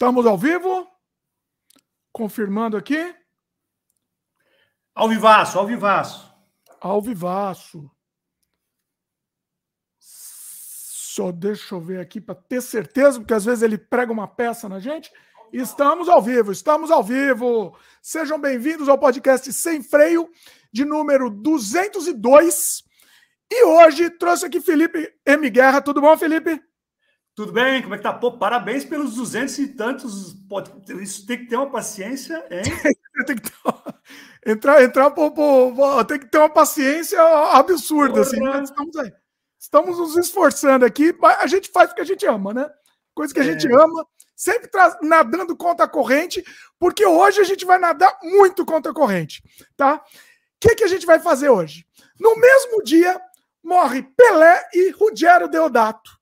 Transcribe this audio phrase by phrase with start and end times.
[0.00, 0.88] Estamos ao vivo?
[2.10, 3.14] Confirmando aqui.
[4.94, 6.34] Ao vivaço, ao vivaço.
[6.80, 7.90] Ao vivaço.
[9.98, 14.70] Só deixa eu ver aqui para ter certeza, porque às vezes ele prega uma peça
[14.70, 15.12] na gente.
[15.52, 17.78] Estamos ao vivo, estamos ao vivo.
[18.00, 20.30] Sejam bem-vindos ao podcast Sem Freio,
[20.72, 22.82] de número 202.
[23.50, 25.50] E hoje trouxe aqui Felipe M.
[25.50, 25.82] Guerra.
[25.82, 26.69] Tudo bom, Felipe?
[27.34, 27.82] Tudo bem?
[27.82, 28.12] Como é que tá?
[28.12, 30.36] Pô, parabéns pelos duzentos e tantos.
[31.00, 32.62] Isso tem que ter uma paciência, hein?
[33.26, 37.20] tem que ter, entrar, entrar, pô, pô, tem que ter uma paciência
[37.52, 38.40] absurda, assim.
[38.40, 38.62] Né?
[38.62, 39.12] Estamos aí.
[39.58, 42.68] Estamos nos esforçando aqui, mas a gente faz o que a gente ama, né?
[43.14, 43.46] Coisa que a é.
[43.46, 46.42] gente ama, sempre traz, nadando contra a corrente,
[46.78, 49.42] porque hoje a gente vai nadar muito contra a corrente,
[49.76, 49.96] tá?
[49.96, 50.00] O
[50.60, 51.86] que, que a gente vai fazer hoje?
[52.18, 53.20] No mesmo dia,
[53.62, 56.19] morre Pelé e Ruggero Deodato.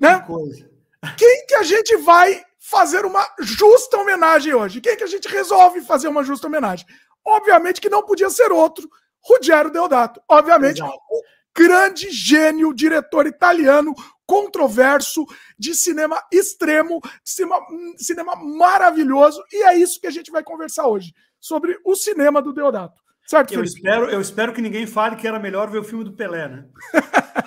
[0.00, 0.18] Né?
[0.20, 0.70] Que coisa.
[1.16, 4.80] Quem que a gente vai fazer uma justa homenagem hoje?
[4.80, 6.86] Quem que a gente resolve fazer uma justa homenagem?
[7.24, 8.88] Obviamente que não podia ser outro,
[9.22, 10.20] Ruggero Deodato.
[10.28, 10.94] Obviamente, Exato.
[10.94, 11.22] o
[11.56, 13.94] grande gênio, diretor italiano,
[14.26, 15.26] controverso,
[15.58, 17.56] de cinema extremo, cinema,
[17.96, 19.42] cinema maravilhoso.
[19.52, 23.00] E é isso que a gente vai conversar hoje, sobre o cinema do Deodato.
[23.26, 26.12] Certo, eu espero, eu espero que ninguém fale que era melhor ver o filme do
[26.12, 26.64] Pelé, né?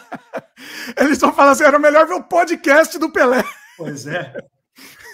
[0.97, 3.43] Eles estão falando assim, era melhor ver o podcast do Pelé.
[3.77, 4.33] Pois é.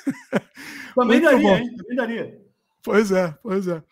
[0.96, 1.56] Também daria, bom.
[1.56, 1.76] hein?
[1.76, 2.42] Também daria.
[2.84, 3.84] Pois é, pois é.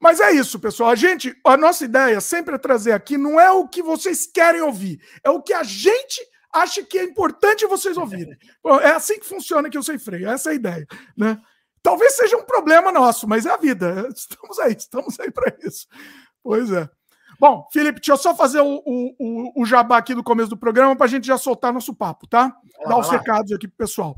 [0.00, 0.90] Mas é isso, pessoal.
[0.90, 4.60] A gente, a nossa ideia sempre é trazer aqui não é o que vocês querem
[4.60, 6.20] ouvir, é o que a gente
[6.52, 8.36] acha que é importante vocês ouvirem.
[8.82, 11.40] É assim que funciona aqui o Sem Freio, essa é a ideia, né?
[11.82, 14.08] Talvez seja um problema nosso, mas é a vida.
[14.14, 15.86] Estamos aí, estamos aí para isso.
[16.42, 16.88] Pois é.
[17.38, 20.96] Bom, Felipe, deixa eu só fazer o, o, o jabá aqui do começo do programa
[20.96, 22.56] para a gente já soltar nosso papo, tá?
[22.78, 24.16] Vai Dar os recados aqui pro pessoal.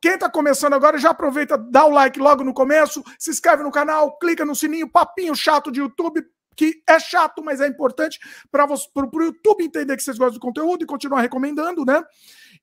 [0.00, 3.70] Quem está começando agora, já aproveita, dá o like logo no começo, se inscreve no
[3.70, 6.22] canal, clica no sininho, papinho chato de YouTube,
[6.54, 8.18] que é chato, mas é importante
[8.50, 12.02] para o YouTube entender que vocês gostam do conteúdo e continuar recomendando, né?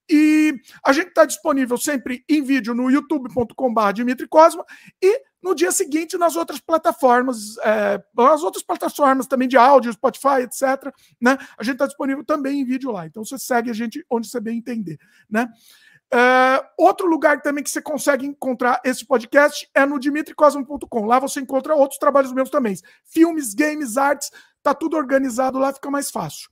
[0.10, 0.54] E
[0.86, 4.64] a gente está disponível sempre em vídeo no youtube.com.br Dimitri Cosma
[5.02, 10.42] e no dia seguinte nas outras plataformas, é, as outras plataformas também de áudio, Spotify,
[10.42, 10.92] etc.
[11.22, 11.38] Né?
[11.58, 13.06] A gente está disponível também em vídeo lá.
[13.06, 14.98] Então você segue a gente onde você bem entender.
[15.30, 15.48] Né?
[16.14, 21.06] É, outro lugar também que você consegue encontrar esse podcast é no dimitricosmo.com.
[21.06, 22.76] Lá você encontra outros trabalhos meus também.
[23.04, 24.32] Filmes, games, artes,
[24.64, 26.50] tá tudo organizado lá, fica mais fácil.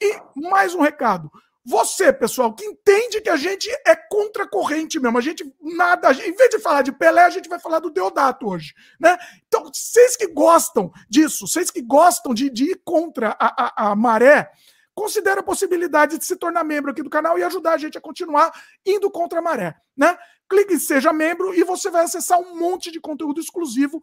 [0.00, 1.30] E mais um recado.
[1.68, 6.12] Você, pessoal, que entende que a gente é contra a corrente mesmo, a gente nada,
[6.12, 9.18] em vez de falar de Pelé, a gente vai falar do Deodato hoje, né?
[9.48, 13.96] Então, vocês que gostam disso, vocês que gostam de, de ir contra a, a, a
[13.96, 14.48] maré,
[14.94, 18.00] considere a possibilidade de se tornar membro aqui do canal e ajudar a gente a
[18.00, 18.52] continuar
[18.86, 20.16] indo contra a maré, né?
[20.48, 24.00] Clique em Seja Membro e você vai acessar um monte de conteúdo exclusivo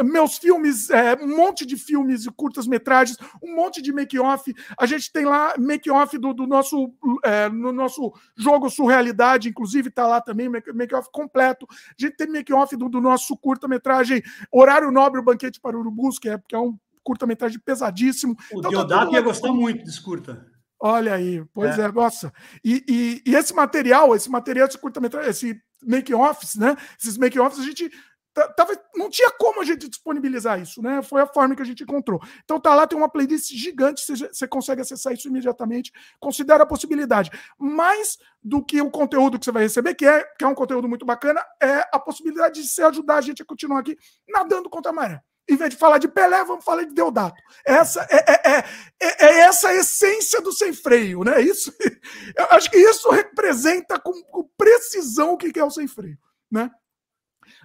[0.00, 4.52] meus filmes, é, um monte de filmes e curtas-metragens, um monte de make-off.
[4.78, 6.92] A gente tem lá make-off do, do, nosso,
[7.24, 11.66] é, no nosso jogo Surrealidade, inclusive está lá também, make-off completo.
[11.70, 16.28] A gente tem make-off do, do, nosso curta-metragem Horário Nobre, o Banquete para Urubus, que
[16.28, 18.36] é, que é um curta-metragem pesadíssimo.
[18.52, 20.46] O então, Deodato tá ia gostar muito desse curta.
[20.84, 22.32] Olha aí, pois é, é nossa.
[22.64, 26.76] E, e, e, esse material, esse material, esse curta-metragem, esse make-offs, né?
[27.00, 27.88] Esses make-offs a gente
[28.34, 31.02] Tava, não tinha como a gente disponibilizar isso, né?
[31.02, 32.18] Foi a forma que a gente encontrou.
[32.44, 35.92] Então tá lá, tem uma playlist gigante, você, consegue acessar isso imediatamente.
[36.18, 37.30] Considera a possibilidade.
[37.58, 40.88] Mais do que o conteúdo que você vai receber, que é, que é um conteúdo
[40.88, 44.90] muito bacana, é a possibilidade de você ajudar a gente a continuar aqui nadando contra
[44.90, 45.20] a maré.
[45.48, 47.36] Em vez de falar de Pelé, vamos falar de Deodato.
[47.66, 48.64] Essa é, é, é,
[49.00, 51.40] é, é essa a essência do sem freio, né?
[51.42, 51.70] Isso,
[52.38, 56.16] eu acho que isso representa com, com precisão o que é o sem freio,
[56.50, 56.70] né?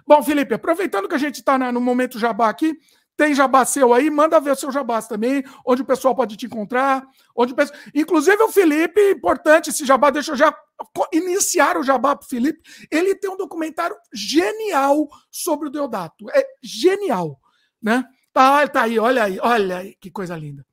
[0.08, 2.74] Bom, Felipe, aproveitando que a gente está no momento jabá aqui,
[3.14, 6.46] tem jabá seu aí, manda ver o seu jabá também, onde o pessoal pode te
[6.46, 7.06] encontrar.
[7.36, 7.78] Onde pessoal...
[7.94, 10.56] Inclusive o Felipe, importante esse jabá, deixa eu já
[11.12, 12.58] iniciar o jabá o Felipe.
[12.90, 16.30] Ele tem um documentário genial sobre o Deodato.
[16.30, 17.38] É genial,
[17.82, 18.02] né?
[18.32, 20.64] Tá, tá aí, olha aí, olha aí, que coisa linda.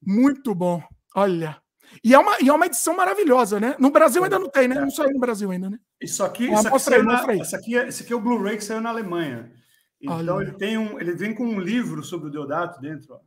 [0.00, 0.82] Muito bom,
[1.14, 1.60] olha.
[2.02, 3.76] E é uma, e é uma edição maravilhosa, né?
[3.78, 4.74] No Brasil ainda não tem, né?
[4.76, 5.78] Não saiu no Brasil ainda, né?
[6.00, 8.56] Isso aqui, ah, isso aqui, aí, na, essa aqui é, esse aqui é o Blu-ray
[8.56, 9.52] que saiu na Alemanha.
[10.00, 13.14] Então ele tem um, ele vem com um livro sobre o Deodato dentro.
[13.14, 13.20] Ó.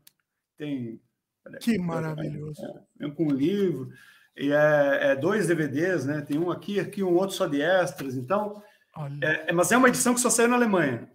[0.57, 1.01] Tem.
[1.61, 2.61] Que maravilhoso.
[2.63, 3.89] É, vem com um livro
[4.39, 6.21] e é, é, dois DVDs, né?
[6.21, 8.15] Tem um aqui, aqui um outro só de extras.
[8.15, 8.61] Então,
[9.21, 11.09] é, é, mas é uma edição que só saiu na Alemanha.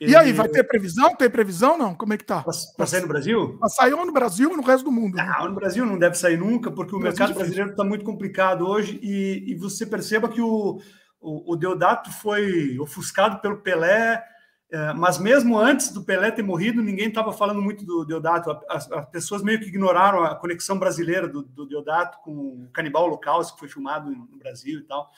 [0.00, 0.12] Ele...
[0.12, 1.14] E aí, vai ter previsão?
[1.16, 1.94] Tem previsão não?
[1.94, 2.44] Como é que tá?
[2.76, 3.56] Para sair no Brasil?
[3.58, 5.16] Para sair no Brasil e no resto do mundo.
[5.16, 5.34] Né?
[5.38, 8.66] Não, no Brasil não deve sair nunca, porque o, o mercado brasileiro está muito complicado
[8.66, 10.80] hoje e, e você perceba que o,
[11.20, 14.22] o, o Deodato foi ofuscado pelo Pelé,
[14.70, 18.50] é, mas mesmo antes do Pelé ter morrido, ninguém estava falando muito do Deodato.
[18.68, 23.04] As, as, pessoas meio que ignoraram a conexão brasileira do, do Deodato com o Canibal
[23.04, 25.10] Holocausto, que foi filmado no Brasil e tal.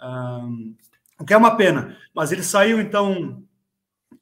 [0.00, 0.74] Um,
[1.18, 1.96] o que é uma pena.
[2.14, 3.42] Mas ele saiu, então,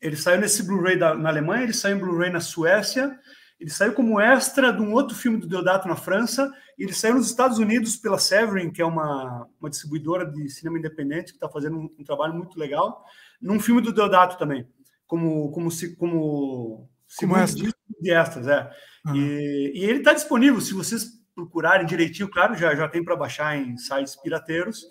[0.00, 3.19] ele saiu nesse Blu-ray na Alemanha, ele saiu em Blu-ray na Suécia,
[3.58, 7.14] ele saiu como extra de um outro filme do Deodato na França, e ele saiu
[7.14, 11.49] nos Estados Unidos pela Severin, que é uma, uma distribuidora de cinema independente, que está
[11.49, 13.05] fazendo um, um trabalho muito legal
[13.41, 14.67] num filme do Deodato também,
[15.06, 16.88] como como se como
[17.19, 17.70] como extra.
[18.00, 18.70] de extras, é.
[19.06, 19.17] Uhum.
[19.17, 23.56] E, e, ele está disponível, se vocês procurarem direitinho, claro, já, já tem para baixar
[23.56, 24.87] em sites pirateiros,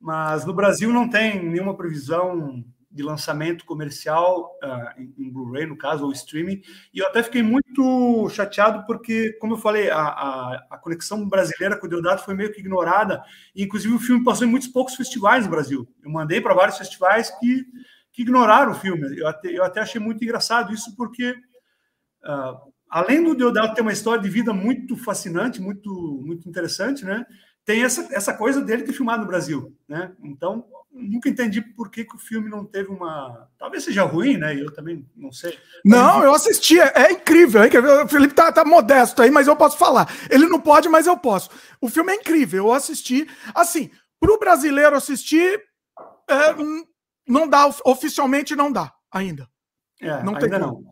[0.00, 5.76] mas no Brasil não tem nenhuma previsão de lançamento comercial uh, em, em Blu-ray, no
[5.76, 6.62] caso, ou streaming,
[6.92, 11.76] e eu até fiquei muito chateado porque, como eu falei, a, a, a conexão brasileira
[11.76, 13.22] com o Deodato foi meio que ignorada,
[13.54, 15.86] e inclusive o filme passou em muitos poucos festivais no Brasil.
[16.02, 17.66] Eu mandei para vários festivais que,
[18.10, 19.18] que ignoraram o filme.
[19.18, 21.32] Eu até, eu até achei muito engraçado isso, porque
[22.24, 27.24] uh, além do Deodato ter uma história de vida muito fascinante, muito, muito interessante, né?
[27.64, 30.12] Tem essa, essa coisa dele ter filmado no Brasil, né?
[30.22, 33.48] Então, nunca entendi por que, que o filme não teve uma.
[33.58, 34.60] Talvez seja ruim, né?
[34.60, 35.58] Eu também não sei.
[35.84, 37.62] Não, eu assisti, é, é incrível.
[37.62, 40.08] É O Felipe tá, tá, modesto aí, mas eu posso falar.
[40.30, 41.50] Ele não pode, mas eu posso.
[41.80, 43.28] O filme é incrível, eu assisti.
[43.54, 43.90] Assim,
[44.20, 45.62] para o brasileiro assistir,
[46.28, 46.54] é,
[47.26, 49.48] não dá, oficialmente não dá ainda.
[50.00, 50.82] É, não tem não.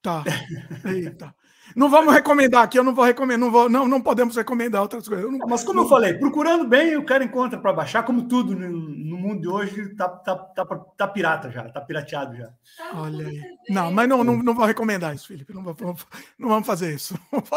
[0.00, 0.24] Tá.
[0.84, 1.34] Eita.
[1.74, 5.08] Não vamos recomendar aqui, eu não vou recomendar, não, vou, não, não podemos recomendar outras
[5.08, 5.30] coisas.
[5.30, 8.68] Não, Mas como eu falei, procurando bem, o cara encontra para baixar, como tudo no,
[8.68, 12.50] no, mundo de hoje, tá, tá, tá, tá, pirata já, tá pirateado já.
[12.94, 13.40] Olha aí.
[13.70, 15.54] Não, mas não, não, não vou recomendar isso, Felipe.
[15.54, 16.06] Não, vamos,
[16.38, 17.18] não vamos fazer isso.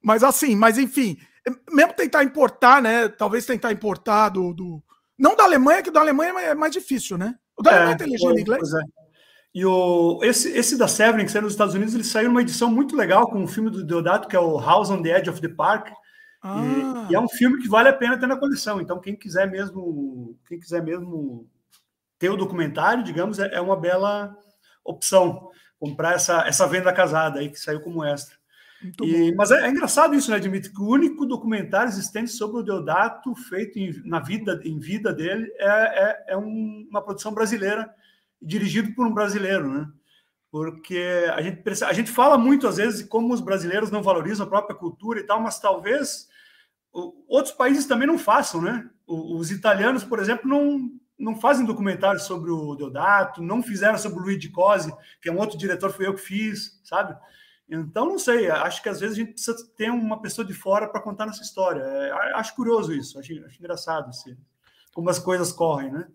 [0.00, 1.18] Mas assim, mas enfim,
[1.70, 3.08] mesmo tentar importar, né?
[3.08, 4.54] Talvez tentar importar do.
[4.54, 4.82] do...
[5.18, 7.34] Não da Alemanha, que da Alemanha é mais difícil, né?
[7.56, 8.72] O da é, Alemanha tem legenda em inglês.
[8.72, 8.80] É.
[9.58, 12.70] E o, esse, esse da Severin, que saiu nos Estados Unidos, ele saiu numa edição
[12.70, 15.40] muito legal com um filme do Deodato, que é o House on the Edge of
[15.40, 15.88] the Park.
[16.40, 16.62] Ah.
[17.08, 18.80] E, e, é um filme que vale a pena ter na coleção.
[18.80, 21.50] Então, quem quiser mesmo, quem quiser mesmo
[22.20, 24.32] ter o documentário, digamos, é, é uma bela
[24.84, 28.36] opção comprar essa, essa venda casada aí que saiu como extra.
[29.02, 30.72] E, mas é, é, engraçado isso, né, Dimitri?
[30.72, 35.52] Que o único documentário existente sobre o Deodato feito em, na vida, em vida dele
[35.58, 37.92] é, é, é um, uma produção brasileira
[38.40, 39.88] dirigido por um brasileiro, né?
[40.50, 44.48] Porque a gente, a gente fala muito, às vezes, como os brasileiros não valorizam a
[44.48, 46.28] própria cultura e tal, mas talvez
[47.28, 48.88] outros países também não façam, né?
[49.06, 54.22] Os italianos, por exemplo, não, não fazem documentários sobre o Deodato, não fizeram sobre o
[54.22, 57.16] Luigi Cosi, que é um outro diretor, foi eu que fiz, sabe?
[57.68, 60.88] Então, não sei, acho que às vezes a gente precisa ter uma pessoa de fora
[60.88, 61.84] para contar nossa história.
[62.34, 64.36] Acho curioso isso, acho, acho engraçado assim,
[64.94, 66.08] como as coisas correm, né?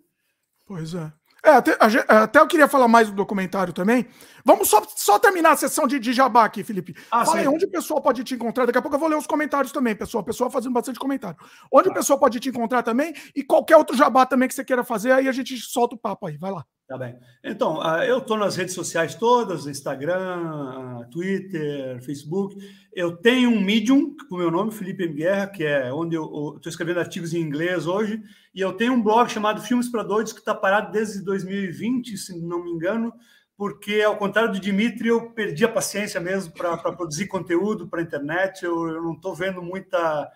[0.65, 1.11] Pois é.
[1.45, 4.07] É, até, até, eu queria falar mais do documentário também.
[4.45, 6.95] Vamos só, só terminar a sessão de, de jabá aqui, Felipe.
[7.11, 8.65] Ah, Fala aí, onde o pessoal pode te encontrar.
[8.65, 10.21] Daqui a pouco eu vou ler os comentários também, pessoal.
[10.21, 11.37] O pessoal fazendo bastante comentário.
[11.69, 14.85] Onde o pessoal pode te encontrar também e qualquer outro jabá também que você queira
[14.85, 16.37] fazer, aí a gente solta o papo aí.
[16.37, 16.65] Vai lá.
[16.93, 17.17] Tá bem.
[17.43, 22.55] Então, ah, eu estou nas redes sociais todas, Instagram, ah, Twitter, Facebook.
[22.93, 25.15] Eu tenho um Medium com o meu nome, Felipe M.
[25.15, 28.21] Guerra, que é onde eu estou escrevendo artigos em inglês hoje.
[28.53, 32.39] E eu tenho um blog chamado Filmes para Doidos, que está parado desde 2020, se
[32.39, 33.11] não me engano,
[33.57, 38.03] porque, ao contrário do Dimitri, eu perdi a paciência mesmo para produzir conteúdo para a
[38.03, 38.63] internet.
[38.63, 40.31] Eu, eu não estou vendo muita,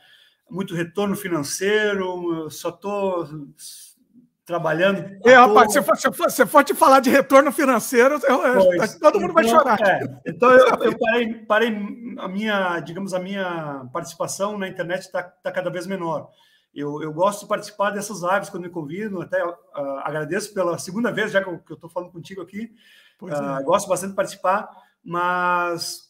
[0.49, 3.27] muito retorno financeiro, só estou
[4.47, 5.19] trabalhando.
[5.25, 9.19] É, rapaz, se for, se, for, se for te falar de retorno financeiro, eu, todo
[9.19, 9.77] mundo vai então, chorar.
[9.81, 11.67] É, então eu, eu, parei, parei
[12.17, 16.29] a minha, digamos, a minha participação na internet está tá cada vez menor.
[16.73, 19.55] Eu, eu gosto de participar dessas lives quando me convidam, até uh,
[20.03, 22.71] agradeço pela segunda vez já que eu estou falando contigo aqui.
[23.21, 23.63] Uh, é.
[23.63, 24.69] Gosto bastante de participar,
[25.03, 26.06] mas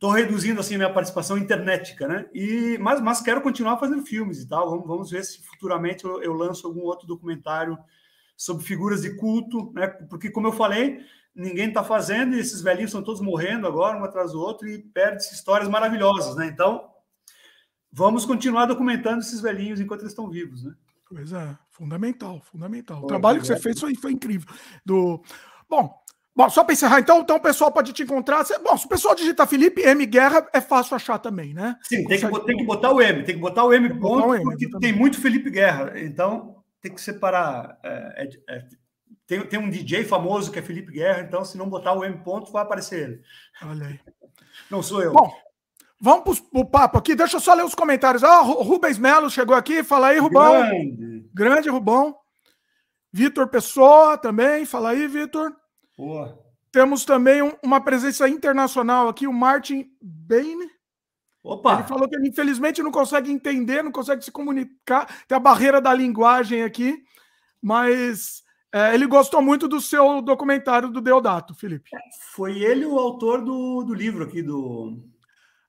[0.00, 2.26] estou reduzindo assim minha participação internetica, né?
[2.32, 4.70] E mas, mas quero continuar fazendo filmes e tal.
[4.70, 7.78] Vamos, vamos ver se futuramente eu, eu lanço algum outro documentário
[8.34, 9.86] sobre figuras de culto, né?
[9.86, 11.00] Porque como eu falei,
[11.34, 14.78] ninguém está fazendo e esses velhinhos estão todos morrendo agora um atrás do outro e
[14.78, 16.46] perde-se histórias maravilhosas, né?
[16.46, 16.88] Então
[17.92, 20.72] vamos continuar documentando esses velhinhos enquanto eles estão vivos, né?
[21.06, 23.02] Pois é, fundamental, fundamental.
[23.02, 24.48] O trabalho que você fez foi, foi incrível.
[24.82, 25.22] Do
[25.68, 25.99] bom,
[26.34, 28.44] Bom, só para encerrar, então, então o pessoal pode te encontrar.
[28.62, 31.76] Bom, se o pessoal digitar Felipe M Guerra, é fácil achar também, né?
[31.82, 34.34] Sim, tem que, tem que botar o M, tem que botar o M ponto, o
[34.34, 35.92] M, porque tem muito Felipe Guerra.
[36.00, 37.78] Então, tem que separar.
[37.82, 38.64] É, é, é,
[39.26, 42.16] tem, tem um DJ famoso que é Felipe Guerra, então, se não botar o M
[42.18, 43.20] ponto, vai aparecer ele.
[43.62, 44.00] Olha aí.
[44.70, 45.12] Não sou eu.
[45.12, 45.32] Bom,
[46.00, 47.14] vamos para o papo aqui.
[47.14, 48.22] Deixa eu só ler os comentários.
[48.22, 49.82] Ah, o Rubens Melo chegou aqui.
[49.82, 50.52] Fala aí, Rubão.
[50.52, 52.16] Grande, Grande Rubão.
[53.12, 55.52] Vitor Pessoa também, fala aí, Vitor.
[56.00, 56.42] Boa.
[56.72, 60.56] Temos também um, uma presença internacional aqui, o Martin Bain.
[61.42, 61.74] Opa!
[61.74, 65.78] Ele falou que ele infelizmente não consegue entender, não consegue se comunicar, tem a barreira
[65.78, 67.02] da linguagem aqui,
[67.60, 68.42] mas
[68.72, 71.90] é, ele gostou muito do seu documentário do Deodato, Felipe.
[72.32, 74.98] Foi ele o autor do, do livro aqui do.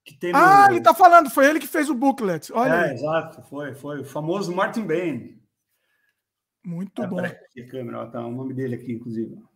[0.05, 0.75] Que tem ah, no...
[0.75, 2.53] ele tá falando, foi ele que fez o booklet.
[2.53, 2.71] Olha.
[2.71, 2.93] É, aí.
[2.93, 3.99] exato, foi, foi.
[3.99, 5.37] O famoso Martin Bain.
[6.63, 7.19] Muito é, bom.
[7.19, 9.50] Aqui, câmera, tá o nome dele aqui, inclusive.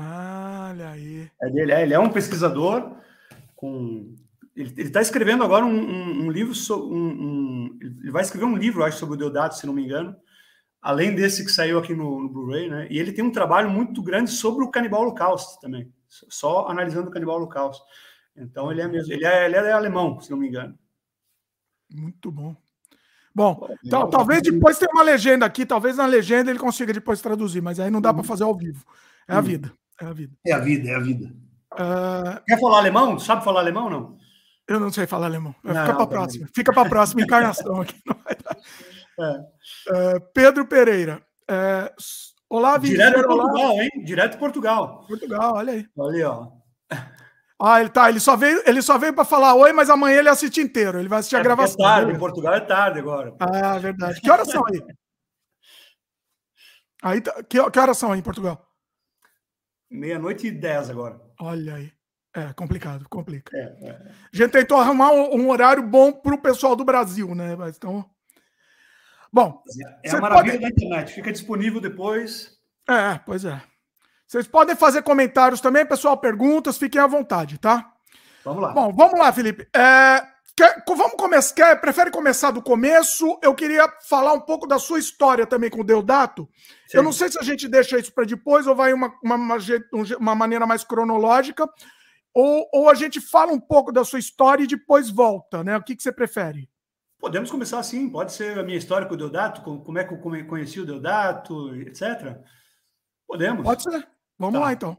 [0.00, 1.28] Ah, olha aí.
[1.52, 2.96] Dele, é, ele é um pesquisador
[3.56, 4.14] com.
[4.54, 6.86] Ele está escrevendo agora um, um, um livro sobre.
[6.94, 10.16] Um, ele vai escrever um livro, acho, sobre o Deodato, se não me engano
[10.80, 12.86] além desse que saiu aqui no, no Blu-ray, né?
[12.90, 17.12] E ele tem um trabalho muito grande sobre o canibal holocausto também, só analisando o
[17.12, 17.84] canibal holocausto.
[18.36, 20.78] Então ele é mesmo, ele é, ele é alemão, se não me engano.
[21.90, 22.56] Muito bom.
[23.34, 27.60] Bom, então, talvez depois tenha uma legenda aqui, talvez na legenda ele consiga depois traduzir,
[27.60, 28.26] mas aí não dá para uhum.
[28.26, 28.84] fazer ao vivo.
[29.28, 29.42] É a uhum.
[29.42, 29.72] vida.
[30.00, 30.36] É a vida.
[30.46, 31.26] É a vida, é a vida.
[31.74, 32.40] Uh...
[32.46, 33.18] Quer falar alemão?
[33.18, 34.16] Sabe falar alemão não?
[34.68, 35.54] Eu não sei falar alemão.
[35.62, 36.48] Fica para a próxima.
[36.54, 38.00] Fica para a próxima encarnação aqui.
[38.06, 38.18] Não.
[39.20, 40.14] É.
[40.14, 41.20] É, Pedro Pereira.
[41.50, 41.92] É,
[42.48, 43.82] olá, Direto de Portugal, olá.
[43.82, 43.90] hein?
[44.04, 45.06] Direto de Portugal.
[45.08, 45.86] Portugal, olha aí.
[45.96, 46.48] Olha aí, ó.
[47.60, 48.08] Ah, ele tá.
[48.08, 50.98] Ele só veio, ele só veio para falar oi, mas amanhã ele assiste inteiro.
[50.98, 51.84] Ele vai assistir é, a gravação.
[51.84, 53.34] É tarde, em Portugal é tarde agora.
[53.40, 54.20] Ah, verdade.
[54.20, 54.80] Que horas são aí?
[57.02, 58.67] aí tá, que, que horas são aí em Portugal?
[59.90, 61.20] Meia-noite e dez agora.
[61.40, 61.92] Olha aí.
[62.34, 63.56] É complicado, complica.
[63.56, 63.90] É, é.
[64.32, 67.56] A gente tentou arrumar um, um horário bom para o pessoal do Brasil, né?
[67.56, 68.08] Mas então.
[69.32, 69.62] Bom.
[70.04, 70.62] É a maravilha pode...
[70.62, 72.56] da internet, fica disponível depois.
[72.88, 73.60] É, pois é.
[74.26, 77.92] Vocês podem fazer comentários também, pessoal, perguntas, fiquem à vontade, tá?
[78.44, 78.72] Vamos lá.
[78.72, 79.66] Bom, vamos lá, Felipe.
[79.74, 80.22] É,
[80.58, 81.54] quer, vamos começar.
[81.54, 83.38] Quer, prefere começar do começo?
[83.40, 86.48] Eu queria falar um pouco da sua história também com o Deodato.
[86.88, 86.98] Sim.
[86.98, 89.56] Eu não sei se a gente deixa isso para depois ou vai uma, uma, uma,
[90.18, 91.68] uma maneira mais cronológica,
[92.34, 95.76] ou, ou a gente fala um pouco da sua história e depois volta, né?
[95.76, 96.68] O que, que você prefere?
[97.20, 100.46] Podemos começar assim, pode ser a minha história com o Deodato, como é que eu
[100.46, 102.36] conheci o Deodato, etc.
[103.26, 103.62] Podemos.
[103.62, 104.08] Pode ser.
[104.38, 104.66] Vamos tá.
[104.66, 104.96] lá, então.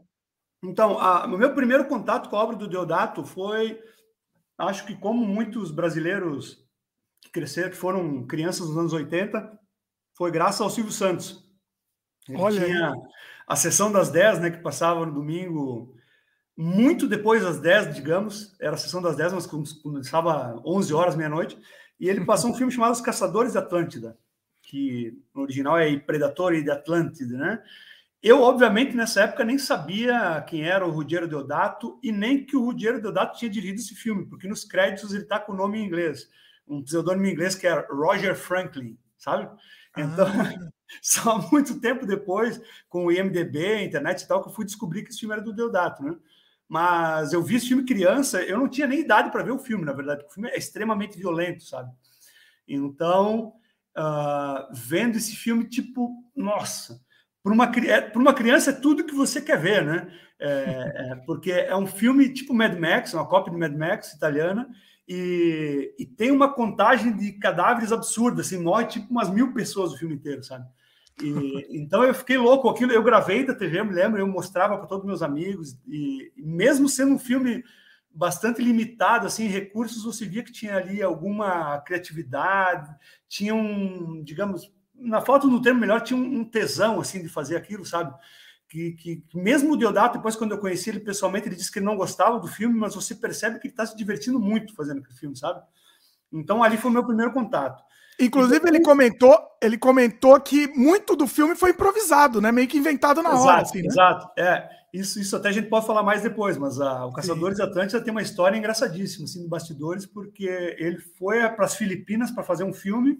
[0.62, 3.80] Então, a, o meu primeiro contato com a obra do Deodato foi,
[4.68, 6.64] acho que como muitos brasileiros
[7.20, 9.58] que cresceram, que foram crianças nos anos 80,
[10.16, 11.44] foi graças ao Silvio Santos.
[12.28, 12.94] Ele Olha tinha
[13.46, 15.94] a sessão das 10, né, que passava no domingo,
[16.56, 21.58] muito depois das 10, digamos, era a sessão das 10, mas começava 11 horas, meia-noite,
[21.98, 24.16] e ele passou um filme chamado Os Caçadores de Atlântida,
[24.62, 27.62] que no original é Predatori de Atlântida, né?
[28.22, 32.62] Eu, obviamente, nessa época nem sabia quem era o Ruggero Deodato e nem que o
[32.62, 35.86] Ruggero Deodato tinha dirigido esse filme, porque nos créditos ele está com o nome em
[35.86, 36.28] inglês,
[36.68, 39.48] um pseudônimo em inglês que é Roger Franklin, sabe?
[39.96, 40.70] Então, ah.
[41.00, 42.60] só muito tempo depois,
[42.90, 45.42] com o IMDB, a internet e tal, que eu fui descobrir que esse filme era
[45.42, 46.14] do Deodato, né?
[46.68, 49.84] Mas eu vi esse filme criança, eu não tinha nem idade para ver o filme,
[49.84, 51.90] na verdade, o filme é extremamente violento, sabe?
[52.68, 53.54] Então,
[53.96, 57.00] uh, vendo esse filme, tipo, nossa,
[57.42, 60.12] para uma, é, uma criança é tudo que você quer ver, né?
[60.38, 64.68] É, é, porque é um filme tipo Mad Max, uma cópia de Mad Max italiana,
[65.06, 69.98] e, e tem uma contagem de cadáveres absurda, assim, morre tipo umas mil pessoas o
[69.98, 70.66] filme inteiro, sabe?
[71.22, 72.92] E, então eu fiquei louco aquilo.
[72.92, 75.76] Eu gravei da TV, eu me lembro, eu mostrava para todos meus amigos.
[75.86, 77.62] E mesmo sendo um filme
[78.12, 82.90] bastante limitado assim, em recursos, você via que tinha ali alguma criatividade,
[83.28, 87.84] tinha um, digamos, na falta do termo melhor, tinha um, tesão assim de fazer aquilo,
[87.84, 88.14] sabe?
[88.68, 91.86] Que, que, mesmo o Deodato, depois quando eu conheci ele pessoalmente, ele disse que ele
[91.86, 95.18] não gostava do filme, mas você percebe que ele está se divertindo muito fazendo aquele
[95.18, 95.60] filme, sabe?
[96.32, 97.82] Então ali foi o meu primeiro contato.
[98.20, 102.52] Inclusive, ele comentou, ele comentou que muito do filme foi improvisado, né?
[102.52, 103.62] Meio que inventado na exato, hora.
[103.62, 103.86] Assim, né?
[103.86, 104.68] Exato, é.
[104.92, 107.62] Isso, isso até a gente pode falar mais depois, mas a, o Caçadores Sim.
[107.62, 112.42] Atlântida tem uma história engraçadíssima, assim, de bastidores, porque ele foi para as Filipinas para
[112.42, 113.16] fazer um filme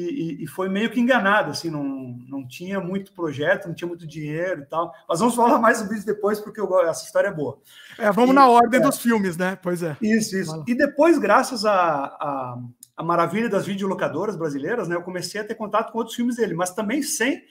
[0.00, 1.84] e, e, foi meio que enganado, assim, não,
[2.28, 4.92] não tinha muito projeto, não tinha muito dinheiro e tal.
[5.08, 7.58] Mas vamos falar mais sobre isso depois, porque eu, essa história é boa.
[7.98, 9.58] É, vamos e, na ordem é, dos filmes, né?
[9.62, 9.96] Pois é.
[10.02, 10.64] Isso, isso.
[10.66, 12.58] E depois, graças a, a
[12.96, 14.96] a maravilha das videolocadoras brasileiras, né?
[14.96, 17.44] Eu comecei a ter contato com outros filmes dele, mas também sem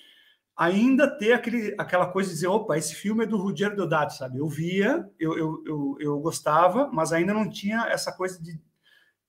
[0.57, 4.39] ainda ter aquele, aquela coisa de dizer, opa, esse filme é do Ruggero Deodato, sabe?
[4.39, 8.59] Eu via, eu, eu, eu, eu, gostava, mas ainda não tinha essa coisa de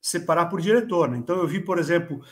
[0.01, 1.19] separar por diretor, né?
[1.19, 2.23] Então eu vi, por exemplo,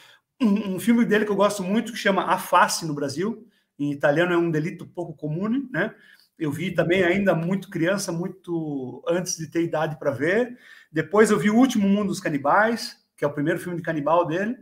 [0.44, 3.46] um, um filme dele que eu gosto muito, que chama A Face no Brasil,
[3.78, 5.94] em italiano é um delito pouco comum, né?
[6.38, 10.58] Eu vi também ainda muito criança, muito antes de ter idade para ver.
[10.92, 14.26] Depois eu vi O Último Mundo dos Canibais, que é o primeiro filme de canibal
[14.26, 14.56] dele.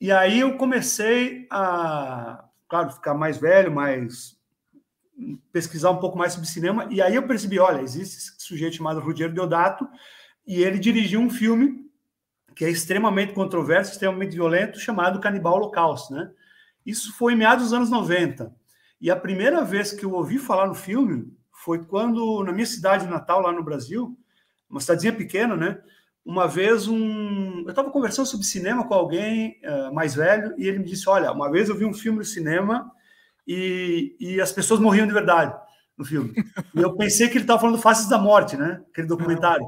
[0.00, 4.36] E aí eu comecei a, claro, ficar mais velho, mais
[5.52, 9.00] pesquisar um pouco mais sobre cinema, e aí eu percebi, olha, existe esse sujeito chamado
[9.00, 9.88] Ruggero Deodato,
[10.46, 11.85] e ele dirigiu um filme
[12.56, 16.30] que é extremamente controverso, extremamente violento, chamado Canibal Holocausto, né?
[16.86, 18.50] Isso foi em meados dos anos 90.
[18.98, 23.06] E a primeira vez que eu ouvi falar no filme foi quando, na minha cidade
[23.06, 24.18] natal, lá no Brasil,
[24.70, 25.78] uma cidadezinha pequena, né?
[26.24, 27.60] Uma vez um.
[27.60, 31.30] Eu estava conversando sobre cinema com alguém uh, mais velho e ele me disse: Olha,
[31.32, 32.90] uma vez eu vi um filme no cinema
[33.46, 35.54] e, e as pessoas morriam de verdade
[35.96, 36.32] no filme.
[36.74, 38.82] E eu pensei que ele estava falando Faces da Morte, né?
[38.90, 39.64] Aquele documentário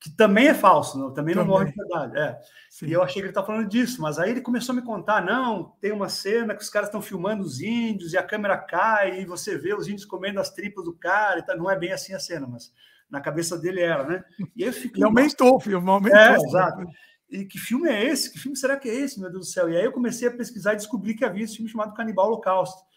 [0.00, 2.18] que também é falso, não, também, também, não morre de verdade.
[2.18, 2.38] É.
[2.82, 5.24] E eu achei que ele estava falando disso, mas aí ele começou a me contar:
[5.24, 9.20] não, tem uma cena que os caras estão filmando os índios e a câmera cai
[9.20, 11.40] e você vê os índios comendo as tripas do cara.
[11.40, 12.72] E tá, não é bem assim a cena, mas
[13.10, 14.24] na cabeça dele era, né?
[14.54, 16.18] E aí fiquei, ele aumentou o filme, aumentou.
[16.18, 16.84] É, exato.
[17.28, 18.32] E que filme é esse?
[18.32, 19.68] Que filme será que é esse, meu Deus do céu?
[19.68, 22.87] E aí eu comecei a pesquisar e descobri que havia esse filme chamado Canibal Holocausto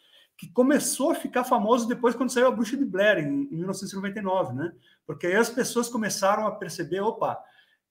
[0.41, 4.55] que começou a ficar famoso depois quando saiu a Bruxa de Blair, em, em 1999,
[4.55, 4.73] né?
[5.05, 7.39] Porque aí as pessoas começaram a perceber, opa,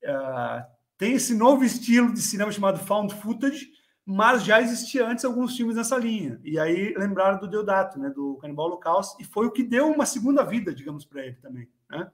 [0.03, 0.67] uh,
[0.99, 3.71] tem esse novo estilo de cinema chamado found footage,
[4.05, 6.41] mas já existia antes alguns filmes nessa linha.
[6.43, 10.05] E aí lembraram do Deodato, né, do Canibal Holocausto, e foi o que deu uma
[10.05, 12.11] segunda vida, digamos, para ele também, né?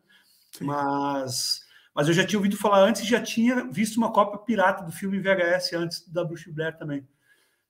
[0.61, 1.64] Mas
[1.95, 4.93] mas eu já tinha ouvido falar antes e já tinha visto uma cópia pirata do
[4.93, 7.09] filme VHS antes da Bruxa de Blair também.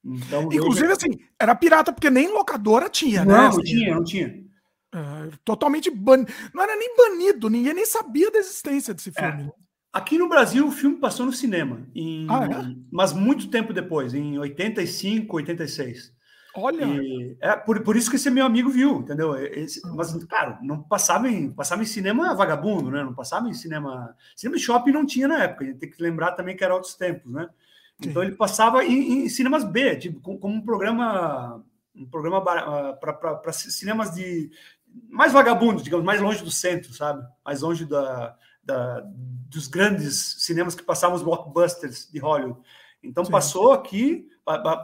[0.06, 0.92] Então, Inclusive, eu...
[0.92, 3.42] assim, era pirata, porque nem locadora tinha, não, né?
[3.42, 4.46] Não, assim, tinha, não tinha.
[4.94, 6.32] É, totalmente banido.
[6.54, 9.12] Não era nem banido, ninguém nem sabia da existência desse é.
[9.12, 9.48] filme.
[9.48, 9.66] É.
[9.92, 12.26] Aqui no Brasil, o filme passou no cinema, em...
[12.28, 12.76] ah, é?
[12.92, 16.14] mas muito tempo depois, em 85, 86.
[16.54, 16.84] Olha!
[16.84, 19.34] E é por, por isso que esse meu amigo viu, entendeu?
[19.36, 19.92] Esse, ah.
[19.94, 23.02] mas, claro, não passava em, passava em cinema vagabundo, né?
[23.04, 24.14] Não passava em cinema.
[24.34, 26.94] Cinema shopping não tinha na época, a gente tem que lembrar também que era outros
[26.94, 27.48] tempos, né?
[28.02, 33.52] Então ele passava em, em cinemas B, tipo, como um programa, um programa ah, para
[33.52, 34.50] cinemas de
[35.08, 37.26] mais vagabundos, digamos, mais longe do centro, sabe?
[37.44, 39.02] Mais longe da, da,
[39.48, 42.60] dos grandes cinemas que passavam os blockbusters de Hollywood.
[43.02, 43.30] Então Sim.
[43.30, 44.28] passou aqui,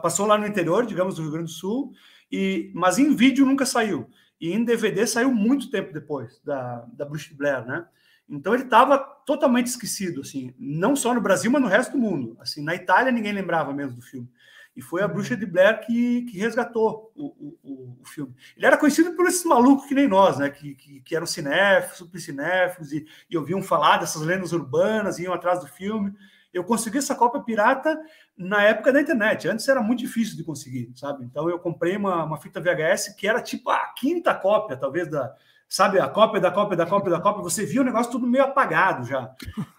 [0.01, 1.93] passou lá no interior, digamos, do Rio Grande do Sul,
[2.31, 4.09] e mas em vídeo nunca saiu.
[4.39, 7.85] E em DVD saiu muito tempo depois da, da Bruce Blair, né?
[8.29, 12.37] Então ele estava totalmente esquecido, assim, não só no Brasil, mas no resto do mundo.
[12.39, 14.29] Assim, na Itália ninguém lembrava mesmo do filme.
[14.75, 18.33] E foi a Bruxa de Blair que, que resgatou o, o, o, filme.
[18.57, 20.49] Ele era conhecido por esses malucos que nem nós, né?
[20.49, 25.31] Que, que, que eram cinéfilos, super cinéfilos, e, e ouviam falar dessas lendas urbanas, iam
[25.33, 26.11] atrás do filme.
[26.51, 27.99] Eu consegui essa cópia pirata
[28.35, 29.47] na época da internet.
[29.47, 31.23] Antes era muito difícil de conseguir, sabe?
[31.23, 35.35] Então eu comprei uma, uma fita VHS que era tipo a quinta cópia, talvez, da,
[35.73, 38.43] sabe, a cópia da cópia da cópia da cópia, você via o negócio tudo meio
[38.43, 39.33] apagado já.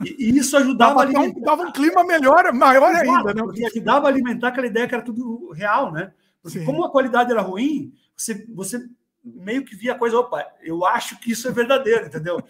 [0.04, 1.40] E, e isso ajudava dava, a alimentar.
[1.40, 3.42] Dava um clima melhor, maior Exato, ainda, né?
[3.44, 6.12] Porque ajudava a alimentar aquela ideia que era tudo real, né?
[6.42, 6.64] Porque Sim.
[6.64, 8.84] como a qualidade era ruim, você, você
[9.22, 12.42] meio que via a coisa, opa, eu acho que isso é verdadeiro, entendeu?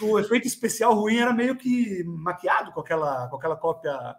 [0.00, 4.14] o efeito especial ruim era meio que maquiado com aquela, com aquela cópia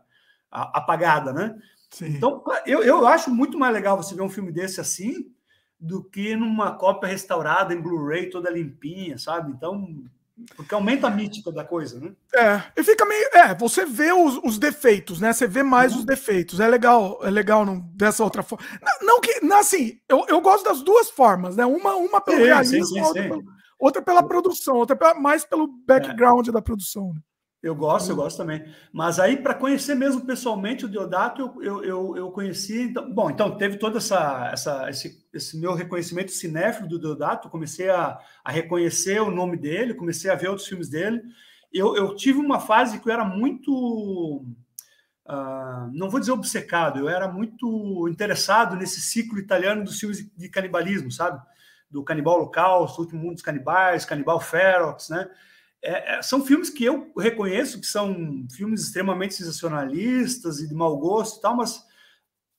[0.51, 1.57] apagada, né?
[1.89, 2.07] Sim.
[2.07, 5.32] Então, eu, eu acho muito mais legal você ver um filme desse assim
[5.83, 9.51] do que numa cópia restaurada em Blu-ray toda limpinha, sabe?
[9.51, 10.01] Então,
[10.55, 12.13] porque aumenta a mítica da coisa, né?
[12.33, 13.29] É, e fica meio.
[13.33, 15.33] É, você vê os, os defeitos, né?
[15.33, 15.99] Você vê mais uhum.
[15.99, 16.61] os defeitos.
[16.61, 18.65] É legal, é legal não, dessa outra forma.
[18.81, 19.41] Não, não que.
[19.41, 21.65] Não, assim, eu, eu gosto das duas formas, né?
[21.65, 23.43] Uma, uma pelo sim, realismo, sim, sim, outra, pela,
[23.77, 26.51] outra, pela, produção, outra pela, mais pelo background é.
[26.53, 27.13] da produção.
[27.13, 27.19] Né?
[27.63, 28.65] Eu gosto, eu gosto também.
[28.91, 32.81] Mas aí, para conhecer mesmo pessoalmente o Deodato, eu, eu, eu, eu, conheci.
[32.81, 37.49] Então, bom, então teve todo essa, essa, esse, esse meu reconhecimento cinéfilo do Deodato.
[37.49, 41.23] Comecei a, a reconhecer o nome dele, comecei a ver outros filmes dele.
[41.71, 44.45] Eu, eu tive uma fase que eu era muito.
[45.25, 50.49] Uh, não vou dizer obcecado, eu era muito interessado nesse ciclo italiano dos filmes de
[50.49, 51.41] canibalismo, sabe?
[51.89, 55.29] Do Canibal Holocausto, Último Mundo dos Canibais, Canibal Ferox, né?
[55.83, 60.97] É, é, são filmes que eu reconheço que são filmes extremamente sensacionalistas e de mau
[60.97, 61.85] gosto e tal, mas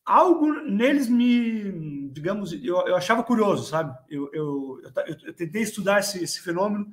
[0.04, 3.96] algo neles me, digamos, eu, eu achava curioso, sabe?
[4.10, 6.87] Eu, eu, eu, eu tentei estudar esse, esse, fenômeno,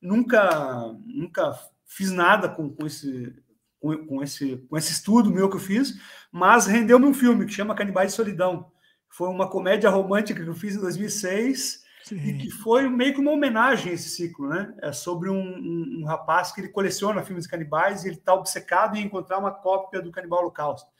[0.00, 3.36] nunca, nunca fiz nada com, com, esse,
[3.78, 6.00] com, com, esse, com esse estudo meu que eu fiz,
[6.32, 8.72] mas rendeu-me um filme que chama Canibais de Solidão.
[9.10, 12.16] Foi uma comédia romântica que eu fiz em 2006 Sim.
[12.16, 14.74] e que foi meio que uma homenagem a esse ciclo, né?
[14.82, 18.96] É sobre um, um, um rapaz que ele coleciona filmes canibais e ele está obcecado
[18.96, 20.90] em encontrar uma cópia do Canibal Holocausto.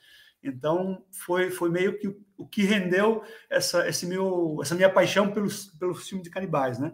[0.43, 5.67] Então foi, foi meio que o que rendeu essa, esse meu, essa minha paixão pelos,
[5.77, 6.91] pelos filmes de canibais, né?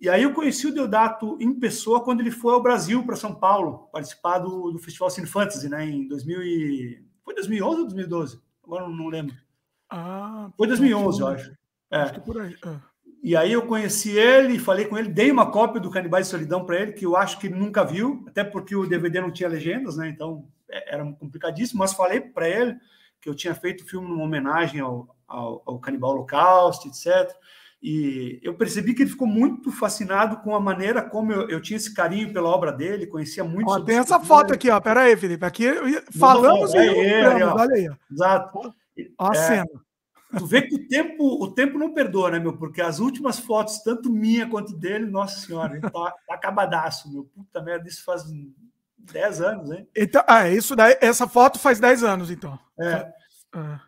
[0.00, 3.34] E aí eu conheci o Deodato em pessoa quando ele foi ao Brasil, para São
[3.34, 5.84] Paulo, participar do, do Festival Cine Fantasy, né?
[5.84, 7.04] Em 2000 e...
[7.22, 8.40] Foi 2011 ou 2012?
[8.64, 9.36] Agora não lembro.
[9.90, 11.52] Ah, foi 2011, eu acho.
[11.90, 11.98] É.
[11.98, 12.56] Acho que por aí.
[12.64, 12.80] Ah.
[13.22, 16.64] E aí eu conheci ele, falei com ele, dei uma cópia do Canibais de Solidão
[16.64, 19.48] para ele, que eu acho que ele nunca viu, até porque o DVD não tinha
[19.48, 20.08] legendas, né?
[20.08, 22.76] Então é, era complicadíssimo, mas falei para ele
[23.20, 27.30] que eu tinha feito o filme numa homenagem ao, ao, ao Canibal Holocausto, etc.
[27.82, 31.76] E eu percebi que ele ficou muito fascinado com a maneira como eu, eu tinha
[31.76, 33.70] esse carinho pela obra dele, conhecia muito.
[33.70, 34.80] Ó, tem essa foto aqui, ó.
[34.80, 35.44] Pera aí, Felipe.
[35.44, 35.66] Aqui
[36.18, 37.88] falamos e olha aí.
[38.10, 38.58] Exato.
[38.58, 38.72] Ó
[39.18, 39.70] a é, cena.
[40.36, 42.56] Tu vê que o tempo, o tempo não perdoa, né, meu?
[42.56, 47.24] Porque as últimas fotos, tanto minha quanto dele, nossa senhora, ele tá, tá acabadaço, meu.
[47.24, 48.24] Puta merda, isso faz
[48.98, 49.88] 10 anos, hein?
[49.96, 52.58] Então, ah, isso daí, essa foto faz 10 anos, então.
[52.78, 53.12] É.
[53.52, 53.80] Ah.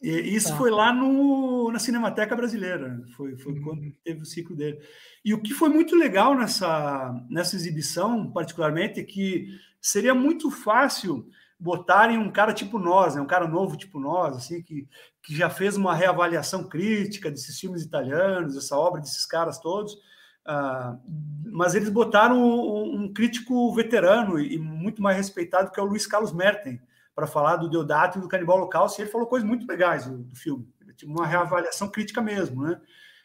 [0.00, 0.56] E isso tá.
[0.56, 3.62] foi lá no, na Cinemateca Brasileira, foi, foi uhum.
[3.62, 4.78] quando teve o ciclo dele.
[5.24, 9.48] E o que foi muito legal nessa, nessa exibição, particularmente, é que
[9.80, 13.20] seria muito fácil botarem um cara tipo nós, né?
[13.20, 14.88] um cara novo tipo nós, assim, que,
[15.22, 20.98] que já fez uma reavaliação crítica desses filmes italianos, essa obra desses caras todos, uh,
[21.46, 26.06] mas eles botaram um, um, crítico veterano e muito mais respeitado, que é o Luiz
[26.06, 26.80] Carlos Merten,
[27.14, 30.18] para falar do Deodato e do Canibal Holocausto, e ele falou coisas muito legais do,
[30.18, 32.80] do filme, tipo uma reavaliação crítica mesmo, né?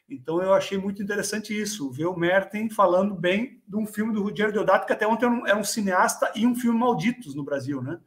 [0.09, 4.21] Então eu achei muito interessante isso, ver o Merten falando bem de um filme do
[4.21, 7.81] Ruggiero Deodato, que até ontem era um, um cineasta e um filme malditos no Brasil,
[7.81, 7.99] né?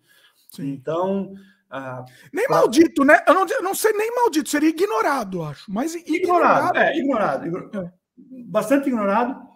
[0.57, 0.73] Sim.
[0.73, 1.35] Então.
[1.71, 2.57] Ah, nem pra...
[2.57, 3.23] maldito, né?
[3.27, 5.71] Eu não, eu não sei nem maldito, seria ignorado, acho.
[5.71, 6.17] Mas ignorado.
[6.17, 7.47] ignorado é, ignorado.
[7.47, 7.79] ignorado.
[7.79, 7.93] É.
[8.45, 9.47] Bastante ignorado.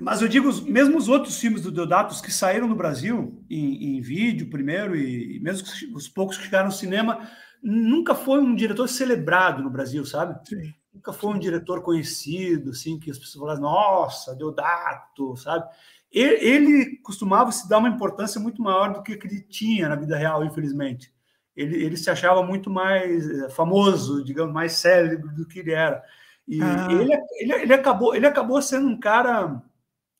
[0.00, 4.00] Mas eu digo, mesmo os outros filmes do Deodatos que saíram no Brasil, em, em
[4.00, 7.28] vídeo primeiro, e, mesmo os poucos que chegaram no cinema,
[7.60, 10.38] nunca foi um diretor celebrado no Brasil, sabe?
[10.48, 10.72] Sim.
[10.94, 15.68] Nunca foi um diretor conhecido, assim, que as pessoas falavam, nossa, Deodato, sabe?
[16.10, 20.44] Ele costumava se dar uma importância muito maior do que ele tinha na vida real,
[20.44, 21.12] infelizmente.
[21.54, 26.02] Ele, ele se achava muito mais eh, famoso, digamos, mais célebre do que ele era.
[26.46, 26.88] E ah.
[26.90, 29.60] ele, ele, ele, acabou, ele acabou sendo um cara,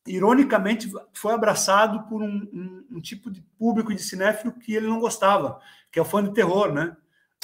[0.07, 4.98] ironicamente, foi abraçado por um, um, um tipo de público de cinéfilo que ele não
[4.98, 5.61] gostava,
[5.92, 6.96] que é o fã de terror, né?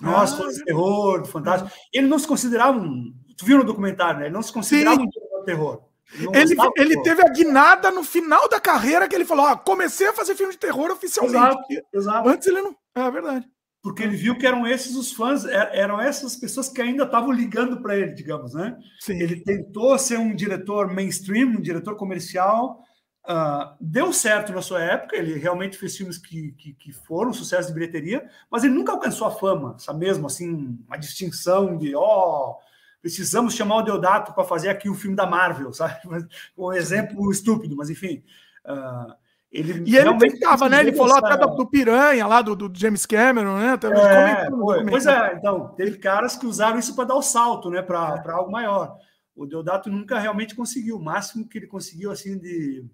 [0.03, 0.37] Nós, ah.
[0.39, 1.71] fãs de terror, fantástico.
[1.93, 3.15] Ele não se considerava um.
[3.37, 4.27] Tu viu no documentário, né?
[4.27, 5.09] Ele não se considerava Sim.
[5.41, 5.83] um terror.
[6.13, 10.13] Ele, ele teve a guinada no final da carreira que ele falou: ah, comecei a
[10.13, 11.37] fazer filme de terror oficialmente.
[11.37, 12.29] Exato, exato.
[12.29, 12.77] Antes ele não.
[12.95, 13.47] É verdade.
[13.83, 17.31] Porque ele viu que eram esses os fãs, é, eram essas pessoas que ainda estavam
[17.31, 18.79] ligando para ele, digamos, né?
[19.01, 19.21] Sim.
[19.21, 22.83] Ele tentou ser um diretor mainstream, um diretor comercial.
[23.27, 27.69] Uh, deu certo na sua época, ele realmente fez filmes que, que, que, foram sucesso
[27.69, 32.03] de bilheteria, mas ele nunca alcançou a fama, essa mesmo assim, uma distinção de ó,
[32.51, 32.59] oh,
[33.05, 36.01] precisamos chamar o Deodato para fazer aqui o filme da Marvel, sabe?
[36.57, 38.25] Um exemplo estúpido, mas enfim.
[38.65, 39.13] Uh,
[39.53, 40.81] ele e ele tentava, né?
[40.81, 43.75] Ele falou até do, do, Piranha, lá do, do, James Cameron, né?
[43.75, 47.83] É, foi, pois é, então, teve caras que usaram isso para dar o salto, né?
[47.83, 48.31] Para é.
[48.31, 48.97] algo maior.
[49.37, 50.97] O Deodato nunca realmente conseguiu.
[50.97, 52.87] O máximo que ele conseguiu, assim, de,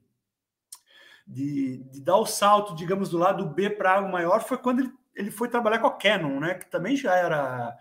[1.24, 4.92] de, de dar o salto, digamos, do lado B para algo maior foi quando ele,
[5.14, 6.54] ele foi trabalhar com a Canon, né?
[6.54, 7.76] Que também já era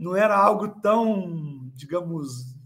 [0.00, 2.56] não era algo tão, digamos,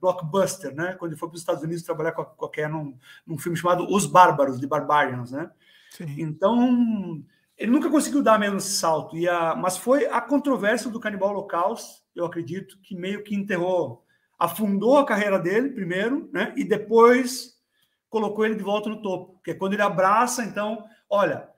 [0.00, 0.94] blockbuster, né?
[0.94, 2.96] Quando ele foi para os Estados Unidos trabalhar com qualquer num,
[3.26, 5.50] num filme chamado Os Bárbaros, de Barbarians, né?
[5.90, 6.14] Sim.
[6.18, 7.20] Então,
[7.58, 9.16] ele nunca conseguiu dar mesmo esse salto.
[9.16, 14.04] E a, mas foi a controvérsia do Canibal Holocaust, eu acredito, que meio que enterrou,
[14.38, 16.54] afundou a carreira dele primeiro, né?
[16.56, 17.60] E depois
[18.08, 19.32] colocou ele de volta no topo.
[19.34, 21.48] Porque quando ele abraça, então, olha,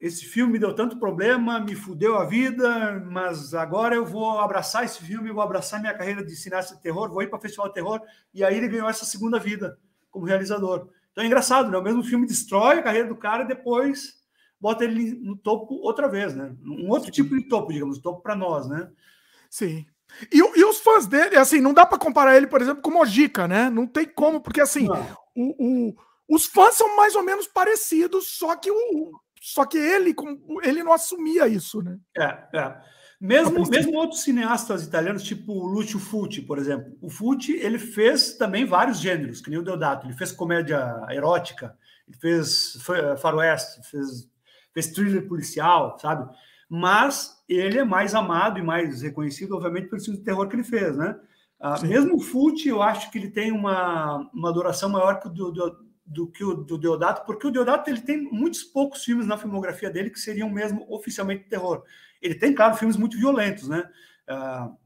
[0.00, 4.84] esse filme me deu tanto problema, me fudeu a vida, mas agora eu vou abraçar
[4.84, 7.68] esse filme, vou abraçar minha carreira de cineasta de terror, vou ir para o Festival
[7.68, 8.00] de Terror,
[8.32, 9.78] e aí ele ganhou essa segunda vida
[10.10, 10.88] como realizador.
[11.12, 11.76] Então é engraçado, né?
[11.76, 14.20] O mesmo filme destrói a carreira do cara e depois
[14.58, 16.54] bota ele no topo outra vez, né?
[16.64, 18.90] Um outro tipo de topo, digamos, topo para nós, né?
[19.50, 19.84] Sim.
[20.32, 22.94] E, e, os fãs dele, assim, não dá para comparar ele, por exemplo, com o
[22.94, 23.68] Mojica, né?
[23.68, 24.88] Não tem como, porque assim,
[25.36, 25.94] o, o,
[26.28, 30.14] os fãs são mais ou menos parecidos, só que o, só que ele,
[30.62, 31.98] ele não assumia isso, né?
[32.16, 32.80] É, é.
[33.18, 36.96] Mesmo, mesmo outros cineastas italianos, tipo Lucio Fulci, por exemplo.
[37.00, 40.06] O Fulci, ele fez também vários gêneros, que nem o Deodato.
[40.06, 41.76] Ele fez comédia erótica,
[42.06, 42.78] ele fez
[43.18, 44.28] faroeste, fez,
[44.72, 46.30] fez thriller policial, sabe?
[46.68, 50.64] Mas ele é mais amado e mais reconhecido, obviamente, pelo filme de terror que ele
[50.64, 51.18] fez, né?
[51.58, 55.30] Ah, mesmo o Fulci, eu acho que ele tem uma, uma adoração maior que o
[55.30, 59.26] do, do do que o do Deodato, porque o Deodato ele tem muitos poucos filmes
[59.26, 61.84] na filmografia dele que seriam mesmo oficialmente terror.
[62.20, 63.88] Ele tem, claro, filmes muito violentos, né?
[64.28, 64.76] Uh,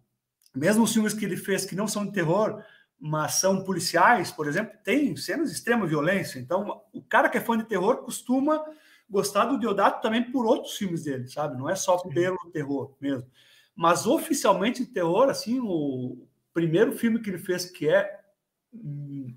[0.54, 2.62] mesmo os filmes que ele fez que não são de terror,
[3.00, 6.38] mas são policiais, por exemplo, tem cenas de extrema violência.
[6.38, 8.62] Então, o cara que é fã de terror costuma
[9.08, 11.56] gostar do Deodato também por outros filmes dele, sabe?
[11.56, 13.26] Não é só pelo terror mesmo.
[13.74, 18.20] Mas oficialmente de terror, assim, o primeiro filme que ele fez que é,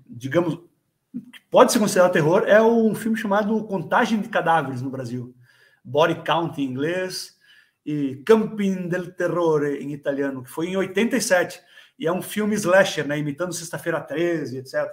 [0.06, 0.67] digamos,
[1.12, 5.34] que pode ser considerado terror, é um filme chamado Contagem de Cadáveres no Brasil.
[5.84, 7.36] Body Count em inglês
[7.84, 11.60] e Camping del Terrore em italiano, que foi em 87.
[11.98, 14.86] E é um filme slasher, né, imitando Sexta-feira 13, etc.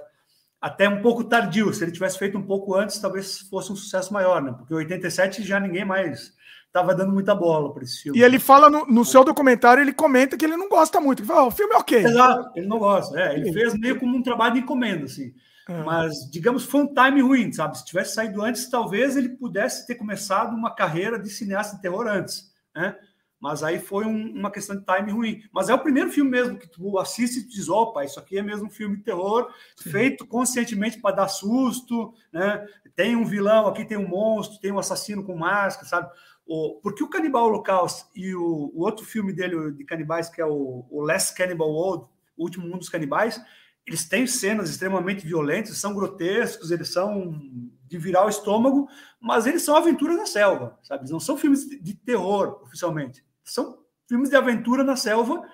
[0.60, 1.74] Até um pouco tardio.
[1.74, 4.56] Se ele tivesse feito um pouco antes, talvez fosse um sucesso maior, né?
[4.58, 6.34] Porque em 87 já ninguém mais
[6.66, 8.20] estava dando muita bola para esse filme.
[8.20, 11.22] E ele fala no, no, seu documentário, ele comenta que ele não gosta muito.
[11.22, 12.04] Ele fala, o filme é ok.
[12.04, 13.20] Exato, ele não gosta.
[13.20, 15.34] É, ele fez meio como um trabalho de encomenda, assim.
[15.68, 15.84] É.
[15.84, 17.78] Mas, digamos, foi um time ruim, sabe?
[17.78, 22.08] Se tivesse saído antes, talvez ele pudesse ter começado uma carreira de cineasta de terror
[22.08, 22.96] antes, né?
[23.40, 25.44] Mas aí foi um, uma questão de time ruim.
[25.52, 28.42] Mas é o primeiro filme mesmo que tu assiste e diz: opa, isso aqui é
[28.42, 29.92] mesmo um filme de terror, Sim.
[29.92, 32.66] feito conscientemente para dar susto, né?
[32.96, 36.10] Tem um vilão, aqui tem um monstro, tem um assassino com máscara, sabe?
[36.48, 40.46] O, porque o Canibal Holocaust e o, o, outro filme dele de canibais, que é
[40.46, 43.42] o, o Last Cannibal World, O Último Mundo dos Canibais,
[43.86, 47.40] eles têm cenas extremamente violentas, são grotescos, eles são
[47.88, 51.10] de virar o estômago, mas eles são aventuras na selva, sabe?
[51.10, 53.24] Não são filmes de terror, oficialmente.
[53.44, 55.48] São filmes de aventura na selva,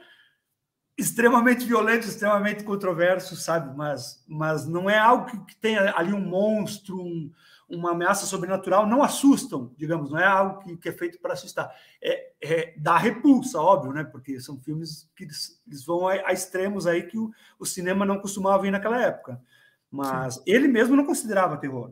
[0.97, 3.75] extremamente violentos, extremamente controversos, sabe?
[3.75, 7.29] Mas, mas não é algo que, que tenha ali um monstro, um,
[7.71, 11.73] uma ameaça sobrenatural não assustam, digamos, não é algo que, que é feito para assustar.
[12.01, 14.03] É, é dá repulsa, óbvio, né?
[14.03, 18.05] Porque são filmes que eles, eles vão a, a, extremos aí que o, o, cinema
[18.05, 19.41] não costumava ir naquela época.
[19.89, 20.41] Mas Sim.
[20.45, 21.91] ele mesmo não considerava terror,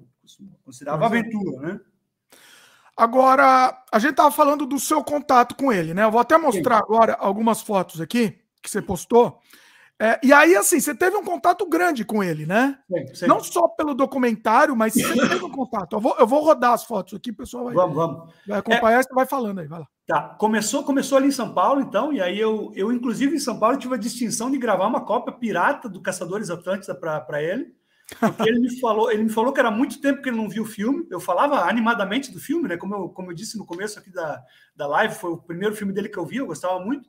[0.64, 1.20] considerava Mas, é.
[1.20, 1.80] aventura, né?
[2.96, 6.04] Agora, a gente estava falando do seu contato com ele, né?
[6.04, 6.84] Eu vou até mostrar Sim.
[6.84, 9.42] agora algumas fotos aqui que você postou.
[10.02, 12.80] É, e aí, assim, você teve um contato grande com ele, né?
[12.88, 13.28] Sim, sim.
[13.28, 15.94] Não só pelo documentário, mas você teve um contato.
[15.94, 18.34] Eu vou, eu vou rodar as fotos aqui, pessoal vai, vamos, vamos.
[18.48, 19.88] vai acompanhar, é, você vai falando aí, vai lá.
[20.08, 23.60] Tá, começou, começou ali em São Paulo, então, e aí eu, eu inclusive, em São
[23.60, 27.78] Paulo, tive a distinção de gravar uma cópia pirata do Caçadores Atlântida para ele.
[28.20, 30.64] Porque ele me falou, ele me falou que era muito tempo que ele não viu
[30.64, 31.06] o filme.
[31.12, 32.76] Eu falava animadamente do filme, né?
[32.76, 34.42] Como eu, como eu disse no começo aqui da,
[34.76, 37.08] da live, foi o primeiro filme dele que eu vi, eu gostava muito.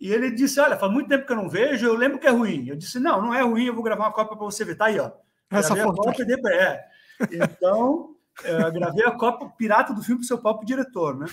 [0.00, 2.30] E ele disse: Olha, faz muito tempo que eu não vejo, eu lembro que é
[2.30, 2.68] ruim.
[2.68, 4.76] Eu disse: Não, não é ruim, eu vou gravar uma cópia para você ver.
[4.76, 5.10] Tá aí, ó.
[5.50, 6.02] Essa foto.
[6.02, 6.48] Cópia de...
[6.50, 6.84] é.
[7.30, 11.26] Então, eu gravei a cópia pirata do filme para o seu próprio diretor, né?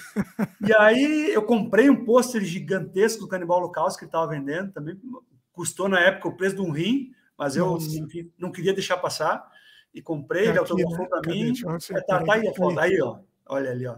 [0.66, 5.00] E aí eu comprei um pôster gigantesco do Canibal Holocausto que ele estava vendendo, também
[5.52, 7.78] custou na época o preço de um rim, mas eu não,
[8.38, 9.50] não, queria deixar passar.
[9.94, 11.52] E comprei, ele autografou para mim.
[11.92, 13.20] É, tá, tá aí a foto, aí, ó.
[13.50, 13.98] Olha ali, ó.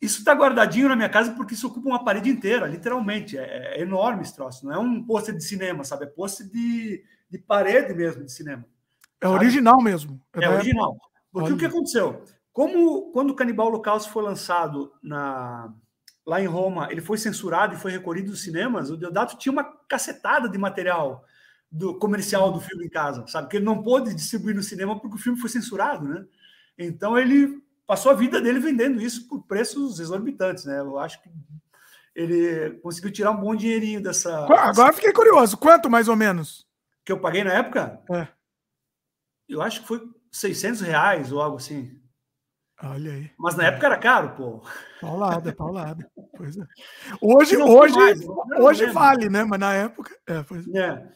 [0.00, 3.38] Isso está guardadinho na minha casa porque isso ocupa uma parede inteira, literalmente.
[3.38, 4.66] É, é enorme esse troço.
[4.66, 6.04] Não é um pôster de cinema, sabe?
[6.04, 8.64] É pôster de, de parede mesmo de cinema.
[9.20, 9.38] É sabe?
[9.38, 10.20] original mesmo.
[10.34, 10.96] É, é original.
[11.32, 11.54] Porque Olha.
[11.54, 12.22] o que aconteceu?
[12.52, 15.72] Como quando o Canibal Holocausto foi lançado na,
[16.26, 19.64] lá em Roma, ele foi censurado e foi recolhido dos cinemas, o Deodato tinha uma
[19.64, 21.24] cacetada de material
[21.70, 23.48] do comercial do filme em casa, sabe?
[23.48, 26.24] Que ele não pôde distribuir no cinema porque o filme foi censurado, né?
[26.78, 30.78] Então ele passou a vida dele vendendo isso por preços exorbitantes, né?
[30.78, 31.30] Eu acho que
[32.14, 34.46] ele conseguiu tirar um bom dinheirinho dessa.
[34.46, 35.56] Agora fiquei curioso.
[35.56, 36.66] Quanto mais ou menos?
[37.04, 38.00] Que eu paguei na época?
[38.10, 38.28] É.
[39.48, 40.00] Eu acho que foi
[40.32, 42.00] 600 reais ou algo assim.
[42.82, 43.30] Olha aí.
[43.38, 44.62] Mas na época era caro, pô.
[45.00, 46.10] Paulada, paulada.
[46.36, 46.64] Pois é.
[47.20, 48.20] Hoje, hoje, mais,
[48.58, 49.44] hoje vale, né?
[49.44, 50.16] Mas na época.
[50.26, 50.78] É, pois é.
[50.78, 51.08] é.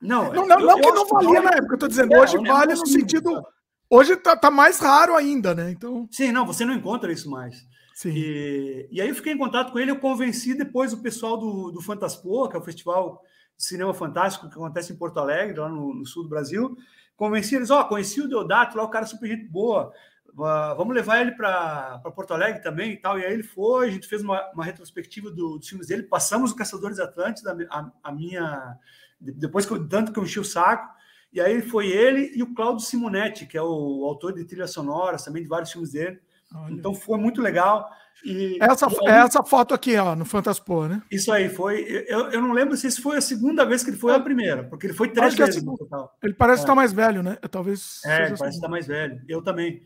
[0.00, 2.20] Não, não, não, eu, não eu que não valia na época, eu tô dizendo, é,
[2.20, 3.42] hoje vale no sentido.
[3.88, 5.70] Hoje tá, tá, mais raro ainda, né?
[5.70, 6.08] Então.
[6.10, 7.66] Sim, não, você não encontra isso mais.
[7.94, 8.10] Sim.
[8.10, 11.70] E, e aí eu fiquei em contato com ele, eu convenci depois o pessoal do,
[11.70, 13.22] do Fantaspoa, que é o festival
[13.56, 16.76] de cinema fantástico que acontece em Porto Alegre, lá no, no sul do Brasil.
[17.16, 19.92] Convenci eles, ó, oh, conheci o Deodato lá, o cara é super gente boa.
[20.34, 23.18] Vamos levar ele para Porto Alegre também e tal.
[23.18, 26.50] E aí ele foi, a gente fez uma, uma retrospectiva do, dos filmes dele, passamos
[26.50, 28.76] o Caçadores Atlântidas, a, a, a minha.
[29.18, 30.94] Depois que eu, tanto que eu enchi o saco,
[31.32, 35.24] e aí foi ele e o Claudio Simonetti, que é o autor de trilhas sonoras,
[35.24, 36.18] também de vários filmes dele.
[36.54, 36.72] Olha.
[36.72, 37.88] Então foi muito legal.
[38.24, 41.02] E, essa, e, essa foto aqui, ó, no Fantaspo, né?
[41.10, 41.82] Isso aí foi.
[42.08, 44.64] Eu, eu não lembro se isso foi a segunda vez que ele foi a primeira,
[44.64, 46.16] porque ele foi três é vezes no total.
[46.22, 46.64] Ele parece é.
[46.64, 47.36] estar mais velho, né?
[47.50, 48.00] Talvez.
[48.04, 49.20] É, parece estar mais velho.
[49.28, 49.82] Eu também.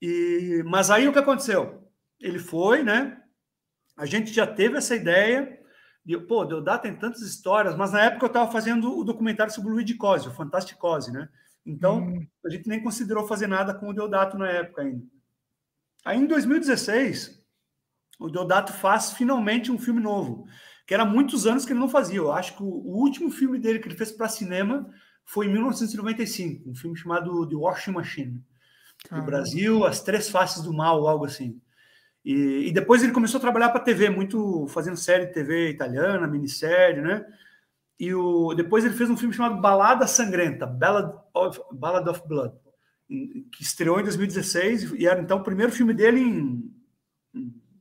[0.00, 1.82] E, mas aí o que aconteceu?
[2.20, 3.18] Ele foi, né?
[3.96, 5.58] A gente já teve essa ideia
[6.06, 9.70] e, pô, Deodato tem tantas histórias, mas na época eu estava fazendo o documentário sobre
[9.70, 11.28] o Luigi Cosi, o Fantástico Cosi, né?
[11.64, 12.26] Então, hum.
[12.44, 15.04] a gente nem considerou fazer nada com o Deodato na época ainda.
[16.04, 17.42] Aí, em 2016,
[18.20, 20.46] o Deodato faz finalmente um filme novo,
[20.86, 22.18] que era muitos anos que ele não fazia.
[22.18, 24.88] Eu acho que o, o último filme dele que ele fez para cinema
[25.24, 28.44] foi em 1995, um filme chamado The Washing Machine.
[29.10, 31.60] No Brasil, As Três Faces do Mal, algo assim.
[32.26, 36.26] E, e depois ele começou a trabalhar para TV, muito fazendo série de TV italiana,
[36.26, 37.24] minissérie, né?
[38.00, 42.52] E o, depois ele fez um filme chamado Balada Sangrenta, Ballad of, Ballad of Blood,
[43.52, 46.74] que estreou em 2016 e era então o primeiro filme dele em,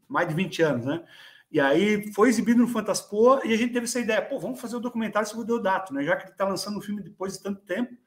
[0.08, 1.03] mais de 20 anos, né?
[1.51, 4.75] E aí foi exibido no Fantaspoa e a gente teve essa ideia, pô, vamos fazer
[4.75, 6.03] o um documentário sobre o Deodato, né?
[6.03, 7.97] Já que ele está lançando um filme depois de tanto tempo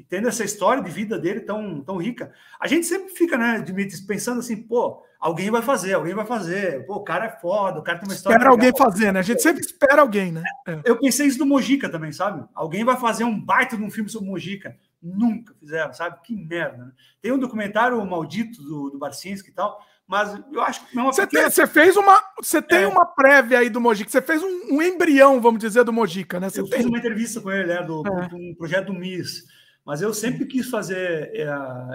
[0.00, 2.32] e tendo essa história de vida dele tão, tão rica.
[2.58, 6.86] A gente sempre fica, né, Dimitris, pensando assim, pô, alguém vai fazer, alguém vai fazer.
[6.86, 8.34] Pô, o cara é foda, o cara tem uma história.
[8.34, 8.66] Espera legal.
[8.66, 9.20] alguém fazer, né?
[9.20, 10.42] A gente sempre espera alguém, né?
[10.66, 10.80] É.
[10.86, 12.42] Eu pensei isso do Mojica também, sabe?
[12.54, 14.74] Alguém vai fazer um baita de um filme sobre Mojica.
[15.02, 16.18] Nunca fizeram, sabe?
[16.24, 16.86] Que merda.
[16.86, 16.92] Né?
[17.20, 21.26] Tem um documentário maldito do, do Barcinski e tal, mas eu acho que é você,
[21.26, 21.42] pequena...
[21.42, 22.88] tem, você fez uma você tem é.
[22.88, 26.50] uma prévia aí do Mojica você fez um, um, embrião vamos dizer do Mojica né
[26.50, 26.78] você eu tem...
[26.78, 28.34] fiz uma entrevista com ele né, do, é.
[28.34, 29.44] um projeto do MIS
[29.84, 31.48] mas eu sempre quis fazer é,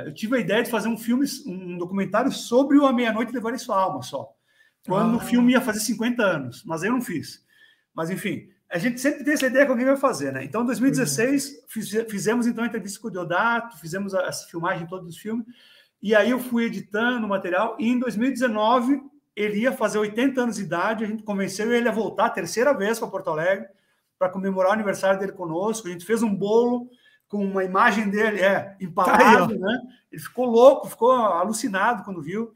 [0.06, 3.34] eu tive a ideia de fazer um filme um documentário sobre o a meia noite
[3.34, 4.34] levar em sua alma só
[4.86, 5.18] quando ah.
[5.18, 7.44] o filme ia fazer 50 anos mas eu não fiz
[7.94, 10.66] mas enfim a gente sempre tem essa ideia que alguém vai fazer né então em
[10.66, 12.10] 2016 uhum.
[12.10, 15.46] fizemos então a entrevista com o Deodato fizemos essa filmagem todos os filmes
[16.02, 19.02] e aí eu fui editando o material e em 2019
[19.36, 22.74] ele ia fazer 80 anos de idade, a gente convenceu ele a voltar a terceira
[22.74, 23.68] vez para Porto Alegre
[24.18, 25.88] para comemorar o aniversário dele conosco.
[25.88, 26.90] A gente fez um bolo
[27.36, 29.82] com uma imagem dele é empalado, tá né?
[30.10, 32.54] Ele ficou louco, ficou alucinado quando viu.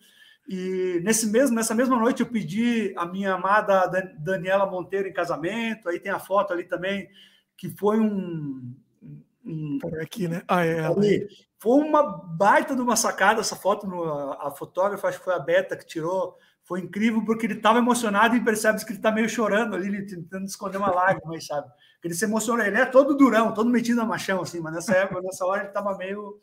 [0.47, 3.85] E nesse mesmo, nessa mesma noite eu pedi a minha amada
[4.17, 5.89] Daniela Monteiro em casamento.
[5.89, 7.09] Aí tem a foto ali também
[7.57, 8.73] que foi um,
[9.45, 10.41] um aqui, né?
[10.47, 10.85] Ah, é.
[10.85, 13.85] Ali, foi uma baita de uma sacada essa foto.
[13.85, 16.37] No, a, fotógrafa, acho que foi a Beta que tirou.
[16.69, 20.05] Foi incrível porque ele estava emocionado e percebe que ele está meio chorando ali, ele
[20.05, 21.67] tentando esconder uma lágrima, sabe?
[22.03, 22.63] Ele se emocionou.
[22.63, 25.69] Ele é todo durão, todo metido a machão, assim, mas nessa época, nessa hora, ele
[25.69, 26.39] estava meio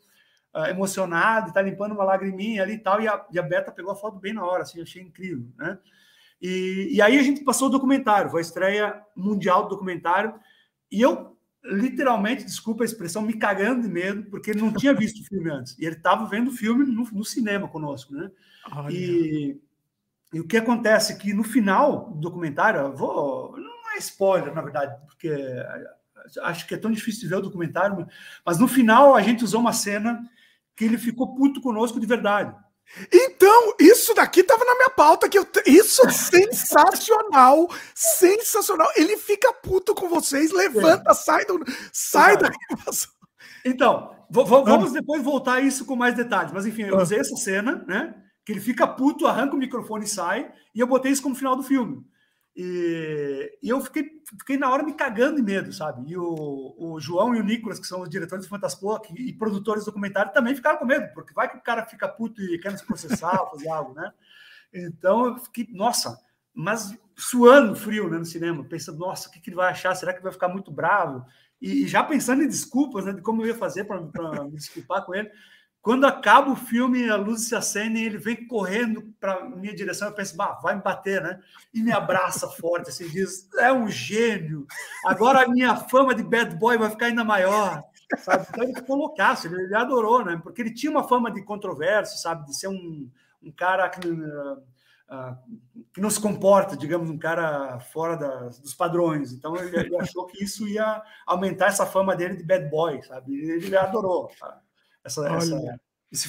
[0.53, 2.99] uh, emocionado, está limpando uma lagriminha ali e tal.
[2.99, 5.79] E a, e a Beta pegou a foto bem na hora, assim, achei incrível, né?
[6.41, 10.33] E, e aí a gente passou o documentário, foi a estreia mundial do documentário.
[10.91, 15.21] E eu literalmente, desculpa a expressão, me cagando de medo, porque ele não tinha visto
[15.21, 15.77] o filme antes.
[15.79, 18.29] E ele estava vendo o filme no, no, cinema conosco, né?
[18.91, 19.57] E,
[20.33, 24.61] e, o que acontece é que no final do documentário, vou, não é spoiler, na
[24.61, 25.31] verdade, porque
[26.41, 28.07] acho que é tão difícil de ver o documentário,
[28.45, 30.21] mas no final a gente usou uma cena
[30.75, 32.55] que ele ficou puto conosco de verdade.
[33.11, 38.89] Então, isso daqui estava na minha pauta, que eu, isso é sensacional, sensacional.
[38.95, 41.13] Ele fica puto com vocês, levanta, é.
[41.13, 41.59] sai do,
[41.91, 42.49] sai da
[43.65, 47.83] Então, vamos depois voltar a isso com mais detalhes, mas enfim, eu usei essa cena,
[47.87, 48.15] né?
[48.47, 51.53] Que ele fica puto, arranca o microfone e sai, e eu botei isso como final
[51.53, 52.01] do filme.
[52.55, 56.09] E, e, eu fiquei, fiquei na hora me cagando de medo, sabe?
[56.09, 59.83] E o, o João e o Nicolas, que são os diretores do Fantaspoa e produtores
[59.83, 62.71] do documentário, também ficaram com medo, porque vai que o cara fica puto e quer
[62.71, 64.13] nos processar, fazer algo, né?
[64.73, 66.17] Então eu fiquei, nossa,
[66.53, 69.93] mas suando frio né, no cinema, pensando, nossa, o que, que ele vai achar?
[69.93, 71.25] Será que vai ficar muito bravo?
[71.61, 73.99] E, e já pensando em desculpas, né, de como eu ia fazer para
[74.45, 75.29] me desculpar com ele.
[75.87, 80.09] Quando acaba o filme, a luz se acende e ele vem correndo para minha direção.
[80.09, 81.39] Eu penso, bah, vai me bater, né?
[81.73, 84.67] E me abraça forte, assim, diz: é um gênio.
[85.05, 87.81] Agora a minha fama de bad boy vai ficar ainda maior.
[88.17, 88.45] Sabe?
[88.49, 90.37] Então ele ficou loucaço, ele, ele adorou, né?
[90.43, 92.45] Porque ele tinha uma fama de controverso, sabe?
[92.45, 93.09] De ser um,
[93.41, 95.37] um cara que, uh, uh,
[95.93, 98.17] que não se comporta, digamos, um cara fora
[98.49, 99.31] dos padrões.
[99.31, 103.33] Então ele, ele, achou que isso ia aumentar essa fama dele de bad boy, sabe?
[103.33, 104.29] Ele, ele adorou.
[104.37, 104.66] Sabe?
[105.07, 105.79] Essa, essa,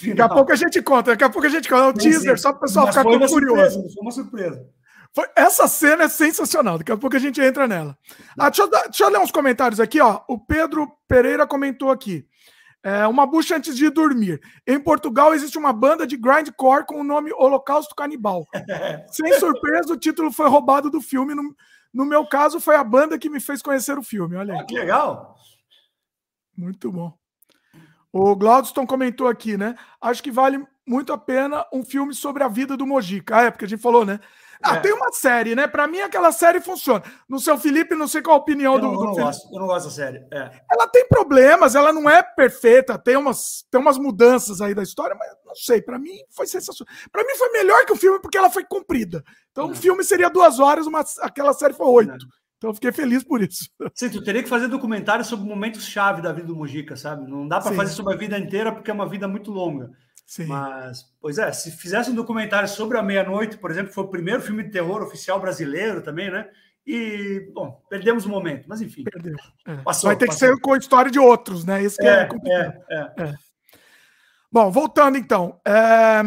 [0.08, 1.82] daqui a pouco a gente conta, daqui a pouco a gente conta.
[1.82, 3.28] É um teaser, só para o pessoal ficar curioso.
[3.28, 4.66] Surpresa, foi uma surpresa.
[5.12, 7.96] Foi, essa cena é sensacional, daqui a pouco a gente entra nela.
[8.38, 10.20] Ah, deixa, eu, deixa, eu, ler uns comentários aqui, ó.
[10.28, 12.26] O Pedro Pereira comentou aqui.
[12.84, 14.40] É, uma bucha antes de dormir.
[14.66, 18.46] Em Portugal existe uma banda de grindcore com o nome Holocausto Canibal.
[19.10, 21.34] Sem surpresa, o título foi roubado do filme.
[21.34, 21.42] No,
[21.92, 24.36] no, meu caso, foi a banda que me fez conhecer o filme.
[24.36, 24.60] Olha aí.
[24.60, 25.34] Ah, que legal!
[26.56, 27.12] Muito bom.
[28.12, 29.74] O Glaudston comentou aqui, né?
[30.00, 33.36] Acho que vale muito a pena um filme sobre a vida do Mojica.
[33.36, 34.18] Ah, é porque a gente falou, né?
[34.62, 34.80] Ah, é.
[34.80, 35.68] tem uma série, né?
[35.68, 37.02] Para mim, aquela série funciona.
[37.28, 38.86] No seu Felipe, não sei qual a opinião eu do.
[38.86, 40.18] Não, eu, não gosto, eu não gosto da série.
[40.32, 40.50] É.
[40.72, 45.14] Ela tem problemas, ela não é perfeita, tem umas, tem umas mudanças aí da história,
[45.16, 45.80] mas não sei.
[45.80, 46.92] Para mim, foi sensacional.
[47.12, 49.22] Para mim, foi melhor que o filme porque ela foi comprida.
[49.52, 49.72] Então, o é.
[49.72, 52.26] um filme seria duas horas, uma, aquela série foi oito.
[52.58, 52.68] É.
[52.68, 53.70] Então eu fiquei feliz por isso.
[53.94, 57.30] Sim, tu teria que fazer documentário sobre momentos-chave da vida do Mujica, sabe?
[57.30, 59.90] Não dá para fazer sobre a vida inteira porque é uma vida muito longa.
[60.26, 60.46] Sim.
[60.46, 64.42] Mas, pois é, se fizesse um documentário sobre a meia-noite, por exemplo, foi o primeiro
[64.42, 66.48] filme de terror oficial brasileiro também, né?
[66.86, 69.04] E, bom, perdemos o momento, mas enfim.
[69.04, 69.36] Perdeu.
[69.66, 69.76] É.
[69.76, 70.48] Passou, Vai ter passou.
[70.48, 71.82] que ser com a história de outros, né?
[71.82, 72.74] Isso que é, é complicado.
[72.90, 73.34] É, é.
[74.50, 75.60] Bom, voltando então.
[75.66, 76.22] É...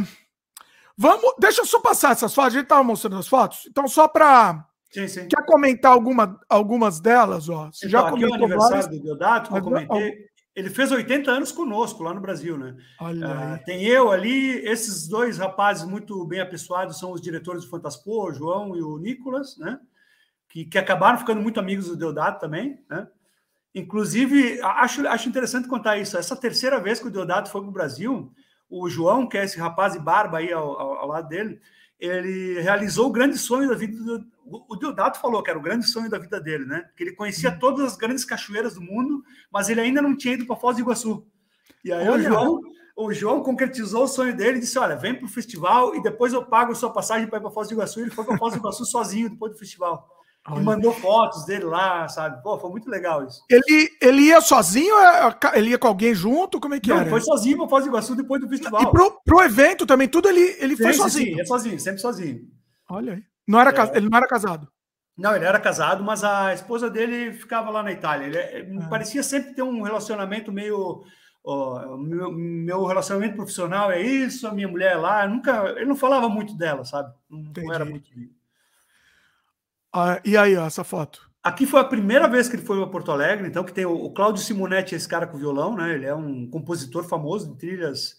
[0.97, 2.53] Vamos, deixa eu só passar essas fotos.
[2.53, 3.65] A gente estava mostrando as fotos.
[3.67, 4.65] Então, só para.
[4.91, 7.47] Quer comentar alguma, algumas delas?
[7.47, 7.69] Ó?
[7.71, 10.31] Você já comentou é o aniversário várias, do Deodato, que eu comentei.
[10.53, 12.75] Ele fez 80 anos conosco lá no Brasil, né?
[12.99, 18.31] Uh, tem eu ali, esses dois rapazes muito bem apessoados são os diretores do Fantaspor,
[18.31, 19.79] o João e o Nicolas, né?
[20.49, 23.07] Que, que acabaram ficando muito amigos do Deodato também, né?
[23.73, 26.17] Inclusive, acho, acho interessante contar isso.
[26.17, 28.29] Essa terceira vez que o Deodato foi para o Brasil,
[28.69, 31.61] o João, que é esse rapaz de barba aí ao, ao, ao lado dele,
[32.01, 33.95] ele realizou o grande sonho da vida.
[33.95, 34.25] Do,
[34.67, 36.89] o Deodato falou que era o grande sonho da vida dele, né?
[36.97, 37.59] Que ele conhecia uhum.
[37.59, 40.81] todas as grandes cachoeiras do mundo, mas ele ainda não tinha ido para Foz do
[40.81, 41.23] Iguaçu.
[41.85, 42.19] E aí Olha.
[42.19, 42.61] o João,
[42.95, 46.33] o João concretizou o sonho dele e disse: Olha, vem para o festival e depois
[46.33, 47.99] eu pago a sua passagem para ir para Foz do Iguaçu.
[47.99, 50.09] Ele foi para Foz do Iguaçu sozinho depois do festival.
[50.47, 50.59] Olha.
[50.59, 52.41] E mandou fotos dele lá, sabe?
[52.41, 53.43] Pô, foi muito legal isso.
[53.49, 54.95] Ele, ele ia sozinho?
[54.97, 56.59] É, ele ia com alguém junto?
[56.59, 57.09] Como é que Não, era?
[57.09, 58.81] foi sozinho para Foz do Iguaçu depois do festival.
[58.81, 61.35] E pro, pro evento também, tudo ele, ele sim, foi sozinho?
[61.35, 62.41] Sim, é sozinho, sempre sozinho.
[62.89, 63.23] Olha aí.
[63.47, 63.97] Não era, é.
[63.97, 64.67] Ele não era casado?
[65.15, 68.25] Não, ele era casado, mas a esposa dele ficava lá na Itália.
[68.25, 68.87] Ele ah.
[68.89, 71.03] parecia sempre ter um relacionamento meio.
[71.43, 75.27] Oh, meu, meu, relacionamento profissional é isso, a minha mulher é lá.
[75.27, 77.13] Nunca, ele não falava muito dela, sabe?
[77.29, 78.09] Não, não era muito.
[79.93, 81.29] Ah, e aí, ó, essa foto?
[81.43, 84.13] Aqui foi a primeira vez que ele foi para Porto Alegre, então, que tem o,
[84.13, 85.93] o Simonetti, esse cara com violão, né?
[85.93, 88.15] Ele é um compositor famoso de trilhas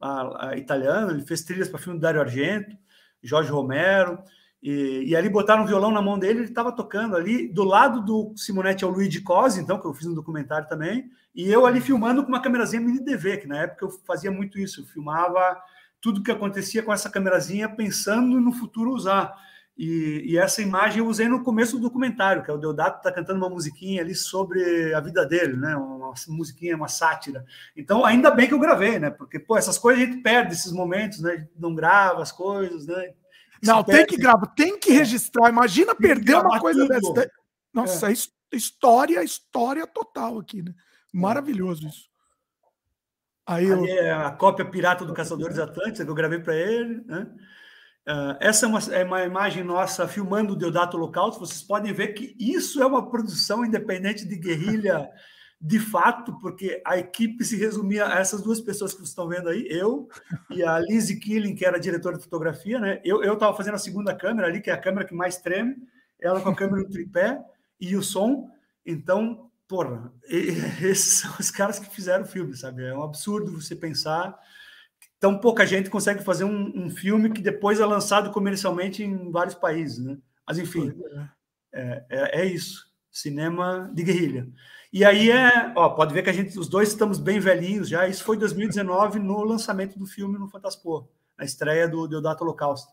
[0.00, 2.76] a, a, italiano, ele fez trilhas para filme do Dario Argento,
[3.22, 4.18] Jorge Romero,
[4.62, 8.04] e, e ali botaram um violão na mão dele, ele estava tocando ali, do lado
[8.04, 11.64] do Simonetti é o Luigi Cosi, então, que eu fiz um documentário também, e eu
[11.64, 14.84] ali filmando com uma câmerazinha mini DV, que na época eu fazia muito isso, eu
[14.84, 15.60] filmava
[16.00, 19.34] tudo que acontecia com essa câmerazinha pensando no futuro usar.
[19.76, 23.12] E, e, essa imagem eu usei no começo do documentário, que é o Deodato está
[23.12, 25.76] cantando uma musiquinha ali sobre a vida dele, né?
[25.76, 27.44] Uma musiquinha, uma sátira.
[27.76, 29.10] Então, ainda bem que eu gravei, né?
[29.10, 31.32] Porque, pô, essas coisas a gente perde esses momentos, né?
[31.32, 33.12] A gente não grava as coisas, né?
[33.62, 35.50] Não, tem que gravar, tem que registrar.
[35.50, 37.12] Imagina tem perder uma coisa tudo.
[37.12, 37.30] dessa.
[37.72, 38.14] Nossa, é.
[38.56, 40.72] história, história total aqui, né?
[41.12, 42.08] Maravilhoso isso.
[43.46, 43.84] Aí eu...
[43.84, 47.28] é a cópia pirata do Caçadores Atlânticos que eu gravei para ele, né?
[48.06, 51.40] Uh, essa é uma, é uma, imagem nossa filmando o Deodato Holocausto.
[51.40, 55.10] Vocês podem ver que isso é uma produção independente de guerrilha
[55.60, 59.48] de fato, porque a equipe se resumia a essas duas pessoas que vocês estão vendo
[59.48, 60.08] aí, eu
[60.50, 62.78] e a Lizzie Killing, que era diretora de fotografia.
[62.78, 63.00] Né?
[63.04, 65.76] Eu estava fazendo a segunda câmera ali, que é a câmera que mais treme,
[66.20, 67.40] ela com a câmera no tripé
[67.80, 68.48] e o som.
[68.84, 72.84] Então, porra, esses são os caras que fizeram o filme, sabe?
[72.84, 74.38] É um absurdo você pensar
[75.18, 79.54] tão pouca gente consegue fazer um, um, filme que depois é lançado comercialmente em vários
[79.54, 80.18] países, né?
[80.46, 80.92] Mas enfim,
[81.72, 82.86] é, é, é isso.
[83.10, 84.48] Cinema de guerrilha.
[84.92, 88.06] E aí é, ó, pode ver que a gente, os dois estamos bem velhinhos já.
[88.06, 92.92] Isso foi 2019 no lançamento do filme no Fantaspor, na estreia do Deodato Holocausto.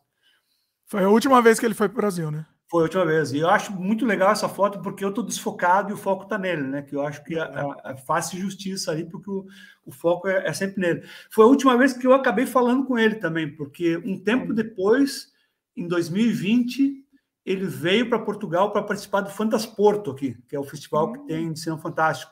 [0.86, 2.46] Foi a última vez que ele foi para o Brasil, né?
[2.74, 3.32] Foi a última vez.
[3.32, 6.40] E eu acho muito legal essa foto porque eu estou desfocado e o foco está
[6.40, 6.82] nele, né?
[6.82, 9.46] Que eu acho que é, é, é fácil justiça ali, porque o,
[9.86, 11.08] o foco é, é, sempre nele.
[11.30, 14.56] Foi a última vez que eu acabei falando com ele também, porque um tempo uhum.
[14.56, 15.32] depois,
[15.78, 17.06] em 2020,
[17.46, 21.54] ele veio para Portugal para participar do Fantasporto aqui, que é o festival que tem
[21.54, 22.32] de cinema fantástico.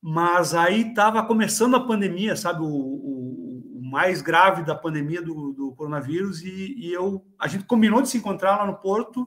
[0.00, 2.62] Mas aí estava começando a pandemia, sabe?
[2.62, 7.64] O, o, o, mais grave da pandemia do, do coronavírus, e, e eu a gente
[7.64, 9.26] combinou de se encontrar lá no Porto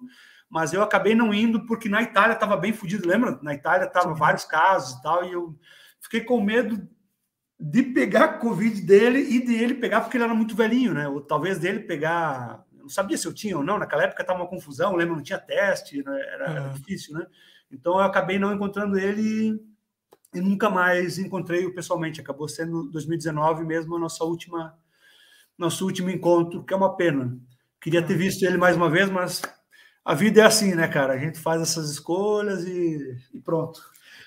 [0.50, 3.38] mas eu acabei não indo porque na Itália estava bem fodido, lembra?
[3.42, 5.58] Na Itália estavam vários casos e tal, e eu
[6.00, 6.88] fiquei com medo
[7.60, 11.08] de pegar a Covid dele e de ele pegar porque ele era muito velhinho, né?
[11.08, 12.64] Ou talvez dele pegar.
[12.72, 15.16] não sabia se eu tinha ou não, naquela época estava uma confusão, lembra?
[15.16, 16.22] Não tinha teste, né?
[16.34, 16.56] era, é.
[16.58, 17.26] era, difícil, né?
[17.72, 19.60] Então eu acabei não encontrando ele
[20.34, 22.22] e nunca mais encontrei-o pessoalmente.
[22.22, 24.78] Acabou sendo 2019 mesmo a nossa última,
[25.58, 27.38] nosso último encontro, que é uma pena.
[27.82, 29.42] Queria ter visto ele mais uma vez, mas
[30.08, 31.14] a vida é assim, né, cara?
[31.14, 33.82] A gente faz essas escolhas e, e pronto.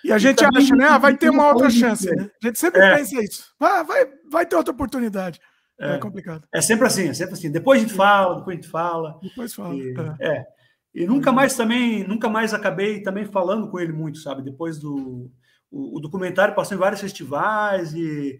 [0.05, 0.87] E a gente e acha, né?
[0.87, 2.31] Ah, vai ter uma outra chance, né?
[2.43, 2.97] A gente sempre é.
[2.97, 3.55] pensa isso.
[3.59, 5.41] Ah, vai, vai ter outra oportunidade.
[5.81, 5.95] É.
[5.95, 5.99] é.
[5.99, 6.47] complicado.
[6.53, 7.51] É sempre assim, é sempre assim.
[7.51, 9.19] Depois a gente fala, depois a gente fala.
[9.23, 9.75] Depois fala.
[9.75, 10.29] E, é.
[10.29, 10.47] é.
[10.95, 14.43] E nunca mais também, nunca mais acabei também falando com ele muito, sabe?
[14.43, 15.31] Depois do
[15.71, 18.39] o, o documentário passou em vários festivais e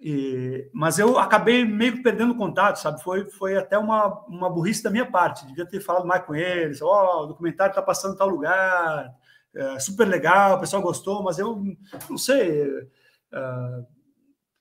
[0.00, 3.02] e, mas eu acabei meio que perdendo contato, sabe?
[3.02, 5.46] Foi, foi até uma, uma burrice da minha parte.
[5.46, 6.80] Devia ter falado mais com eles.
[6.80, 9.14] Ó, oh, o documentário está passando em tal lugar,
[9.54, 11.62] é, super legal, o pessoal gostou, mas eu
[12.08, 12.66] não sei.
[12.66, 13.86] Uh,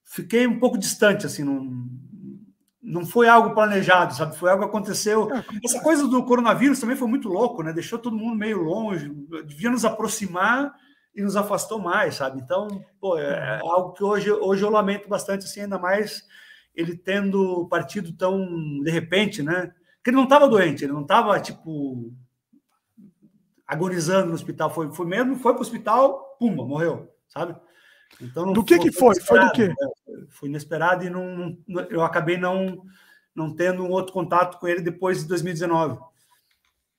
[0.04, 1.88] fiquei um pouco distante, assim, não,
[2.82, 4.36] não foi algo planejado, sabe?
[4.36, 5.34] Foi algo que aconteceu.
[5.34, 7.72] É, Essa coisa do coronavírus também foi muito louco, né?
[7.72, 9.10] Deixou todo mundo meio longe,
[9.46, 10.74] devia nos aproximar
[11.20, 12.40] e nos afastou mais, sabe?
[12.42, 16.26] Então, pô, é, é algo que hoje, hoje eu lamento bastante, assim, ainda mais
[16.74, 18.48] ele tendo partido tão
[18.82, 19.74] de repente, né?
[19.98, 22.14] Porque ele não estava doente, ele não estava, tipo,
[23.68, 24.74] agonizando no hospital.
[24.74, 27.54] Foi, foi mesmo, foi para o hospital, pumba, morreu, sabe?
[28.22, 29.20] Então, do que, que foi?
[29.20, 29.68] Foi do quê?
[29.68, 29.76] Né?
[30.30, 32.82] Foi inesperado e não, não, eu acabei não,
[33.36, 36.00] não tendo um outro contato com ele depois de 2019.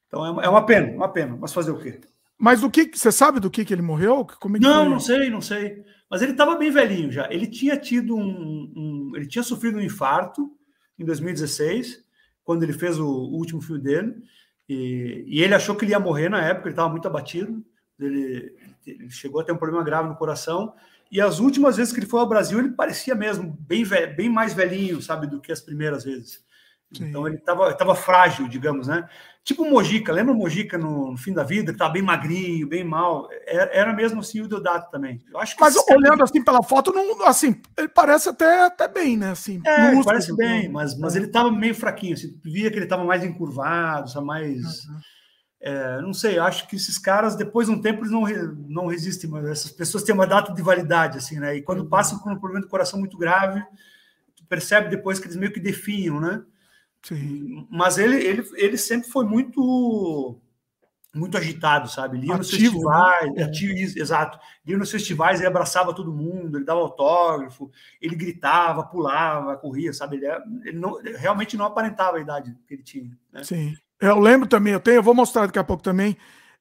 [0.06, 1.38] Então é uma, é uma pena, uma pena.
[1.40, 2.00] Mas fazer o quê?
[2.40, 4.26] Mas do que você sabe do que, que ele morreu?
[4.40, 5.84] Como é não, não sei, não sei.
[6.10, 7.30] Mas ele estava bem velhinho já.
[7.30, 10.50] Ele tinha tido um, um, ele tinha sofrido um infarto
[10.98, 12.02] em 2016,
[12.42, 14.14] quando ele fez o, o último filme dele.
[14.66, 16.68] E, e, ele achou que ele ia morrer na época.
[16.68, 17.62] Ele estava muito abatido.
[17.98, 20.72] Ele, ele, chegou a ter um problema grave no coração.
[21.12, 23.84] E as últimas vezes que ele foi ao Brasil, ele parecia mesmo bem,
[24.16, 26.42] bem mais velhinho, sabe, do que as primeiras vezes.
[26.92, 27.08] Sim.
[27.08, 29.08] Então ele estava tava frágil, digamos, né?
[29.42, 32.68] Tipo o Mojica, lembra o Mojica no, no, fim da vida, que estava bem magrinho,
[32.68, 33.28] bem mal?
[33.46, 35.20] Era, era mesmo assim o Deodato também.
[35.32, 39.30] Eu acho mas olhando assim pela foto, não, assim, ele parece até, até bem, né?
[39.30, 43.04] Assim, é, parece bem, mas, mas ele estava meio fraquinho, assim, via que ele estava
[43.04, 44.84] mais encurvado, mais.
[44.84, 45.00] Uhum.
[45.62, 48.24] É, não sei, acho que esses caras, depois de um tempo, eles não,
[48.68, 51.56] não resistem, mas essas pessoas têm uma data de validade, assim, né?
[51.56, 51.88] E quando uhum.
[51.88, 53.62] passam por um problema do coração muito grave,
[54.36, 56.42] tu percebe depois que eles meio que definham, né?
[57.02, 57.66] Sim.
[57.70, 60.40] Mas ele, ele, ele sempre foi muito
[61.12, 62.18] muito agitado, sabe?
[62.18, 63.42] Ele ia nos ativo, festivais, né?
[63.42, 64.38] ativo, exato.
[64.64, 67.70] Ele ia nos festivais, ele abraçava todo mundo, ele dava autógrafo,
[68.00, 70.16] ele gritava, pulava, corria, sabe?
[70.16, 70.26] Ele,
[70.64, 73.18] ele, não, ele realmente não aparentava a idade que ele tinha.
[73.32, 73.42] Né?
[73.42, 73.74] Sim.
[74.00, 76.16] Eu lembro também, eu tenho, eu vou mostrar daqui a pouco também.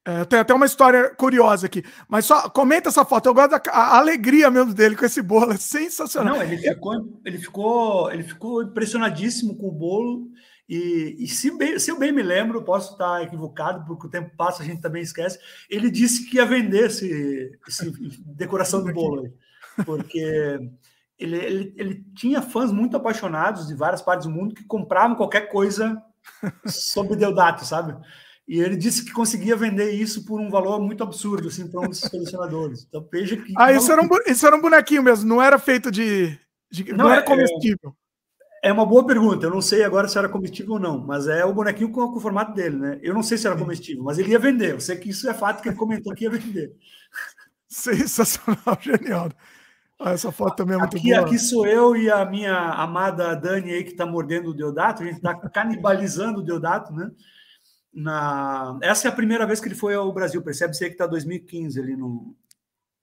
[0.10, 1.84] É, tem até uma história curiosa aqui.
[2.08, 3.28] Mas só comenta essa foto.
[3.28, 3.62] Eu gosto da
[3.98, 5.52] alegria mesmo dele com esse bolo.
[5.52, 6.36] É sensacional.
[6.36, 10.28] Não, ele ficou, ele ficou, ele ficou impressionadíssimo com o bolo.
[10.68, 14.32] E, e se, bem, se eu bem me lembro, posso estar equivocado, porque o tempo
[14.38, 15.38] passa, a gente também esquece.
[15.70, 17.92] Ele disse que ia vender esse, esse
[18.26, 19.34] decoração do bolo
[19.86, 20.60] porque
[21.18, 25.50] ele, ele, ele tinha fãs muito apaixonados de várias partes do mundo que compravam qualquer
[25.50, 26.02] coisa
[26.66, 27.96] sobre Deodato, sabe?
[28.50, 31.88] E ele disse que conseguia vender isso por um valor muito absurdo, assim, para um
[31.88, 32.84] dos colecionadores.
[32.84, 33.54] Então veja que.
[33.56, 36.36] Ah, isso era, um, isso era um bonequinho mesmo, não era feito de.
[36.72, 37.96] de não, não, era é, comestível.
[38.64, 39.46] É, é, uma boa pergunta.
[39.46, 42.18] Eu não sei agora se era comestível ou não, mas é o bonequinho com, com
[42.18, 43.00] o formato dele, né?
[43.04, 44.72] Eu não sei se era comestível, mas ele ia vender.
[44.72, 46.74] Eu sei que isso é fato que ele comentou que ia vender.
[47.70, 49.30] Sensacional, genial.
[50.00, 51.22] Ah, essa foto também é muito aqui, boa.
[51.22, 55.04] Aqui sou eu e a minha amada Dani aí que está mordendo o Deodato.
[55.04, 57.12] A gente está canibalizando o Deodato, né?
[57.94, 58.78] Na.
[58.82, 61.96] Essa é a primeira vez que ele foi ao Brasil, percebe-se que está 2015 ali
[61.96, 62.36] no,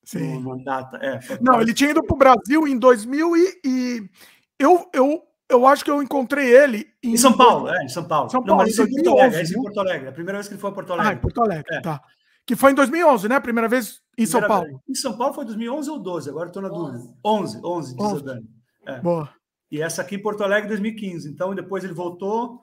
[0.05, 0.41] Sim.
[0.41, 0.97] no, data.
[0.99, 4.11] É, Não, ele tinha ido para o Brasil em 2000 e, e,
[4.59, 8.05] eu, eu, eu acho que eu encontrei ele em, em São Paulo, é, em São
[8.05, 8.31] Paulo.
[8.31, 10.09] São Paulo, Não, mas em Porto Alegre, é em Porto Alegre.
[10.09, 11.13] A primeira vez que ele foi a Porto Alegre.
[11.13, 11.81] Ah, em Porto Alegre, é.
[11.81, 12.01] tá.
[12.47, 13.37] Que foi em 2011, né?
[13.37, 14.67] A primeira vez em primeira São Paulo.
[14.67, 14.81] Vez.
[14.89, 17.13] Em São Paulo foi 2011 ou 12, agora estou na dúvida.
[17.25, 18.17] 11, 11, diz 11.
[18.17, 18.51] a Dani.
[18.87, 19.01] É.
[19.01, 19.29] Boa.
[19.69, 21.29] E essa aqui em Porto Alegre 2015.
[21.29, 22.61] Então depois ele voltou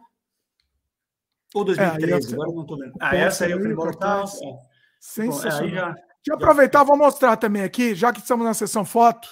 [1.54, 2.93] ou 2013, é, agora não estou vendo.
[2.99, 4.24] Ah, essa aí é o Primortal.
[4.24, 4.74] É.
[4.99, 5.70] Sensacional.
[5.70, 9.28] Bom, já, Deixa eu aproveitar, vou mostrar também aqui, já que estamos na sessão foto,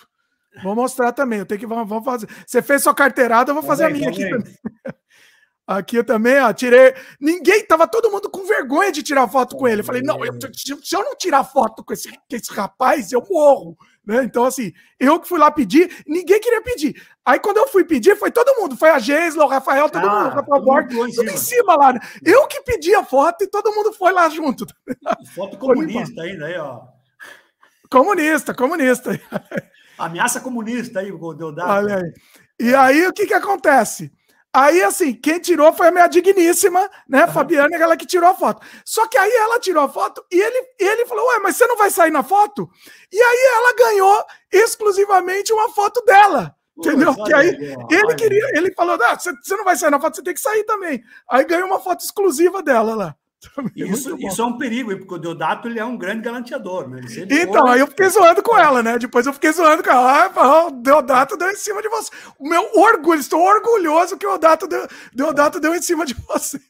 [0.61, 1.39] vou mostrar também.
[1.39, 2.27] Eu tenho que vamos, fazer.
[2.45, 4.53] Você fez sua carteirada, eu vou fazer a minha aqui também.
[5.65, 6.93] Aqui eu também, ó, tirei.
[7.17, 9.79] Ninguém, tava todo mundo com vergonha de tirar foto com ele.
[9.79, 13.25] Eu falei, não, eu, se eu não tirar foto com esse, com esse rapaz, eu
[13.29, 13.77] morro.
[14.05, 14.23] Né?
[14.23, 17.01] Então, assim, eu que fui lá pedir, ninguém queria pedir.
[17.23, 18.75] Aí, quando eu fui pedir, foi todo mundo.
[18.75, 21.31] Foi a Geisla, o Rafael, todo ah, mundo, o Rafael tudo cima.
[21.31, 21.93] em cima lá.
[21.93, 21.99] Né?
[22.23, 24.65] Eu que pedi a foto e todo mundo foi lá junto.
[25.35, 26.81] Foto comunista ainda aí, ó.
[27.89, 29.19] Comunista, comunista.
[29.97, 31.69] Ameaça comunista aí, o Deodato.
[31.69, 32.13] Olha aí.
[32.59, 34.11] E aí, o que que acontece?
[34.53, 37.25] Aí, assim, quem tirou foi a minha digníssima, né.
[37.27, 38.65] Fabiana, ela que tirou a foto.
[38.83, 41.77] Só que aí ela tirou a foto e ele, ele falou: Ué, mas você não
[41.77, 42.69] vai sair na foto?
[43.11, 46.55] E aí ela ganhou exclusivamente uma foto dela.
[46.77, 47.13] Entendeu?
[47.23, 47.47] que aí
[47.89, 50.63] ele queria, ele falou: ah, você não vai sair na foto, você tem que sair
[50.65, 51.01] também.
[51.29, 53.15] Aí ganhou uma foto exclusiva dela lá.
[53.75, 56.87] Isso, isso é um perigo, porque o Deodato ele é um grande galanteador.
[56.87, 57.01] Né?
[57.29, 58.99] Então, aí eu fiquei zoando com ela, né?
[58.99, 60.31] Depois eu fiquei zoando com ela.
[60.35, 62.11] Ah, o Deodato deu em cima de você.
[62.37, 66.61] O meu orgulho, estou orgulhoso que o Deodato deu, Deodato deu em cima de você.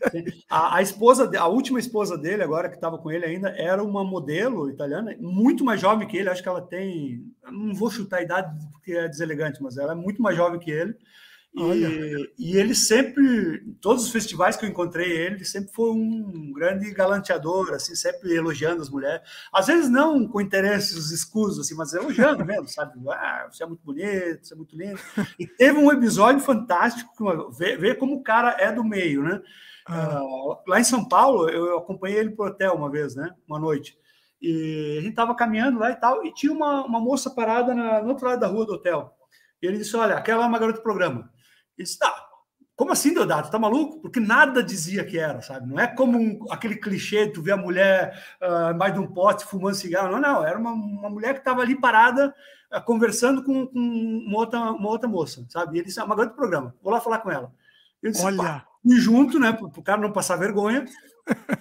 [0.49, 4.03] A, a esposa, a última esposa dele, agora que estava com ele ainda, era uma
[4.03, 6.29] modelo italiana, muito mais jovem que ele.
[6.29, 7.25] Acho que ela tem.
[7.51, 10.71] Não vou chutar a idade porque é deselegante, mas ela é muito mais jovem que
[10.71, 10.95] ele.
[11.53, 16.53] E, e, ele sempre, todos os festivais que eu encontrei ele, ele sempre foi um
[16.53, 19.21] grande galanteador, assim, sempre elogiando as mulheres.
[19.51, 22.93] Às vezes não com interesses escusos, assim, mas elogiando mesmo, sabe?
[23.09, 24.99] Ah, você é muito bonito, você é muito lindo.
[25.37, 29.41] E teve um episódio fantástico, ver, ver como o cara é do meio, né?
[29.85, 30.23] Ah.
[30.23, 33.29] Uh, lá em São Paulo, eu acompanhei ele pro hotel uma vez, né?
[33.45, 33.97] Uma noite.
[34.41, 38.01] E a gente tava caminhando lá e tal, e tinha uma, uma moça parada na,
[38.01, 39.13] no outro lado da rua do hotel.
[39.61, 41.29] E ele disse: Olha, aquela é uma garota do programa.
[41.77, 42.13] E disse, tá,
[42.75, 43.51] como assim, Deodato?
[43.51, 44.01] Tá maluco?
[44.01, 45.69] Porque nada dizia que era, sabe?
[45.69, 49.45] Não é como um, aquele clichê, tu vê a mulher uh, mais de um pote
[49.45, 50.11] fumando cigarro.
[50.11, 50.43] Não, não.
[50.43, 52.33] Era uma, uma mulher que estava ali parada,
[52.73, 55.75] uh, conversando com, com, uma, outra, uma outra moça, sabe?
[55.75, 57.53] E ele disse, ah, uma grande programa, vou lá falar com ela.
[58.01, 58.65] Eu disse, Olha.
[58.81, 59.53] fui junto, né?
[59.53, 60.85] Para o cara não passar vergonha.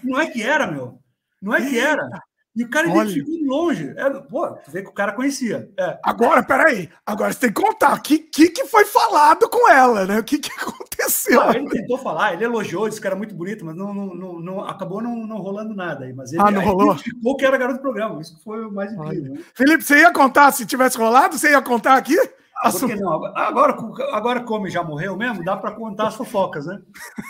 [0.03, 1.03] Não é que era, meu.
[1.43, 2.09] Não é que era.
[2.55, 3.95] E o cara identificou de longe.
[3.97, 5.71] É, pô, tu vê que o cara conhecia.
[5.79, 5.99] É.
[6.03, 6.91] Agora, peraí.
[7.07, 7.95] Agora você tem que contar.
[7.95, 10.19] O que, que, que foi falado com ela, né?
[10.19, 11.41] O que, que aconteceu?
[11.41, 14.41] Ah, ele tentou falar, ele elogiou, disse que era muito bonito, mas não, não, não,
[14.41, 16.13] não acabou não, não rolando nada aí.
[16.13, 16.93] Mas ele ah, não rolou?
[16.93, 18.21] identificou que era garoto do programa.
[18.21, 19.35] Isso foi o mais incrível.
[19.35, 19.41] Né?
[19.55, 21.39] Felipe, você ia contar se tivesse rolado?
[21.39, 22.19] Você ia contar aqui?
[22.63, 23.25] Ah, por que não?
[23.37, 23.77] Agora,
[24.13, 26.83] agora, como já morreu mesmo, dá para contar as fofocas, né?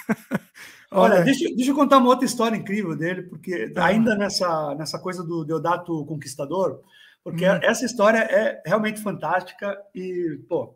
[0.92, 3.86] Olha, deixa, deixa eu contar uma outra história incrível dele, porque tá.
[3.86, 6.80] ainda nessa, nessa coisa do Deodato Conquistador,
[7.22, 7.60] porque hum.
[7.62, 10.74] essa história é realmente fantástica e, pô,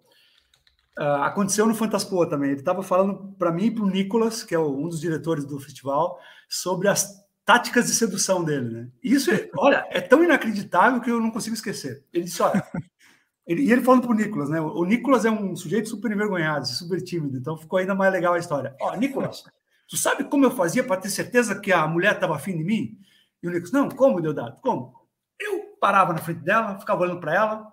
[0.98, 2.50] uh, aconteceu no Fantaspoa também.
[2.50, 5.58] Ele estava falando para mim e para o Nicolas, que é um dos diretores do
[5.58, 8.88] festival, sobre as táticas de sedução dele, né?
[9.02, 12.04] Isso, é, olha, é tão inacreditável que eu não consigo esquecer.
[12.12, 12.64] Ele disse, olha,
[13.46, 14.60] ele, e ele falando para o Nicolas, né?
[14.60, 18.38] O Nicolas é um sujeito super envergonhado, super tímido, então ficou ainda mais legal a
[18.38, 18.74] história.
[18.80, 19.44] Ó, Nicolas,
[19.88, 22.98] Tu sabe como eu fazia para ter certeza que a mulher estava afim de mim?
[23.42, 24.60] E o Nicolas, não, como, Deodato?
[24.62, 24.94] Como?
[25.38, 27.72] Eu parava na frente dela, ficava olhando para ela,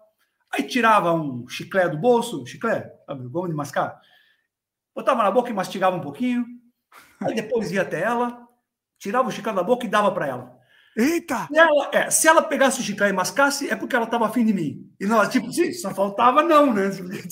[0.52, 2.92] aí tirava um chiclete do bolso, chiclete,
[3.30, 4.00] goma de mascar,
[4.94, 6.46] botava na boca e mastigava um pouquinho,
[7.22, 8.46] aí depois ia até ela,
[9.00, 10.61] tirava o chiclete da boca e dava para ela.
[10.98, 11.48] Eita!
[11.48, 14.46] Se ela, é, se ela pegasse o chiclete e mascasse, é porque ela estava afim
[14.46, 14.92] de mim.
[15.00, 16.90] E nós, tipo, sim, só faltava não, né?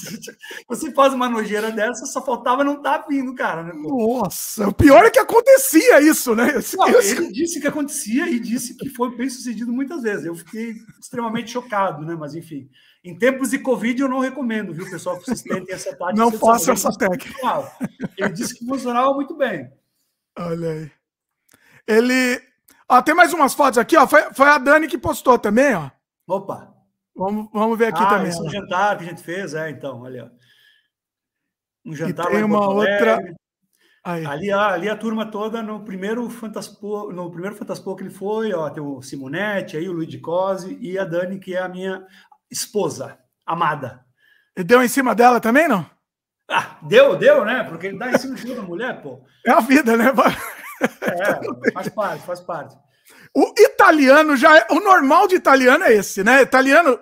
[0.68, 3.64] Você faz uma nojeira dessa, só faltava não estar tá vindo, cara.
[3.64, 6.53] Né, Nossa, o pior é que acontecia isso, né?
[6.78, 10.26] Não, ele disse que acontecia e disse que foi bem sucedido muitas vezes.
[10.26, 12.16] Eu fiquei extremamente chocado, né?
[12.18, 12.70] Mas enfim.
[13.03, 16.14] Em tempos de Covid, eu não recomendo, viu, pessoal, que vocês tentem essa tática.
[16.14, 17.72] Não faça essa técnica.
[18.18, 19.70] Ele disse que funcionava muito bem.
[20.38, 20.91] Olha aí.
[21.88, 22.41] Ele,
[22.90, 24.08] Ó, tem mais umas fotos aqui, ó.
[24.08, 25.90] Foi, foi a Dani que postou também, ó.
[26.28, 26.74] Opa!
[27.16, 28.30] Vamos, vamos ver aqui ah, também.
[28.30, 30.32] Esse é um jantar que a gente fez, é, então, olha.
[31.86, 33.20] Um jantar e tem uma outra.
[34.04, 34.26] Aí.
[34.26, 38.70] Ali, ali a turma toda no primeiro Fantaspo, no primeiro Fantaspo que ele foi, ó,
[38.70, 42.06] tem o Simonetti, aí o Luigi Cosi e a Dani, que é a minha
[42.50, 44.04] esposa, amada.
[44.58, 45.86] E deu em cima dela também, não?
[46.50, 47.64] Ah, deu, deu, né?
[47.64, 49.24] Porque ele dá em cima de toda mulher, pô.
[49.46, 50.12] É a vida, né?
[50.82, 52.78] É, faz parte, faz parte.
[53.34, 54.68] O italiano já é.
[54.72, 56.42] O normal de italiano é esse, né?
[56.42, 57.00] Italiano.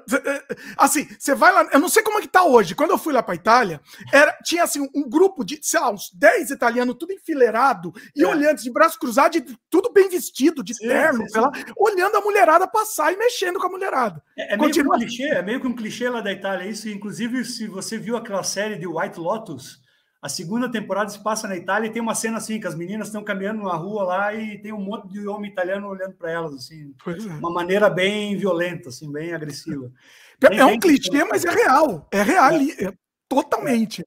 [0.77, 1.69] Assim, você vai lá.
[1.71, 2.75] Eu não sei como é que tá hoje.
[2.75, 3.79] Quando eu fui lá pra Itália,
[4.11, 8.27] era, tinha assim um grupo de, sei lá, uns 10 italianos, tudo enfileirado, e é.
[8.27, 11.39] olhando de braço cruzado, de, tudo bem vestido, de sim, terno, sim, sim.
[11.39, 14.21] Lá, olhando a mulherada passar e mexendo com a mulherada.
[14.37, 16.89] É, é meio que um clichê, é meio que um clichê lá da Itália, isso.
[16.89, 19.86] Inclusive, se você viu aquela série de White Lotus.
[20.21, 23.07] A segunda temporada se passa na Itália e tem uma cena assim, que as meninas
[23.07, 26.55] estão caminhando na rua lá e tem um monte de homem italiano olhando para elas,
[26.55, 27.33] assim, é.
[27.33, 29.91] uma maneira bem violenta, assim, bem agressiva.
[30.39, 32.07] É, é um clichê, mas é real.
[32.11, 32.83] É real, é.
[32.83, 32.93] é
[33.27, 34.05] totalmente.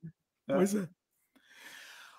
[0.49, 0.55] É.
[0.55, 0.89] Pois é.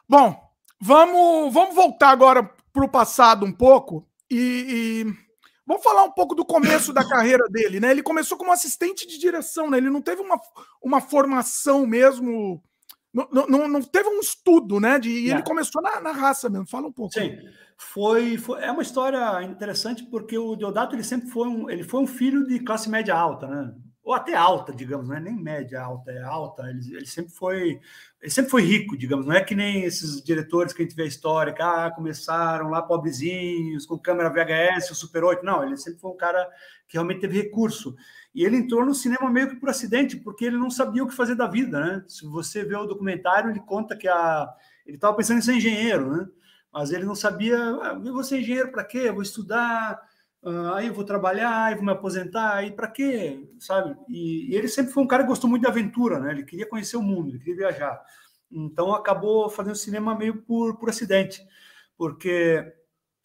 [0.05, 0.37] Bom,
[0.81, 5.13] vamos, vamos voltar agora para o passado um pouco e, e,
[5.65, 7.91] vamos falar um pouco do começo da carreira dele, né?
[7.91, 9.77] Ele começou como assistente de direção, né?
[9.77, 10.37] Ele não teve uma,
[10.83, 12.61] uma formação mesmo
[13.13, 14.97] não, não, não, teve um estudo, né?
[14.97, 16.67] De, e ele começou na, na, raça mesmo.
[16.67, 17.13] Fala um pouco.
[17.13, 17.37] Sim,
[17.77, 22.01] foi, foi, é uma história interessante porque o Deodato ele sempre foi um, ele foi
[22.01, 23.73] um filho de classe média alta, né?
[24.03, 26.67] Ou até alta, digamos, não é nem média alta, é alta.
[26.69, 27.79] Ele, ele sempre foi
[28.21, 29.25] ele sempre foi rico, digamos.
[29.25, 32.69] Não é que nem esses diretores que a gente vê a história, que ah, começaram
[32.69, 35.43] lá pobrezinhos, com câmera VHS, o Super 8.
[35.43, 36.47] Não, ele sempre foi um cara
[36.87, 37.95] que realmente teve recurso.
[38.33, 41.15] E ele entrou no cinema meio que por acidente, porque ele não sabia o que
[41.15, 42.03] fazer da vida, né?
[42.07, 44.47] Se você vê o documentário, ele conta que a...
[44.85, 46.27] ele estava pensando em ser engenheiro, né?
[46.71, 48.99] Mas ele não sabia, ah, eu vou ser engenheiro para quê?
[49.05, 49.99] Eu vou estudar,
[50.43, 53.47] uh, aí eu vou trabalhar, aí vou me aposentar, aí para quê?
[53.59, 53.95] Sabe?
[54.09, 56.31] E, e, ele sempre foi um cara que gostou muito de aventura, né?
[56.31, 58.01] Ele queria conhecer o mundo, ele queria viajar.
[58.51, 61.41] Então acabou fazendo cinema meio por, por acidente,
[61.97, 62.63] porque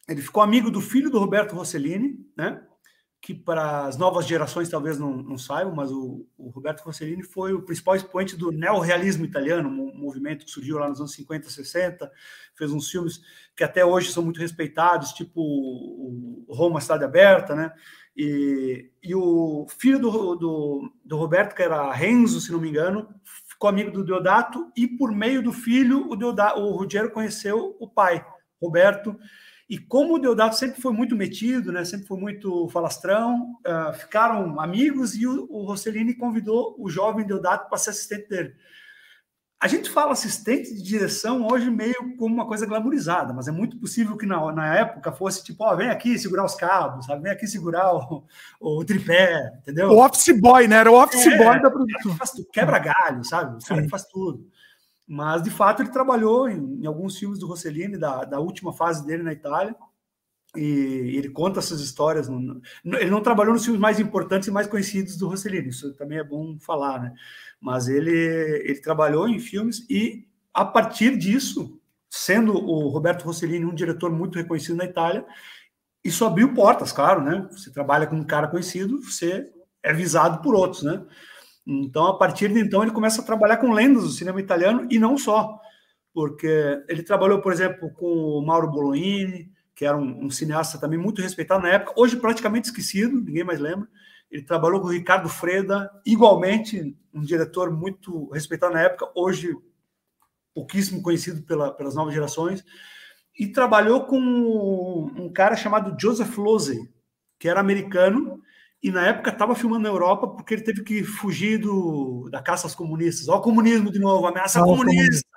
[0.08, 2.65] ele ficou amigo do filho do Roberto Rossellini, né?
[3.26, 7.52] Que para as novas gerações talvez não, não saibam, mas o, o, Roberto Rossellini foi
[7.54, 12.08] o principal expoente do neorrealismo italiano, um movimento que surgiu lá nos anos 50, 60,
[12.54, 13.20] fez uns filmes
[13.56, 17.72] que até hoje são muito respeitados, tipo o Roma Cidade Aberta, né?
[18.16, 23.08] E, e o filho do, do, do, Roberto, que era Renzo, se não me engano,
[23.48, 27.88] ficou amigo do Deodato, e por meio do filho, o, Deodato, o Ruggiero conheceu o
[27.88, 28.24] pai,
[28.62, 29.18] Roberto,
[29.68, 34.60] e como o Deodato sempre foi muito metido, né, sempre foi muito falastrão, uh, ficaram
[34.60, 38.54] amigos e o, o Rossellini convidou o jovem Deodato para ser assistente dele.
[39.58, 43.76] a gente fala assistente de direção hoje meio como uma coisa glamourizada, mas é muito
[43.78, 47.22] possível que na, na época fosse tipo, ó, vem aqui segurar os cabos, sabe?
[47.22, 48.24] Vem aqui segurar o,
[48.60, 49.88] o tripé, entendeu?
[49.88, 50.76] O office boy, né?
[50.76, 52.16] Era o office é, boy da produção.
[52.52, 53.56] Quebra galho, sabe?
[53.56, 54.46] O cara que faz tudo.
[55.06, 59.06] Mas, de fato, ele trabalhou em, em alguns filmes do Rossellini, da, da última fase
[59.06, 59.74] dele na Itália,
[60.56, 62.28] e ele conta essas histórias.
[62.28, 66.18] No, ele não trabalhou nos filmes mais importantes e mais conhecidos do Rossellini, isso também
[66.18, 67.14] é bom falar, né?
[67.60, 71.78] Mas ele, ele trabalhou em filmes e, a partir disso,
[72.10, 75.24] sendo o Roberto Rossellini um diretor muito reconhecido na Itália,
[76.02, 77.46] isso abriu portas, claro, né?
[77.50, 79.50] Você trabalha com um cara conhecido, você
[79.82, 81.04] é visado por outros, né?
[81.66, 84.98] Então, a partir de então, ele começa a trabalhar com lendas do cinema italiano e
[84.98, 85.58] não só,
[86.14, 90.98] porque ele trabalhou, por exemplo, com o Mauro Bolognini, que era um, um cineasta também
[90.98, 93.88] muito respeitado na época, hoje praticamente esquecido, ninguém mais lembra.
[94.30, 99.54] Ele trabalhou com o Ricardo Freda, igualmente um diretor muito respeitado na época, hoje
[100.54, 102.64] pouquíssimo conhecido pela, pelas novas gerações,
[103.38, 106.78] e trabalhou com um cara chamado Joseph Losey,
[107.38, 108.40] que era americano
[108.82, 112.66] e na época estava filmando na Europa porque ele teve que fugir do, da caça
[112.66, 113.28] aos comunistas.
[113.28, 115.28] Olha o comunismo de novo, ameaça comunista!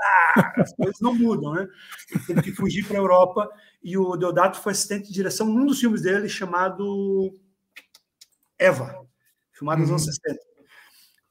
[0.58, 1.68] As coisas não mudam, né?
[2.12, 3.50] Ele teve que fugir para a Europa
[3.84, 7.32] e o Deodato foi assistente de direção num dos filmes dele chamado
[8.58, 8.94] Eva,
[9.52, 10.34] filmado nos anos 60.
[10.34, 10.66] Uhum.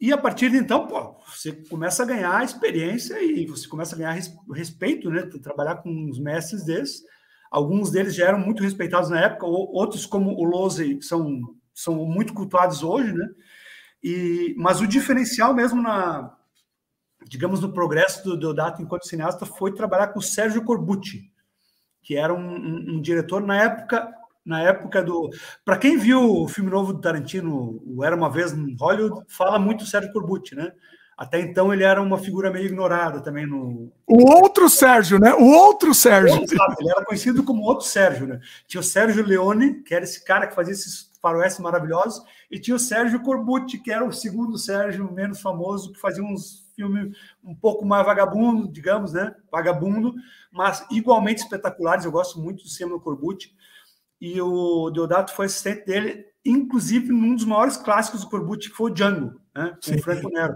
[0.01, 3.99] E a partir de então, pô, você começa a ganhar experiência e você começa a
[3.99, 4.19] ganhar
[4.55, 5.23] respeito, né?
[5.43, 7.03] Trabalhar com uns mestres desses.
[7.51, 11.41] Alguns deles já eram muito respeitados na época, outros, como o Lose, são
[11.79, 13.29] são muito cultuados hoje, né?
[14.03, 16.37] E, mas o diferencial mesmo na,
[17.24, 21.31] digamos, no progresso do Deodato enquanto cineasta foi trabalhar com o Sérgio Corbucci,
[22.03, 24.12] que era um, um, um diretor na época,
[24.45, 25.31] na época do,
[25.64, 29.59] para quem viu o filme novo do Tarantino, o Era uma vez em Hollywood, fala
[29.59, 30.72] muito Sérgio Corbucci, né?
[31.16, 33.93] Até então ele era uma figura meio ignorada também no.
[34.07, 35.35] O outro Sérgio, né?
[35.35, 36.43] O outro Sérgio.
[36.43, 38.41] Exato, ele era conhecido como outro Sérgio, né?
[38.68, 42.77] Tinha o Sérgio Leone, que era esse cara que fazia esses faroeste maravilhosos, e tinha
[42.77, 47.55] o Sérgio Corbucci, que era o segundo Sérgio menos famoso, que fazia uns filmes um
[47.55, 49.35] pouco mais vagabundo, digamos, né?
[49.51, 50.14] Vagabundo,
[50.53, 52.05] mas igualmente espetaculares.
[52.05, 53.53] Eu gosto muito do cinema Corbucci.
[54.21, 58.91] E o Deodato foi assistente dele, inclusive num dos maiores clássicos do Corbucci, que foi
[58.91, 59.77] o Django, né?
[59.85, 60.55] Com o Franco Nero.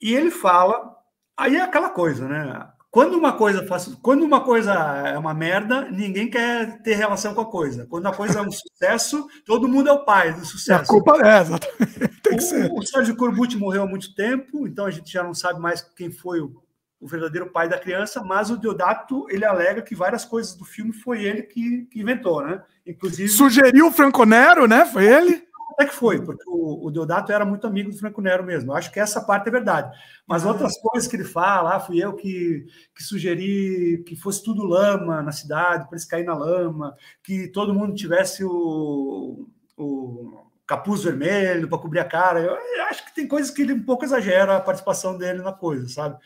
[0.00, 0.96] E ele fala,
[1.36, 2.68] aí é aquela coisa, né?
[2.92, 7.40] Quando uma coisa faz, quando uma coisa é uma merda, ninguém quer ter relação com
[7.40, 7.86] a coisa.
[7.86, 10.82] Quando a coisa é um sucesso, todo mundo é o pai do sucesso.
[10.82, 11.42] A culpa é,
[12.20, 15.58] que o, o Sérgio Corbucci morreu há muito tempo, então a gente já não sabe
[15.58, 16.62] mais quem foi o,
[17.00, 20.92] o verdadeiro pai da criança, mas o Deodato, ele alega que várias coisas do filme
[20.92, 22.62] foi ele que, que inventou, né?
[22.86, 23.30] Inclusive...
[23.30, 24.84] Sugeriu o Franco Nero, né?
[24.84, 25.42] Foi ele?
[25.72, 28.72] Até que foi, porque o, o Deodato era muito amigo do Franco Nero mesmo.
[28.72, 29.96] Eu acho que essa parte é verdade.
[30.26, 30.48] Mas ah.
[30.48, 35.22] outras coisas que ele fala, ah, fui eu que, que sugeri que fosse tudo lama
[35.22, 41.68] na cidade, para eles caírem na lama, que todo mundo tivesse o, o capuz vermelho
[41.68, 42.40] para cobrir a cara.
[42.40, 45.52] Eu, eu, acho que tem coisas que ele um pouco exagera a participação dele na
[45.52, 46.18] coisa, sabe?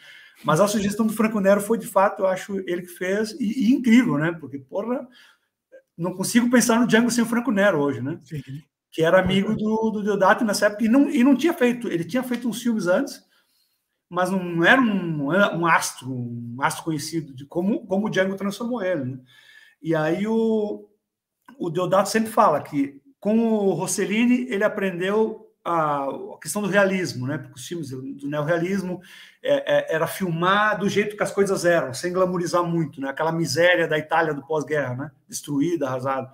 [0.44, 3.68] Mas a sugestão do Franco Nero foi, de fato, eu acho ele que fez, e,
[3.68, 4.36] e incrível, né?
[4.38, 5.06] Porque, porra,
[5.96, 8.20] não consigo pensar no Django sem o Franco Nero hoje, né?
[8.24, 8.42] Sim
[8.96, 12.02] que era amigo do, do Deodato nessa época, e não, e não tinha feito, ele
[12.02, 13.22] tinha feito uns filmes antes,
[14.08, 18.82] mas não era um, um astro, um astro conhecido, de como, como o Django transformou
[18.82, 19.04] ele.
[19.04, 19.18] Né?
[19.82, 20.88] E aí o,
[21.58, 26.08] o Deodato sempre fala que com o Rossellini ele aprendeu a,
[26.40, 27.36] questão do realismo, né?
[27.36, 29.02] Porque os filmes do neorrealismo
[29.42, 33.10] é, é, era filmar do jeito que as coisas eram, sem glamourizar muito, né?
[33.10, 35.10] Aquela miséria da Itália do pós-guerra, né?
[35.28, 36.32] Destruída, arrasada.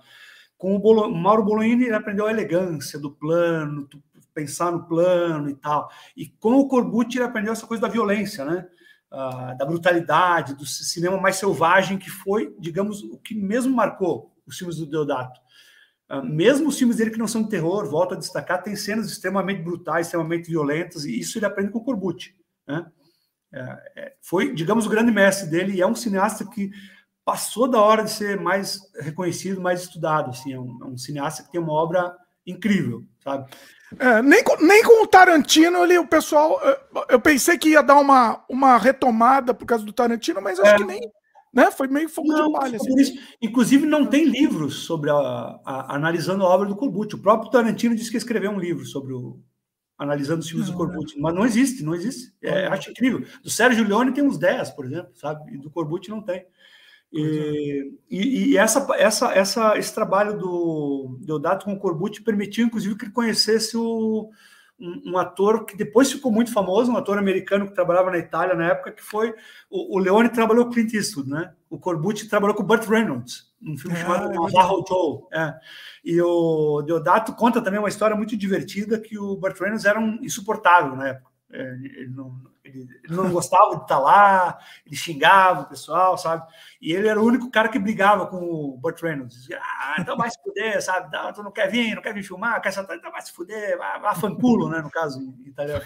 [0.63, 3.85] Com o, Bolo, Mauro Bolognini, ele aprendeu a elegância do plano,
[4.33, 5.91] pensar no plano e tal.
[6.15, 8.65] E com o Corbucci, ele aprendeu essa coisa da violência, né?
[9.11, 14.57] Uh, da brutalidade, do cinema mais selvagem, que foi, digamos, o que mesmo marcou os
[14.57, 15.37] filmes do Deodato.
[16.09, 19.07] Uh, mesmo os filmes dele que não são de terror, volto a destacar, tem cenas
[19.07, 22.33] extremamente brutais, extremamente violentas, e isso ele aprende com o Corbucci.
[22.65, 22.89] Né?
[23.53, 26.71] É, é, foi, digamos, o grande mestre dele, e é um cineasta que
[27.25, 30.29] passou da hora de ser mais reconhecido, mais estudado.
[30.29, 32.15] Assim, é um, é um cineasta que tem uma obra
[32.45, 33.49] incrível, sabe?
[33.99, 36.59] É, nem, com, nem com o Tarantino ele, o pessoal.
[36.61, 40.71] Eu, eu, pensei que ia dar uma, uma retomada por causa do Tarantino, mas acho
[40.71, 40.77] é.
[40.77, 41.01] que nem.
[41.53, 41.69] Né?
[41.69, 42.77] Foi meio fogo não, de palha.
[42.77, 43.19] Assim.
[43.39, 47.15] Inclusive, não tem livros sobre a, a, analisando a obra do Corbucci.
[47.15, 49.39] O próprio Tarantino disse que escreveu um livro sobre o.
[49.95, 52.33] Analisando os filmes do Corbucci, mas não existe, não existe.
[52.41, 53.23] É, acho incrível.
[53.43, 55.53] Do Sérgio Leone tem uns 10, por exemplo, sabe?
[55.53, 56.45] E do Corbucci não tem.
[57.13, 62.97] E, e, e, essa, essa, essa, esse trabalho do Deodato com o Corbucci permitiu, inclusive,
[62.97, 64.31] que ele conhecesse o,
[64.79, 68.55] um, um, ator que depois ficou muito famoso, um ator americano que trabalhava na Itália
[68.55, 69.31] na época, que foi
[69.69, 71.53] o, o Leone trabalhou com Clint Eastwood, né?
[71.69, 75.21] O Corbucci trabalhou com Burt Reynolds, um filme é, chamado Navajo Joe.
[75.31, 75.53] É.
[76.03, 80.17] E o Deodato conta também uma história muito divertida que o Burt Reynolds era um
[80.23, 81.31] insuportável na época.
[81.51, 86.45] É, ele não, ele, ele não gostava de estar lá, ele xingava o pessoal, sabe?
[86.81, 89.35] E ele era o único cara que brigava com o Burt Reynolds.
[89.35, 91.11] Dizia, ah, então vai se fuder, sabe?
[91.11, 93.77] Não, tu não quer vir, não quer vir filmar, quer sentar, então vai se fuder,
[93.77, 94.81] vai, vai fanculo, né?
[94.81, 95.83] No caso em italiano.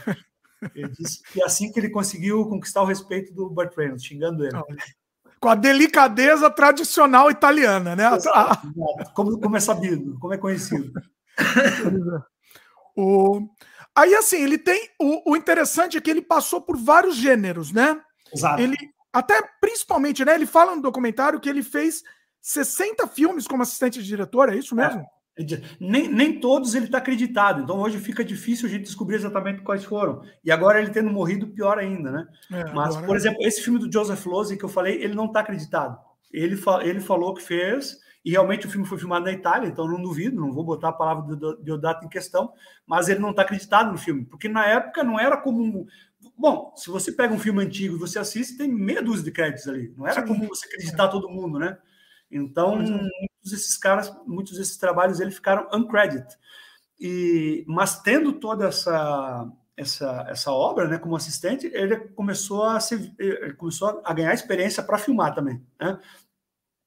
[0.75, 4.43] Ele disse que é assim que ele conseguiu conquistar o respeito do Burt Reynolds, xingando
[4.43, 4.57] ele.
[5.39, 8.05] Com a delicadeza tradicional italiana, né?
[9.13, 10.91] Como, como é sabido, como é conhecido.
[12.95, 13.47] o...
[13.97, 14.89] Aí, assim, ele tem.
[15.01, 17.99] O, o, interessante é que ele passou por vários gêneros, né?
[18.31, 18.61] Exato.
[18.61, 18.77] Ele,
[19.11, 20.35] até principalmente, né?
[20.35, 22.03] Ele fala no documentário que ele fez
[22.39, 24.85] 60 filmes como assistente de diretor, é isso é.
[24.85, 25.01] mesmo?
[25.01, 25.17] É.
[25.79, 29.83] Nem, nem todos ele está acreditado, então hoje fica difícil a gente descobrir exatamente quais
[29.83, 30.21] foram.
[30.43, 32.27] E agora ele tendo morrido, pior ainda, né?
[32.51, 33.17] É, Mas, por é.
[33.17, 35.97] exemplo, esse filme do Joseph Losey que eu falei, ele não está acreditado.
[36.31, 39.87] Ele, fa ele falou que fez, e realmente o filme foi filmado na Itália, então
[39.87, 42.51] não duvido, não vou botar a palavra do Deodato em questão,
[42.85, 45.87] mas ele não está acreditado no filme, porque na época não era como.
[46.37, 49.67] Bom, se você pega um filme antigo e você assiste, tem meia dúzia de créditos
[49.67, 49.93] ali.
[49.95, 50.27] Não era Sim.
[50.27, 51.77] como você acreditar todo mundo, né?
[52.29, 52.85] Então, é.
[52.85, 56.27] muitos desses caras, muitos desses trabalhos, eles ficaram uncredited.
[56.99, 63.13] E, mas tendo toda essa, essa, essa obra, né, como assistente, ele começou a, se,
[63.19, 65.63] ele começou a ganhar experiência para filmar também.
[65.79, 65.99] Né?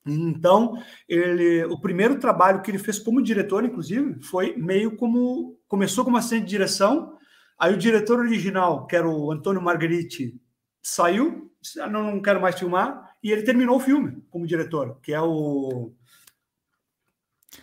[0.07, 6.05] Então, ele, o primeiro trabalho que ele fez como diretor, inclusive, foi meio como começou
[6.05, 7.17] como assistente de direção.
[7.59, 10.41] Aí o diretor original, que era o Antônio Margheriti,
[10.83, 14.99] saiu, disse, ah, não, não quero mais filmar, e ele terminou o filme como diretor,
[15.03, 15.93] que é o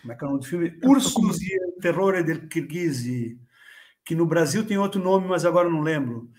[0.00, 0.78] como é que é o nome do filme?
[0.84, 3.38] Ursus e o Terror del Kirghisi,
[4.04, 6.30] que no Brasil tem outro nome, mas agora não lembro.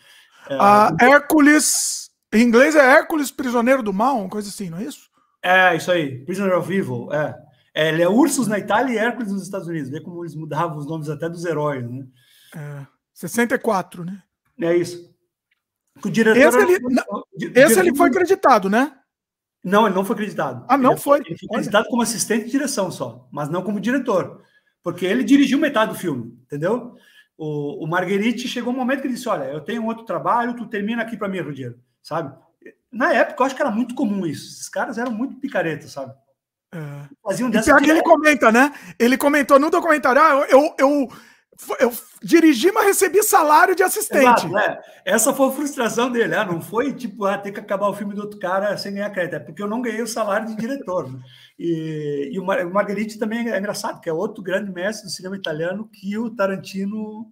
[0.48, 4.84] É, ah, Hércules, em inglês é Hércules Prisioneiro do Mal, uma coisa assim, não é
[4.84, 5.09] isso?
[5.42, 6.24] É, isso aí.
[6.26, 7.36] Prisoner of Evil, é.
[7.74, 9.90] é ele é Ursus na Itália e Hércules nos Estados Unidos.
[9.90, 12.06] Vê como eles mudavam os nomes até dos heróis, né?
[12.56, 14.22] É, 64, né?
[14.62, 15.10] É isso.
[16.04, 17.80] O diretor esse, ele, esse diretor...
[17.80, 18.96] ele foi acreditado, né?
[19.64, 20.66] Não, ele não foi acreditado.
[20.70, 21.20] Ah, não ele foi?
[21.20, 24.42] Ele foi acreditado como assistente de direção só, mas não como diretor.
[24.82, 26.96] Porque ele dirigiu metade do filme, entendeu?
[27.38, 30.66] O, o Marguerite chegou um momento que ele disse: Olha, eu tenho outro trabalho, tu
[30.68, 32.34] termina aqui para mim, Rudiero, sabe?
[32.92, 34.54] Na época, eu acho que era muito comum isso.
[34.54, 36.14] Esses caras eram muito picaretas, sabe?
[36.74, 36.80] É.
[37.24, 38.74] Faziam dessa que ele comenta, né?
[38.98, 41.10] Ele comentou no documentário: ah, eu, eu,
[41.80, 44.24] eu, dirigi, mas recebi salário de assistente.
[44.24, 44.80] Exato, né?
[45.04, 46.36] Essa foi a frustração dele.
[46.36, 49.10] Ah, não foi tipo ah, ter que acabar o filme do outro cara sem ganhar
[49.10, 51.12] crédito, é porque eu não ganhei o salário de diretor.
[51.12, 51.20] Né?
[51.58, 55.90] E, e o Margheriti também é engraçado, que é outro grande mestre do cinema italiano
[55.92, 57.32] que o Tarantino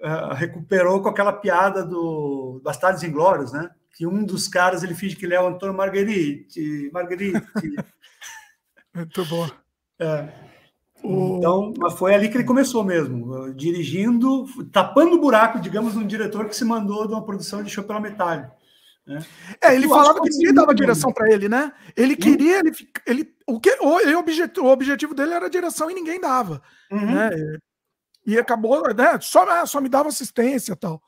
[0.00, 3.70] uh, recuperou com aquela piada do Bastardos Inglórios, né?
[3.96, 6.90] Que um dos caras ele finge que ele é o Antônio Margheriti.
[6.92, 7.40] Margheriti.
[8.94, 9.48] Muito bom.
[9.98, 10.28] É.
[11.02, 11.38] O...
[11.38, 16.46] Então, foi ali que ele começou mesmo, dirigindo, tapando o buraco, digamos, de um diretor
[16.46, 18.50] que se mandou de uma produção de pela metade.
[19.06, 19.24] Né?
[19.62, 21.72] É, ele Eu falava que ninguém dava direção para ele, né?
[21.96, 22.72] Ele queria, ele,
[23.06, 26.62] ele, o, que, o, o objetivo dele era direção e ninguém dava.
[26.90, 27.14] Uhum.
[27.14, 27.30] Né?
[28.26, 29.18] E acabou, né?
[29.20, 31.02] Só, só me dava assistência tal.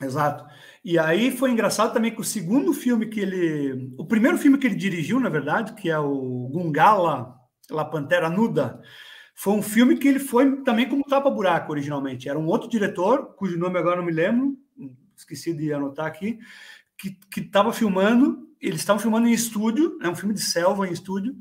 [0.00, 0.44] Exato.
[0.84, 3.94] E aí foi engraçado também que o segundo filme que ele.
[3.96, 7.36] O primeiro filme que ele dirigiu, na verdade, que é o Gungala,
[7.70, 8.80] La Pantera Nuda,
[9.34, 12.28] foi um filme que ele foi também como tapa-buraco originalmente.
[12.28, 14.56] Era um outro diretor, cujo nome agora não me lembro,
[15.16, 16.38] esqueci de anotar aqui,
[16.98, 18.48] que estava filmando.
[18.60, 21.34] Eles estavam filmando em estúdio, é um filme de selva em estúdio,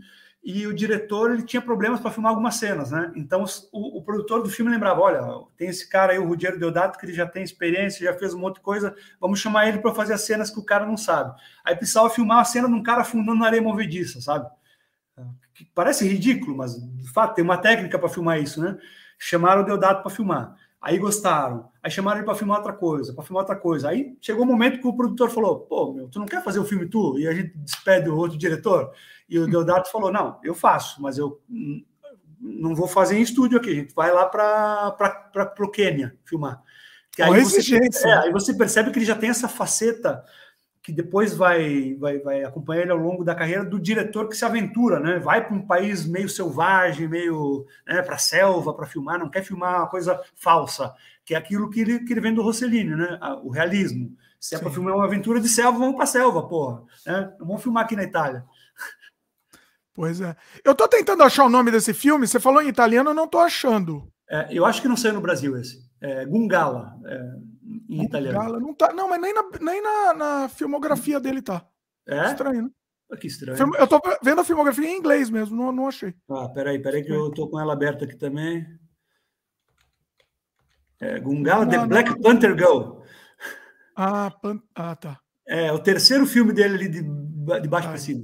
[0.43, 3.11] e o diretor ele tinha problemas para filmar algumas cenas, né?
[3.15, 5.21] Então o, o, produtor do filme lembrava, olha,
[5.55, 8.39] tem esse cara aí, o Rudiero Deodato, que ele já tem experiência, já fez um
[8.39, 11.39] monte de coisa, vamos chamar ele para fazer as cenas que o cara não sabe.
[11.63, 14.49] Aí precisava filmar a cena de um cara afundando na areia movediça, sabe?
[15.53, 18.77] Que parece ridículo, mas de fato tem uma técnica para filmar isso, né?
[19.19, 20.55] Chamaram o Deodato para filmar.
[20.81, 21.69] Aí gostaram.
[21.83, 23.89] Aí chamaram ele para filmar outra coisa, para filmar outra coisa.
[23.89, 26.57] Aí chegou o um momento que o produtor falou: pô, meu, tu não quer fazer
[26.57, 27.19] o filme tu?
[27.19, 28.91] E a gente despede o outro diretor.
[29.31, 31.41] E o Deodato falou: não, eu faço, mas eu
[32.37, 33.69] não vou fazer em estúdio aqui.
[33.69, 36.61] A gente vai lá para o Quênia filmar.
[37.13, 40.23] Que aí, você, é, aí você percebe que ele já tem essa faceta
[40.83, 44.43] que depois vai, vai, vai acompanhar ele ao longo da carreira do diretor que se
[44.43, 45.19] aventura, né?
[45.19, 49.43] Vai para um país meio selvagem, meio né, para a selva para filmar, não quer
[49.43, 53.19] filmar uma coisa falsa, que é aquilo que ele, que ele vem do Rossellini, né?
[53.43, 54.13] O realismo.
[54.39, 56.81] Se é para filmar uma aventura de selva, vamos para a selva, porra.
[57.05, 57.31] Né?
[57.39, 58.43] Não vamos filmar aqui na Itália.
[59.93, 60.35] Pois é.
[60.63, 62.27] Eu estou tentando achar o nome desse filme.
[62.27, 64.11] Você falou em italiano, eu não estou achando.
[64.29, 65.89] É, eu acho que não saiu no Brasil esse.
[65.99, 67.15] É, Gungala, é,
[67.89, 68.59] em Gungala, italiano.
[68.59, 71.65] Não, tá, não, mas nem, na, nem na, na filmografia dele tá.
[72.07, 72.27] É?
[72.27, 72.69] Estranho, né?
[73.11, 73.75] Ah, que estranho.
[73.77, 76.15] Eu tô vendo a filmografia em inglês mesmo, não, não achei.
[76.29, 78.65] Ah, peraí, peraí, que eu tô com ela aberta aqui também.
[80.99, 82.21] É, Gungala, The Black não.
[82.21, 83.01] Panther Girl.
[83.95, 84.61] Ah, pan...
[84.73, 85.19] ah, tá.
[85.45, 88.23] É, o terceiro filme dele ali de, de baixo para cima.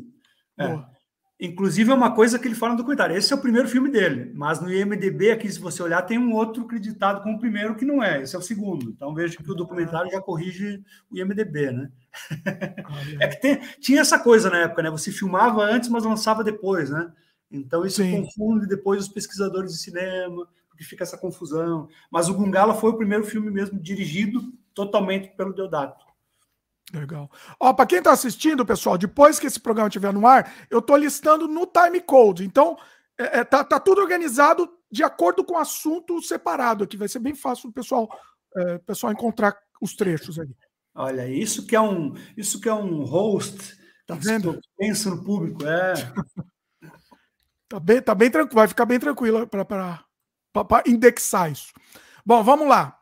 [0.57, 0.96] É.
[1.39, 3.15] Inclusive, é uma coisa que ele fala no documentário.
[3.15, 6.33] Esse é o primeiro filme dele, mas no IMDB, aqui, se você olhar, tem um
[6.33, 8.23] outro acreditado como o primeiro que não é.
[8.23, 8.89] Esse é o segundo.
[8.89, 11.91] Então, veja que o documentário já corrige o IMDB, né?
[13.21, 14.89] é que tem, tinha essa coisa na época, né?
[14.89, 17.13] Você filmava antes, mas lançava depois, né?
[17.51, 18.23] Então, isso Sim.
[18.23, 21.87] confunde depois os pesquisadores de cinema, porque fica essa confusão.
[22.11, 26.06] Mas o Gungala foi o primeiro filme mesmo dirigido totalmente pelo Deodato.
[26.93, 27.29] Legal.
[27.59, 30.95] Ó, para quem está assistindo, pessoal, depois que esse programa estiver no ar, eu estou
[30.95, 32.45] listando no time code.
[32.45, 32.77] Então,
[33.17, 36.95] é, é, tá, tá, tudo organizado de acordo com o assunto separado aqui.
[36.95, 38.07] Vai ser bem fácil o pessoal,
[38.55, 40.55] é, pessoal encontrar os trechos ali.
[40.95, 43.77] Olha, isso que é um, isso que é um host.
[44.05, 44.57] Tá vendo?
[44.77, 45.93] Pensa no público, é.
[47.67, 51.73] tá bem, tá bem tranquilo, vai ficar bem tranquilo para indexar isso.
[52.25, 52.96] Bom, vamos lá.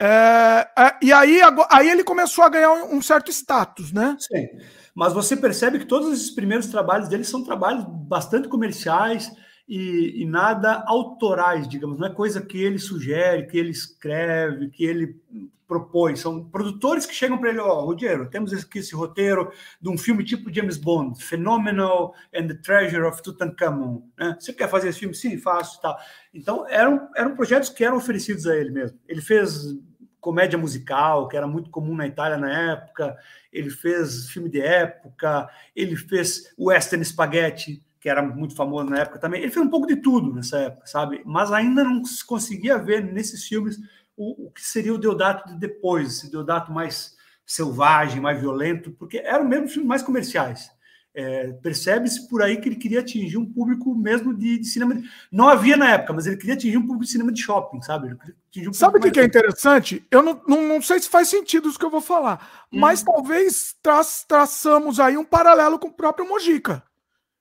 [0.00, 1.40] É, é, e aí,
[1.70, 4.16] aí ele começou a ganhar um certo status, né?
[4.18, 4.48] Sim.
[4.94, 9.30] Mas você percebe que todos esses primeiros trabalhos dele são trabalhos bastante comerciais
[9.68, 11.98] e, e, nada autorais, digamos.
[11.98, 15.20] Não é coisa que ele sugere, que ele escreve, que ele
[15.68, 16.16] propõe.
[16.16, 19.96] São produtores que chegam para ele: Ó, oh, Rogério, temos aqui esse roteiro de um
[19.96, 24.02] filme tipo James Bond, Phenomenal and the Treasure of Tutankhamun.
[24.18, 24.36] Né?
[24.40, 25.14] Você quer fazer esse filme?
[25.14, 25.80] Sim, faço.
[25.80, 25.96] Tal.
[26.34, 28.98] Então, eram, eram projetos que eram oferecidos a ele mesmo.
[29.06, 29.76] Ele fez
[30.20, 33.16] comédia musical, que era muito comum na Itália na época,
[33.52, 39.18] ele fez filme de época, ele fez western spaghetti, que era muito famoso na época
[39.18, 39.42] também.
[39.42, 41.22] Ele fez um pouco de tudo nessa época, sabe?
[41.24, 43.78] Mas ainda não se conseguia ver nesses filmes
[44.16, 49.18] o, o que seria o Deodato de depois, esse Deodato mais selvagem, mais violento, porque
[49.18, 50.70] eram mesmo filmes mais comerciais.
[51.12, 55.00] É, Percebe-se por aí que ele queria atingir um público mesmo de, de, cinema.
[55.30, 58.16] Não havia na época, mas ele queria atingir um público de cinema de shopping, sabe?
[58.56, 60.06] Um sabe o que, que, é interessante?
[60.10, 62.78] Eu não, não, não, sei se faz sentido isso que eu vou falar, hum.
[62.78, 66.82] mas talvez tra traçamos aí um paralelo com o próprio Mojica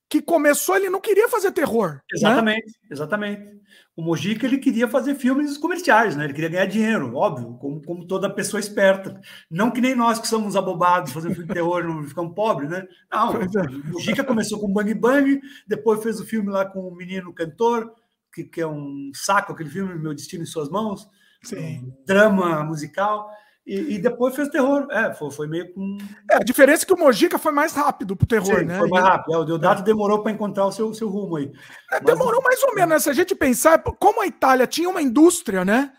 [0.09, 1.93] que começou, ele não queria fazer terror.
[1.93, 2.01] Né?
[2.13, 2.87] Exatamente, né?
[2.89, 3.59] exatamente.
[3.95, 6.23] O Mojica ele queria fazer filmes comerciais, né?
[6.23, 9.21] Ele queria ganhar dinheiro, óbvio, como, como toda pessoa esperta.
[9.51, 12.87] Não que nem nós que somos abobados fazendo filme de terror, não ficamos pobres, né?
[13.11, 13.45] Não, é.
[13.45, 17.93] o Mojica começou com Bang Bang, depois fez o filme lá com o menino cantor,
[18.33, 21.07] que, que é um saco aquele filme, Meu Destino em Suas Mãos,
[21.43, 21.85] Sim.
[21.85, 23.29] Um drama musical.
[23.69, 24.87] E, e, depois fez terror.
[24.89, 25.95] É, foi, foi meio com.
[26.31, 28.79] É, a diferença é que o Mojica foi mais rápido pro terror, Sim, né?
[28.79, 29.35] Foi mais rápido.
[29.35, 29.85] É, o Deodato é.
[29.85, 31.51] demorou para encontrar o seu, seu rumo aí.
[31.91, 32.99] É, demorou mais ou menos, né?
[32.99, 35.91] Se a gente pensar, como a Itália tinha uma indústria, né?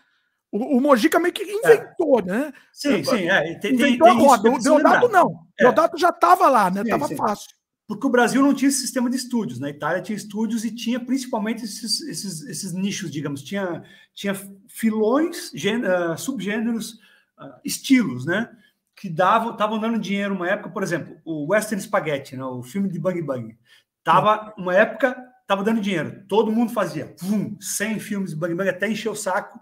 [0.51, 2.23] O, o Mojica meio que inventou, é.
[2.23, 2.53] né?
[2.73, 3.29] Sim, sim.
[3.29, 3.57] É.
[3.59, 4.51] Tem, inventou tem, tem a roda.
[4.51, 5.27] O Deodato não.
[5.27, 5.63] O é.
[5.63, 6.83] Deodato já estava lá, né?
[6.83, 7.15] Sim, tava sim.
[7.15, 7.49] fácil.
[7.87, 9.59] Porque o Brasil não tinha esse sistema de estúdios.
[9.59, 9.73] Na né?
[9.73, 13.41] Itália tinha estúdios e tinha principalmente esses, esses, esses nichos, digamos.
[13.43, 13.81] Tinha,
[14.13, 14.33] tinha
[14.67, 16.99] filões, uh, subgêneros
[17.41, 18.49] uh, estilos, né?
[18.95, 22.43] Que davam, estavam dando dinheiro uma época, por exemplo, o Western Spaghetti, né?
[22.43, 23.57] o filme de Bang Bang.
[24.03, 26.23] Tava, uma época, estava dando dinheiro.
[26.27, 29.59] Todo mundo fazia, pum, 100 filmes de Bang Bang, até encher o saco.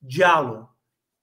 [0.00, 0.68] Diálogo,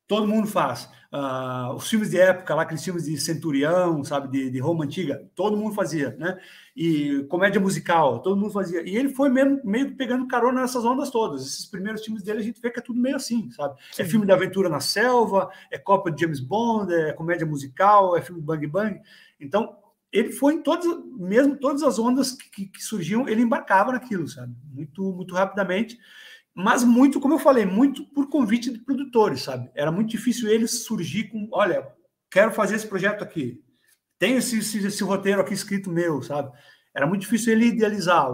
[0.08, 0.90] todo mundo faz.
[1.12, 5.28] Uh, os filmes de época, lá, aqueles filmes de Centurião, sabe, de, de, Roma Antiga,
[5.34, 6.40] todo mundo fazia, né?
[6.76, 8.88] E comédia musical, todo mundo fazia.
[8.88, 11.42] E ele foi mesmo, meio pegando carona nessas ondas todas.
[11.42, 13.74] Esses primeiros filmes dele a gente vê que é tudo meio assim, sabe?
[13.74, 14.02] É Sim.
[14.04, 18.22] É filme de aventura na selva, é Copa de James Bond, é comédia musical, é
[18.22, 19.00] filme Bang Bang.
[19.40, 19.76] Então,
[20.12, 20.86] ele foi em todas,
[21.18, 24.54] mesmo todas as ondas que, que, que surgiam, ele embarcava naquilo, sabe?
[24.72, 25.98] Muito, muito rapidamente
[26.60, 29.72] mas muito, como eu falei, muito por convite de produtores, sabe?
[29.74, 31.88] Era muito difícil eles surgir com, olha,
[32.30, 33.64] quero fazer esse projeto aqui,
[34.20, 36.52] tenho esse, esse, esse roteiro aqui escrito meu, sabe?
[36.94, 38.28] Era muito difícil ele idealizar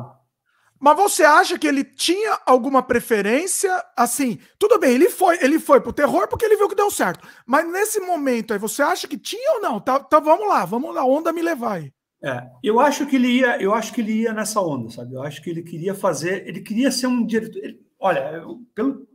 [0.80, 3.72] Mas você acha que ele tinha alguma preferência?
[3.96, 7.28] Assim, tudo bem, ele foi, ele foi pro terror porque ele viu que deu certo.
[7.46, 9.80] Mas nesse momento aí, você acha que tinha ou não?
[9.80, 11.94] Tá, tá vamos lá, vamos lá, onda me levar aí.
[12.24, 15.14] É, eu acho que ele ia, eu acho que ele ia nessa onda, sabe?
[15.14, 17.60] Eu acho que ele queria fazer, ele queria ser um diretor.
[17.64, 19.08] Ele, Olha, eu, pelo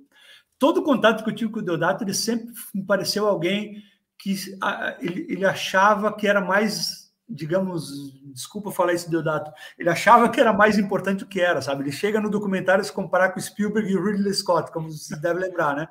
[0.58, 3.80] todo o contato que eu tive com o Deodato, ele sempre me pareceu alguém
[4.18, 10.28] que a, ele, ele achava que era mais, digamos, desculpa falar isso, Deodato, ele achava
[10.28, 11.84] que era mais importante do que era, sabe?
[11.84, 15.76] Ele chega no documentário se comparar com Spielberg e Ridley Scott, como você deve lembrar,
[15.76, 15.86] né?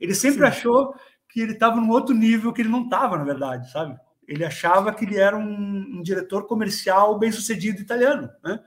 [0.00, 0.44] Ele sempre Sim.
[0.44, 0.94] achou
[1.28, 3.98] que ele estava num outro nível que ele não estava, na verdade, sabe?
[4.28, 8.60] Ele achava que ele era um, um diretor comercial bem sucedido italiano, né?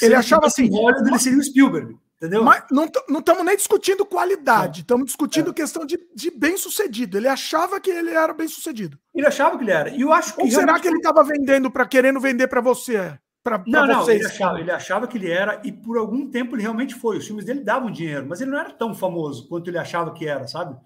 [0.00, 1.98] Ele achava assim, olha, ele seria o Spielberg.
[2.16, 2.42] Entendeu?
[2.42, 2.86] Mas não
[3.18, 5.52] estamos nem discutindo qualidade, estamos discutindo é.
[5.52, 7.18] questão de, de bem-sucedido.
[7.18, 8.98] Ele achava que ele era bem-sucedido.
[9.14, 9.90] Ele achava que ele era.
[9.90, 13.18] E eu acho que Ou será que ele estava vendendo para querendo vender para você?
[13.42, 16.56] Pra, pra não, não, ele achava, ele achava, que ele era, e por algum tempo
[16.56, 17.18] ele realmente foi.
[17.18, 20.26] Os filmes dele davam dinheiro, mas ele não era tão famoso quanto ele achava que
[20.26, 20.76] era, sabe?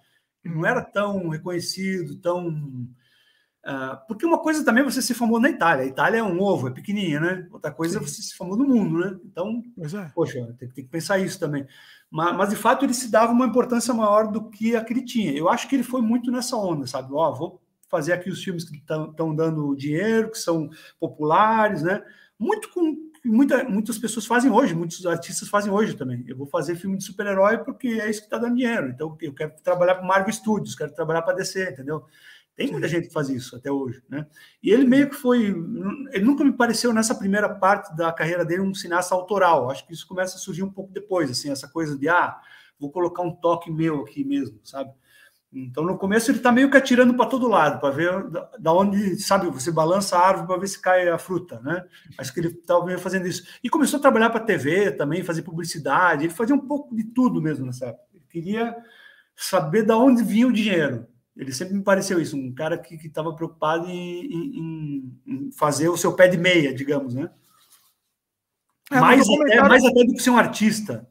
[0.45, 2.87] Ele não era tão reconhecido, tão
[4.07, 5.85] porque uma coisa também você ser famoso na Itália.
[5.85, 7.49] A Itália é um ovo, é pequenininha, né?
[7.53, 8.07] Outra coisa é Sim.
[8.07, 9.19] você ser famoso no mundo, né?
[9.25, 10.11] Então, é.
[10.15, 11.67] poxa, tem, tem, que pensar isso também.
[12.11, 15.05] Mas, mas, de fato, ele se dava uma importância maior do que a que ele
[15.05, 15.33] tinha.
[15.33, 17.13] Eu acho que ele foi muito nessa onda, sabe?
[17.13, 22.03] Ó, oh, vou fazer aqui os filmes que estão dando dinheiro, que são populares, né?
[22.39, 26.25] Muito com muita, muitas pessoas fazem hoje, muitos artistas fazem hoje também.
[26.27, 28.89] Eu vou fazer filme de super-herói porque é isso que está dando dinheiro.
[28.89, 32.05] Então, eu quero trabalhar para Marvel Studios, quero trabalhar para DC, entendeu?
[32.61, 34.27] Tem muita gente que faz isso até hoje, né?
[34.63, 35.47] E ele meio que foi,
[36.13, 39.71] ele nunca me pareceu nessa primeira parte da carreira dele um cineasta autoral.
[39.71, 42.39] Acho que isso começa a surgir um pouco depois, assim, essa coisa de ah,
[42.79, 44.93] vou colocar um toque meu aqui mesmo, sabe?
[45.51, 49.19] Então no começo ele está meio que atirando para todo lado para ver da, onde,
[49.19, 51.83] sabe, você balança a árvore para ver se cai a fruta, né?
[52.19, 53.43] Acho que ele estava meio fazendo isso.
[53.65, 56.27] E começou a trabalhar para TV também, fazer publicidade.
[56.27, 58.05] Ele fazia um pouco de tudo mesmo nessa época.
[58.13, 58.77] Ele queria
[59.35, 61.09] saber da onde vinha o dinheiro.
[61.41, 65.97] Ele sempre me pareceu isso, um cara que estava preocupado em, em, em, fazer o
[65.97, 67.30] seu pé de meia, digamos, né?
[68.93, 71.09] É, mais, até, mais até do que ser um artista.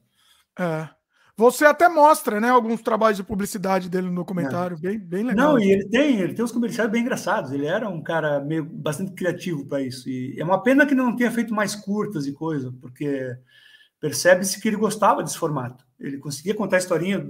[0.60, 0.88] É.
[1.36, 4.80] Você até mostra, né, alguns trabalhos de publicidade dele no documentário, é.
[4.80, 5.54] bem, bem legal.
[5.54, 7.52] Não, e ele tem, ele tem uns comerciais bem engraçados.
[7.52, 10.08] Ele era um cara meio bastante criativo para isso.
[10.08, 13.36] E é uma pena que não tenha feito mais curtas e coisa, porque
[14.00, 15.84] percebe-se que ele gostava desse formato.
[16.00, 17.28] Ele conseguia contar a historinha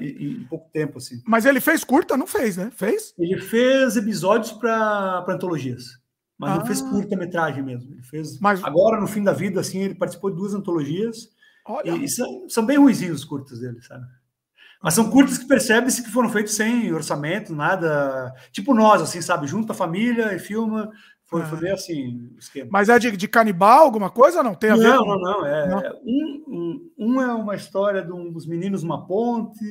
[0.00, 1.20] em pouco tempo, assim.
[1.26, 2.16] Mas ele fez curta?
[2.16, 2.70] Não fez, né?
[2.74, 3.14] Fez?
[3.18, 5.84] Ele fez episódios para antologias,
[6.38, 6.58] mas ah.
[6.58, 7.92] não fez curta-metragem mesmo.
[7.92, 8.38] Ele fez.
[8.40, 8.62] Mas...
[8.64, 11.28] Agora, no fim da vida, assim, ele participou de duas antologias.
[11.66, 11.90] Olha.
[11.90, 14.06] E, são, são bem ruizinhos os curtas dele, sabe?
[14.82, 18.32] Mas são curtas que percebe-se que foram feitos sem orçamento, nada.
[18.52, 19.46] Tipo nós, assim, sabe?
[19.46, 20.90] Junta a família e filma.
[21.28, 21.44] Foi, ah.
[21.44, 22.70] foi bem assim o esquema.
[22.72, 24.42] Mas é de, de canibal, alguma coisa?
[24.42, 24.88] Não tem a não, ver?
[24.88, 25.46] Não, não, não.
[25.46, 25.82] É, não.
[26.04, 29.62] Um, um, um, é uma história de uns meninos numa ponte,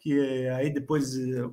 [0.00, 1.48] que é, aí depois, eh,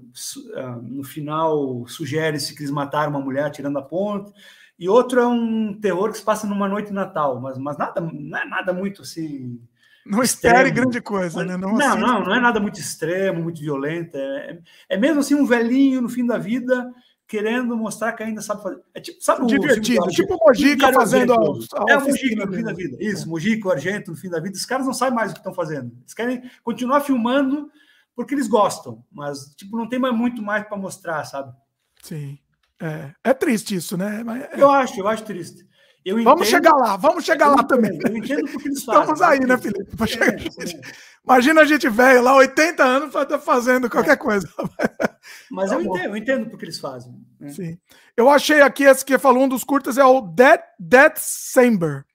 [0.55, 4.31] ah, no final, sugere-se que eles mataram uma mulher tirando a ponte.
[4.79, 8.01] E outro é um terror que se passa numa noite de Natal, mas, mas nada,
[8.01, 9.59] não é nada muito assim.
[10.03, 11.57] Não espere grande coisa, né?
[11.57, 14.17] Não, não, não, não, é nada muito extremo, muito violento.
[14.17, 14.59] É,
[14.89, 16.91] é mesmo assim um velhinho no fim da vida
[17.27, 18.81] querendo mostrar que ainda sabe fazer.
[18.93, 22.53] É tipo, sabe Divertido, o tipo o Mojica fazendo a, a É o Mojica no
[22.53, 22.97] fim da vida.
[22.99, 23.27] Isso, é.
[23.27, 24.55] Mojica, o Argento no fim da vida.
[24.55, 25.91] Os caras não sabem mais o que estão fazendo.
[26.01, 27.69] Eles querem continuar filmando
[28.15, 31.53] porque eles gostam, mas tipo, não tem mais muito mais para mostrar, sabe?
[32.01, 32.39] Sim.
[32.79, 34.23] É, é triste isso, né?
[34.51, 34.61] É...
[34.61, 35.67] Eu acho, eu acho triste.
[36.05, 37.99] Eu vamos chegar lá, vamos chegar lá também.
[38.07, 39.01] Eu entendo porque eles fazem.
[39.01, 39.91] Estamos aí, né, Felipe?
[40.21, 40.81] É,
[41.27, 43.13] Imagina a gente velho lá, 80 anos,
[43.43, 44.47] fazendo qualquer coisa.
[45.51, 47.13] Mas tá eu, entendo, eu entendo porque eles fazem.
[47.37, 47.49] Né?
[47.49, 47.77] Sim.
[48.15, 52.05] Eu achei aqui, esse que falou um dos curtas é o Dead, Dead Samber.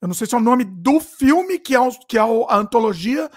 [0.00, 2.56] Eu não sei se é o nome do filme, que é, o, que é a
[2.56, 3.28] antologia,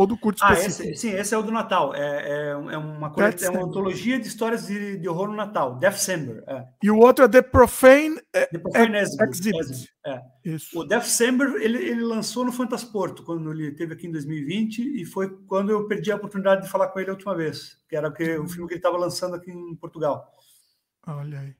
[0.00, 0.88] ou do curto ah, específico.
[0.94, 1.94] Esse, sim, esse é o do Natal.
[1.94, 5.74] É, é, é uma, coisa, é uma antologia de histórias de, de horror no Natal.
[5.74, 6.42] Deathsember.
[6.46, 6.64] É.
[6.82, 9.92] E o outro é The Profane, é, The Profane Exhibit.
[10.06, 10.22] É.
[10.74, 15.28] O Deathsember ele, ele lançou no Fantasporto, quando ele teve aqui em 2020, e foi
[15.46, 18.12] quando eu perdi a oportunidade de falar com ele a última vez, que era o,
[18.14, 20.32] que, o filme que ele estava lançando aqui em Portugal.
[21.06, 21.54] Olha aí.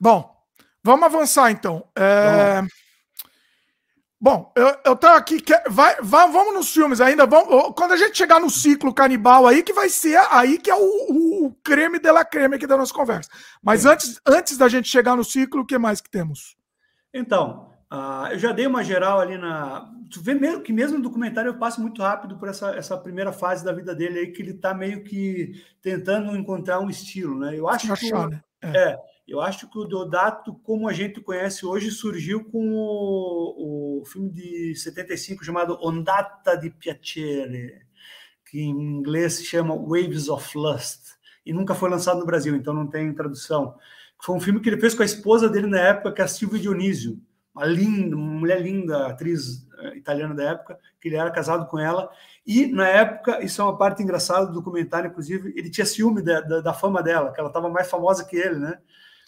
[0.00, 0.28] Bom,
[0.82, 1.88] vamos avançar então.
[1.94, 2.56] É...
[2.56, 2.72] Vamos
[4.20, 5.40] Bom, eu, eu tô aqui.
[5.70, 7.24] vai, vai, vamos nos filmes ainda.
[7.24, 10.74] Vamos, quando a gente chegar no ciclo canibal aí, que vai ser aí que é
[10.74, 13.30] o, o creme de la creme aqui da nossa conversa.
[13.62, 16.56] Mas antes, antes da gente chegar no ciclo, o que mais que temos?
[17.14, 19.88] Então, uh, eu já dei uma geral ali na.
[20.10, 23.30] Tu vê mesmo que mesmo no documentário eu passo muito rápido por essa, essa primeira
[23.30, 27.56] fase da vida dele aí, que ele tá meio que tentando encontrar um estilo, né?
[27.56, 28.34] Eu acho Achar, que.
[28.34, 28.42] Né?
[28.62, 28.78] É.
[28.78, 28.98] é.
[29.28, 34.30] Eu acho que o Deodato, como a gente conhece hoje, surgiu com o, o filme
[34.30, 37.82] de 75 chamado Ondata di Piacere,
[38.46, 41.10] que em inglês se chama Waves of Lust,
[41.44, 43.74] e nunca foi lançado no Brasil, então não tem tradução.
[44.18, 46.28] Foi um filme que ele fez com a esposa dele na época, que é a
[46.28, 47.20] Silvia Dionísio,
[47.54, 51.78] uma linda, uma mulher linda, atriz eh, italiana da época, que ele era casado com
[51.78, 52.10] ela,
[52.46, 56.40] e na época, isso é uma parte engraçada do documentário, inclusive, ele tinha ciúme da,
[56.40, 58.78] da, da fama dela, que ela estava mais famosa que ele, né?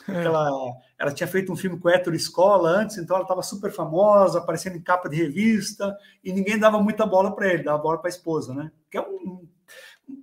[0.09, 0.25] É.
[0.25, 0.51] Ela,
[0.99, 4.77] ela tinha feito um filme com Héctor Escola antes, então ela estava super famosa, aparecendo
[4.77, 8.15] em capa de revista, e ninguém dava muita bola para ele, dava bola para a
[8.15, 8.71] esposa, né?
[8.91, 9.47] Que é um,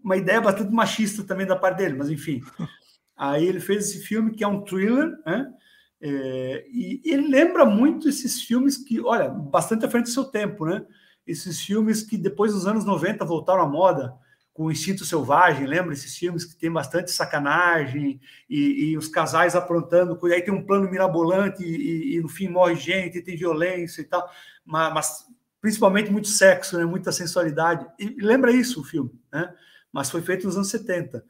[0.04, 2.42] uma ideia bastante machista também da parte dele, mas enfim.
[3.16, 5.52] Aí ele fez esse filme que é um thriller, né?
[6.00, 10.66] É, e ele lembra muito esses filmes que, olha, bastante à frente do seu tempo,
[10.66, 10.86] né?
[11.28, 14.16] esses filmes que depois dos anos 90 voltaram à moda,
[14.58, 18.20] com o Instinto Selvagem, lembra esses filmes que tem bastante sacanagem
[18.50, 22.74] e, e os casais aprontando, aí tem um plano mirabolante e, e, no fim morre
[22.74, 24.28] gente, tem violência e tal,
[24.66, 25.26] mas, mas,
[25.62, 27.86] principalmente muito sexo, né, muita sensualidade.
[28.00, 29.54] E lembra isso o filme, né?
[29.94, 31.24] Mas foi feito nos anos 70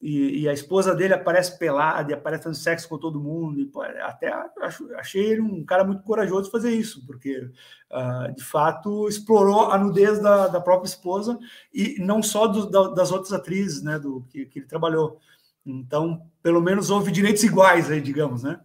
[0.00, 3.60] e, e, a esposa dele aparece pelada e aparece fazendo sexo com todo mundo.
[3.60, 4.32] E, pô, até
[4.62, 7.50] acho, achei ele um cara muito corajoso fazer isso, porque
[7.90, 11.38] uh, de fato explorou a nudez da, da própria esposa
[11.72, 15.20] e não só do, da, das outras atrizes né, do, que, que, ele trabalhou.
[15.66, 18.58] Então, pelo menos houve direitos iguais aí, digamos, né?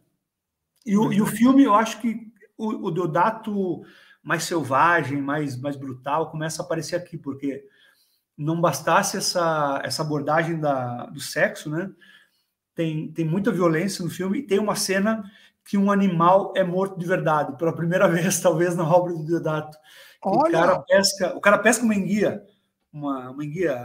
[0.85, 3.83] E o, e o filme, eu acho que o, o Deodato
[4.23, 7.67] mais selvagem, mais, mais brutal, começa a aparecer aqui, porque
[8.37, 11.89] não bastasse essa, essa abordagem da, do sexo, né?
[12.73, 15.23] Tem, tem muita violência no filme e tem uma cena
[15.63, 19.77] que um animal é morto de verdade, pela primeira vez, talvez, na obra do Deodato.
[20.23, 22.43] O cara pesca, o cara pesca uma enguia,
[22.91, 23.79] uma, uma enguia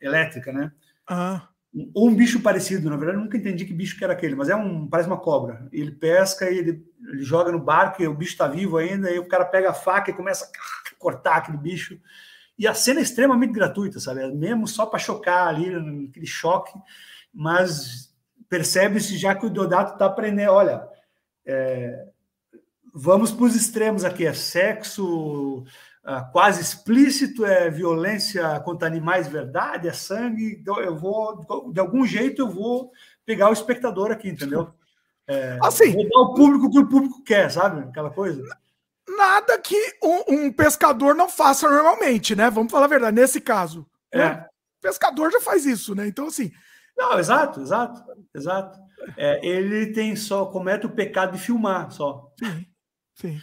[0.00, 0.72] elétrica, né?
[1.06, 1.48] Ah.
[1.94, 4.56] Ou um bicho parecido, na verdade, nunca entendi que bicho que era aquele, mas é
[4.56, 5.68] um, parece uma cobra.
[5.70, 9.18] Ele pesca e ele, ele joga no barco e o bicho está vivo ainda, e
[9.18, 10.48] o cara pega a faca e começa a
[10.98, 12.00] cortar aquele bicho.
[12.58, 14.22] E a cena é extremamente gratuita, sabe?
[14.22, 15.66] É mesmo só para chocar ali,
[16.08, 16.72] aquele choque,
[17.32, 18.14] mas
[18.48, 20.88] percebe-se já que o Deodato está aprendendo, olha,
[21.44, 22.06] é,
[22.94, 25.64] vamos para os extremos aqui, é sexo
[26.04, 32.06] uh, quase explícito, é violência contra animais verdade, é sangue, então eu vou, de algum
[32.06, 32.90] jeito eu vou
[33.26, 34.72] pegar o espectador aqui, entendeu?
[35.28, 37.80] É, assim, vou dar ao público o que o público quer, sabe?
[37.80, 38.42] Aquela coisa
[39.08, 42.50] nada que um, um, pescador não faça normalmente, né?
[42.50, 43.86] Vamos falar a verdade, nesse caso.
[44.12, 44.18] É.
[44.18, 44.46] Né?
[44.78, 46.06] O pescador já faz isso, né?
[46.06, 46.50] Então, assim.
[46.96, 48.02] Não, exato, exato,
[48.34, 48.78] exato.
[49.16, 52.32] É, ele tem só, comete o pecado de filmar só.
[52.38, 52.66] Sim,
[53.14, 53.40] sim.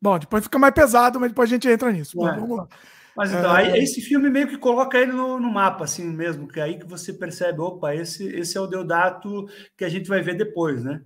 [0.00, 2.16] Bom, depois fica mais pesado, mas depois a gente entra nisso.
[2.16, 2.34] Bom, é.
[2.34, 2.68] vamos lá.
[3.16, 3.72] Mas então, é...
[3.72, 6.78] aí, esse filme meio que coloca ele no, no, mapa, assim mesmo, que é aí
[6.78, 10.84] que você percebe, opa, esse, esse é o Deodato que a gente vai ver depois,
[10.84, 11.02] né?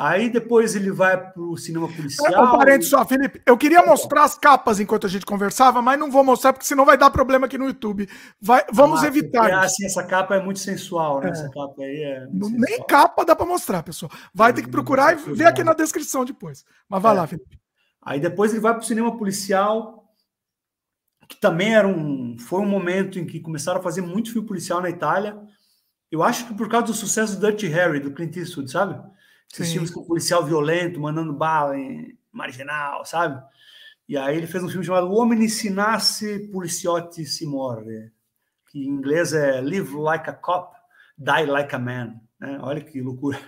[0.00, 2.32] Aí depois ele vai para o cinema policial.
[2.32, 3.42] É, um parênteses só, Felipe.
[3.44, 6.84] Eu queria mostrar as capas enquanto a gente conversava, mas não vou mostrar porque senão
[6.84, 8.08] vai dar problema aqui no YouTube.
[8.40, 9.50] Vai, vamos ah, evitar.
[9.50, 11.26] É, assim, essa capa é muito sensual, né?
[11.26, 11.30] É.
[11.32, 12.28] Essa capa aí é.
[12.30, 14.08] Nem capa dá para mostrar, pessoal.
[14.32, 16.64] Vai ter que procurar e ver aqui na descrição depois.
[16.88, 17.18] Mas vai é.
[17.18, 17.58] lá, Felipe.
[18.00, 20.08] Aí depois ele vai para o cinema policial,
[21.28, 24.80] que também era um, foi um momento em que começaram a fazer muito filme policial
[24.80, 25.36] na Itália.
[26.08, 29.17] Eu acho que por causa do sucesso do Dirty Harry, do Clint Eastwood, sabe?
[29.52, 33.42] Esses filmes com policial violento, mandando bala em marginal, sabe?
[34.08, 38.10] E aí ele fez um filme chamado O Homem se nasce, Policiotti se morre,
[38.70, 40.74] que em inglês é Live Like a Cop,
[41.16, 42.20] Die Like a Man.
[42.38, 42.58] Né?
[42.62, 43.38] Olha que loucura.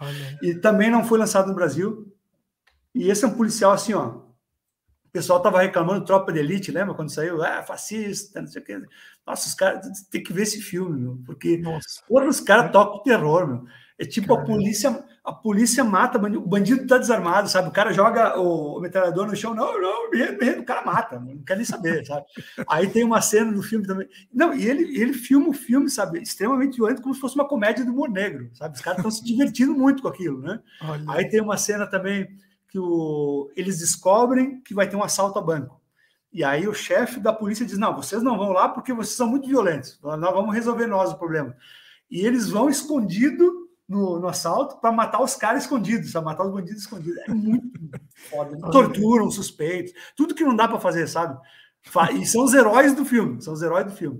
[0.00, 0.38] Olha.
[0.42, 2.12] E também não foi lançado no Brasil.
[2.94, 4.08] E esse é um policial assim, ó.
[4.08, 7.42] O pessoal tava reclamando Tropa de Elite, lembra quando saiu?
[7.42, 8.82] Ah, fascista, não sei o quê.
[9.26, 11.62] Nossa, os caras tem que ver esse filme, meu, porque
[12.06, 13.66] porra, os caras tocam terror, meu.
[13.98, 14.42] É tipo Caramba.
[14.42, 17.68] a polícia, a polícia mata, o bandido está desarmado, sabe?
[17.68, 20.10] O cara joga o, metralhador no chão, não, não,
[20.60, 22.26] o cara mata, não quer nem saber, sabe?
[22.68, 24.06] Aí tem uma cena no filme também.
[24.32, 27.86] Não, e ele, ele filma o filme, sabe, extremamente violento, como se fosse uma comédia
[27.86, 28.76] do humor negro, sabe?
[28.76, 30.60] Os caras estão se divertindo muito com aquilo, né?
[30.82, 31.04] Olha.
[31.08, 32.28] Aí tem uma cena também
[32.68, 35.80] que o, eles descobrem que vai ter um assalto a banco.
[36.30, 39.26] E aí o chefe da polícia diz: Não, vocês não vão lá porque vocês são
[39.26, 39.98] muito violentos.
[40.02, 41.56] Nós vamos resolver nós o problema.
[42.10, 46.52] E eles vão escondido no, no assalto para matar os caras escondidos, para matar os
[46.52, 47.18] bandidos escondidos.
[47.26, 47.78] É muito
[48.30, 48.58] foda.
[48.70, 51.38] Torturam suspeitos, tudo que não dá para fazer, sabe?
[52.14, 54.18] E são os heróis do filme, são os heróis do filme.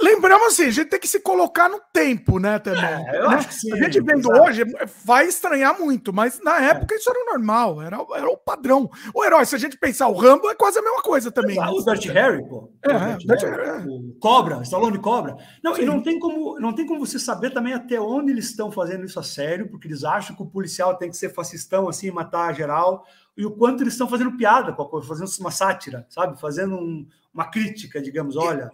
[0.00, 2.82] Lembramos assim, a gente tem que se colocar no tempo, né, também.
[2.82, 3.36] É, eu né?
[3.36, 4.42] acho que sim, a gente vendo exato.
[4.42, 4.64] hoje
[5.04, 6.70] vai estranhar muito, mas na é.
[6.70, 6.98] época é.
[6.98, 8.90] isso era normal, era, era o padrão.
[9.14, 11.56] O herói, se a gente pensar, o Rambo é quase a mesma coisa também.
[11.56, 12.72] Exato, o Dirty Harry, pô.
[12.82, 13.88] É, o, Dirty Harry, Harry, é.
[13.88, 15.36] o Cobra, Stallone Cobra.
[15.62, 15.82] Não, sim.
[15.82, 19.04] e não tem, como, não tem como você saber também até onde eles estão fazendo
[19.04, 22.52] isso a sério, porque eles acham que o policial tem que ser fascistão, assim, matar
[22.52, 23.04] geral,
[23.36, 26.40] e o quanto eles estão fazendo piada com a coisa, fazendo uma sátira, sabe?
[26.40, 28.72] Fazendo um, uma crítica, digamos, olha.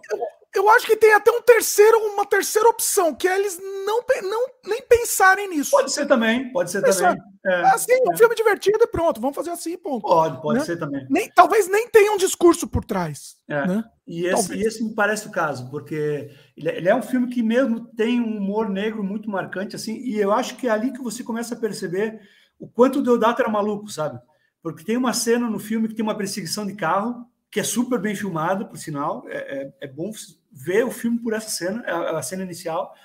[0.55, 4.47] Eu acho que tem até um terceiro, uma terceira opção, que é eles não, não
[4.65, 5.71] nem pensarem nisso.
[5.71, 7.35] Pode ser também, pode ser Pensar, também.
[7.45, 8.09] É, assim, é.
[8.09, 10.01] um filme divertido e pronto, vamos fazer assim, ponto.
[10.01, 10.65] Pode, pode né?
[10.65, 11.05] ser também.
[11.09, 13.35] Nem, talvez nem tenha um discurso por trás.
[13.47, 13.67] É.
[13.67, 13.83] Né?
[14.07, 17.27] E, esse, e, esse, me parece o caso, porque ele, é, ele, é um filme
[17.27, 20.91] que mesmo tem um humor negro muito marcante, assim, e eu acho que é ali
[20.91, 22.19] que você começa a perceber
[22.59, 24.19] o quanto o Deodato era maluco, sabe?
[24.63, 27.99] Porque tem uma cena no filme que tem uma perseguição de carro, que é super
[27.99, 30.11] bem filmado, por sinal, é, é, é bom
[30.55, 32.95] ver o filme por essa cena, a, a, cena inicial,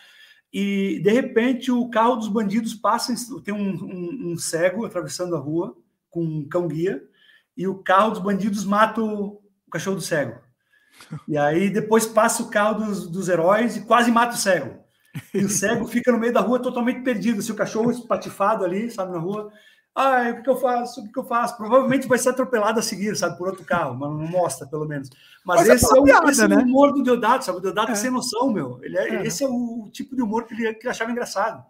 [0.53, 3.13] e de repente o carro dos bandidos passa,
[3.45, 5.77] tem um, um, um cego atravessando a rua
[6.09, 7.03] com um cão guia,
[7.57, 10.41] e o carro dos bandidos mata o, o cachorro do cego.
[11.27, 14.79] E aí depois passa o carro dos, dos heróis e quase mata o cego.
[15.35, 17.43] E o cego fica no meio da rua totalmente perdido.
[17.43, 19.53] Se o cachorro espatifado ali, sabe, na rua.
[19.95, 21.01] Ai, o que, eu faço?
[21.01, 21.57] O que, eu faço?
[21.57, 25.11] Provavelmente vai ser atropelado a seguir, sabe, por outro carro, mas não mostra, pelo menos.
[25.45, 26.55] Mas, mas é esse, é, o, piada, esse né?
[26.55, 27.59] é, o, humor do Deodato, sabe?
[27.59, 28.79] O Deodato é, é sem noção, meu.
[28.83, 31.65] Ele é, é, Esse é o tipo de humor que ele, que ele achava engraçado.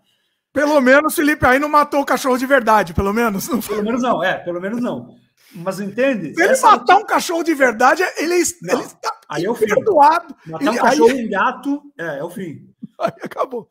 [0.52, 3.48] Pelo menos, Felipe, aí não matou o cachorro de verdade, pelo menos.
[3.48, 5.16] Não Pelo menos não, é, pelo menos não.
[5.52, 6.34] Mas entende?
[6.34, 9.66] Se ele Essa matar um cachorro de verdade, ele, ele está aí é o fim.
[9.66, 10.34] perdoado.
[10.46, 11.26] Matar um cachorro aí...
[11.26, 12.68] um gato, é, é o fim.
[13.00, 13.68] Aí acabou.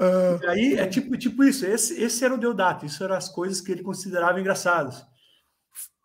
[0.00, 0.48] Uh...
[0.48, 1.66] aí é tipo, tipo isso.
[1.66, 2.86] Esse, esse era o Deodato.
[2.86, 5.04] Isso eram as coisas que ele considerava engraçadas.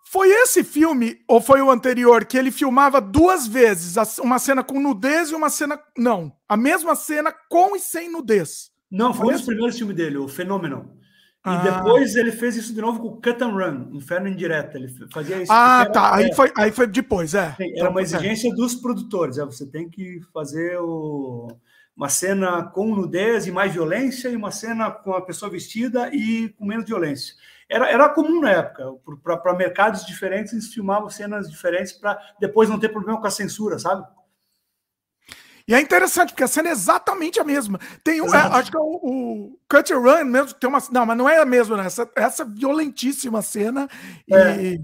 [0.10, 4.80] Foi esse filme, ou foi o anterior, que ele filmava duas vezes, uma cena com
[4.80, 5.78] nudez e uma cena.
[5.98, 8.72] Não, a mesma cena com e sem nudez.
[8.90, 10.98] Não, foi, foi um dos primeiros filmes dele, o Fenômeno.
[11.46, 11.58] E ah.
[11.58, 14.76] depois ele fez isso de novo com o Cut and Run, Inferno Indireto.
[14.76, 15.52] Ele fazia isso.
[15.52, 16.16] Ah, tá.
[16.16, 17.54] Aí, foi, aí foi depois, é.
[17.56, 19.38] Sim, era uma exigência dos produtores.
[19.38, 21.48] É, você tem que fazer o,
[21.98, 26.50] uma cena com nudez e mais violência, e uma cena com a pessoa vestida e
[26.50, 27.34] com menos violência.
[27.68, 28.86] Era, era comum na época,
[29.24, 33.80] para mercados diferentes, eles filmavam cenas diferentes para depois não ter problema com a censura,
[33.80, 34.08] sabe?
[35.68, 37.78] E é interessante, porque a cena é exatamente a mesma.
[38.04, 40.80] Tem um, é, acho que é o, o Cut and Run mesmo, tem uma.
[40.92, 41.88] Não, mas não é a mesma, né?
[41.88, 43.90] Essa, essa violentíssima cena
[44.32, 44.64] é.
[44.64, 44.84] e,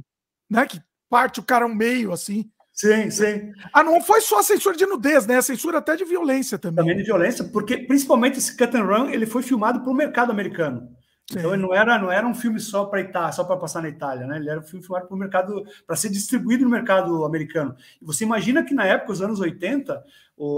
[0.50, 2.52] né, que parte o cara ao meio, assim.
[2.74, 3.54] Sim, sim.
[3.72, 5.38] Ah, não foi só a censura de nudez, né?
[5.38, 6.84] A censura até de violência também.
[6.84, 10.32] Também de violência, porque principalmente esse Cut and Run ele foi filmado para o mercado
[10.32, 10.90] americano.
[11.32, 11.40] Sim.
[11.40, 13.90] Então ele não era, não era um filme só para Itália, só para passar na
[13.90, 14.38] Itália, né?
[14.38, 17.76] Ele era um filme filmado para o mercado, para ser distribuído no mercado americano.
[18.02, 20.04] E você imagina que na época, os anos 80,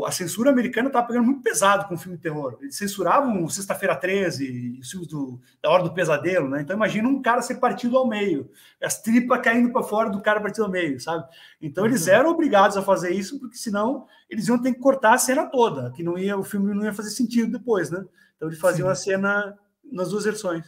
[0.05, 2.57] a censura americana estava pegando muito pesado com o filme de terror.
[2.61, 6.61] Eles censuravam Sexta-feira 13, os filmes do, da Hora do Pesadelo, né?
[6.61, 8.49] Então imagina um cara ser partido ao meio,
[8.81, 11.25] as tripas caindo para fora do cara partido ao meio, sabe?
[11.61, 12.13] Então eles uhum.
[12.13, 15.91] eram obrigados a fazer isso, porque senão eles iam ter que cortar a cena toda,
[15.91, 18.03] que não ia, o filme não ia fazer sentido depois, né?
[18.37, 18.91] Então eles faziam Sim.
[18.91, 19.59] a cena
[19.91, 20.65] nas duas versões.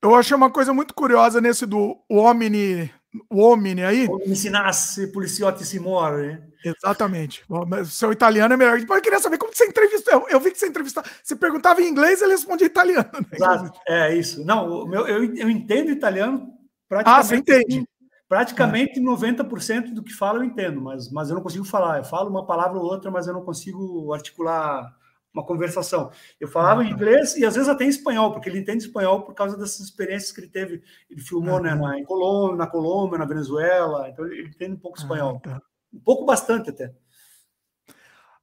[0.00, 2.90] Eu achei uma coisa muito curiosa nesse do Omni,
[3.28, 4.08] o Omni aí.
[4.26, 6.42] Ensinasse policioti si muore.
[6.64, 7.44] Exatamente.
[7.48, 8.78] O seu italiano é melhor.
[8.78, 10.12] Eu queria saber como você entrevistou.
[10.12, 11.02] Eu, eu vi que você entrevistou.
[11.22, 13.10] Você perguntava em inglês, ele respondia italiano.
[13.12, 13.26] Né?
[13.32, 13.80] Exato.
[13.86, 14.44] É isso.
[14.44, 16.52] Não, meu, eu, eu entendo italiano
[16.88, 17.20] praticamente.
[17.20, 17.86] Ah, você entende?
[18.28, 19.02] Praticamente é.
[19.02, 21.98] 90% do que falo eu entendo, mas, mas eu não consigo falar.
[21.98, 24.90] Eu falo uma palavra ou outra, mas eu não consigo articular
[25.32, 26.10] uma conversação.
[26.38, 29.34] Eu falava em inglês e às vezes até em espanhol, porque ele entende espanhol por
[29.34, 30.82] causa dessas experiências que ele teve.
[31.10, 34.98] Ele filmou né, na, em Colômbia, na Colômbia, na Venezuela, então ele entende um pouco
[34.98, 35.40] espanhol.
[35.40, 35.60] Tá.
[35.92, 36.92] Um pouco bastante até.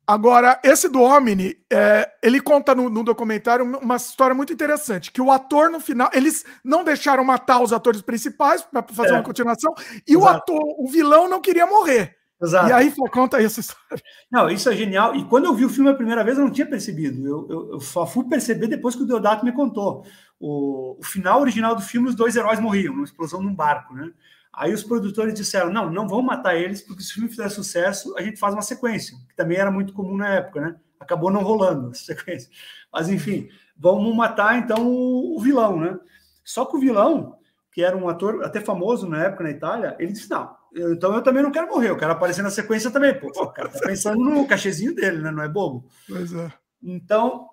[0.10, 5.22] Agora, esse do Omni, é, ele conta no, no, documentário uma história muito interessante, que
[5.22, 9.14] o ator no final, eles não deixaram matar os atores principais para fazer é.
[9.14, 9.72] uma continuação,
[10.07, 10.20] e Exato.
[10.20, 12.18] o ator, o vilão não queria morrer.
[12.41, 12.70] Exato.
[12.70, 14.02] E aí, conta essa história.
[14.32, 15.14] Não, isso é genial.
[15.16, 17.28] E quando eu vi o filme a primeira vez, eu não tinha percebido.
[17.28, 20.06] Eu, eu, eu só fui perceber depois que o Deodato me contou.
[20.40, 24.11] O, o, final original do filme, os dois heróis morriam numa explosão num barco, né?
[24.53, 28.16] Aí os produtores disseram: não, não vão matar eles, porque se o filme fizer sucesso,
[28.18, 30.76] a gente faz uma sequência, que também era muito comum na época, né?
[30.98, 32.49] Acabou não rolando essa sequência.
[32.91, 35.99] Mas enfim, vamos matar então o, o vilão, né?
[36.44, 37.38] Só que o vilão,
[37.72, 41.21] que era um ator até famoso na época na Itália, ele disse: não, então eu
[41.21, 43.17] também não quero morrer, eu quero aparecer na sequência também.
[43.19, 45.31] Pô, o cara tá pensando no cachezinho dele, né?
[45.31, 45.87] Não é bobo.
[46.07, 46.51] Pois é.
[46.81, 47.49] Então,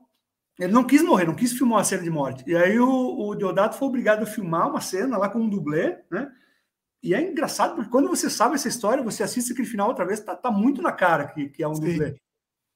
[0.58, 2.44] ele não quis morrer, não quis filmar uma cena de morte.
[2.46, 5.98] E aí o, o Deodato foi obrigado a filmar uma cena lá com um dublê,
[6.10, 6.30] né?
[7.02, 10.20] E é engraçado, porque quando você sabe essa história, você assiste aquele final outra vez,
[10.20, 11.92] tá, tá muito na cara que, que é um Sim.
[11.92, 12.16] dublê.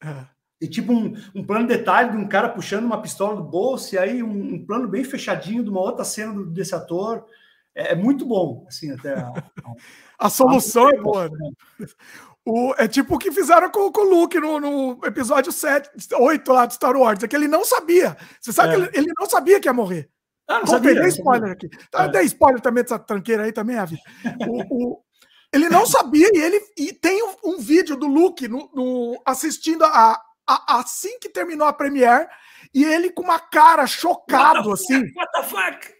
[0.02, 0.26] É.
[0.60, 3.98] E tipo um, um plano detalhe de um cara puxando uma pistola do bolso, e
[3.98, 7.24] aí um, um plano bem fechadinho de uma outra cena do, desse ator.
[7.74, 9.14] É, é muito bom, assim, até.
[9.14, 9.32] A,
[10.18, 11.28] a solução é boa.
[11.28, 11.86] Né?
[12.44, 16.52] O, é tipo o que fizeram com, com o Luke no, no, episódio 7, 8
[16.52, 17.22] lá de Star Wars.
[17.22, 18.16] É que ele não sabia.
[18.40, 18.76] Você sabe é.
[18.76, 20.10] que ele, ele, não sabia que ia morrer.
[20.48, 20.94] Ah, não sabia.
[20.94, 21.68] Dei spoiler aqui.
[21.90, 22.09] Tá, é.
[22.09, 23.98] Dei spoiler também dessa tranqueira aí também, Avi.
[24.48, 25.02] O, o,
[25.52, 29.84] ele não sabia e ele e tem um, um vídeo do Luke no, no assistindo
[29.84, 32.26] a, a, assim que terminou a Premiere
[32.73, 35.01] e ele com uma cara chocado, what assim.
[35.07, 35.95] Fuck, what the fuck?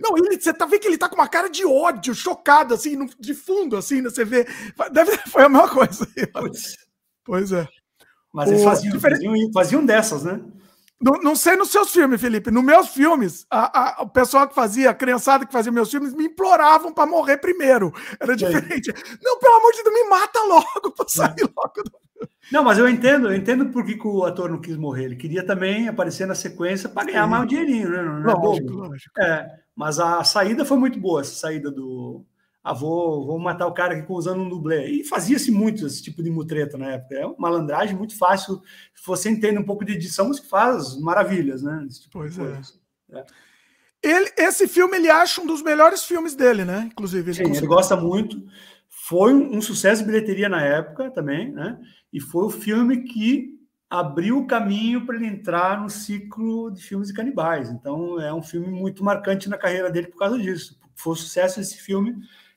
[0.00, 2.96] Não, ele, você tá vendo que ele tá com uma cara de ódio, chocado, assim,
[2.96, 4.46] no, de fundo, assim, né, você vê.
[4.92, 6.06] Deve, foi a mesma coisa.
[7.24, 7.66] Pois é.
[8.32, 9.24] Mas eles faziam, diferente...
[9.24, 10.40] faziam, faziam dessas, né?
[11.00, 12.50] Não, não, sei nos seus filmes, Felipe.
[12.50, 16.12] Nos meus filmes, a, a, o pessoal que fazia, a criançada que fazia meus filmes,
[16.12, 17.90] me imploravam para morrer primeiro.
[18.20, 18.92] Era diferente.
[19.22, 21.92] Não, pelo amor de Deus, me mata logo para sair logo do
[22.50, 25.04] não, mas eu entendo, eu entendo por que, que, o ator não quis morrer.
[25.04, 28.02] Ele queria também aparecer na sequência para ganhar mais um dinheirinho, né?
[28.02, 29.20] Não, é lógico, lógico.
[29.20, 32.24] É, mas a saída foi muito boa, essa saída do.
[32.62, 34.88] ah, vou, vou matar o cara aqui usando um dublê.
[34.90, 37.14] E fazia-se muito esse tipo de mutreta na época.
[37.14, 38.60] É uma malandragem muito fácil.
[38.94, 41.86] Se você entende um pouco de edição, você faz maravilhas, né?
[41.88, 42.60] Tipo pois é.
[43.12, 43.24] é.
[44.02, 46.88] Ele, esse filme ele acha um dos melhores filmes dele, né?
[46.90, 47.30] Inclusive.
[47.30, 48.42] Ele, Sim, ele gosta muito.
[49.10, 51.76] Foi um, um, sucesso de bilheteria na época também, né?
[52.12, 53.58] E foi o filme que
[53.90, 57.70] abriu o caminho para ele entrar no ciclo de filmes de canibais.
[57.70, 60.78] Então é um filme muito marcante na carreira dele por causa disso.
[60.94, 62.14] Foi o sucesso desse filme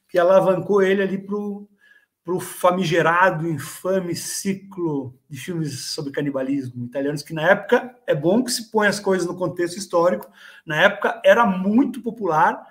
[0.07, 7.33] que alavancou ele ali para o famigerado, infame ciclo de filmes sobre canibalismo italianos, que
[7.33, 10.31] na época é bom que se põe as coisas no contexto histórico.
[10.63, 12.63] Na época era muito popular,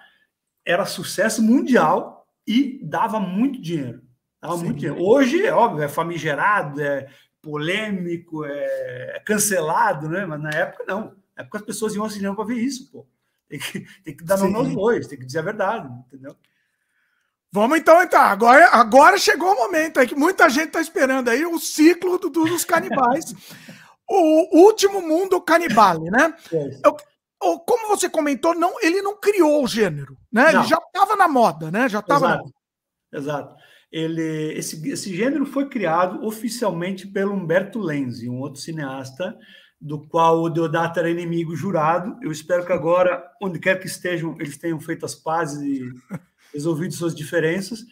[0.65, 4.03] era sucesso mundial e dava muito dinheiro.
[4.41, 5.03] Dava muito dinheiro.
[5.03, 7.09] Hoje, é óbvio, é famigerado, é
[7.41, 10.27] polêmico, é, é cancelado, né?
[10.27, 11.17] Mas na época não.
[11.37, 13.07] Na época as pessoas iam ao cinema para ver isso, pô.
[13.49, 16.35] Tem que, tem que dar nome aos bois, tem que dizer a verdade, entendeu?
[17.51, 18.31] Vamos então entrar.
[18.31, 22.31] Agora, agora chegou o momento aí que muita gente está esperando aí o ciclo do,
[22.31, 23.35] dos canibais.
[24.09, 26.35] o último mundo canibale, né?
[26.83, 26.97] Eu,
[27.67, 30.53] como você comentou, não, ele não criou o gênero, né?
[30.53, 30.61] Não.
[30.61, 31.89] Ele já estava na moda, né?
[31.89, 32.27] Já estava.
[32.35, 32.55] Exato.
[33.13, 33.57] Exato.
[33.91, 39.37] Ele, esse, esse gênero foi criado oficialmente pelo Humberto Lenzi, um outro cineasta
[39.79, 42.17] do qual o Deodato era inimigo jurado.
[42.23, 45.93] Eu espero que agora, onde quer que estejam, eles tenham feito as pazes e
[46.55, 47.85] resolvido suas diferenças,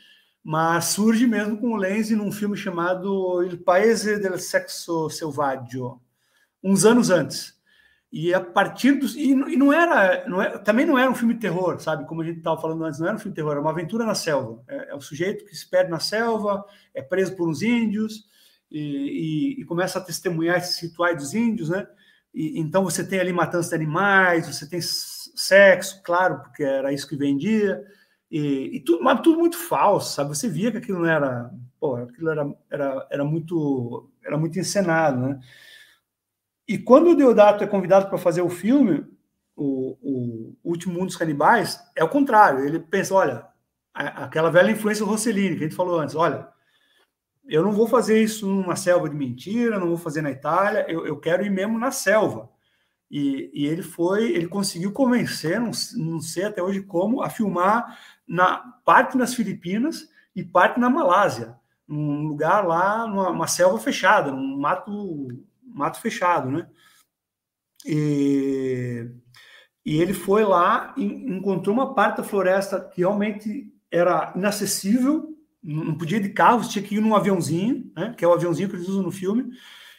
[0.43, 6.01] mas surge mesmo com o Lenzi num filme chamado Il Paese del Sexo Selvaggio,
[6.63, 7.60] uns anos antes.
[8.13, 9.15] E a partir dos.
[9.15, 10.59] E, não era, não.
[10.65, 12.07] Também não era um filme de terror, sabe?
[12.07, 14.05] Como a gente estava falando antes, não era um filme de terror, era uma aventura
[14.05, 14.61] na selva.
[14.69, 18.25] É, é o sujeito que se perde na selva, é preso por uns índios
[18.69, 21.87] e, e, e começa a testemunhar esses rituais dos índios, né?
[22.35, 27.09] E, então você tem ali matança de animais, você tem sexo, claro, porque era isso
[27.09, 27.81] que vendia.
[28.31, 30.31] E, e, tudo, mas tudo muito falso, sabe?
[30.31, 35.21] Você via que aquilo não era, pô, aquilo era, era, era muito, era muito encenado,
[35.21, 35.41] né?
[36.71, 39.05] E quando o Deodato é convidado para fazer o filme,
[39.57, 42.65] o, o, Último Mundo dos Canibais, é o contrário.
[42.65, 43.45] Ele pensa, olha,
[43.93, 46.47] aquela velha influência Rossellini que a gente falou antes, olha,
[47.45, 51.05] eu não vou fazer isso numa selva de mentira, não vou fazer na Itália, eu,
[51.05, 52.49] eu quero ir mesmo na selva.
[53.11, 57.99] E, e, ele foi, ele conseguiu convencer, não, não sei até hoje como, a filmar
[58.29, 64.57] na parte nas Filipinas e parte na Malásia, num lugar lá, numa selva fechada, num
[64.57, 65.27] mato,
[65.75, 66.69] mato fechado, né?
[67.85, 69.09] E,
[69.85, 75.97] e ele foi lá e encontrou uma parte da floresta que realmente era inacessível, não
[75.97, 78.15] podia ir de carro, tinha que ir num aviãozinho, né?
[78.17, 79.51] Que é o aviãozinho que eles usam no filme,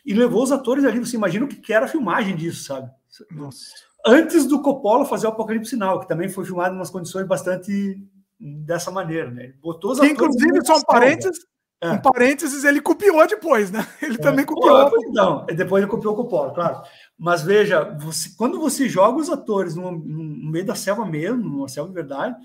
[0.05, 0.99] e levou os atores ali.
[0.99, 2.89] Você imagina o que era a filmagem disso, sabe?
[3.31, 3.65] Nossa.
[4.05, 8.01] Antes do Coppola fazer o Apocalipse Sinal, que também foi filmado em umas condições bastante
[8.39, 9.45] dessa maneira, né?
[9.45, 11.45] Ele botou os que, Inclusive, só um parênteses,
[11.81, 11.89] é.
[11.89, 13.85] um parênteses, ele copiou depois, né?
[14.01, 14.17] Ele é.
[14.17, 14.91] também copiou.
[15.11, 16.83] Não, depois ele copiou o Coppola, claro.
[17.17, 21.67] Mas veja, você, quando você joga os atores no, no, meio da selva mesmo, numa
[21.67, 22.35] selva de verdade,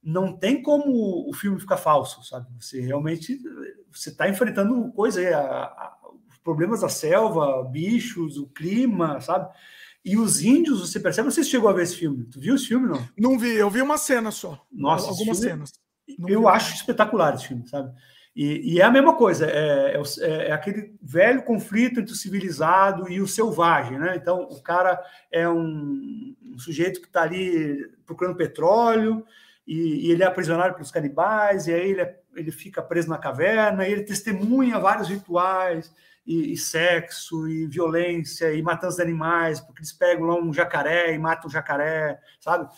[0.00, 2.46] não tem como o filme ficar falso, sabe?
[2.60, 3.40] Você realmente
[3.92, 5.96] você está enfrentando coisa aí, a, a,
[6.30, 9.48] os problemas da selva, bichos, o clima, sabe?
[10.04, 11.32] E os índios, você percebe?
[11.32, 12.24] Você chegou a ver esse filme?
[12.26, 13.08] Tu viu esse filme, não?
[13.18, 14.64] Não vi, eu vi uma cena só.
[14.70, 15.72] Nossa, algumas cenas.
[16.18, 16.46] Não eu vi.
[16.46, 17.90] acho espetacular esse filme, sabe?
[18.34, 23.08] E, e é a mesma coisa, é, é, é, aquele velho conflito entre o civilizado
[23.08, 24.16] e o selvagem, né?
[24.16, 25.00] Então, o cara
[25.30, 29.24] é um, um sujeito que está ali procurando petróleo
[29.64, 33.18] e, e, ele é aprisionado pelos canibais, e aí ele, é, ele fica preso na
[33.18, 35.94] caverna, e ele testemunha vários rituais,
[36.26, 41.14] e, e, sexo, e violência, e matança de animais, porque eles pegam lá um jacaré
[41.14, 42.68] e matam o jacaré, sabe?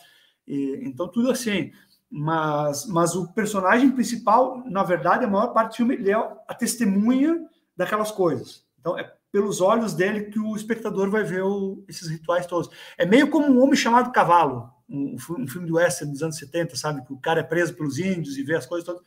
[0.46, 1.72] Então, tudo assim.
[2.10, 6.54] Mas, mas o personagem principal, na verdade, a maior parte do filme, ele é a
[6.54, 8.64] testemunha daquelas coisas.
[8.78, 12.70] Então, é pelos olhos dele que o espectador vai ver o, esses rituais todos.
[12.96, 16.74] É meio como um homem chamado Cavalo, um, um filme do western dos anos 70,
[16.74, 17.04] sabe?
[17.04, 19.02] Que o cara é preso pelos índios e vê as coisas todas.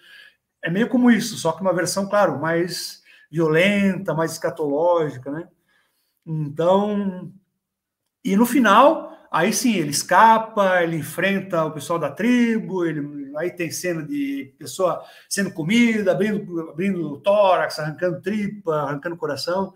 [0.61, 3.01] É meio como isso, só que uma versão, claro, mais
[3.31, 5.47] violenta, mais escatológica, né?
[6.23, 7.31] Então,
[8.23, 13.51] e no final, aí sim, ele escapa, ele enfrenta o pessoal da tribo, ele, aí
[13.51, 19.73] tem cena de pessoa sendo comida, abrindo, abrindo o tórax, arrancando tripa, arrancando coração.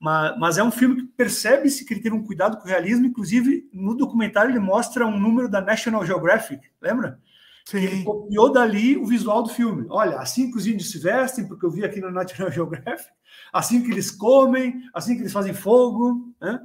[0.00, 3.06] Mas, mas, é um filme que percebe-se que ele teve um cuidado com o realismo,
[3.06, 7.18] inclusive no documentário ele mostra um número da National Geographic, lembra?
[7.64, 7.78] Sim.
[7.78, 9.86] Ele copiou dali o visual do filme.
[9.88, 13.10] Olha, assim que os índios se vestem, porque eu vi aqui no National Geographic,
[13.52, 16.34] assim que eles comem, assim que eles fazem fogo.
[16.40, 16.60] Né?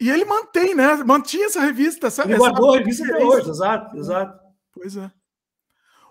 [0.00, 0.94] E ele mantém, né?
[0.96, 2.08] Mantinha essa revista.
[2.08, 4.38] Essa, ele guardou a revista até hoje, exato, exato.
[4.72, 5.10] Pois é.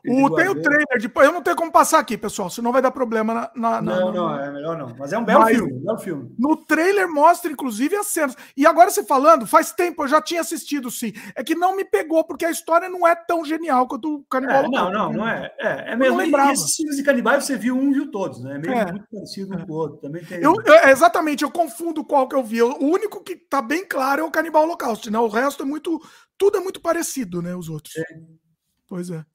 [0.08, 2.92] O, tem o trailer, depois eu não tenho como passar aqui, pessoal, senão vai dar
[2.92, 3.52] problema na.
[3.56, 4.96] na não, na, não, é melhor não.
[4.98, 6.36] Mas é um belo Mas, filme, um belo filme.
[6.38, 8.36] No trailer mostra, inclusive, as cenas.
[8.56, 11.14] E agora você falando, faz tempo, eu já tinha assistido, sim.
[11.36, 14.66] É que não me pegou, porque a história não é tão genial quanto o Canibal.
[14.66, 15.54] É, não, não, não é.
[15.60, 16.22] É, é mesmo.
[16.22, 18.56] E esses filmes de canibais você viu um, viu todos, né?
[18.56, 18.92] É meio é.
[18.92, 19.98] muito parecido um com o outro.
[19.98, 20.42] Também tem.
[20.42, 22.62] Eu, eu, exatamente, eu confundo qual que eu vi.
[22.62, 25.20] O único que tá bem claro é o Canibal Holocausto, né?
[25.20, 26.02] O resto é muito.
[26.38, 27.56] Tudo é muito parecido, né?
[27.56, 27.96] Os outros.
[27.98, 28.04] É.
[28.88, 29.26] Pois é.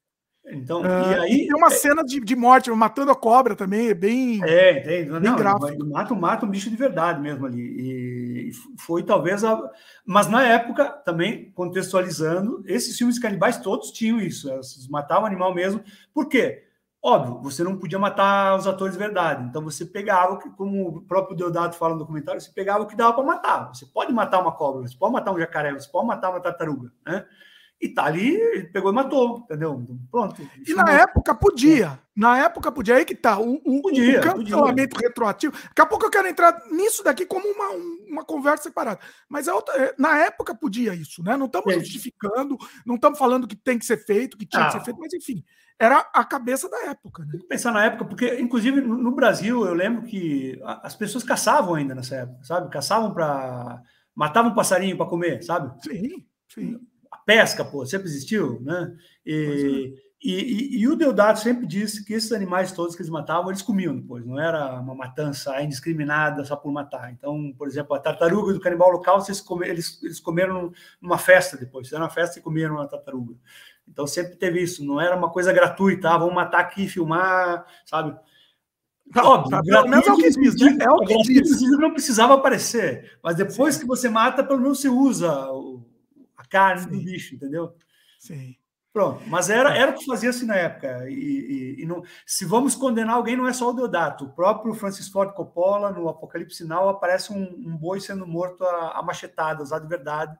[0.47, 1.47] Então, e aí.
[1.47, 1.71] Tem uma é...
[1.71, 4.43] cena de, de morte, matando a cobra também, é bem.
[4.43, 5.11] É, tem.
[5.11, 5.85] Bem não, gráfico.
[5.87, 7.61] Mata, mata um bicho de verdade mesmo ali.
[7.61, 9.61] E foi talvez a.
[10.05, 14.51] Mas na época, também, contextualizando, esses filmes canibais todos tinham isso.
[14.51, 15.83] Eles matavam o animal mesmo.
[16.13, 16.65] Por quê?
[17.03, 19.47] Óbvio, você não podia matar os atores de verdade.
[19.49, 23.15] Então você pegava, como o próprio Deodato fala no documentário, você pegava o que dava
[23.15, 23.69] para matar.
[23.69, 26.93] Você pode matar uma cobra, você pode matar um jacaré, você pode matar uma tartaruga,
[27.07, 27.25] né?
[27.81, 29.83] E tá ali, pegou e matou, entendeu?
[30.11, 30.47] Pronto.
[30.69, 30.93] E na não...
[30.93, 31.99] época podia.
[32.15, 32.97] Na época podia.
[32.97, 33.41] Aí que tá.
[33.41, 35.09] O, o, podia, o cancelamento podia.
[35.09, 35.55] retroativo.
[35.55, 37.71] Daqui a pouco eu quero entrar nisso daqui como uma,
[38.07, 39.01] uma conversa separada.
[39.27, 41.39] Mas outra, é, na época podia isso, né?
[41.39, 44.67] Não estamos justificando, não estamos falando que tem que ser feito, que tinha ah.
[44.67, 45.43] que ser feito, mas enfim,
[45.79, 47.25] era a cabeça da época.
[47.25, 47.39] Né?
[47.49, 52.17] Pensar na época, porque, inclusive, no Brasil, eu lembro que as pessoas caçavam ainda nessa
[52.17, 52.69] época, sabe?
[52.69, 53.81] Caçavam para.
[54.15, 55.83] matavam um passarinho para comer, sabe?
[55.83, 56.90] Sim, sim
[57.31, 58.93] pesca, pô, sempre existiu, né?
[59.25, 60.29] E, é.
[60.29, 63.63] e, e, e, o Deodato sempre disse que esses animais todos que eles matavam, eles
[63.63, 67.13] comiam depois, não era uma matança indiscriminada só por matar.
[67.13, 71.57] Então, por exemplo, a tartaruga do canibal local, eles, comer, eles, eles comeram numa festa
[71.57, 73.37] depois, fizeram uma festa e comeram uma tartaruga.
[73.87, 78.17] Então, sempre teve isso, não era uma coisa gratuita, ah, vamos matar aqui, filmar, sabe?
[79.17, 80.79] Óbvio, tá, pelo menos é o que diz, né?
[80.81, 81.61] É o que diz.
[81.79, 83.81] Não precisava aparecer, mas depois Sim.
[83.81, 85.49] que você mata, pelo menos você usa
[86.51, 86.89] carne Sim.
[86.91, 87.75] do bicho, entendeu?
[88.19, 88.57] Sim.
[88.93, 91.09] Pronto, mas era, era o que fazia assim na época.
[91.09, 94.25] E, e, e não, se vamos condenar alguém, não é só o Deodato.
[94.25, 98.99] O próprio Francis Ford Coppola, no Apocalipse Sinal, aparece um, um boi sendo morto a,
[98.99, 100.37] a machetadas, lá de verdade.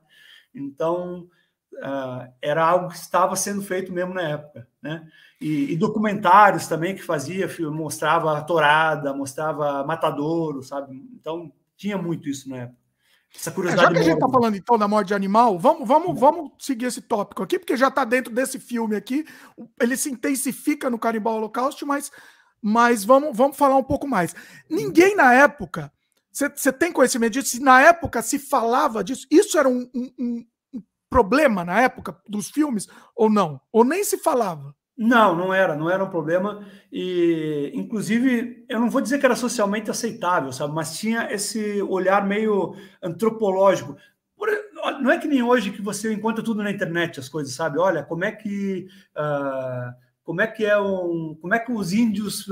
[0.53, 1.29] Então,
[1.75, 4.67] uh, era algo que estava sendo feito mesmo na época.
[4.81, 5.07] Né?
[5.39, 10.93] E, e documentários também que fazia, mostrava a torada, mostrava matadouro, sabe?
[11.13, 12.80] Então, tinha muito isso na época.
[13.35, 13.85] Essa curiosidade.
[13.85, 16.51] É, já que a gente está falando então da morte de animal, vamos, vamos, vamos
[16.59, 19.25] seguir esse tópico aqui, porque já está dentro desse filme aqui.
[19.79, 22.11] Ele se intensifica no Canibal Holocausto, mas,
[22.61, 24.35] mas vamos, vamos falar um pouco mais.
[24.69, 25.91] Ninguém na época.
[26.31, 27.61] Você tem conhecimento disso?
[27.61, 29.27] Na época se falava disso?
[29.29, 30.45] Isso era um, um, um
[31.09, 33.59] problema na época dos filmes ou não?
[33.71, 34.73] Ou nem se falava?
[35.03, 36.63] Não, não era, não era um problema.
[36.91, 40.75] E, inclusive, eu não vou dizer que era socialmente aceitável, sabe?
[40.75, 43.97] Mas tinha esse olhar meio antropológico.
[45.01, 47.79] Não é que nem hoje que você encontra tudo na internet, as coisas, sabe?
[47.79, 48.87] Olha, como é que.
[49.17, 49.91] Uh,
[50.23, 51.35] como é que é um.
[51.41, 52.45] Como é que os índios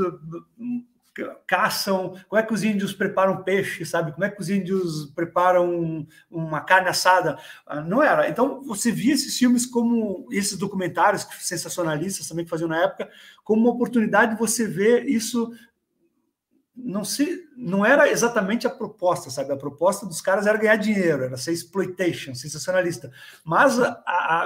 [1.47, 4.11] caçam, como é que os índios preparam peixe, sabe?
[4.11, 7.37] Como é que os índios preparam uma carne assada?
[7.65, 8.29] Ah, não era.
[8.29, 13.09] Então, você via esses filmes como esses documentários sensacionalistas também que faziam na época,
[13.43, 15.51] como uma oportunidade de você ver isso
[16.81, 19.51] não se não era exatamente a proposta, sabe?
[19.51, 23.11] A proposta dos caras era ganhar dinheiro, era ser exploitation, sensacionalista.
[23.43, 23.77] Mas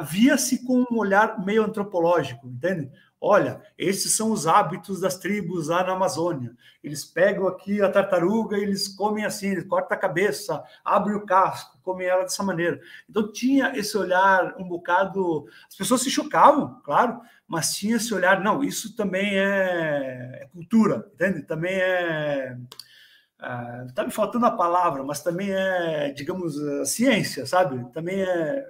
[0.09, 2.91] via-se com um olhar meio antropológico, entende?
[3.25, 6.53] Olha, esses são os hábitos das tribos lá na Amazônia.
[6.83, 11.25] Eles pegam aqui a tartaruga e eles comem assim, eles cortam a cabeça, abrem o
[11.25, 12.81] casco, comem ela dessa maneira.
[13.09, 15.45] Então tinha esse olhar um bocado.
[15.69, 21.09] As pessoas se chocavam, claro, mas tinha esse olhar, não, isso também é, é cultura,
[21.13, 21.43] entende?
[21.43, 22.57] Também é.
[23.87, 26.55] Está ah, me faltando a palavra, mas também é, digamos,
[26.89, 27.89] ciência, sabe?
[27.93, 28.65] Também é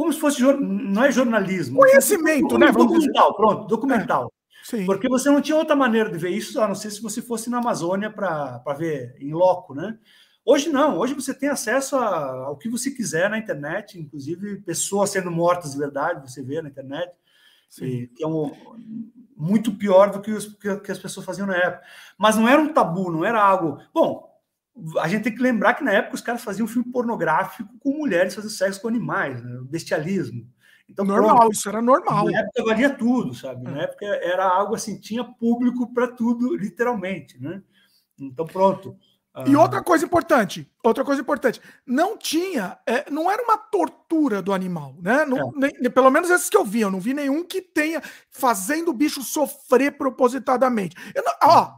[0.00, 1.78] como se fosse não é jornalismo.
[1.78, 2.72] Conhecimento, né?
[2.72, 4.32] Documental, pronto, documental.
[4.72, 7.20] É, Porque você não tinha outra maneira de ver isso, a não ser se você
[7.20, 9.98] fosse na Amazônia para ver em loco, né?
[10.42, 15.10] Hoje não, hoje você tem acesso a, ao que você quiser na internet, inclusive pessoas
[15.10, 17.12] sendo mortas de verdade, você vê na internet,
[17.82, 18.50] e, que é um,
[19.36, 20.46] muito pior do que, os,
[20.82, 21.84] que as pessoas faziam na época.
[22.16, 23.82] Mas não era um tabu, não era algo.
[23.92, 24.29] Bom,
[24.98, 28.34] a gente tem que lembrar que na época os caras faziam filme pornográfico com mulheres
[28.34, 29.58] fazendo sexo com animais, né?
[29.64, 30.46] bestialismo.
[30.88, 32.26] Então, normal, pronto, isso era normal.
[32.30, 33.66] Na época valia tudo, sabe?
[33.66, 33.70] É.
[33.70, 37.62] Na época era algo assim, tinha público para tudo, literalmente, né?
[38.18, 38.96] Então, pronto.
[39.46, 39.60] E ah.
[39.60, 44.96] outra coisa importante, outra coisa importante, não tinha, é, não era uma tortura do animal,
[45.00, 45.24] né?
[45.24, 45.52] Não, é.
[45.54, 48.94] nem, pelo menos esses que eu vi, eu não vi nenhum que tenha fazendo o
[48.94, 50.96] bicho sofrer propositadamente.
[51.14, 51.74] Não, ó,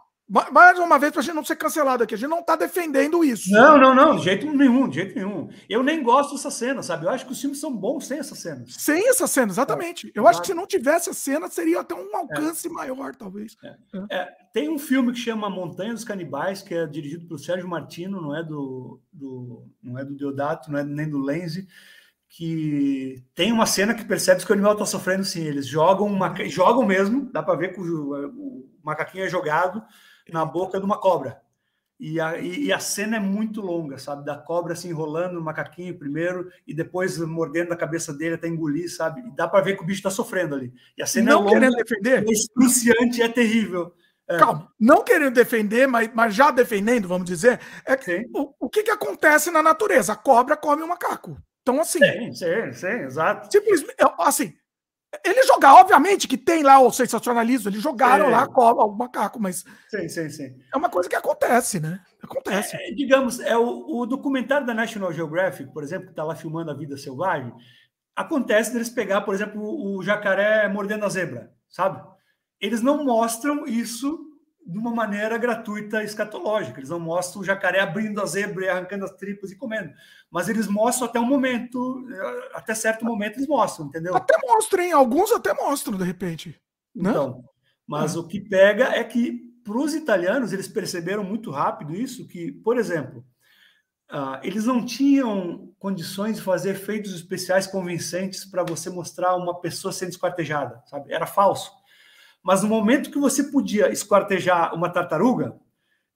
[0.50, 3.22] mais uma vez, para a gente não ser cancelado aqui, a gente não está defendendo
[3.22, 3.50] isso.
[3.50, 5.50] Não, não, não, de jeito nenhum, de jeito nenhum.
[5.68, 7.04] Eu nem gosto dessa cena, sabe?
[7.04, 8.64] Eu acho que os filmes são bons sem essa cena.
[8.66, 10.06] Sem essa cena, exatamente.
[10.08, 12.70] É, eu acho que se não tivesse a cena, seria até um alcance é.
[12.70, 13.56] maior, talvez.
[13.62, 13.76] É.
[14.16, 14.28] é.
[14.54, 18.34] tem um filme que chama Montanha dos Canibais, que é dirigido pelo Sérgio Martino, não
[18.34, 21.68] é do, do não é do Deodato, não é nem do Lenzi
[22.34, 25.42] que tem uma cena que percebe que o animal está sofrendo sim.
[25.42, 29.84] Eles jogam, uma, jogam mesmo, dá para ver que o, o, macaquinho é jogado
[30.30, 31.40] na boca de uma cobra.
[31.98, 34.24] E a, e a cena é muito longa, sabe?
[34.24, 38.92] Da cobra se enrolando no macaquinho primeiro e depois mordendo a cabeça dele até engolir,
[38.92, 39.20] sabe?
[39.20, 40.72] E dá para ver que o bicho está sofrendo ali.
[40.98, 42.28] E a cena não é longa, querendo defender.
[42.28, 43.94] é excruciante, é terrível.
[44.28, 44.36] É.
[44.36, 48.82] Calma, não querendo defender, mas, mas já defendendo, vamos dizer, é que, o, o que,
[48.82, 50.14] que acontece na natureza?
[50.14, 51.36] A cobra come o macaco.
[51.62, 52.00] Então, assim.
[52.00, 53.48] Sim, sim, sim, exato.
[53.50, 54.52] Simplesmente, assim,
[55.24, 59.64] ele jogar, obviamente que tem lá o sensacionalismo, eles jogaram lá cobra, o macaco, mas.
[59.88, 60.56] Sim, sim, sim.
[60.72, 62.00] É uma coisa que acontece, né?
[62.22, 62.76] Acontece.
[62.76, 66.70] É, digamos, é o, o, documentário da National Geographic, por exemplo, que está lá filmando
[66.70, 67.52] a vida selvagem,
[68.16, 72.02] acontece deles pegar, por exemplo, o jacaré mordendo a zebra, sabe?
[72.58, 74.31] Eles não mostram isso
[74.64, 76.78] de uma maneira gratuita escatológica.
[76.78, 79.92] Eles não mostram o jacaré abrindo a zebra e arrancando as tripas e comendo.
[80.30, 82.06] Mas eles mostram até um momento,
[82.54, 84.14] até certo momento eles mostram, entendeu?
[84.14, 84.92] Até mostram, hein?
[84.92, 86.60] Alguns até mostram, de repente.
[86.94, 87.10] Né?
[87.10, 87.44] Então,
[87.86, 88.18] mas é.
[88.18, 92.76] o que pega é que para os italianos, eles perceberam muito rápido isso, que, por
[92.76, 93.24] exemplo,
[94.10, 99.92] uh, eles não tinham condições de fazer efeitos especiais convincentes para você mostrar uma pessoa
[99.92, 101.12] sendo esquartejada, sabe?
[101.12, 101.70] Era falso.
[102.42, 105.56] Mas no momento que você podia esquartejar uma tartaruga,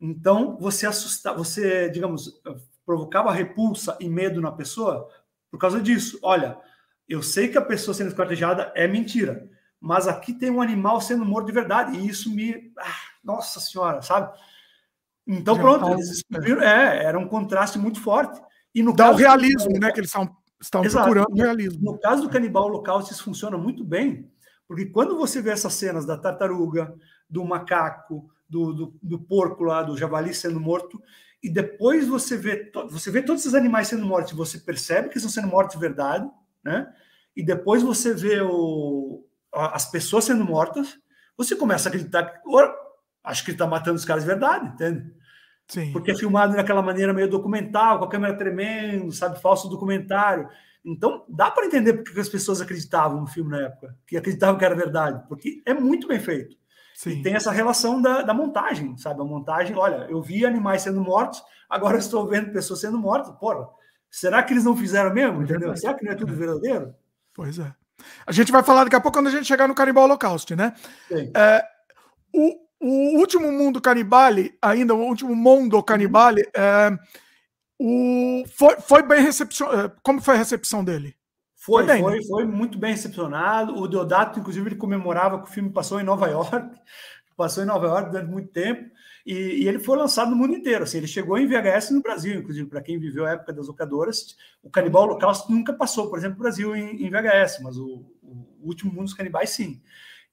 [0.00, 2.40] então você assustava, você, digamos,
[2.84, 5.08] provocava repulsa e medo na pessoa
[5.50, 6.18] por causa disso.
[6.22, 6.58] Olha,
[7.08, 9.48] eu sei que a pessoa sendo esquartejada é mentira,
[9.80, 14.02] mas aqui tem um animal sendo morto de verdade e isso me, ah, nossa senhora,
[14.02, 14.36] sabe?
[15.26, 16.22] Então Já pronto, eles
[16.62, 18.40] é, era um contraste muito forte.
[18.74, 19.90] E no Dá caso o realismo, né?
[19.90, 20.12] Que eles
[20.60, 21.92] estão, procurando o realismo.
[21.92, 24.30] No caso do canibal holocausto, isso funciona muito bem,
[24.66, 26.94] porque quando você vê essas cenas da tartaruga,
[27.28, 31.00] do macaco, do, do, do, porco lá, do javali sendo morto,
[31.42, 35.30] e depois você vê, você vê todos esses animais sendo mortos, você percebe que estão
[35.30, 36.28] sendo mortos de verdade,
[36.64, 36.92] né?
[37.36, 40.98] E depois você vê o, as pessoas sendo mortas,
[41.36, 42.40] você começa a acreditar que,
[43.22, 45.12] acho que ele está matando os caras de verdade, entende?
[45.68, 45.92] Sim.
[45.92, 50.48] Porque é filmado daquela maneira meio documental, com a câmera tremendo, sabe, falso documentário.
[50.86, 54.64] Então, dá para entender porque as pessoas acreditavam no filme na época, que acreditavam que
[54.64, 56.56] era verdade, porque é muito bem feito.
[56.94, 57.10] Sim.
[57.10, 59.20] E tem essa relação da, da, montagem, sabe?
[59.20, 63.34] A montagem, olha, eu vi animais sendo mortos, agora estou vendo pessoas sendo mortas.
[63.38, 63.68] Porra,
[64.08, 65.42] será que eles não fizeram mesmo?
[65.42, 65.76] Entendeu?
[65.76, 66.94] Será que não é tudo verdadeiro?
[67.34, 67.74] Pois é.
[68.24, 70.72] A gente vai falar daqui a pouco quando a gente chegar no Canibal Holocaust, né?
[71.10, 71.64] É,
[72.32, 76.96] o, o último mundo canibale, ainda o último mundo canibale, é,
[77.78, 79.86] o, foi, foi bem recepcionado.
[79.86, 81.14] É, como foi a recepção dele?
[81.54, 82.24] Foi, foi, bem, foi, né?
[82.28, 83.76] foi, muito bem recepcionado.
[83.76, 86.78] O Deodato, inclusive, ele comemorava que o filme passou em Nova York,
[87.36, 88.90] passou em Nova York durante muito tempo,
[89.26, 90.84] e, e ele foi lançado no mundo inteiro.
[90.84, 94.36] Assim, ele chegou em VHS no Brasil, inclusive, para quem viveu a época das locadoras.
[94.62, 98.46] O Canibal Holocausto nunca passou, por exemplo, no Brasil em, em VHS, mas o, o,
[98.62, 99.82] Último Mundo dos Canibais, sim.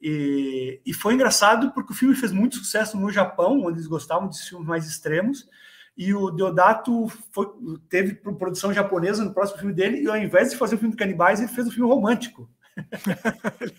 [0.01, 4.29] E, e foi engraçado porque o filme fez muito sucesso no Japão, onde eles gostavam
[4.29, 5.47] de filmes mais extremos,
[5.95, 7.47] e o Deodato foi,
[7.87, 10.97] teve produção japonesa no próximo filme dele, e ao invés de fazer o filme de
[10.97, 12.49] canibais, ele fez um filme romântico.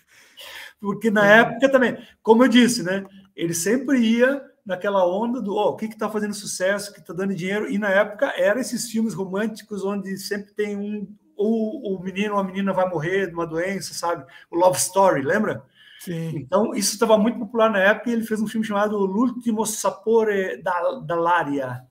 [0.81, 3.05] Porque na época também, como eu disse, né?
[3.35, 7.35] Ele sempre ia naquela onda do oh, o que está fazendo sucesso, que está dando
[7.35, 12.35] dinheiro, e na época eram esses filmes românticos onde sempre tem um ou o menino
[12.35, 14.25] ou a menina vai morrer de uma doença, sabe?
[14.51, 15.65] O Love Story, lembra?
[16.01, 16.37] Sim.
[16.37, 20.63] Então, isso estava muito popular na época e ele fez um filme chamado L'ultimo sapore
[20.63, 21.83] da, da Laria,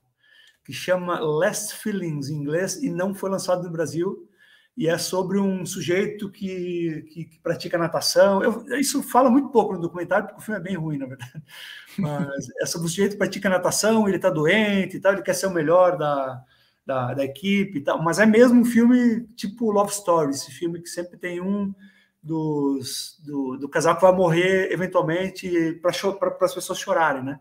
[0.64, 4.28] que chama Last Feelings em inglês e não foi lançado no Brasil.
[4.76, 8.42] E é sobre um sujeito que, que, que pratica natação.
[8.42, 11.42] Eu, isso fala muito pouco no documentário, porque o filme é bem ruim, na verdade.
[11.96, 15.34] Mas é sobre um sujeito que pratica natação, ele está doente e tal, ele quer
[15.34, 16.42] ser o melhor da,
[16.84, 18.02] da, da, equipe e tal.
[18.02, 21.72] Mas é mesmo um filme tipo Love Story, esse filme que sempre tem um
[22.20, 25.92] dos, do, do casal que vai morrer eventualmente para
[26.40, 27.38] as pessoas chorarem, né?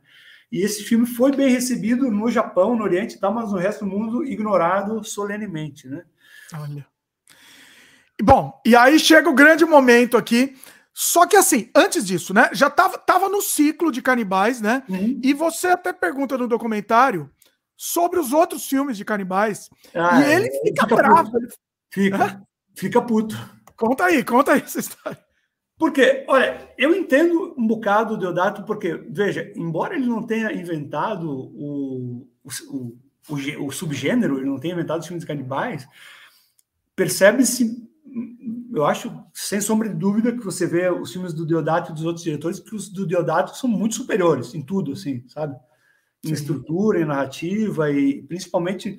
[0.54, 3.84] E esse filme foi bem recebido no Japão, no Oriente e tal, mas no resto
[3.84, 6.04] do mundo ignorado solenemente, né?
[6.54, 6.86] Olha.
[8.22, 10.56] Bom, e aí chega o grande momento aqui.
[10.94, 12.52] Só que assim, antes disso, né?
[12.54, 14.84] Já tava, tava no ciclo de canibais, né?
[14.88, 15.20] Uhum.
[15.24, 17.32] E você até pergunta no documentário
[17.76, 19.72] sobre os outros filmes de canibais.
[19.92, 21.32] Ah, e ele fica, fica bravo.
[21.90, 22.44] Fica,
[22.76, 23.36] fica puto.
[23.76, 25.18] Conta aí, conta aí essa história.
[25.84, 31.30] Porque, olha, eu entendo um bocado o Deodato, porque, veja, embora ele não tenha inventado
[31.30, 32.98] o, o,
[33.28, 35.86] o, o subgênero, ele não tenha inventado os filmes canibais,
[36.96, 37.86] percebe-se,
[38.74, 42.06] eu acho, sem sombra de dúvida, que você vê os filmes do Deodato e dos
[42.06, 45.54] outros diretores, que os do Deodato são muito superiores em tudo, assim, sabe?
[46.24, 46.34] Em Sim.
[46.34, 48.98] estrutura, em narrativa e principalmente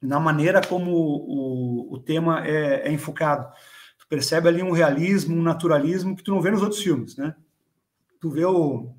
[0.00, 3.46] na maneira como o, o tema é, é enfocado
[4.12, 7.34] percebe ali um realismo, um naturalismo que tu não vê nos outros filmes, né?
[8.20, 8.94] Tu vê o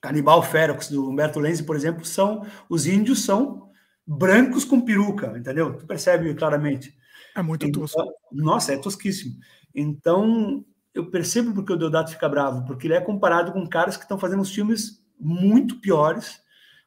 [0.00, 3.68] Canibal Ferox do Humberto Lenzi, por exemplo, são os índios são
[4.06, 5.76] brancos com peruca, entendeu?
[5.76, 6.96] Tu percebe claramente.
[7.34, 8.00] É muito então, tosco.
[8.30, 9.34] Nossa, é tosquíssimo.
[9.74, 14.04] Então, eu percebo porque o Deodato fica bravo, porque ele é comparado com caras que
[14.04, 16.40] estão fazendo uns filmes muito piores,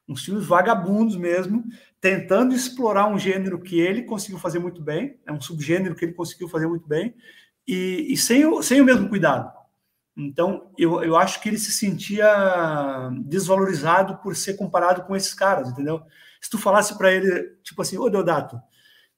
[0.08, 1.62] uns filmes vagabundos mesmo,
[2.00, 6.14] tentando explorar um gênero que ele conseguiu fazer muito bem, é um subgênero que ele
[6.14, 7.14] conseguiu fazer muito bem,
[7.66, 9.52] e, e sem, o, sem o mesmo cuidado.
[10.16, 12.28] Então, eu, eu acho que ele se sentia
[13.24, 16.02] desvalorizado por ser comparado com esses caras, entendeu?
[16.40, 18.60] Se tu falasse para ele, tipo assim, ô Deodato,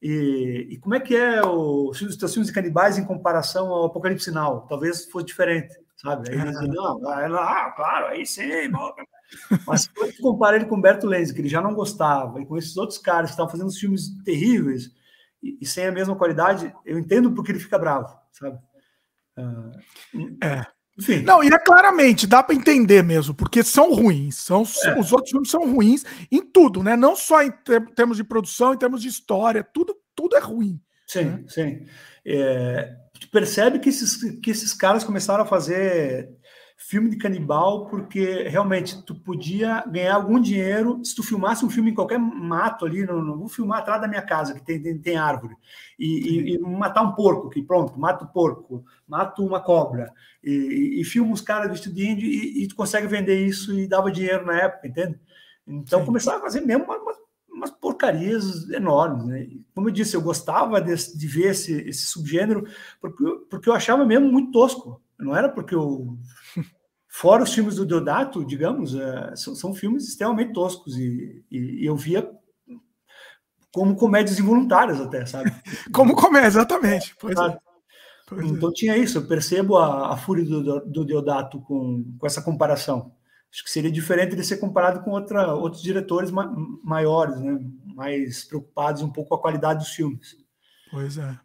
[0.00, 4.66] e, e, como é que é o, filmes de canibais em comparação ao Apocalipse Now?
[4.68, 6.30] Talvez fosse diferente, sabe?
[6.30, 8.68] Aí ele dizia, não, ah, claro, aí sim,
[9.66, 12.46] mas quando tu compara ele com o Humberto Lenz, que ele já não gostava, e
[12.46, 14.90] com esses outros caras que estavam fazendo filmes terríveis,
[15.44, 18.58] e, e, sem a mesma qualidade, eu entendo porque ele fica bravo sabe?
[19.36, 20.66] Uh, é.
[20.96, 21.22] Enfim.
[21.22, 24.36] Não, e é claramente, dá para entender mesmo, porque são ruins.
[24.36, 24.98] São, é.
[24.98, 26.96] Os outros filmes são ruins em tudo, né?
[26.96, 27.50] Não só em
[27.96, 30.80] termos de produção, em termos de história, tudo, tudo é ruim.
[31.04, 31.44] Sim, né?
[31.48, 31.86] sim.
[32.24, 32.94] É,
[33.32, 36.30] percebe que esses, que esses caras começaram a fazer
[36.86, 41.90] filme de canibal porque realmente tu podia ganhar algum dinheiro se tu filmasse um filme
[41.90, 44.98] em qualquer mato ali, não, não vou filmar atrás da minha casa que tem, tem,
[44.98, 45.56] tem árvore
[45.98, 50.12] e, e, e, matar um porco, que pronto, mata o porco, mata uma cobra
[50.43, 54.12] e, e filma os caras vestidos de índio e, tu consegue vender isso e dava
[54.12, 55.19] dinheiro na época, entende?
[55.66, 56.06] Então Sim.
[56.06, 57.16] começava a fazer mesmo umas,
[57.51, 59.47] umas porcarias enormes, né?
[59.74, 62.66] Como eu disse, eu gostava de, de ver esse, esse subgênero
[63.01, 65.01] porque, porque eu achava mesmo muito tosco.
[65.19, 66.19] Não era porque eu
[67.16, 71.86] Fora os filmes do Deodato, digamos, é, são, são, filmes extremamente toscos e, e, e,
[71.86, 72.28] eu via
[73.72, 75.54] como comédias involuntárias até, sabe?
[75.94, 77.14] como comédia, exatamente.
[77.20, 77.56] Pois é.
[78.26, 78.72] Pois então é.
[78.72, 83.12] tinha isso, eu percebo a, a fúria do, do Deodato com, com essa comparação.
[83.48, 87.56] Acho que seria diferente de ser comparado com outra, outros diretores ma maiores, né?
[87.94, 90.36] mais preocupados um pouco com a qualidade dos filmes.
[90.90, 91.38] Pois é.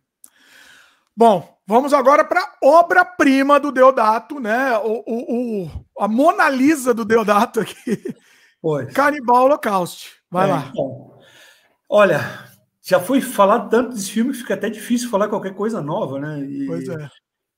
[1.19, 4.77] Bom, vamos agora para obra-prima do Deodato, né?
[4.77, 8.15] O, o, o, a Mona Lisa do Deodato aqui.
[8.61, 8.93] Pois.
[8.93, 10.13] Canibal Holocaust.
[10.31, 10.67] Vai é, lá.
[10.69, 11.19] Então,
[11.89, 12.21] olha,
[12.81, 16.39] já foi falado tanto desse filme que fica até difícil falar qualquer coisa nova, né?
[16.39, 17.09] E, pois é.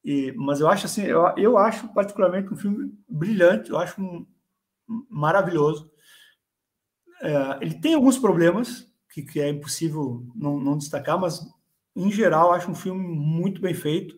[0.04, 4.26] E, mas eu acho assim, eu, eu acho particularmente um filme brilhante, eu acho um,
[5.08, 5.92] maravilhoso.
[7.22, 11.40] É, ele tem alguns problemas que, que é impossível não, não destacar, mas
[11.96, 14.16] em geral, acho um filme muito bem feito.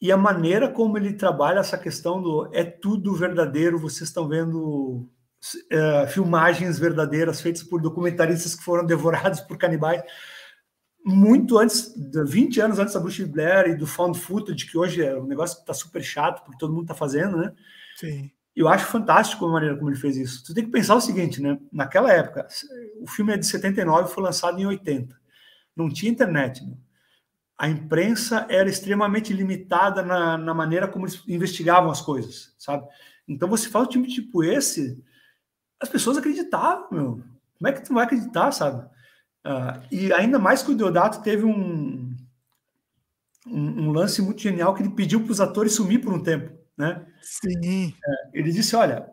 [0.00, 5.08] E a maneira como ele trabalha essa questão do é tudo verdadeiro, vocês estão vendo
[5.70, 10.02] é, filmagens verdadeiras feitas por documentaristas que foram devorados por canibais
[11.04, 15.14] muito antes, 20 anos antes da Bruce Blair e do Found Footage, que hoje é
[15.14, 17.52] um negócio que está super chato, porque todo mundo está fazendo, né?
[17.96, 18.30] Sim.
[18.56, 20.46] Eu acho fantástico a maneira como ele fez isso.
[20.46, 21.58] Você tem que pensar o seguinte, né?
[21.70, 22.46] Naquela época,
[23.00, 25.14] o filme é de 79 foi lançado em 80.
[25.76, 26.74] Não tinha internet, né?
[27.56, 32.86] A imprensa era extremamente limitada na, na maneira como eles investigavam as coisas, sabe?
[33.26, 35.02] Então você fala um time tipo esse,
[35.80, 37.22] as pessoas acreditavam, meu.
[37.58, 38.84] Como é que tu vai acreditar, sabe?
[39.46, 42.14] Uh, e ainda mais que o Deodato teve um,
[43.46, 46.52] um, um lance muito genial que ele pediu para os atores sumir por um tempo,
[46.76, 47.06] né?
[47.20, 47.94] Sim.
[48.06, 49.08] É, ele disse, olha,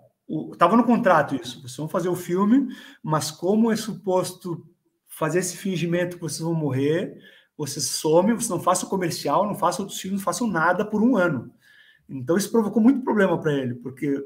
[0.51, 2.67] estava no contrato isso, vocês vão fazer o filme,
[3.03, 4.65] mas como é suposto
[5.07, 7.17] fazer esse fingimento que vocês vão morrer,
[7.61, 11.03] você some, você não faça o comercial, não faça outros filmes, não façam nada por
[11.03, 11.51] um ano.
[12.09, 14.23] Então isso provocou muito problema para ele, porque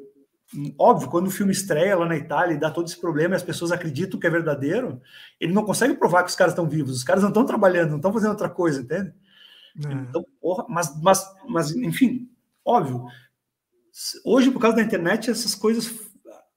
[0.80, 3.44] óbvio, quando o filme estreia lá na Itália e dá todo esse problema e as
[3.44, 5.02] pessoas acreditam que é verdadeiro,
[5.40, 7.98] ele não consegue provar que os caras estão vivos, os caras não estão trabalhando, não
[7.98, 9.14] estão fazendo outra coisa, entende?
[9.86, 9.92] É.
[9.92, 12.30] Então, porra, mas, mas, mas, enfim,
[12.64, 13.06] óbvio,
[14.24, 15.94] hoje, por causa da internet, essas coisas,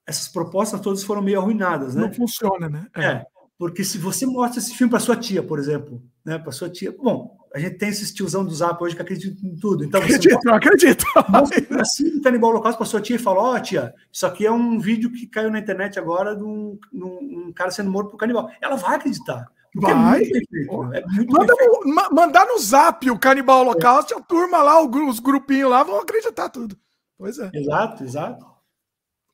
[0.05, 2.03] essas propostas todas foram meio arruinadas, né?
[2.03, 2.87] Não funciona, né?
[2.95, 3.05] É.
[3.05, 3.25] é.
[3.59, 6.95] Porque se você mostra esse filme para sua tia, por exemplo, né, para sua tia,
[6.97, 9.83] bom, a gente tem esse tiozão do Zap hoje que acredita em tudo.
[9.83, 11.05] Então, você acredito, mostra, acredito.
[11.27, 14.45] Mostra assim do Canibal Holocausto para sua tia e fala: Ó, oh, tia, isso aqui
[14.45, 18.11] é um vídeo que caiu na internet agora de um, de um cara sendo morto
[18.11, 18.49] por canibal.
[18.61, 20.21] Ela vai acreditar, Porque é Vai.
[20.21, 24.17] É feito, é Manda no, mandar no zap o Canibal Holocausto, é.
[24.17, 26.77] a turma lá, os grupinhos lá vão acreditar tudo.
[27.17, 27.51] Pois é.
[27.53, 28.58] Exato, exato.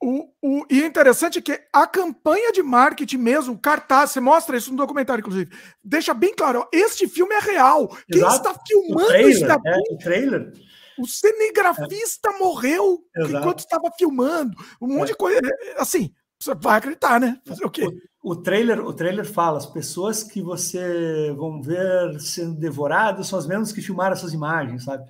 [0.07, 4.69] O, o, e é interessante que a campanha de marketing mesmo, cartaz, você mostra isso
[4.69, 5.49] no documentário, inclusive,
[5.83, 7.85] deixa bem claro: ó, este filme é real.
[7.85, 8.03] Exato.
[8.11, 9.61] Quem está filmando o trailer, está.
[9.65, 10.53] É, o trailer.
[10.99, 12.37] O cinegrafista é.
[12.37, 13.35] morreu Exato.
[13.35, 14.55] enquanto estava filmando.
[14.79, 15.11] Um monte é.
[15.13, 15.39] de coisa.
[15.43, 17.41] É, assim, você vai acreditar, né?
[17.43, 17.87] Fazer o quê?
[18.21, 23.39] O, o, trailer, o trailer fala: as pessoas que você vão ver sendo devoradas são
[23.39, 25.03] as mesmas que filmaram essas imagens, sabe?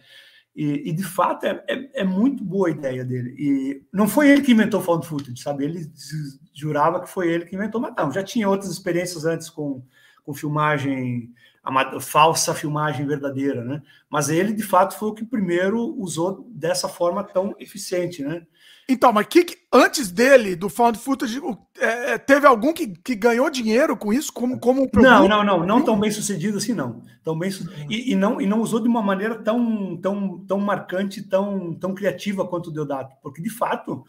[0.56, 3.36] E, e de fato é, é, é, muito boa a ideia dele.
[3.38, 5.66] E não foi ele que inventou o found footage, sabe?
[5.66, 5.92] Ele
[6.54, 9.84] jurava que foi ele que inventou, mas não, já tinha outras experiências antes com,
[10.24, 13.82] com filmagem, a falsa filmagem verdadeira, né?
[14.10, 18.48] Mas ele de fato foi o que primeiro usou dessa forma tão eficiente, né?
[18.88, 21.42] Então, mas que, que, antes dele, do Found Footage,
[21.80, 24.90] é, é, teve algum que, que ganhou dinheiro com isso como, como um?
[24.94, 27.02] Não, não, não, não tão bem sucedido assim, não.
[27.24, 27.50] Tão bem
[27.90, 31.96] e, e, não e não usou de uma maneira tão tão tão marcante, tão tão
[31.96, 34.06] criativa quanto o Deodato, porque de fato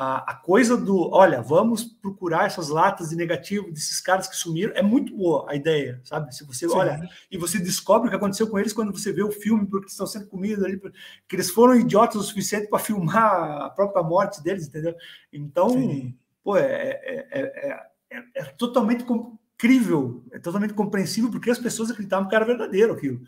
[0.00, 4.72] a, a, coisa do, olha, vamos procurar essas latas de negativo desses caras que sumiram,
[4.76, 6.32] é muito boa a ideia, sabe?
[6.32, 6.76] Se você Sim.
[6.76, 9.88] olha e você descobre o que aconteceu com eles quando você vê o filme, porque
[9.88, 10.80] estão sendo comidos ali,
[11.26, 14.94] que eles foram idiotas o suficiente para filmar a própria morte deles, entendeu?
[15.32, 16.16] Então, Sim.
[16.44, 22.36] pô, é, é, é, é, totalmente incrível, é totalmente compreensível, porque as pessoas acreditavam que
[22.36, 23.20] era verdadeiro aquilo.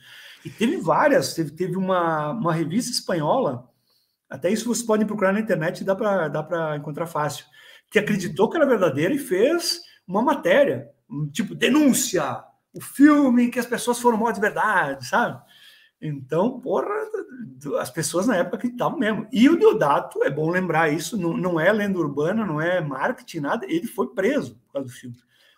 [0.44, 3.68] E teve várias, teve, teve uma, uma revista espanhola
[4.31, 7.44] até isso você pode procurar na internet e dá para dá encontrar fácil.
[7.90, 10.89] Que acreditou que era verdadeiro e fez uma matéria,
[11.32, 12.43] tipo, denúncia,
[12.73, 15.43] o filme que as pessoas foram mortas de verdade, sabe?
[16.01, 16.89] Então, porra,
[17.78, 19.27] as pessoas na época acreditavam mesmo.
[19.31, 23.40] E o Deodato, é bom lembrar isso, não, não é lenda urbana, não é marketing,
[23.40, 25.16] nada, ele foi preso por causa do filme.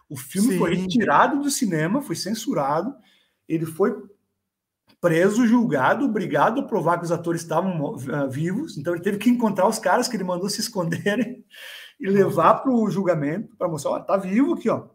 [0.08, 0.58] O filme Sim.
[0.58, 2.94] foi retirado do cinema, foi censurado,
[3.48, 3.94] ele foi
[5.02, 8.78] preso, julgado, obrigado a provar que os atores estavam uh, vivos.
[8.78, 11.44] Então ele teve que encontrar os caras que ele mandou se esconderem
[11.98, 14.86] e levar para o julgamento para mostrar, ó, tá vivo aqui, ó.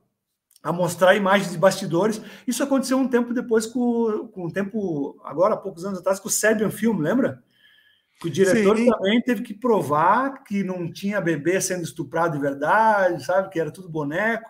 [0.64, 2.22] A mostrar imagens de bastidores.
[2.48, 6.30] Isso aconteceu um tempo depois com, com um tempo, agora há poucos anos atrás, com
[6.30, 7.44] o Serbian Film, lembra?
[8.24, 8.90] o diretor Sim.
[8.90, 13.50] também teve que provar que não tinha bebê sendo estuprado de verdade, sabe?
[13.50, 14.50] Que era tudo boneco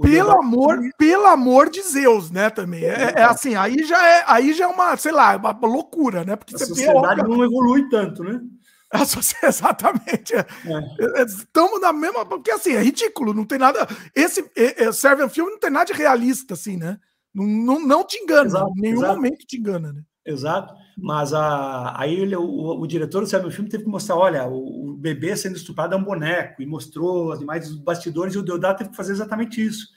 [0.00, 2.48] pelo amor, pelo amor de Zeus, né?
[2.50, 6.24] Também é, é, assim, aí já é, aí já é uma, sei lá, uma loucura,
[6.24, 6.36] né?
[6.36, 8.40] Porque a sociedade não evolui tanto, né?
[8.92, 10.34] A sociedade, exatamente.
[10.34, 10.40] É.
[10.40, 11.22] É.
[11.22, 13.86] Estamos na mesma, porque assim é ridículo, não tem nada.
[14.14, 16.98] Esse é, é, Serve Film não tem nada de realista, assim, né?
[17.32, 19.14] Não, não, não te engana, exato, em nenhum exato.
[19.14, 20.02] momento te engana, né?
[20.26, 20.74] Exato.
[21.02, 24.90] Mas a, aí ele, o, o, diretor do Serve Film teve que mostrar: olha, o,
[24.90, 28.42] o, bebê sendo estuprado é um boneco, e mostrou as imagens dos bastidores, e o
[28.42, 29.88] Deodato teve que fazer exatamente isso.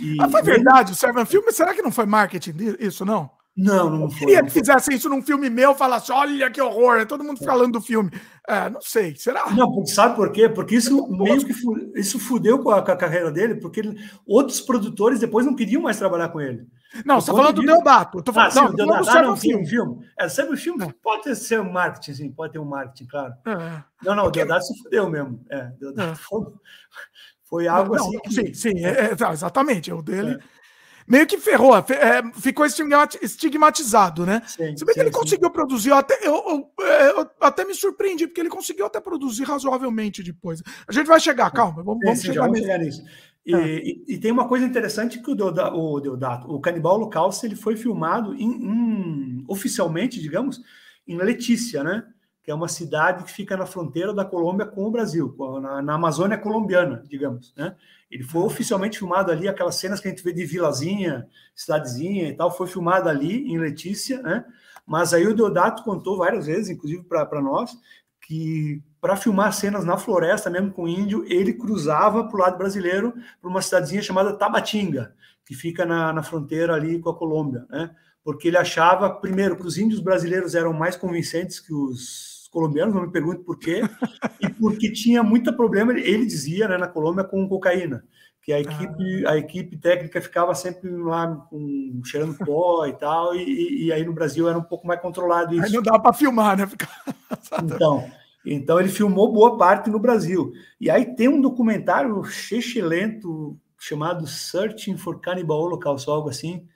[0.00, 3.30] E, ah, foi verdade, o Serve Film, será que não foi marketing isso, não?
[3.60, 4.20] Não, não foi.
[4.20, 7.74] Queria que fizesse isso num filme meu, falasse, olha que horror, é todo mundo falando
[7.74, 8.10] do filme.
[8.48, 9.50] É, não sei, será?
[9.50, 10.48] Não, sabe por quê?
[10.48, 11.52] Porque isso meio que
[11.94, 15.82] isso fudeu com a, com a carreira dele, porque ele, outros produtores depois não queriam
[15.82, 16.66] mais trabalhar com ele.
[17.04, 18.22] Não, você está falando do Deodato.
[18.22, 19.68] Tô falando, ah, sim, não, Deodato, ah, não, filme.
[19.68, 20.06] filme.
[20.18, 20.94] É, sempre o filme é.
[21.02, 23.34] pode ser um marketing, sim, pode ter um marketing, claro.
[23.46, 23.84] É.
[24.02, 25.44] Não, não, o Deodato se fudeu mesmo.
[25.50, 26.14] É, Deodato é.
[26.14, 26.46] foi,
[27.44, 28.18] foi algo não, assim.
[28.20, 28.32] Que...
[28.32, 29.92] Sim, sim, é, é, exatamente.
[29.92, 30.38] O dele
[31.10, 31.82] meio que ferrou, é,
[32.34, 34.40] ficou estigmatizado, né?
[34.46, 35.18] Sim, Se bem que ele sim.
[35.18, 36.70] conseguiu produzir, eu até, eu, eu,
[37.16, 40.62] eu, até me surpreendi, porque ele conseguiu até produzir razoavelmente depois.
[40.86, 43.02] A gente vai chegar, calma, vamos, vamos chegar, vamos chegar nisso.
[43.44, 43.78] E, é.
[43.78, 47.56] e, e, tem uma coisa interessante que o Deodato, o, Deodato, o Canibal Holocausto, ele
[47.56, 50.62] foi filmado em, em, oficialmente, digamos,
[51.08, 52.04] em Letícia, né?
[52.42, 55.94] Que é uma cidade que fica na fronteira da Colômbia com o Brasil, na, na
[55.94, 57.76] Amazônia colombiana, digamos, né?
[58.10, 62.34] Ele foi oficialmente filmado ali, aquelas cenas que a gente vê de vilazinha, cidadezinha e
[62.34, 64.44] tal, foi filmado ali em Letícia, né?
[64.84, 67.78] Mas aí o Deodato contou várias vezes, inclusive para nós,
[68.20, 73.14] que para filmar cenas na floresta, mesmo com índio, ele cruzava para o lado brasileiro,
[73.40, 75.14] para uma cidadezinha chamada Tabatinga,
[75.46, 77.94] que fica na, na fronteira ali com a Colômbia, né?
[78.22, 83.02] Porque ele achava, primeiro, que os índios brasileiros eram mais convincentes que os colombianos, não
[83.02, 83.82] me pergunte por quê,
[84.40, 88.04] e porque tinha muito problema, ele dizia, né, na Colômbia, com cocaína,
[88.42, 88.60] que a ah.
[88.60, 89.30] equipe, ah.
[89.30, 94.12] a equipe técnica ficava sempre lá com, cheirando pó e tal, e, e, aí no
[94.12, 95.64] Brasil era um pouco mais controlado isso.
[95.64, 96.68] Aí não dava para filmar, né?
[97.62, 98.10] então,
[98.44, 100.52] então ele filmou boa parte no Brasil.
[100.80, 102.22] E aí tem um documentário
[102.82, 106.66] lento chamado Searching for Cannibal Holocaust, algo assim,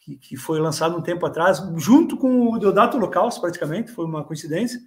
[0.00, 4.24] que, que foi lançado um tempo atrás, junto com o Deodato Holocausto, praticamente, foi uma
[4.24, 4.80] coincidência.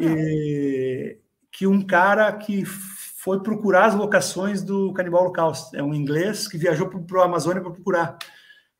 [0.00, 1.18] E,
[1.52, 5.74] que um cara que foi procurar as locações do Canibal Holocausto.
[5.74, 8.18] É um inglês que viajou para o Amazônia para procurar.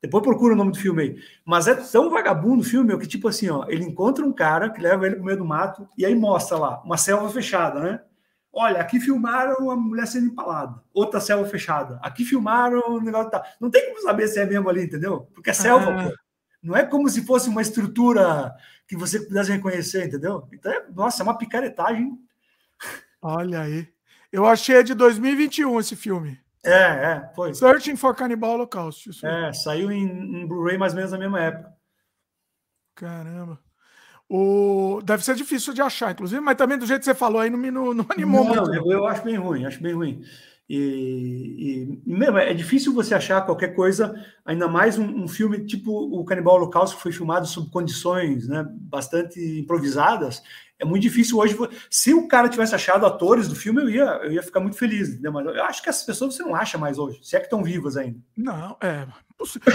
[0.02, 1.16] Depois procura o nome do filme aí.
[1.47, 4.82] Mas é tão vagabundo o filme que, tipo assim, ó, ele encontra um cara que
[4.82, 8.01] leva ele pro meio do mato e aí mostra lá, uma selva fechada, né?
[8.52, 11.98] Olha, aqui filmaram a mulher sendo empalada, outra selva fechada.
[12.02, 13.43] Aqui filmaram o negócio tá.
[13.59, 15.26] Não tem como saber se é mesmo ali, entendeu?
[15.35, 16.05] Porque é selva, ah.
[16.05, 16.14] pô.
[16.62, 18.55] Não é como se fosse uma estrutura
[18.86, 20.48] que você pudesse reconhecer, entendeu?
[20.52, 22.19] Então, é, nossa, é uma picaretagem.
[23.20, 23.89] Olha aí.
[24.31, 26.39] Eu achei de 2021 esse filme.
[26.65, 27.55] É, é, foi.
[27.55, 29.11] Searching for Cannibal Holocaust.
[29.24, 30.02] É, saiu em,
[30.43, 31.74] em Blu-ray mais ou menos na mesma época.
[32.94, 33.61] Caramba.
[34.28, 35.01] O...
[35.05, 37.59] Deve ser difícil de achar, inclusive, mas também do jeito que você falou aí não
[37.59, 38.74] me não, não animou não, muito.
[38.74, 40.23] Eu, eu acho bem ruim, acho bem ruim.
[40.69, 44.15] E, e, mesmo é difícil você achar qualquer coisa,
[44.45, 48.66] ainda mais um, um, filme tipo o Canibal Holocausto, que foi filmado sob condições né,
[48.70, 50.43] bastante improvisadas.
[50.78, 51.57] É muito difícil hoje.
[51.91, 55.11] Se o cara tivesse achado atores do filme, eu ia, eu ia ficar muito feliz.
[55.11, 55.32] Entendeu?
[55.32, 57.62] Mas eu acho que essas pessoas você não acha mais hoje, se é que estão
[57.62, 58.19] vivas ainda.
[58.36, 59.07] Não, é.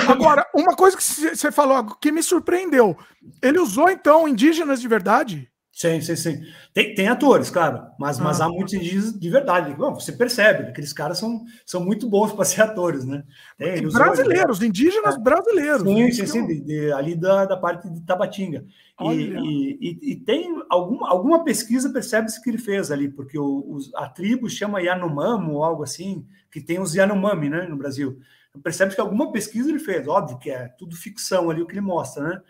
[0.08, 2.98] Agora, uma coisa que você falou que me surpreendeu:
[3.42, 5.49] ele usou então indígenas de verdade?
[5.80, 6.42] Sim, sim, sim.
[6.74, 8.24] Tem, tem atores, claro, mas, ah.
[8.26, 9.74] mas há muitos indígenas de verdade.
[9.74, 13.24] Bom, você percebe, aqueles caras são, são muito bons para ser atores, né?
[13.58, 15.20] Tem, brasileiros, indígenas é.
[15.20, 15.84] brasileiros.
[15.84, 18.66] Sim, sim, sim, de, de, ali da, da parte de Tabatinga.
[19.00, 23.64] E, e, e, e, tem alguma, alguma pesquisa, percebe-se que ele fez ali, porque o,
[23.70, 28.20] os, a tribo chama Yanomamo ou algo assim, que tem os Yanomami, né, no Brasil.
[28.62, 31.80] Percebe que alguma pesquisa ele fez, óbvio que é tudo ficção ali o que ele
[31.80, 32.42] mostra, né?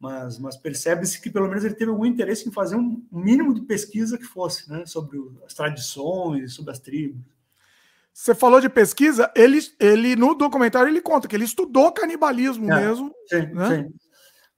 [0.00, 3.62] Mas, mas percebe-se que pelo menos ele teve algum interesse em fazer um mínimo de
[3.62, 7.20] pesquisa que fosse, né, sobre as tradições, sobre as tribos.
[8.12, 12.76] Você falou de pesquisa, ele, ele no documentário ele conta que ele estudou canibalismo é,
[12.76, 13.12] mesmo.
[13.28, 13.68] Sim, né?
[13.68, 13.94] sim.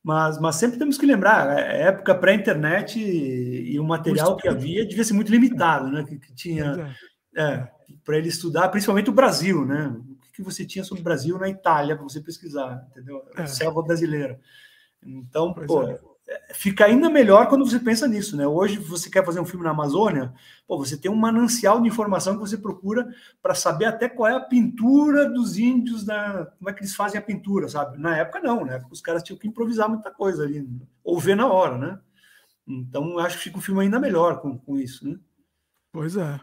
[0.03, 4.87] Mas, mas sempre temos que lembrar, é, época pré-internet e, e, o material que havia
[4.87, 6.05] devia ser muito limitado, né?
[6.05, 6.95] Que, que tinha
[7.37, 7.69] é, é
[8.03, 9.89] para ele estudar, principalmente o Brasil, né?
[9.89, 13.23] O que, que você tinha sobre o Brasil na Itália para você pesquisar, entendeu?
[13.37, 13.47] É.
[13.47, 14.41] Selva brasileira.
[15.05, 16.01] Então, pô, é.
[16.29, 16.55] é.
[16.55, 18.47] fica ainda melhor quando você pensa nisso, né?
[18.47, 20.33] Hoje você quer fazer um filme na Amazônia,
[20.67, 23.09] pô, você tem um manancial de informação que você procura
[23.43, 27.19] para saber até qual é a pintura dos índios, da, como é que eles fazem
[27.19, 27.99] a pintura, sabe?
[27.99, 28.85] Na época não, né?
[28.91, 30.69] Os caras tinham que improvisar muita coisa ali,
[31.03, 31.99] ou ver na hora, né?
[32.67, 35.19] Então, acho que fica um filme ainda melhor com, com isso, né?
[35.93, 36.41] Pois é.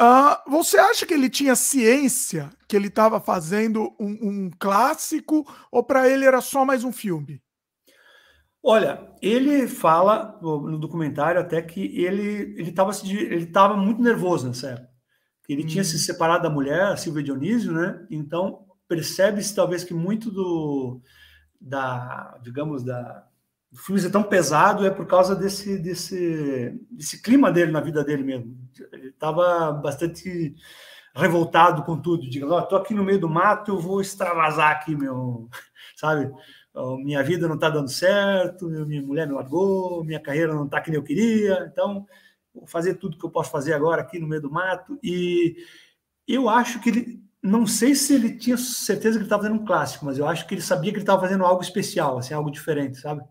[0.00, 5.82] Uh, você acha que ele tinha ciência que ele estava fazendo um, um, clássico ou
[5.82, 7.42] para ele era só mais um filme?
[8.70, 14.72] Olha, ele fala no documentário até que ele ele estava ele estava muito nervoso nessa
[14.72, 14.90] época.
[15.48, 15.66] Ele hum.
[15.66, 15.98] tinha se hum.
[15.98, 18.06] separado da mulher, a Silvia Dionísio, né?
[18.10, 21.00] Então percebe-se talvez que muito do
[21.58, 23.26] da, digamos, da
[23.72, 28.04] o filme ser tão pesado é por causa desse desse desse clima dele na vida
[28.04, 28.54] dele mesmo.
[28.92, 30.54] Ele estava bastante
[31.14, 34.72] revoltado com tudo, digamos, ó, oh, tô aqui no meio do mato, eu vou extravasar
[34.72, 35.48] aqui meu,
[35.96, 36.30] sabe?
[37.02, 40.90] Minha vida não está dando certo, minha mulher me largou, minha carreira não está que
[40.90, 42.06] nem eu queria, então
[42.54, 44.98] vou fazer tudo que eu posso fazer agora aqui no meio do mato.
[45.02, 45.56] E
[46.26, 49.64] eu acho que ele, não sei se ele tinha certeza que ele estava fazendo um
[49.64, 52.50] clássico, mas eu acho que ele sabia que ele estava fazendo algo especial, assim, algo
[52.50, 53.22] diferente, sabe?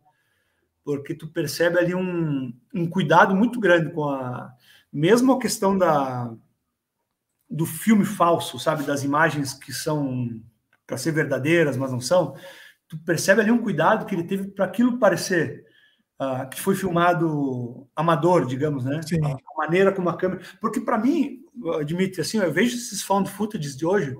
[0.83, 4.53] Porque tu percebe ali um, um cuidado muito grande com a
[4.91, 6.33] mesmo a questão da
[7.49, 10.41] do filme falso, sabe, das imagens que são
[10.85, 12.35] para ser verdadeiras, mas não são
[12.87, 15.65] tu percebe ali um cuidado que ele teve para aquilo parecer
[16.21, 19.01] uh, que foi filmado amador, digamos, né?
[19.03, 19.19] Sim.
[19.23, 20.41] A, maneira como a câmera.
[20.61, 21.39] Porque para mim,
[21.85, 24.15] Dimitri, assim, eu vejo esses found footage de hoje,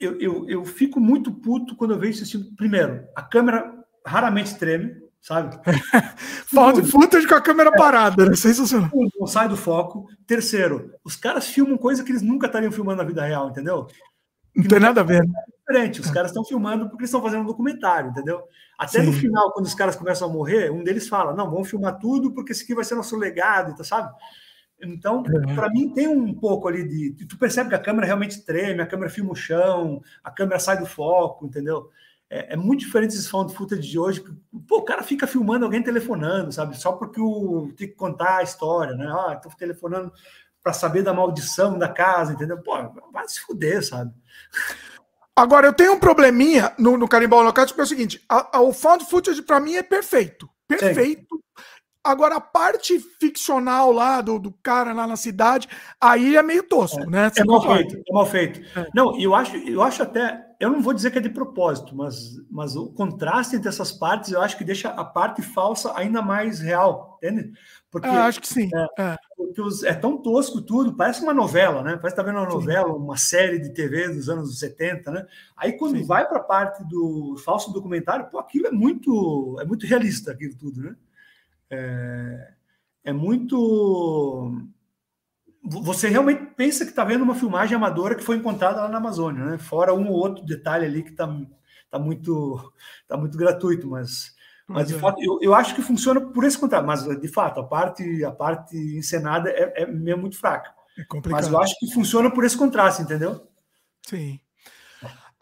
[0.00, 2.54] eu, eu, eu fico muito puto quando eu vejo esse tipo.
[2.56, 3.72] Primeiro, a câmera
[4.06, 5.58] raramente treme, sabe?
[6.52, 8.34] found footage com a câmera é, parada, né?
[8.34, 8.90] Sensacional.
[9.18, 10.08] Não sai do foco.
[10.26, 13.86] Terceiro, os caras filmam coisa que eles nunca estariam filmando na vida real, entendeu?
[14.54, 15.26] Não tem nada a ver.
[15.26, 15.34] Né?
[15.66, 16.00] diferente.
[16.00, 18.42] Os caras estão filmando porque eles estão fazendo um documentário, entendeu?
[18.78, 19.06] Até Sim.
[19.06, 22.32] no final, quando os caras começam a morrer, um deles fala: não, vamos filmar tudo
[22.32, 24.12] porque esse aqui vai ser nosso legado, tá, sabe?
[24.82, 25.54] Então, uhum.
[25.54, 27.26] para mim, tem um pouco ali de.
[27.26, 30.78] Tu percebe que a câmera realmente treme, a câmera filma o chão, a câmera sai
[30.78, 31.88] do foco, entendeu?
[32.28, 34.22] É, é muito diferente esses found footage de hoje.
[34.66, 36.76] Pô, o cara fica filmando alguém telefonando, sabe?
[36.76, 39.06] Só porque o, tem que contar a história, né?
[39.06, 40.12] Ah, estou telefonando
[40.64, 42.56] para saber da maldição da casa, entendeu?
[42.62, 42.72] Pô,
[43.12, 44.10] vai se fuder, sabe?
[45.36, 48.60] Agora, eu tenho um probleminha no, no Canibal Holocausto, que é o seguinte: a, a,
[48.62, 50.48] o found footage para mim é perfeito.
[50.66, 51.36] Perfeito.
[51.36, 51.44] Sim.
[52.02, 55.68] Agora, a parte ficcional lá do, do cara lá na cidade,
[55.98, 57.30] aí é meio tosco, é, né?
[57.30, 58.60] Você é mal feito, é mal feito.
[58.78, 58.88] É.
[58.94, 62.36] Não, eu acho, eu acho até, eu não vou dizer que é de propósito, mas,
[62.50, 66.60] mas o contraste entre essas partes, eu acho que deixa a parte falsa ainda mais
[66.60, 67.52] real, entende?
[68.00, 68.68] Porque, eu acho que sim.
[68.74, 69.16] É, é.
[69.36, 71.96] Porque os, é tão tosco tudo, parece uma novela, né?
[71.96, 72.98] Parece que tá vendo uma novela, sim.
[72.98, 75.26] uma série de TV dos anos 70, né?
[75.56, 76.04] Aí quando sim.
[76.04, 80.56] vai para a parte do falso documentário, pô, aquilo é muito, é muito realista, aquilo
[80.56, 80.96] tudo, né?
[81.70, 82.52] é,
[83.04, 84.52] é muito.
[85.62, 89.44] Você realmente pensa que está vendo uma filmagem amadora que foi encontrada lá na Amazônia,
[89.44, 89.58] né?
[89.58, 91.26] Fora um ou outro detalhe ali que está
[91.90, 92.72] tá muito,
[93.08, 94.33] tá muito gratuito, mas,
[94.66, 94.98] mas de é.
[94.98, 96.86] fato, eu, eu acho que funciona por esse contrário.
[96.86, 100.72] Mas de fato, a parte, a parte encenada é, é mesmo muito fraca.
[100.98, 101.42] É complicado.
[101.42, 103.46] Mas eu acho que funciona por esse contraste, entendeu?
[104.02, 104.40] Sim.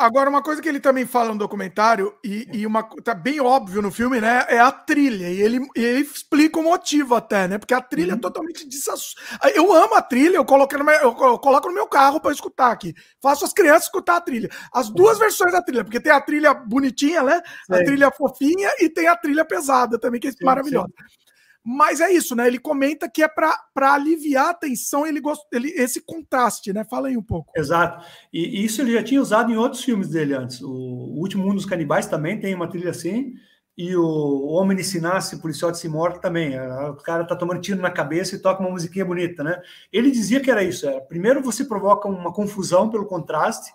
[0.03, 3.81] Agora, uma coisa que ele também fala no documentário, e, e uma tá bem óbvio
[3.81, 4.45] no filme, né?
[4.49, 5.29] É a trilha.
[5.29, 7.57] E ele, ele explica o motivo até, né?
[7.57, 8.19] Porque a trilha é uhum.
[8.19, 9.15] é totalmente desass...
[9.55, 12.73] Eu amo a trilha, eu coloco no meu, eu coloco no meu carro para escutar
[12.73, 12.93] aqui.
[13.23, 14.51] Faço as crianças escutar a trilha.
[14.73, 15.21] As duas uhum.
[15.21, 17.41] versões da trilha, porque tem a trilha bonitinha, né?
[17.67, 17.75] Sim.
[17.75, 20.89] A trilha fofinha e tem a trilha pesada também, que é sim, maravilhosa.
[20.89, 21.23] Sim.
[21.65, 22.47] Mas é isso, né?
[22.47, 23.55] Ele comenta que é para
[23.95, 25.21] aliviar a tensão ele,
[25.53, 26.85] ele esse contraste, né?
[26.85, 27.53] Fala aí um pouco.
[27.57, 28.05] Exato.
[28.33, 30.61] E, isso ele já tinha usado em outros filmes dele antes.
[30.61, 33.35] O, Último Mundo dos Canibais também tem uma trilha assim.
[33.79, 36.59] E o, Homem de Policial de Simorta também.
[36.91, 39.63] O cara tá tomando tiro na cabeça e toca uma musiquinha bonita, né?
[39.93, 40.89] Ele dizia que era isso.
[40.89, 43.73] Era, primeiro você provoca uma confusão pelo contraste,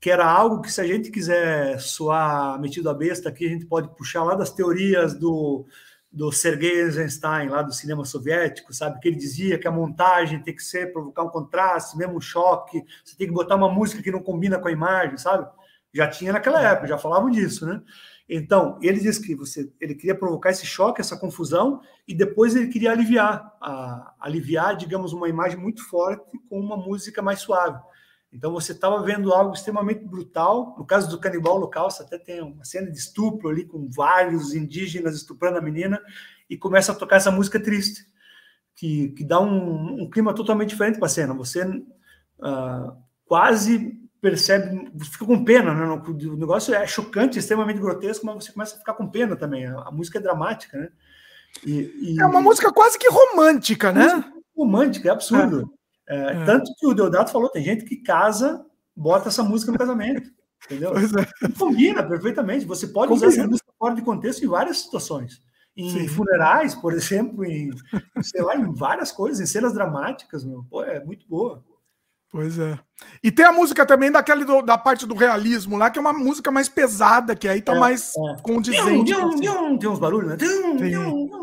[0.00, 3.66] que era algo que se a gente quiser soar metido a besta aqui, a gente
[3.66, 5.66] pode puxar lá das teorias do
[6.16, 8.98] do Sergei Eisenstein, lá do cinema soviético, sabe?
[9.00, 12.82] Que ele dizia que a montagem tem que ser, provocar um contraste, mesmo um choque,
[13.04, 15.46] você tem que botar uma música que não combina com a imagem, sabe?
[15.92, 17.82] Já tinha naquela época, já falavam disso, né?
[18.26, 22.68] Então, ele disse que você, ele queria provocar esse choque, essa confusão, e depois ele
[22.68, 27.78] queria aliviar, a, aliviar, digamos, uma imagem muito forte com uma música mais suave.
[28.32, 30.74] Então você estava vendo algo extremamente brutal.
[30.78, 34.54] No caso do canibal local, você até tem uma cena de estupro ali com vários
[34.54, 36.00] indígenas estuprando a menina
[36.48, 38.04] e começa a tocar essa música triste,
[38.74, 41.34] que, que dá um, um clima totalmente diferente para a cena.
[41.34, 46.02] Você uh, quase percebe, fica com pena, né?
[46.06, 49.66] O negócio é chocante, extremamente grotesco, mas você começa a ficar com pena também.
[49.66, 50.88] A, música é dramática, né?
[51.64, 52.20] E, e...
[52.20, 54.24] É uma música quase que romântica, né?
[54.56, 55.70] Romântica, é absurdo.
[55.72, 55.76] É.
[56.08, 56.44] É, é.
[56.44, 58.64] Tanto que o Deodato falou, tem gente que casa,
[58.94, 60.30] bota essa música no casamento.
[60.64, 60.92] Entendeu?
[60.96, 61.48] É.
[61.58, 62.64] Combina perfeitamente.
[62.64, 63.28] Você pode Combina.
[63.28, 65.40] usar essa música fora de contexto em várias situações.
[65.76, 66.08] Em Sim.
[66.08, 67.70] funerais, por exemplo, em,
[68.22, 70.64] sei lá, em várias coisas, em cenas dramáticas, meu.
[70.70, 71.62] Pô, é muito boa.
[72.30, 72.78] Pois é.
[73.22, 76.12] E tem a música também daquela do, da parte do realismo lá, que é uma
[76.12, 78.42] música mais pesada, que aí tá é, mais é.
[78.42, 79.12] condizente.
[79.14, 80.36] Tem, tem uns barulhos, né?
[80.36, 80.94] Tem, tem,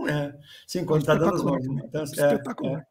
[0.09, 0.35] é.
[0.67, 2.17] Sim, quando tá dando as movimentações.
[2.17, 2.85] É, Espetacular.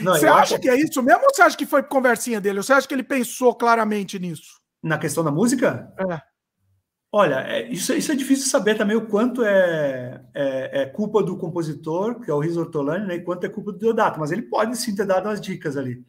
[0.00, 2.58] Não, você acha que é isso mesmo ou você acha que foi conversinha dele?
[2.58, 4.60] Ou você acha que ele pensou claramente nisso?
[4.82, 5.92] Na questão da música?
[5.98, 6.20] É.
[7.14, 11.36] Olha, é, isso, isso é difícil saber também o quanto é, é, é culpa do
[11.36, 14.42] compositor, que é o Riz Ortolani, né, e quanto é culpa do Deodato, mas ele
[14.42, 16.02] pode sim ter dado umas dicas ali.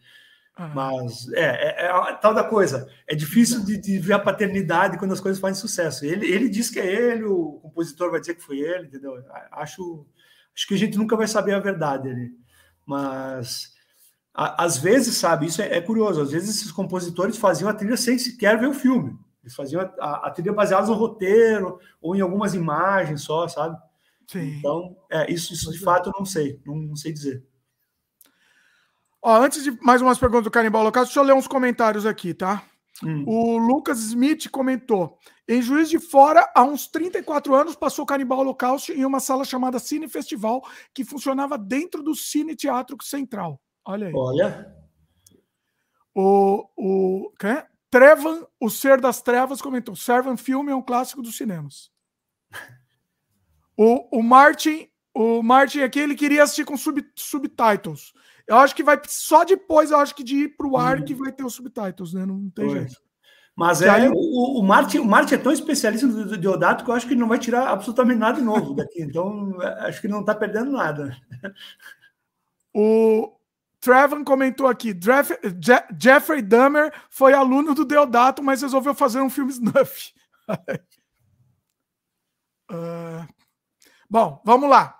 [0.56, 0.68] Ah.
[0.68, 2.88] Mas é, é, é, a tal da coisa.
[3.08, 6.06] É difícil de, de, ver a paternidade quando as coisas fazem sucesso.
[6.06, 9.16] Ele, ele diz que é ele, o compositor vai dizer que foi ele, entendeu?
[9.52, 10.06] Acho,
[10.56, 12.32] acho que a gente nunca vai saber a verdade ali.
[12.86, 13.73] Mas
[14.34, 18.18] às vezes, sabe, isso é, é, curioso, às vezes esses compositores faziam a trilha sem
[18.18, 19.16] sequer ver o filme.
[19.44, 23.78] Eles faziam a, a, a trilha baseada no roteiro ou em algumas imagens só, sabe?
[24.28, 24.58] Sim.
[24.58, 27.44] Então, é, isso, isso de fato eu não sei, não, não sei dizer.
[29.22, 32.34] Ó, antes de mais umas perguntas do Canibal Local, deixa eu ler uns comentários aqui,
[32.34, 32.64] tá?
[33.04, 33.24] Hum.
[33.28, 38.92] O Lucas Smith comentou: em Juiz de Fora, há uns 34 anos, passou Canibal Holocausto
[38.92, 40.62] em uma sala chamada Cine Festival,
[40.94, 43.62] que funcionava dentro do Cine Teatro Central.
[43.86, 44.14] Olha aí.
[44.16, 44.76] Olha.
[46.16, 47.64] O, o quem?
[47.90, 51.92] Trevan, o Ser das Trevas, comentou: Servant Film é um clássico dos cinemas.
[53.76, 58.14] O, o Martin, o Martin aqui, ele queria assistir com sub, subtitles.
[58.48, 61.06] Eu acho que vai só depois, eu acho que de ir para o ar hum.
[61.06, 62.26] que vai ter os subtitles, né?
[62.26, 62.96] Não tem jeito.
[63.56, 64.10] Mas é, aí...
[64.10, 67.22] o, o, Martin, o Martin é tão especialista no Deodato que eu acho que ele
[67.22, 69.02] não vai tirar absolutamente nada novo daqui.
[69.04, 71.16] Então, acho que não está perdendo nada.
[72.76, 73.32] O,
[73.84, 74.98] Trevor comentou aqui:
[76.00, 80.14] Jeffrey Dahmer foi aluno do Deodato, mas resolveu fazer um filme snuff.
[82.72, 83.28] uh,
[84.10, 84.98] bom, vamos lá.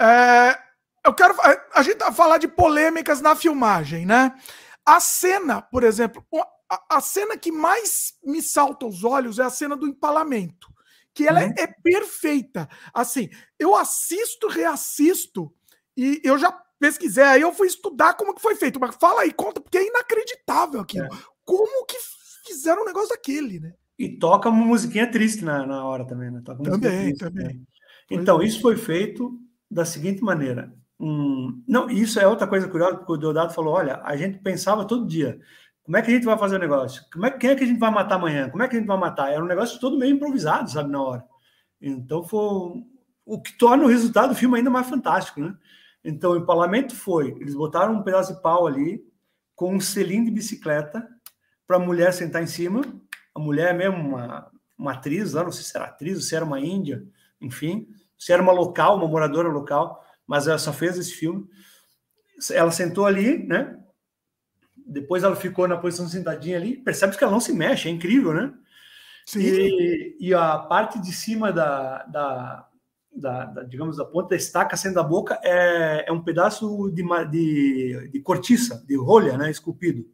[0.00, 0.58] É,
[1.04, 1.34] eu quero.
[1.74, 4.34] A gente vai falar de polêmicas na filmagem, né?
[4.84, 6.26] A cena, por exemplo,
[6.70, 10.74] a, a cena que mais me salta aos olhos é a cena do empalamento
[11.12, 11.54] que ela uhum.
[11.56, 12.68] é, é perfeita.
[12.92, 15.50] Assim, eu assisto, reassisto,
[15.96, 18.80] e eu já pesquisei, aí eu fui estudar como que foi feito.
[18.80, 21.06] Mas fala aí, conta, porque é inacreditável aquilo.
[21.06, 21.18] É.
[21.44, 21.96] Como que
[22.46, 23.74] fizeram um negócio daquele, né?
[23.98, 26.42] E toca uma musiquinha triste na, na hora também, né?
[26.44, 27.46] Toca também, triste, também.
[27.46, 27.60] Né?
[28.10, 29.38] Então, isso foi feito
[29.70, 30.72] da seguinte maneira.
[30.98, 34.86] Um, não, isso é outra coisa curiosa, porque o Deodato falou: olha, a gente pensava
[34.86, 35.38] todo dia.
[35.82, 37.04] Como é que a gente vai fazer o negócio?
[37.12, 38.50] Como é, quem é que a gente vai matar amanhã?
[38.50, 39.30] Como é que a gente vai matar?
[39.30, 41.24] Era um negócio todo meio improvisado, sabe, na hora.
[41.80, 42.82] Então foi
[43.24, 45.54] o que torna o resultado do filme ainda mais fantástico, né?
[46.06, 49.04] Então o empalamento foi, eles botaram um pedaço de pau ali
[49.56, 51.04] com um selim de bicicleta
[51.66, 52.80] para a mulher sentar em cima.
[53.34, 56.44] A mulher é mesmo, uma, uma atriz, lá, não sei se era atriz, se era
[56.44, 57.04] uma índia,
[57.40, 61.44] enfim, se era uma local, uma moradora local, mas ela só fez esse filme.
[62.52, 63.76] Ela sentou ali, né?
[64.76, 66.76] Depois ela ficou na posição sentadinha ali.
[66.76, 68.54] Percebe que ela não se mexe, é incrível, né?
[69.26, 69.40] Sim.
[69.40, 72.68] E, e a parte de cima da, da,
[73.20, 77.02] da, da, digamos, da ponta da estaca sendo da boca é, é um pedaço de,
[77.30, 79.50] de, de cortiça, de rolha, né?
[79.50, 80.06] Esculpido.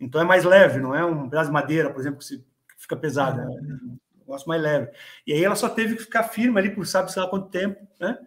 [0.00, 2.44] Então é mais leve, não é um pedaço de madeira, por exemplo, que
[2.76, 3.40] fica pesado.
[3.40, 4.90] É um negócio mais leve.
[5.26, 7.80] E aí ela só teve que ficar firme ali por sabe sei lá quanto tempo,
[8.00, 8.18] né?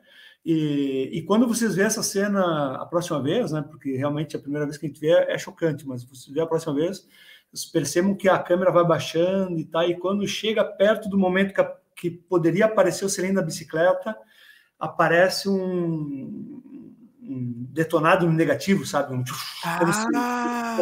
[0.45, 4.63] E, e, quando vocês vê essa cena a próxima vez, né, porque realmente a primeira
[4.63, 7.07] vez que a gente vê é chocante, mas vocês vê a próxima vez,
[7.51, 11.51] vocês percebam que a câmera vai baixando e tá, e quando chega perto do momento
[11.51, 14.15] que, a, que poderia aparecer o cilindro da bicicleta,
[14.79, 16.61] aparece um,
[17.21, 19.13] um detonado negativo, sabe?
[19.13, 19.23] Um,
[20.15, 20.77] ah.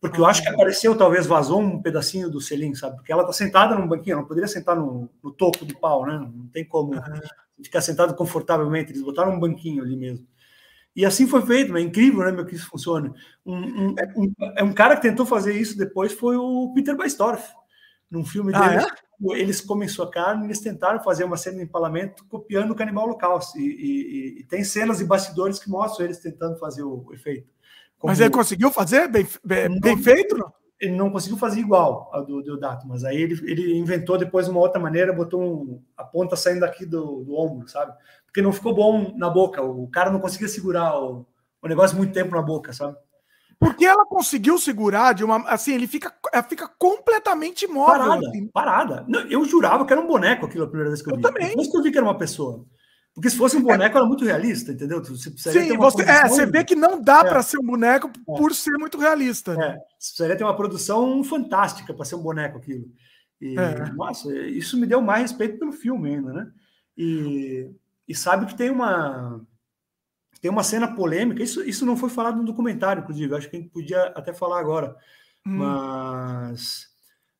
[0.00, 2.96] Porque eu acho que apareceu, talvez vazou um pedacinho do selim, sabe?
[2.96, 6.06] Porque ela está sentada num banquinho, ela não poderia sentar no, no topo do pau,
[6.06, 6.18] né?
[6.18, 6.92] Não tem como
[7.62, 8.92] ficar sentado confortavelmente.
[8.92, 10.26] Eles botaram um banquinho ali mesmo.
[10.94, 13.12] E assim foi feito, é incrível, né, meu, que isso funciona.
[13.44, 17.52] Um, um, um, é um cara que tentou fazer isso depois foi o Peter Baistorff.
[18.10, 18.88] Num filme ah, deles, é?
[19.32, 23.58] Eles começou a carne, eles tentaram fazer uma cena de empalamento copiando o Canibal Holocausto.
[23.58, 27.48] E, e, e, tem cenas e bastidores que mostram eles tentando fazer o, efeito.
[27.98, 28.10] Como...
[28.10, 30.36] Mas ele conseguiu fazer bem, bem, bem feito?
[30.36, 30.52] Não?
[30.80, 34.60] ele não conseguiu fazer igual ao do Deodato, mas aí ele, ele inventou depois uma
[34.60, 37.96] outra maneira, botou um, a ponta saindo aqui do, do ombro, sabe?
[38.26, 41.26] Porque não ficou bom na boca, o cara não conseguia segurar o,
[41.62, 42.96] o negócio muito tempo na boca, sabe?
[43.58, 45.48] Porque ela conseguiu segurar de uma.
[45.48, 47.98] Assim, ele fica, ela fica completamente imóvel.
[47.98, 48.46] Parada, assim.
[48.48, 49.06] parada.
[49.30, 51.22] Eu jurava que era um boneco aquilo a primeira vez que eu, eu vi.
[51.22, 51.48] Também.
[51.48, 52.66] Depois que eu vi que era uma pessoa.
[53.14, 53.98] Porque se fosse um boneco, é.
[53.98, 55.02] era muito realista, entendeu?
[55.02, 57.24] Você Sim, você, é, você vê que não dá é.
[57.24, 58.36] para ser um boneco é.
[58.36, 59.52] por ser muito realista.
[59.52, 59.72] É.
[59.98, 62.84] Você precisaria ter uma produção fantástica para ser um boneco aquilo.
[63.40, 63.90] E, é.
[63.94, 66.46] Nossa, isso me deu mais respeito pelo filme ainda, né?
[66.94, 67.70] E,
[68.06, 69.40] e sabe que tem uma
[70.46, 73.58] tem uma cena polêmica, isso, isso não foi falado no documentário, inclusive, acho que a
[73.58, 74.96] gente podia até falar agora,
[75.44, 75.56] hum.
[75.58, 76.94] mas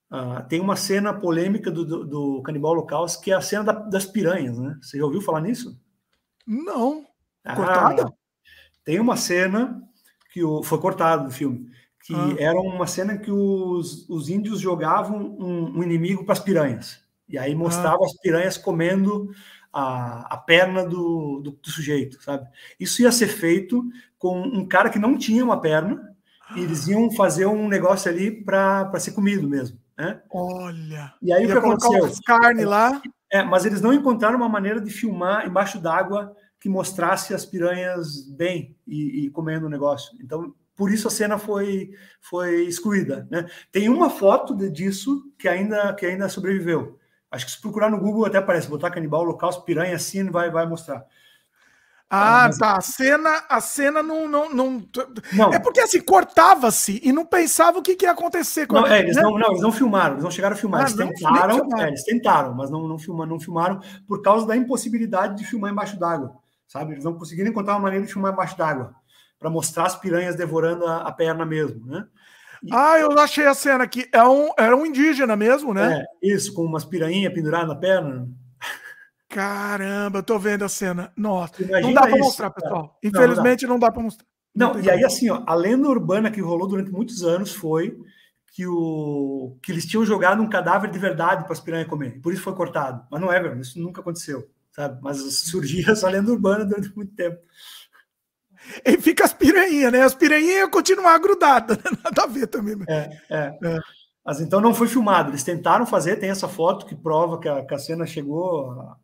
[0.09, 3.73] Uh, tem uma cena polêmica do, do, do Canibal Holocausto, que é a cena da,
[3.73, 4.79] das piranhas, né?
[4.81, 5.77] Você já ouviu falar nisso?
[6.47, 7.05] Não.
[7.45, 8.13] Ah, Cortada?
[8.85, 9.83] Tem uma cena
[10.33, 11.69] que o, foi cortada do filme,
[12.05, 12.37] que ah.
[12.39, 17.03] era uma cena que os, os índios jogavam um, um inimigo para as piranhas.
[17.29, 18.07] E aí mostrava ah.
[18.07, 19.29] as piranhas comendo
[19.77, 22.49] a, a perna do, do, do, sujeito, sabe?
[22.81, 23.85] Isso ia ser feito
[24.19, 26.17] com um cara que não tinha uma perna,
[26.57, 29.79] e eles iam fazer um negócio ali para ser comido mesmo.
[29.99, 30.19] Né?
[30.31, 31.13] Olha!
[31.21, 32.11] E aí o que aconteceu?
[32.25, 33.03] carne lá.
[33.31, 38.27] É, mas eles não encontraram uma maneira de filmar embaixo d'água que mostrasse as piranhas
[38.31, 40.17] bem e, e, comendo o negócio.
[40.23, 41.91] Então, por isso a cena foi,
[42.21, 43.29] foi excluída.
[43.31, 43.47] Né?
[43.71, 46.99] Tem uma foto de, disso que ainda, que ainda sobreviveu.
[47.37, 50.67] Acho que se procurar no Google até aparece, botar canibal, local, piranha, assim, vai, vai
[50.67, 51.05] mostrar.
[52.09, 52.77] Ah, tá.
[52.77, 54.89] A cena, a cena não, não, não...
[55.33, 55.53] não.
[55.53, 58.67] É porque assim, cortava-se e não pensava o que, que ia acontecer.
[58.67, 59.23] Com não, é, eles, né?
[59.23, 60.81] não, não, eles não filmaram, eles não chegaram a filmar.
[60.81, 64.57] Ah, eles tentaram, é, eles tentaram, mas não, não, filmaram, não filmaram por causa da
[64.57, 66.37] impossibilidade de filmar embaixo d'água.
[66.69, 66.93] Sabe?
[66.93, 68.95] Eles não conseguiram encontrar uma maneira de filmar embaixo d'água
[69.39, 72.07] para mostrar as piranhas devorando a, a perna mesmo, né?
[72.73, 74.09] Ah, eu achei a cena aqui.
[74.13, 76.05] É um, era um indígena mesmo, né?
[76.23, 78.29] É, isso, com umas piranhas penduradas na perna.
[79.29, 81.13] Caramba, eu tô vendo a cena.
[81.17, 82.99] Nossa, Imagina não dá para mostrar, pessoal.
[83.03, 84.27] Infelizmente não, não dá, dá para mostrar.
[84.55, 87.99] Não, não e aí assim, ó, a lenda urbana que rolou durante muitos anos foi
[88.53, 92.21] que, o, que eles tinham jogado um cadáver de verdade para as piranhas comer.
[92.23, 93.07] Por isso foi cortado.
[93.11, 94.99] Mas não é, velho, isso nunca aconteceu, sabe?
[95.03, 97.39] Mas surgia essa lenda urbana durante muito tempo.
[98.85, 100.03] E fica as piranhas, né?
[100.03, 101.85] As piranhas continuar grudadas, né?
[102.05, 102.77] nada a ver também.
[102.89, 103.59] É, é.
[103.63, 103.81] é.
[104.25, 105.31] Mas então não foi filmado.
[105.31, 108.97] Eles tentaram fazer, tem essa foto que prova que a, que a cena chegou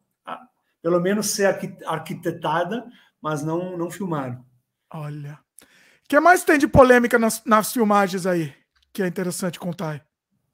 [0.83, 1.47] pelo menos ser
[1.87, 2.85] arquitetada,
[3.21, 4.45] mas não, não filmaram.
[4.93, 5.39] Olha.
[6.05, 8.53] O que mais tem de polêmica nas, nas filmagens aí?
[8.93, 10.05] Que é interessante contar.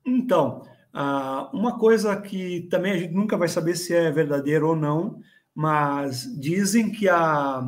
[0.04, 0.62] Então,
[0.94, 5.20] Uh, uma coisa que também a gente nunca vai saber se é verdadeiro ou não,
[5.54, 7.62] mas dizem que a,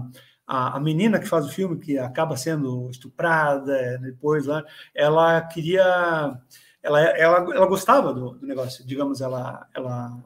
[0.51, 6.36] a, a, menina que faz o filme, que acaba sendo estuprada depois lá, ela queria.
[6.82, 10.18] Ela, ela, ela gostava do, do negócio, digamos, ela, ela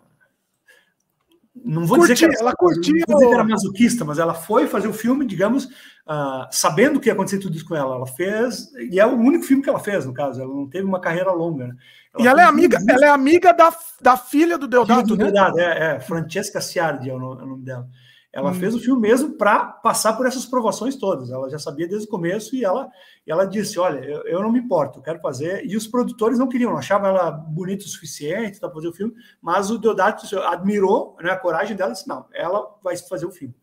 [1.62, 4.18] não vou curtia, dizer que ela, ela curtia, não vou dizer que era masoquista, mas
[4.18, 7.96] ela foi fazer o filme, digamos, uh, sabendo que ia acontecer tudo isso com ela.
[7.96, 10.86] Ela fez, e é o único filme que ela fez, no caso, ela não teve
[10.86, 11.66] uma carreira longa.
[11.66, 11.76] Né?
[12.14, 15.16] Ela e ela é amiga, ela é amiga da, da filha do Deodato, filha do
[15.16, 15.24] né?
[15.24, 17.86] Deodato, é, é, Francesca Ciardi é o nome, é o nome dela.
[18.34, 18.54] Ela hum.
[18.54, 21.30] fez o filme mesmo para passar por essas provações todas.
[21.30, 22.90] Ela já sabia desde o começo e ela,
[23.24, 25.64] e ela disse: Olha, eu, eu não me importo, eu quero fazer.
[25.64, 29.14] E os produtores não queriam, não achavam ela bonita o suficiente para fazer o filme,
[29.40, 33.30] mas o Deodato admirou né, a coragem dela e disse: Não, ela vai fazer o
[33.30, 33.54] filme.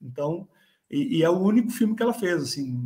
[0.00, 0.46] Então,
[0.88, 2.80] e, e, é o único filme que ela fez, assim,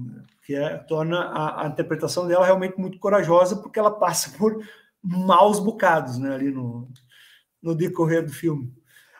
[0.46, 4.64] que é, torna a, a interpretação dela realmente muito corajosa, porque ela passa por
[5.02, 6.88] maus bocados né, ali no,
[7.62, 8.72] no decorrer do filme.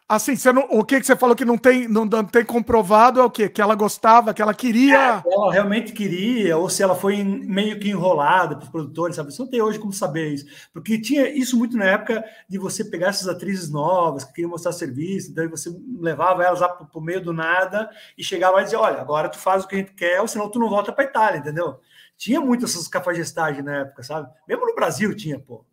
[0.06, 3.18] Assim, você não, o que, que você falou que não tem, não, não tem comprovado
[3.18, 3.48] é o quê?
[3.48, 5.22] Que ela gostava, que ela queria.
[5.26, 9.32] É, ela realmente queria, ou se ela foi meio que enrolada para os produtores, sabe?
[9.32, 10.44] Você não tem hoje como saber isso.
[10.74, 14.72] Porque tinha isso muito na época de você pegar essas atrizes novas que queriam mostrar
[14.72, 18.64] serviço, daí você levava elas lá para o meio do nada e chegava lá e
[18.64, 20.92] dizia: olha, agora tu faz o que a gente quer, ou senão tu não volta
[20.92, 21.80] para Itália, entendeu?
[22.14, 24.28] Tinha muito essas cafagestagens na época, sabe?
[24.46, 25.64] Mesmo no Brasil tinha, pô.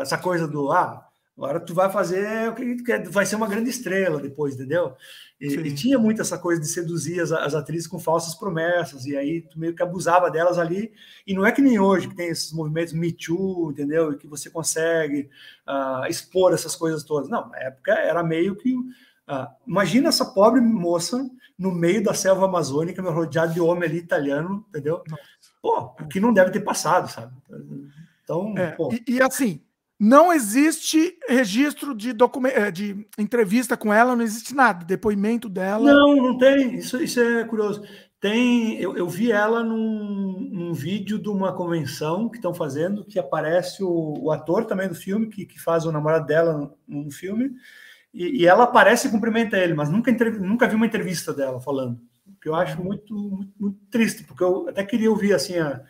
[0.00, 3.68] Essa coisa do, ah, Agora tu vai fazer o que quer, vai ser uma grande
[3.68, 4.94] estrela depois, entendeu?
[5.40, 9.16] E, e tinha muito essa coisa de seduzir as, as, atrizes com falsas promessas, e
[9.16, 10.92] aí tu meio que abusava delas ali.
[11.26, 14.12] E não é que nem hoje, que tem esses movimentos Me Too, entendeu?
[14.12, 15.28] E que você consegue
[15.68, 17.28] uh, expor essas coisas todas.
[17.28, 18.72] Não, na época era meio que.
[18.72, 21.28] Uh, imagina essa pobre moça
[21.58, 25.02] no meio da selva amazônica, rodeada de homem ali italiano, entendeu?
[25.60, 27.32] Pô, que não deve ter passado, sabe?
[28.22, 29.60] Então, é, e, e assim,
[29.98, 35.92] não existe registro de, eh, de entrevista com ela, não existe nada, depoimento dela.
[35.92, 36.74] Não, não tem.
[36.74, 37.82] Isso, isso é curioso.
[38.20, 43.18] Tem, eu, eu vi ela num, num, vídeo de uma convenção que estão fazendo, que
[43.18, 47.50] aparece o, o, ator também do filme, que, que faz o namorado dela no, filme,
[48.14, 50.10] e, e, ela aparece e cumprimenta ele, mas nunca,
[50.40, 52.00] nunca vi uma entrevista dela falando.
[52.40, 55.82] Que eu acho muito, muito, muito triste, porque eu até queria ouvir assim a,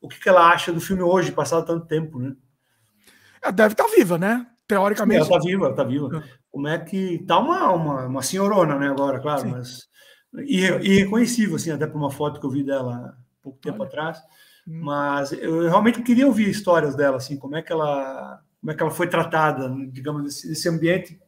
[0.00, 2.36] o que, que ela acha do filme hoje, passado tanto tempo, né?
[3.42, 4.46] Ela deve estar tá viva, né?
[4.66, 5.16] Teoricamente.
[5.18, 6.18] Ela está viva, está viva.
[6.18, 6.22] É.
[6.50, 7.24] Como é que.
[7.26, 9.50] Tá uma, uma, uma senhorona, né, agora, claro, Sim.
[9.50, 9.88] mas.
[10.32, 13.88] Irreconhecível, assim, até por uma foto que eu vi dela pouco tempo Olha.
[13.88, 14.18] atrás.
[14.66, 14.80] Hum.
[14.84, 18.82] Mas eu realmente queria ouvir histórias dela, assim, como é que ela, como é que
[18.82, 21.18] ela foi tratada, digamos, nesse, nesse ambiente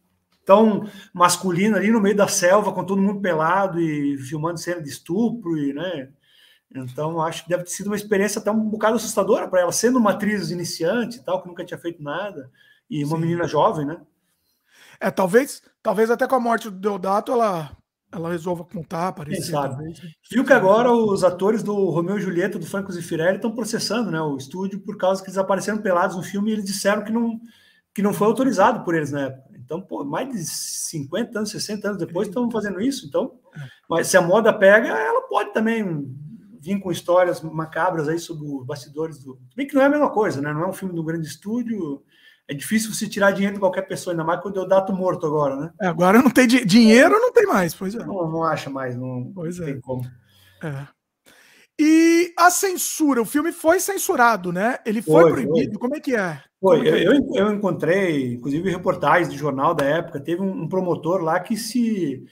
[0.45, 4.89] tão masculino ali no meio da selva, com todo mundo pelado e filmando cena de
[4.89, 6.09] estupro, e, né?
[6.75, 9.99] Então, acho que deve ter sido uma experiência até um bocado assustadora para ela, sendo
[9.99, 12.51] uma atriz iniciante e tal, que nunca tinha feito nada,
[12.89, 13.23] e uma Sim.
[13.23, 14.01] menina jovem, né?
[15.01, 17.77] É, talvez, talvez até com a morte do Deodato ela,
[18.13, 19.43] ela resolva contar, aparecer.
[19.43, 19.75] Quem sabe?
[19.75, 20.03] Talvez.
[20.03, 20.11] Né?
[20.31, 24.21] Viu que agora os atores do Romeu e Julieta, do Franco Zeffirelli, estão processando né,
[24.21, 27.41] o estúdio por causa que eles apareceram pelados no filme e eles disseram que não,
[27.95, 29.51] que não foi autorizado por eles na época.
[29.59, 33.07] Então, pô, mais de 50 anos, 60 anos depois estão fazendo isso.
[33.07, 33.61] Então, é.
[33.89, 36.07] mas se a moda pega, ela pode também
[36.63, 39.39] vir com histórias macabras aí sobre os bastidores do.
[39.57, 40.53] Bem que não é a mesma coisa, né?
[40.53, 42.03] Não é um filme do grande estúdio.
[42.49, 45.57] É difícil você tirar dinheiro de qualquer pessoa, ainda mais quando eu dato morto agora,
[45.57, 45.73] né?
[45.81, 47.99] É, agora não tem di dinheiro, não tem mais, pois é.
[47.99, 49.65] Não, não acha mais, não, pois é.
[49.65, 50.05] tem como.
[50.63, 50.87] É.
[51.81, 54.79] E a censura, o filme foi censurado, né?
[54.87, 55.73] Ele foi, foi proibido.
[55.73, 55.81] Foi.
[55.81, 56.41] Como é que é?
[56.61, 57.07] Foi, é?
[57.07, 60.21] Eu, eu encontrei, inclusive, reportagens de jornal da época.
[60.21, 62.25] Teve um, um promotor lá que se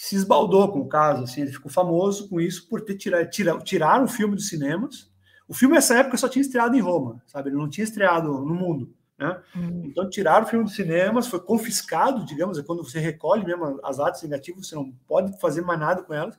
[0.00, 3.58] se esbaldou com o caso, assim, ele ficou famoso com isso por ter tirado tira,
[3.58, 5.10] tiraram o filme dos cinemas.
[5.46, 7.50] O filme nessa época só tinha estreado em Roma, sabe?
[7.50, 9.38] Ele não tinha estreado no mundo, né?
[9.54, 9.82] Hum.
[9.84, 14.00] Então tiraram o filme dos cinemas, foi confiscado, digamos, é quando você recolhe mesmo as
[14.00, 16.34] atos negativas, você não pode fazer mais nada com elas.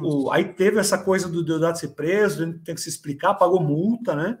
[0.00, 4.14] O, aí teve essa coisa do Deodato ser preso, tem que se explicar, pagou multa,
[4.14, 4.38] né?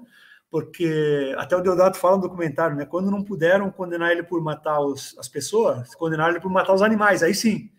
[0.48, 2.84] Porque até o Deodato fala no documentário, né?
[2.84, 6.82] Quando não puderam condenar ele por matar os, as pessoas, condenaram ele por matar os
[6.82, 7.71] animais, aí sim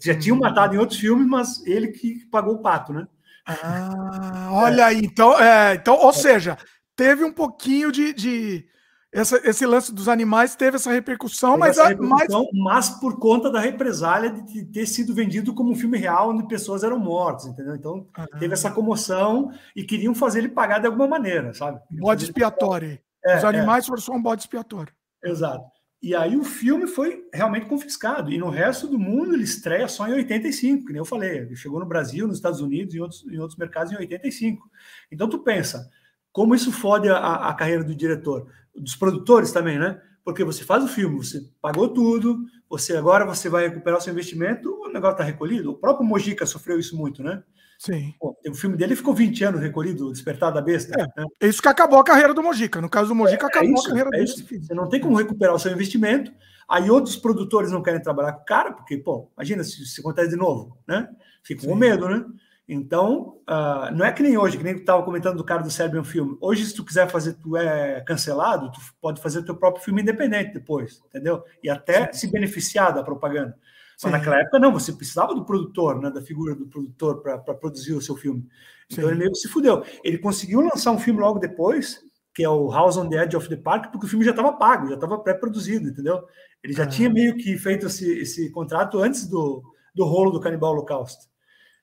[0.00, 0.42] já tinham uhum.
[0.42, 3.06] matado em outros filmes, mas ele que pagou o pato, né?
[3.46, 4.84] Ah, olha é.
[4.84, 6.56] aí, então, é, então, ou seja,
[6.94, 8.66] teve um pouquinho de, de
[9.12, 12.88] essa, esse lance dos animais teve essa repercussão, teve mas, essa repercussão mas...
[12.88, 16.84] mas por conta da represália de ter sido vendido como um filme real onde pessoas
[16.84, 17.74] eram mortas, entendeu?
[17.74, 18.26] Então ah.
[18.38, 21.80] teve essa comoção e queriam fazer ele pagar de alguma maneira, sabe?
[21.90, 22.98] Bode expiatório.
[23.24, 23.88] É, Os animais é.
[23.88, 24.92] foram só um bode expiatório.
[25.24, 25.64] Exato.
[26.02, 28.32] E aí o filme foi realmente confiscado.
[28.32, 31.38] E no resto do mundo ele estreia só em 85, que nem eu falei.
[31.38, 34.70] Ele chegou no Brasil, nos Estados Unidos e em outros, em outros mercados em 85.
[35.12, 35.90] Então tu pensa,
[36.32, 40.00] como isso fode a, a carreira do diretor, dos produtores também, né?
[40.24, 44.12] Porque você faz o filme, você pagou tudo, você agora você vai recuperar o seu
[44.12, 45.70] investimento, o negócio está recolhido.
[45.70, 47.42] O próprio Mojica sofreu isso muito, né?
[47.80, 48.14] Sim.
[48.20, 50.92] Pô, o filme dele ficou 20 anos recolhido, o Despertar da Besta.
[51.00, 51.26] É, né?
[51.40, 52.78] isso que acabou a carreira do Mojica.
[52.78, 54.66] No caso do Mojica, é, acabou é isso, a carreira é dele.
[54.66, 56.30] Você não tem como recuperar o seu investimento.
[56.68, 60.28] Aí outros produtores não querem trabalhar com o cara, porque, pô, imagina se, se acontece
[60.28, 61.08] de novo, né?
[61.42, 62.22] Fica com medo, né?
[62.68, 65.70] Então, uh, não é que nem hoje, que nem tu estava comentando do cara do
[65.70, 66.34] Serbian Film.
[66.38, 70.52] Hoje, se tu quiser fazer, tu é cancelado, tu pode fazer teu próprio filme independente
[70.52, 71.42] depois, entendeu?
[71.64, 72.18] E até Sim.
[72.18, 73.56] se beneficiar da propaganda.
[74.00, 74.08] Sim.
[74.08, 77.92] Mas naquela época, não, você precisava do produtor, né, da figura do produtor para produzir
[77.92, 78.48] o seu filme.
[78.90, 79.10] Então Sim.
[79.10, 79.84] ele meio que se fudeu.
[80.02, 82.00] Ele conseguiu lançar um filme logo depois,
[82.34, 84.54] que é o House on the Edge of the Park, porque o filme já estava
[84.54, 86.24] pago, já estava pré-produzido, entendeu?
[86.64, 86.86] Ele já ah.
[86.86, 89.62] tinha meio que feito esse, esse contrato antes do,
[89.94, 91.26] do rolo do Canibal Holocausto.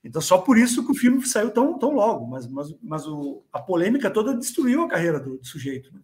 [0.03, 3.43] Então, só por isso que o filme saiu tão, tão logo, mas, mas, mas o,
[3.53, 5.93] a polêmica toda destruiu a carreira do, do sujeito.
[5.93, 6.01] Né?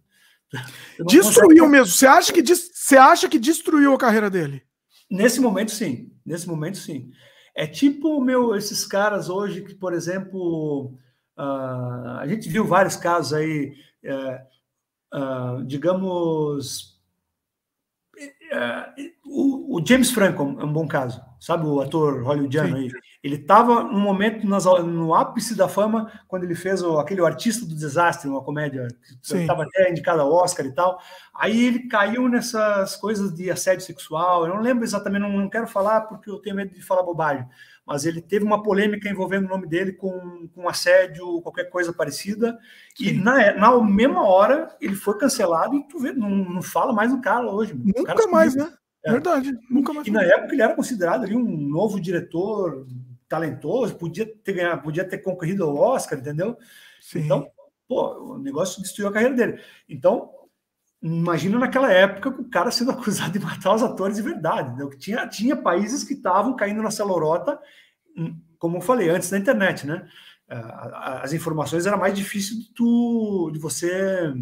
[1.08, 1.88] Destruiu mesmo.
[1.88, 4.62] Você acha, que, você acha que destruiu a carreira dele?
[5.10, 6.12] Nesse momento, sim.
[6.24, 7.10] Nesse momento, sim.
[7.54, 10.92] É tipo meu, esses caras hoje que, por exemplo,
[11.36, 17.00] uh, a gente viu vários casos aí, uh, uh, digamos,
[18.16, 22.90] uh, o, o, James Franco é um bom caso, sabe o ator hollywoodiano aí?
[23.24, 27.26] Ele estava no momento nas, no ápice da fama quando ele fez o, aquele o
[27.26, 28.86] Artista do Desastre, uma comédia
[29.22, 31.00] que estava até indicada ao Oscar e tal.
[31.34, 34.44] Aí ele caiu nessas coisas de assédio sexual.
[34.44, 37.46] Eu não lembro exatamente, não, não quero falar porque eu tenho medo de falar bobagem.
[37.86, 42.58] Mas ele teve uma polêmica envolvendo o nome dele com, com assédio, qualquer coisa parecida.
[42.94, 43.04] Sim.
[43.06, 47.10] E na, na mesma hora ele foi cancelado e tu vê, não, não fala mais
[47.10, 47.72] do cara hoje.
[47.72, 48.70] Nunca cara mais, né?
[49.02, 49.12] É.
[49.12, 50.06] Verdade, nunca mais.
[50.06, 52.86] E na época ele era considerado ali um novo diretor,
[53.28, 56.56] talentoso, podia ter ganhado, podia ter concorrido ao Oscar, entendeu?
[57.00, 57.20] Sim.
[57.20, 57.50] Então,
[57.88, 59.62] pô, o negócio destruiu a carreira dele.
[59.88, 60.30] Então,
[61.02, 64.88] imagina naquela época o cara sendo acusado de matar os atores de verdade, entendeu?
[64.90, 67.60] Que tinha, tinha países que estavam caindo nessa lorota,
[68.16, 70.08] hum, como eu falei, antes da internet, né?
[70.46, 74.32] As informações era mais difícil de, tu, de você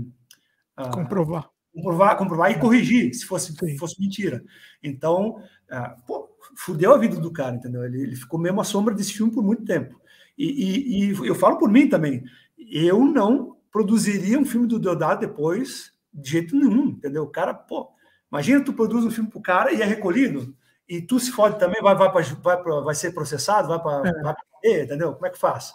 [0.77, 1.49] ah, comprovar.
[1.73, 4.43] comprovar, comprovar e corrigir se fosse, fosse mentira.
[4.83, 5.41] Então,
[5.71, 7.85] ah, pô, fudeu a vida do cara, entendeu?
[7.85, 10.01] Ele, ele ficou mesmo à sombra desse filme por muito tempo.
[10.37, 12.25] E, e, e, eu falo por mim também.
[12.71, 17.23] Eu não produziria um filme do Deodato depois de jeito nenhum, entendeu?
[17.23, 17.91] O cara, pô,
[18.31, 20.55] imagina tu produz um filme pro cara e é recolhido,
[20.89, 24.11] e tu se fode também, vai, vai, pra, vai, pra, vai ser processado, vai para
[24.11, 24.23] é.
[24.23, 24.35] vai
[24.83, 25.15] entendeu?
[25.15, 25.73] Como é que faz?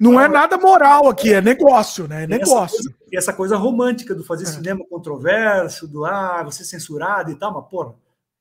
[0.00, 2.24] Não é nada moral aqui, é negócio, né?
[2.24, 2.78] É negócio.
[2.78, 4.46] Essa coisa, essa coisa romântica do fazer é.
[4.46, 7.94] cinema controverso, do ah, você censurado e tal, mas porra,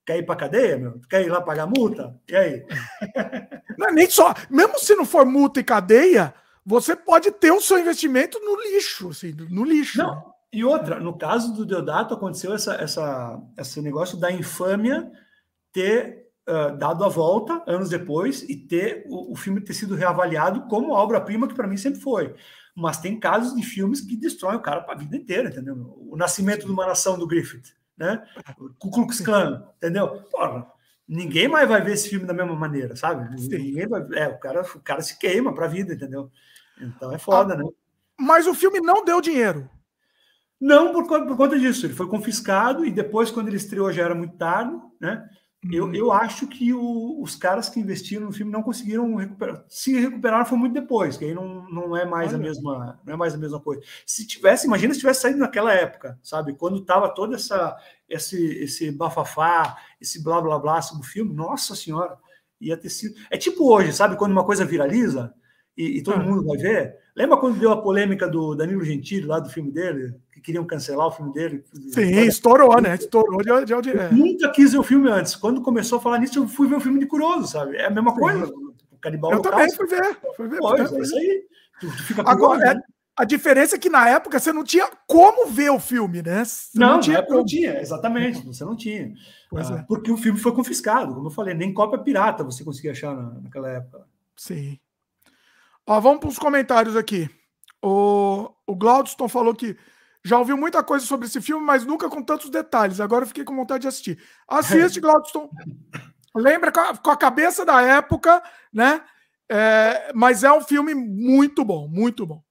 [0.06, 1.00] Quer ir para cadeia, meu?
[1.10, 2.20] Quer ir lá pagar multa?
[2.30, 2.66] E aí?
[3.78, 4.34] Não, nem só.
[4.50, 6.34] Mesmo se não for multa e cadeia,
[6.66, 9.98] você pode ter o seu investimento no lixo, assim, no lixo.
[9.98, 10.34] Não.
[10.52, 15.12] E outra, no caso do Deodato, aconteceu essa, essa, esse negócio da infâmia
[15.72, 20.68] ter uh, dado a volta anos depois e ter o, o filme ter sido reavaliado
[20.68, 22.36] como obra-prima que para mim sempre foi.
[22.76, 25.98] Mas tem casos de filmes que destroem o cara para a vida inteira, entendeu?
[25.98, 28.26] O Nascimento de uma Nação do Griffith né?
[28.80, 30.24] Ku Klux Klan, entendeu?
[30.32, 30.68] Porra,
[31.07, 33.30] ninguém mais vai ver esse filme da mesma maneira, sabe?
[33.36, 36.32] Ninguém vai, é, o cara, o cara se queima para a vida, entendeu?
[36.80, 37.64] Então é foda, ah, né?
[38.20, 39.70] Mas o filme não deu dinheiro.
[40.60, 44.15] Não por, por conta disso, ele foi confiscado e depois, quando ele estreou, já era
[44.15, 45.28] muito tarde, né?
[45.72, 45.95] Eu, uhum.
[45.95, 49.64] eu acho que o, os caras que investiram no filme não conseguiram recuperar.
[49.69, 52.38] Se recuperaram foi muito depois, que aí não, não é mais Olha.
[52.38, 53.81] a mesma, não é mais a mesma coisa.
[54.06, 56.53] Se tivesse, imagina se tivesse saído naquela época, sabe?
[56.53, 57.77] Quando tava toda essa
[58.10, 62.18] esse esse bafafá, esse blá blá blá sobre o filme, nossa senhora,
[62.60, 63.15] ia ter sido.
[63.30, 64.18] É tipo hoje, sabe?
[64.18, 65.34] Quando uma coisa viraliza
[65.77, 66.23] e, e todo ah.
[66.23, 66.98] mundo vai ver.
[67.15, 70.15] Lembra quando deu a polêmica do Danilo Gentili lá do filme dele?
[70.44, 71.64] Queriam cancelar o filme dele.
[71.90, 72.95] Sim, estourou, né?
[72.95, 74.11] Estourou de, de audiência.
[74.11, 75.36] Nunca quis ver o filme antes.
[75.36, 77.78] Quando começou a falar nisso, eu fui ver o filme de Curioso, sabe?
[77.78, 78.20] É a mesma Sim.
[78.20, 78.45] coisa.
[78.91, 80.18] O Canibal Eu também fui ver.
[80.36, 81.44] Fui ver, pois, é isso aí.
[81.80, 82.82] Tu, tu fica Agora, curioso, é, né?
[83.15, 86.44] a diferença é que na época você não tinha como ver o filme, né?
[86.44, 87.38] Você não, não tinha como.
[87.40, 88.45] não tinha, exatamente.
[88.45, 89.14] Você não tinha.
[89.56, 89.84] Ah, é.
[89.84, 93.40] Porque o filme foi confiscado, como eu falei, nem cópia pirata você conseguia achar na,
[93.41, 94.06] naquela época.
[94.36, 94.80] Sim.
[95.86, 97.30] Ó, vamos para os comentários aqui.
[97.84, 99.78] O, o Glaudston falou que
[100.24, 103.02] já ouviu muita coisa sobre esse filme, mas nunca com tantos detalhes.
[103.02, 104.24] Agora eu fiquei com vontade de assistir.
[104.48, 105.50] Assiste, Glaudston.
[106.34, 108.41] Lembra com a, com a, cabeça da época,
[108.72, 109.04] né?
[109.52, 112.41] É, mas é um filme muito bom, muito bom.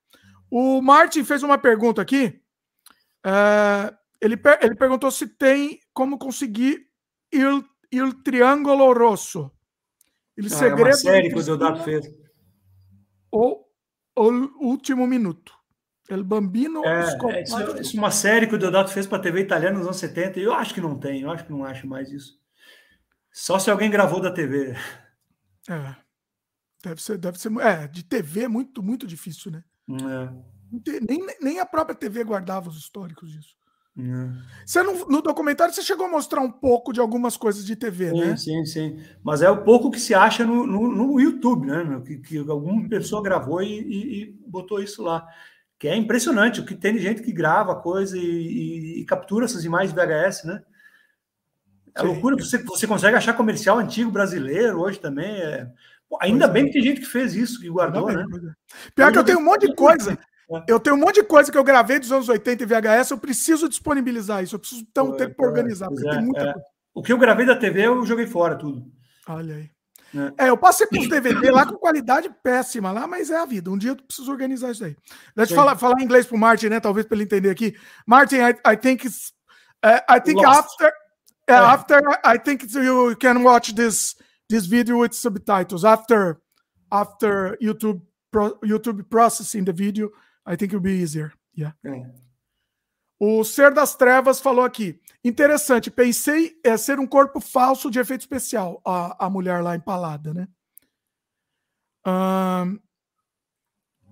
[0.51, 2.41] O Martin fez uma pergunta aqui.
[3.25, 6.87] É, ele, ele perguntou se tem como conseguir
[7.33, 9.51] il, il Triângulo Rosso.
[10.37, 12.07] Il ah, segredo é uma série que o Deodato fez.
[13.33, 13.65] O,
[14.15, 15.62] o último minuto.
[16.13, 19.21] El Bambino é, é isso, isso, é uma série que o Deodato fez para a
[19.21, 21.65] TV italiana nos anos 70 e eu acho que não tem, eu acho que não
[21.65, 22.39] acho mais isso.
[23.33, 24.77] Só se alguém gravou da TV.
[25.71, 25.97] É.
[26.83, 27.51] Deve ser, deve ser.
[27.61, 29.65] É, de TV é muito, muito difícil, né?
[29.91, 31.01] É.
[31.01, 33.55] Nem, nem a própria TV guardava os históricos disso.
[33.99, 34.65] É.
[34.65, 38.11] Você não, no documentário você chegou a mostrar um pouco de algumas coisas de TV,
[38.11, 38.37] sim, né?
[38.37, 39.03] Sim, sim.
[39.23, 42.03] Mas é o pouco que se acha no, no, no YouTube, né?
[42.05, 45.27] Que, que alguma pessoa gravou e, e, e, botou isso lá.
[45.83, 49.65] Que é impressionante o que tem de gente que grava coisa e, e captura essas
[49.65, 50.63] imagens VHS, né?
[51.93, 52.07] É sim.
[52.07, 52.37] loucura.
[52.37, 55.43] Você, você consegue achar comercial antigo brasileiro hoje também.
[55.43, 55.69] É...
[56.09, 56.67] Pô, ainda pois bem é.
[56.67, 58.25] que tem gente que fez isso, que guardou, né?
[58.95, 60.17] Pior que eu tenho um monte de coisa.
[60.69, 63.19] Eu tenho um monte de coisa que eu gravei dos anos 80 em VHS, eu
[63.19, 66.55] preciso disponibilizar isso, eu preciso ter um tempo para organizar, porque é, tem muita é.
[66.95, 68.87] O que eu gravei da TV, eu joguei fora tudo.
[69.27, 69.71] Olha aí.
[70.39, 73.71] É, é eu passei por DVD lá com qualidade péssima lá, mas é a vida.
[73.71, 74.97] Um dia eu preciso organizar isso aí.
[75.35, 76.81] Deixa eu falar, falar em inglês pro Martin, né?
[76.81, 77.75] Talvez para ele entender aqui.
[78.07, 79.33] Martin, I, I think it's,
[79.85, 80.59] uh, I think Lost.
[80.59, 80.93] after,
[81.49, 84.15] uh, after I think you can watch this
[84.49, 86.41] this video with subtitles after
[86.91, 90.11] after YouTube pro, YouTube processing the video.
[90.45, 91.33] I think it'll be easier.
[91.55, 91.73] Yeah.
[91.85, 92.22] É.
[93.25, 95.01] O Ser das Trevas falou aqui.
[95.23, 100.35] Interessante, pensei é, ser um corpo falso de efeito especial, a, a mulher lá empalada,
[100.35, 100.49] né?
[102.05, 102.81] Um,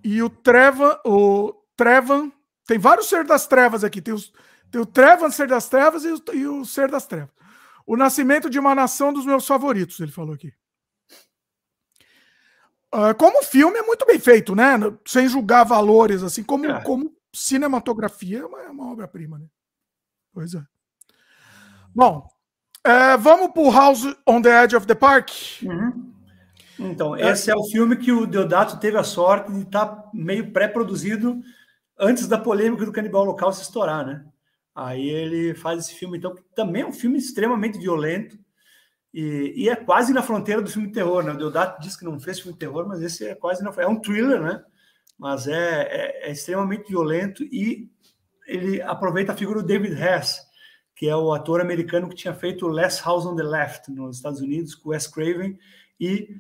[0.05, 2.31] e o Treva, o Trevan,
[2.65, 4.01] tem vários Ser das Trevas aqui.
[4.01, 4.33] Tem, os,
[4.71, 7.35] tem o Trevan Ser das Trevas e o, e o Ser das Trevas.
[7.85, 10.55] O Nascimento de uma Nação dos meus favoritos, ele falou aqui.
[12.95, 14.75] Uh, como filme é muito bem feito, né?
[15.05, 16.81] Sem julgar valores, assim, como, é.
[16.85, 19.47] como cinematografia é uma, é uma obra-prima, né?
[20.33, 20.63] Pois é.
[21.95, 22.27] Bom,
[22.85, 25.31] é, vamos pro House on the Edge of the Park.
[25.63, 26.13] Uhum.
[26.79, 27.31] Então, é.
[27.31, 31.41] esse é o filme que o Deodato teve a sorte de estar tá meio pré-produzido
[31.99, 34.25] antes da polêmica do canibal local se estourar, né?
[34.75, 38.39] Aí ele faz esse filme, então, que também é um filme extremamente violento,
[39.13, 41.33] e, e, é quase na fronteira do filme de terror, né?
[41.33, 43.87] O Deodato diz que não fez filme de terror, mas esse é quase na É
[43.87, 44.65] um thriller, né?
[45.21, 47.91] Mas é, é, é, extremamente violento e
[48.47, 50.41] ele aproveita a figura do David Hess,
[50.97, 54.41] que é o ator americano que tinha feito Last House on the Left nos Estados
[54.41, 55.59] Unidos com Wes Craven
[56.01, 56.37] e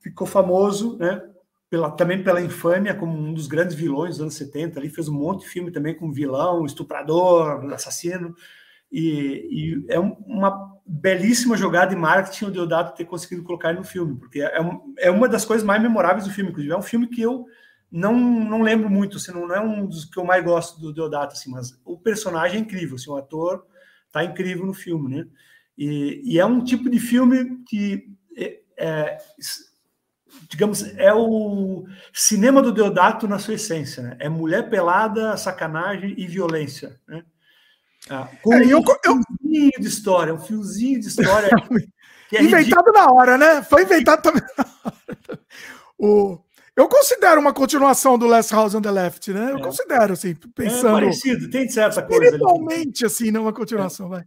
[0.00, 1.22] ficou famoso, né?
[1.68, 4.80] Pela, também pela infâmia como um dos grandes vilões dos anos 70.
[4.80, 8.34] Ali fez um monte de filme também com vilão, estuprador, assassino.
[8.90, 14.18] E, e é uma belíssima jogada de marketing o Deodato ter conseguido colocar no filme,
[14.18, 16.74] porque é, um, é uma das coisas mais memoráveis do filme, inclusive.
[16.74, 17.46] É um filme que eu
[17.92, 21.34] não, não lembro muito, assim, não é um dos que eu mais gosto do Deodato,
[21.34, 23.66] assim, mas o personagem é incrível, assim, o ator
[24.10, 25.26] tá incrível no filme, né?
[25.76, 29.18] E, e é um tipo de filme que, é, é,
[30.48, 34.16] digamos, é o cinema do Deodato na sua essência, né?
[34.18, 37.22] É mulher pelada, sacanagem e violência, né?
[38.08, 39.80] Ah, com é, um eu, fiozinho eu...
[39.80, 41.50] de história, um fiozinho de história.
[42.32, 42.92] é inventado ridículo.
[42.94, 43.62] na hora, né?
[43.62, 45.40] Foi inventado também na hora.
[45.98, 46.42] O...
[46.74, 49.52] Eu considero uma continuação do Last House on the Left, né?
[49.52, 49.62] Eu é.
[49.62, 50.98] considero, assim, pensando.
[50.98, 52.30] É parecido, tem certa coisa.
[52.30, 54.10] Principalmente, assim, não uma continuação, é.
[54.10, 54.24] vai.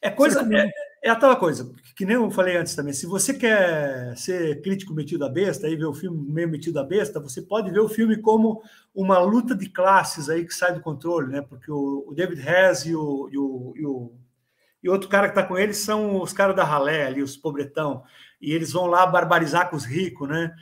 [0.00, 0.48] É coisa.
[0.54, 0.70] É,
[1.02, 2.92] é aquela coisa, que nem eu falei antes também.
[2.92, 6.84] Se você quer ser crítico metido a besta e ver o filme meio metido a
[6.84, 8.62] besta, você pode ver o filme como
[8.94, 11.42] uma luta de classes aí que sai do controle, né?
[11.42, 14.12] Porque o, o David Hess e o, e o, e o
[14.82, 18.02] e outro cara que está com eles são os caras da ralé ali, os pobretão.
[18.40, 20.54] E eles vão lá barbarizar com os ricos, né?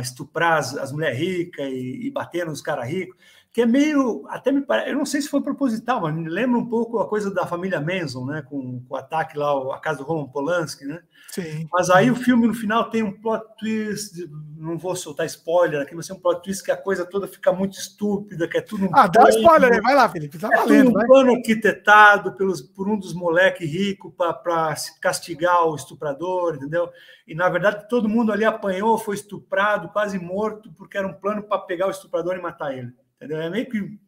[0.00, 3.16] Estuprar as, as mulheres ricas e, e bater nos caras ricos
[3.58, 6.56] que é meio, até me parece, eu não sei se foi proposital, mas me lembra
[6.56, 9.98] um pouco a coisa da família Manson, né, com, com o ataque lá, a casa
[9.98, 11.00] do Roman Polanski, né?
[11.32, 11.66] Sim.
[11.72, 15.92] Mas aí o filme no final tem um plot twist, não vou soltar spoiler aqui,
[15.92, 18.84] mas tem um plot twist que a coisa toda fica muito estúpida, que é tudo
[18.84, 21.32] um Ah, dá um spoiler aí, vai lá, Felipe, tá é valendo, tudo um plano
[21.32, 26.88] arquitetado pelos, por um dos moleques ricos para castigar o estuprador, entendeu?
[27.26, 31.42] E na verdade todo mundo ali apanhou, foi estuprado, quase morto, porque era um plano
[31.42, 32.92] para pegar o estuprador e matar ele.
[33.18, 33.42] Entendeu?
[33.42, 33.98] É meio que.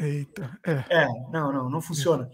[0.00, 1.02] Eita, é.
[1.02, 2.28] É, não, não, não funciona.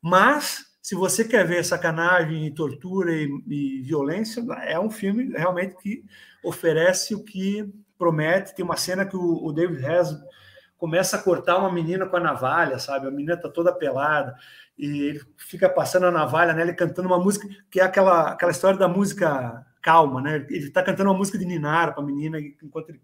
[0.00, 6.02] Mas, se você quer ver sacanagem, tortura e, e violência, é um filme realmente que
[6.42, 8.54] oferece o que promete.
[8.54, 10.16] Tem uma cena que o, o David Hess
[10.78, 13.06] começa a cortar uma menina com a navalha, sabe?
[13.06, 14.34] A menina tá toda pelada
[14.78, 18.52] e ele fica passando a navalha nela e cantando uma música que é aquela, aquela
[18.52, 20.46] história da música calma, né?
[20.50, 23.00] Ele tá cantando uma música de Ninar para a menina enquanto ele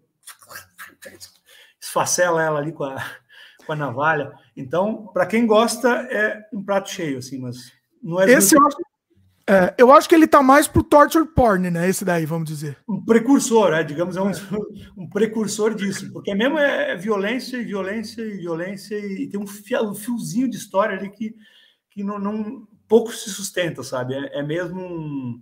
[1.83, 2.95] esfacela ela ali com a,
[3.65, 4.31] com a navalha.
[4.55, 8.31] Então, para quem gosta, é um prato cheio, assim, mas não é.
[8.31, 8.77] Esse eu acho,
[9.45, 11.89] É, eu acho que ele tá mais pro torture porn, né?
[11.89, 12.77] Esse daí, vamos dizer.
[12.87, 13.83] Um precursor, né?
[13.83, 14.31] digamos, é um,
[14.97, 16.11] um precursor disso.
[16.13, 20.55] Porque mesmo é violência e violência e violência e tem um, fio, um fiozinho de
[20.55, 21.35] história ali que,
[21.89, 24.13] que não, não pouco se sustenta, sabe?
[24.13, 25.41] É, é mesmo um,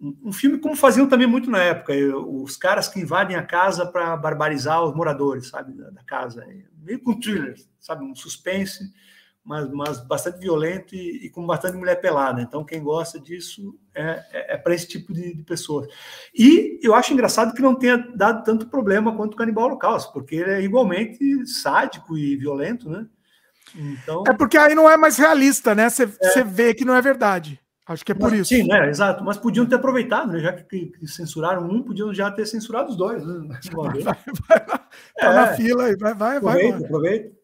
[0.00, 4.16] um filme como faziam também muito na época, os caras que invadem a casa para
[4.16, 6.46] barbarizar os moradores, sabe, da, casa,
[6.76, 8.92] meio com thriller, sabe, um suspense
[9.48, 12.42] mas, mas bastante violento e, e, com bastante mulher pelada.
[12.42, 15.88] Então, quem gosta disso é, é, é para esse tipo de, de, pessoas.
[16.34, 20.36] E eu acho engraçado que não tenha dado tanto problema quanto o Canibal Holocausto, porque
[20.36, 23.06] ele é igualmente sádico e violento, né?
[23.74, 24.22] Então...
[24.28, 25.88] É porque aí não é mais realista, né?
[25.88, 26.44] Você é.
[26.44, 27.58] vê que não é verdade.
[27.88, 28.54] Acho que é por mas, isso.
[28.54, 28.90] Sim, né?
[28.90, 29.24] Exato.
[29.24, 30.40] Mas podiam ter aproveitado, né?
[30.40, 33.26] Já que, que censuraram um, podiam já ter censurado os dois.
[33.26, 33.58] Né?
[33.72, 34.02] Vai, vai,
[34.46, 35.32] vai, tá é.
[35.32, 36.84] na fila aí, vai, vai, aproveita, vai.
[36.84, 37.38] Aproveita.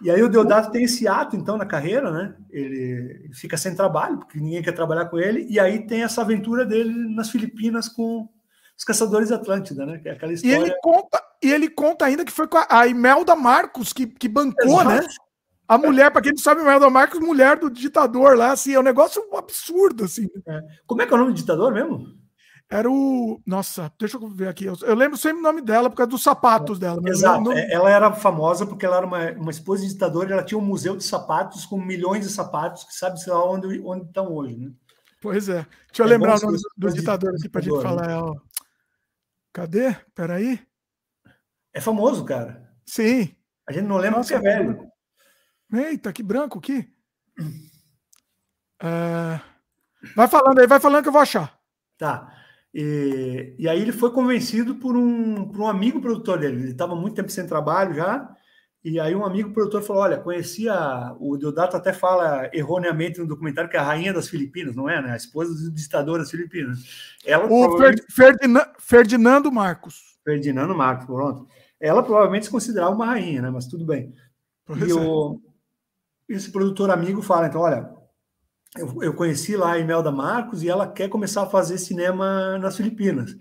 [0.00, 2.34] E aí o Deodato tem esse ato, então, na carreira, né?
[2.50, 6.66] Ele, fica sem trabalho, porque ninguém quer trabalhar com ele, e aí tem essa aventura
[6.66, 8.28] dele nas Filipinas com
[8.76, 9.98] os Caçadores Atlântida, né?
[9.98, 10.56] Que é aquela história...
[10.56, 14.06] E ele conta, e ele conta ainda que foi com a, a Imelda Marcos que,
[14.08, 14.88] que bancou, Exato.
[14.88, 15.06] né?
[15.66, 18.82] A mulher, para quem não sabe, Imelda Marcos, mulher do ditador lá, assim, é um
[18.82, 20.28] negócio absurdo, assim.
[20.46, 20.60] É.
[20.86, 22.22] Como é que é o nome do ditador mesmo?
[22.72, 23.38] Era o.
[23.44, 24.64] Nossa, deixa eu ver aqui.
[24.64, 26.98] Eu, eu, lembro sempre o nome dela por causa dos sapatos dela.
[27.06, 27.42] Exato.
[27.42, 27.52] Não...
[27.52, 30.64] É, ela era famosa porque ela era uma, uma esposa de ditadora ela tinha um
[30.64, 34.56] museu de sapatos com milhões de sapatos, que sabe, sei lá, onde, onde estão hoje,
[34.56, 34.72] né?
[35.20, 35.66] Pois é.
[35.88, 38.08] Deixa eu é lembrar o nome do, ditador aqui para a gente falar.
[38.08, 38.16] Né?
[38.16, 38.34] Ó.
[39.52, 39.94] Cadê?
[40.14, 40.58] Peraí.
[41.74, 42.70] É famoso, cara.
[42.86, 43.36] Sim.
[43.68, 44.91] A gente não lembra Nossa, porque é velho.
[45.72, 46.88] Eita, que branco aqui.
[48.82, 49.40] É...
[50.14, 51.58] Vai falando aí, vai falando que eu vou achar.
[51.96, 52.30] Tá.
[52.74, 56.62] E, e aí ele foi convencido por um, por um amigo produtor dele.
[56.62, 58.28] Ele estava muito tempo sem trabalho já.
[58.84, 60.74] E aí um amigo produtor falou: Olha, conhecia.
[61.20, 65.00] O Deodato até fala erroneamente no documentário que é a rainha das Filipinas, não é,
[65.00, 65.12] né?
[65.12, 66.80] A esposa do ditador das Filipinas.
[67.24, 67.78] Ela, o
[68.10, 70.18] Ferdinand, Ferdinando Marcos.
[70.24, 71.46] Ferdinando Marcos, pronto.
[71.78, 73.50] Ela provavelmente se considerava uma rainha, né?
[73.50, 74.12] Mas tudo bem.
[74.64, 74.94] Pois e é.
[74.94, 75.40] o,
[76.34, 77.90] esse produtor amigo fala: então, olha,
[78.76, 82.76] eu, eu conheci lá a Imelda Marcos e ela quer começar a fazer cinema nas
[82.76, 83.36] Filipinas.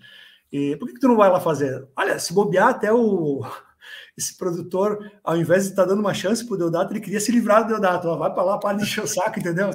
[0.52, 1.88] E por que, que tu não vai lá fazer?
[1.96, 3.42] Olha, se bobear até o
[4.18, 7.32] esse produtor, ao invés de estar tá dando uma chance pro Deodato, ele queria se
[7.32, 8.08] livrar do Deodato.
[8.10, 9.72] Ó, vai para lá, para de encher o saco, entendeu?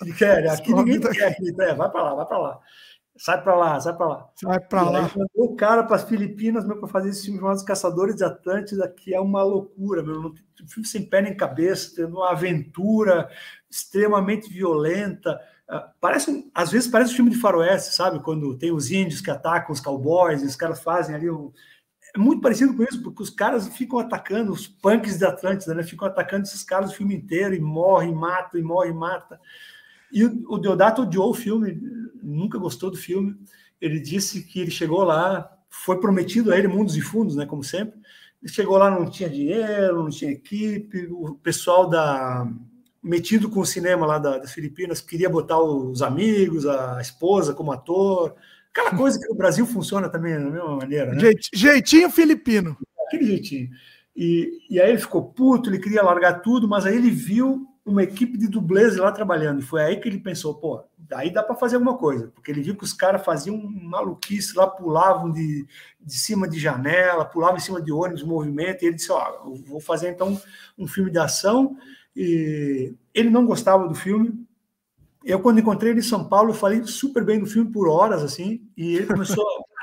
[0.00, 2.60] Ele quer, aqui ninguém quer, é, vai para lá, vai para lá.
[3.16, 4.28] Sai para lá, sai para lá.
[4.34, 5.02] Sai para lá.
[5.02, 9.14] Mandou o cara para as Filipinas para fazer esse filme chamado Caçadores de Atlântida, que
[9.14, 10.20] é uma loucura, meu.
[10.20, 13.28] Um filme sem pé nem cabeça, tendo uma aventura
[13.70, 15.40] extremamente violenta.
[15.68, 18.20] Ah, parece, às vezes parece um filme de faroeste, sabe?
[18.20, 21.52] Quando tem os índios que atacam os cowboys, e os caras fazem ali um.
[22.16, 25.82] É muito parecido com isso, porque os caras ficam atacando, os punks de Atlântida, né?
[25.84, 29.40] Ficam atacando esses caras o filme inteiro e morre, mata, e morre, e mata.
[30.14, 31.76] E o, o Deodato odiou o filme,
[32.22, 33.36] nunca gostou do filme.
[33.80, 37.64] Ele disse que ele chegou lá, foi prometido a ele mundos e fundos, né, como
[37.64, 37.98] sempre.
[38.40, 42.48] Ele chegou lá, não tinha dinheiro, não tinha equipe, o pessoal da
[43.02, 47.70] metido com o cinema lá da, das Filipinas queria botar os amigos, a esposa como
[47.70, 48.34] ator,
[48.70, 51.32] aquela coisa que no Brasil funciona também da mesma maneira, né?
[51.52, 52.78] Jeitinho filipino.
[53.06, 53.68] Aquele jeitinho.
[54.16, 58.02] E, e aí ele ficou puto, ele queria largar tudo, mas aí ele viu uma
[58.02, 59.60] equipe de dublês lá trabalhando.
[59.60, 62.28] E foi aí que ele pensou, pô, daí dá para fazer alguma coisa.
[62.28, 65.66] Porque ele viu que os caras faziam maluquice lá, pulavam de,
[66.00, 68.82] de cima de janela, pulavam em cima de ônibus, movimento.
[68.82, 70.40] E ele disse, ó, oh, vou fazer então
[70.78, 71.76] um filme de ação.
[72.16, 74.46] E ele não gostava do filme.
[75.22, 78.22] Eu, quando encontrei ele em São Paulo, eu falei super bem do filme por horas,
[78.22, 78.66] assim.
[78.76, 79.44] E ele começou...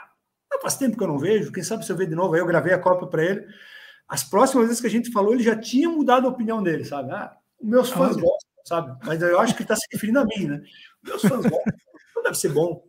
[0.54, 2.34] Ah, faz tempo que eu não vejo, quem sabe se eu ver de novo.
[2.34, 3.48] Aí eu gravei a cópia para ele.
[4.06, 7.10] As próximas vezes que a gente falou, ele já tinha mudado a opinião dele, sabe?
[7.10, 7.34] Ah,
[7.64, 9.06] meus fãs ah, gostam, sabe?
[9.06, 10.62] Mas eu acho que ele está se referindo a mim, né?
[11.04, 11.74] Meus fãs gostam,
[12.12, 12.84] então deve ser bom.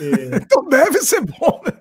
[0.00, 0.36] É...
[0.36, 1.60] Então deve ser bom.
[1.64, 1.72] Né?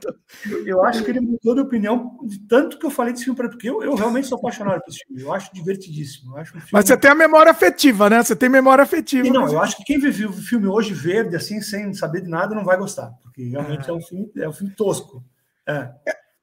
[0.50, 3.38] Eu, eu, acho que ele mudou de opinião de tanto que eu falei desse filme
[3.38, 5.22] para porque eu, eu realmente sou apaixonado por esse filme.
[5.22, 6.34] Eu acho divertidíssimo.
[6.34, 6.72] Eu acho um filme...
[6.72, 8.24] Mas você tem a memória afetiva, né?
[8.24, 9.28] Você tem memória afetiva.
[9.28, 12.30] E não, eu acho que quem viu o filme hoje verde, assim, sem saber de
[12.30, 15.24] nada, não vai gostar, porque realmente é, é um filme, é um filme tosco.
[15.68, 15.92] É.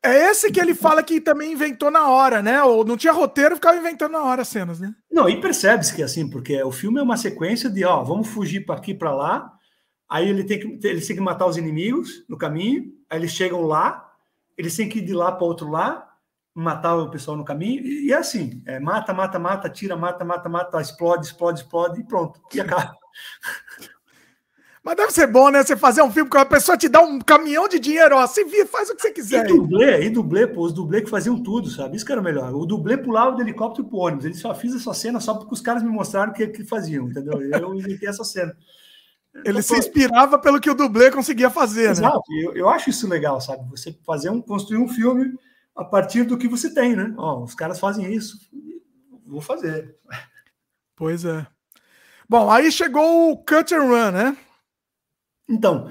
[0.05, 2.63] É esse que ele fala que também inventou na hora, né?
[2.63, 4.95] Ou não tinha roteiro, ficava inventando na hora as cenas, né?
[5.11, 8.29] Não, e percebe-se que é assim, porque o filme é uma sequência de, ó, vamos
[8.29, 9.51] fugir para aqui para lá.
[10.07, 12.93] Aí ele tem que ele tem que matar os inimigos no caminho.
[13.09, 14.07] Aí eles chegam lá,
[14.59, 16.07] eles têm que ir de lá para outro lá,
[16.55, 17.83] matar o pessoal no caminho.
[17.83, 22.01] E, e é assim, é, mata, mata, mata, tira, mata, mata, mata, explode, explode, explode
[22.01, 22.43] e pronto.
[22.55, 22.95] E acaba.
[24.85, 25.63] Mas deve ser bom, né?
[25.65, 28.27] Você fazer um filme que a pessoa te dá um caminhão de dinheiro, ó.
[28.27, 29.47] Você via, faz o que você quiser.
[29.47, 31.97] E dublê, e dublê, pô, os dublê que faziam tudo, sabe?
[31.97, 32.53] Isso que era melhor.
[32.55, 34.27] O dublê pulava do helicóptero pro ônibus.
[34.27, 37.09] Ele só fiz essa cena só porque os caras me mostraram o que, que faziam,
[37.09, 37.41] entendeu?
[37.41, 38.55] Eu inventei essa cena.
[39.43, 42.21] Ele se inspirava pelo que o dublê conseguia fazer, Exato.
[42.29, 42.43] né?
[42.45, 43.67] Eu, eu acho isso legal, sabe?
[43.71, 45.33] Você fazer um, construir um filme
[45.75, 47.13] a partir do que você tem, né?
[47.17, 48.39] Ó, os caras fazem isso,
[49.27, 49.97] vou fazer.
[50.95, 51.45] Pois é.
[52.29, 54.37] Bom, aí chegou o Cut and Run, né?
[55.49, 55.91] Então,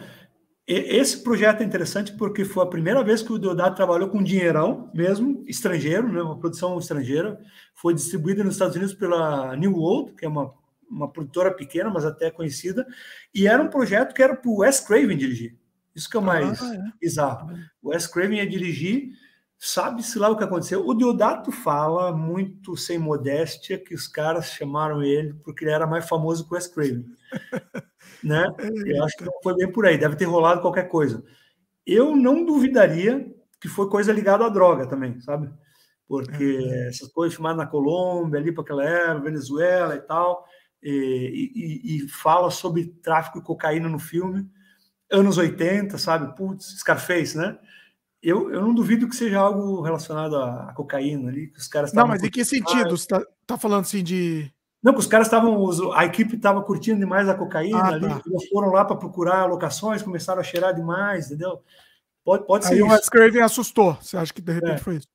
[0.65, 4.89] esse projeto é interessante porque foi a primeira vez que o Deodato trabalhou com dinheirão
[4.93, 7.37] mesmo, estrangeiro, né, uma produção estrangeira.
[7.75, 10.53] Foi distribuída nos Estados Unidos pela New World, que é uma,
[10.89, 12.87] uma produtora pequena, mas até conhecida.
[13.35, 15.57] E era um projeto que era para o Wes Craven dirigir.
[15.93, 16.79] Isso que é o mais ah, é.
[16.99, 17.53] bizarro.
[17.81, 19.11] O Wes Craven ia dirigir
[19.65, 20.85] Sabe-se lá o que aconteceu.
[20.85, 26.05] O Deodato fala muito sem modéstia que os caras chamaram ele porque ele era mais
[26.05, 27.05] famoso que o Wes Craven.
[28.21, 28.45] né?
[28.85, 31.23] Eu acho que não foi bem por aí, deve ter rolado qualquer coisa.
[31.87, 35.49] Eu não duvidaria que foi coisa ligada à droga também, sabe?
[36.09, 36.73] Porque uhum.
[36.89, 40.45] essas coisas filmadas na Colômbia, ali para aquela era, Venezuela e tal,
[40.83, 44.45] e, e, e, fala sobre tráfico de cocaína no filme,
[45.09, 46.35] anos 80, sabe?
[46.35, 47.57] Putz, Scarface, né?
[48.23, 52.07] Eu, eu não duvido que seja algo relacionado à, cocaína ali, que os caras Não,
[52.07, 52.95] mas em que sentido?
[52.95, 54.49] Você tá, tá falando assim de.
[54.81, 55.91] Não, que os caras estavam.
[55.93, 58.21] A equipe estava curtindo demais a cocaína ah, ali, tá.
[58.25, 61.61] eles foram lá para procurar locações, começaram a cheirar demais, entendeu?
[62.23, 62.75] Pode, pode ser.
[62.75, 63.07] Aí isso.
[63.07, 63.97] o Craven assustou.
[64.01, 64.77] Você acha que de repente é.
[64.77, 65.07] foi isso?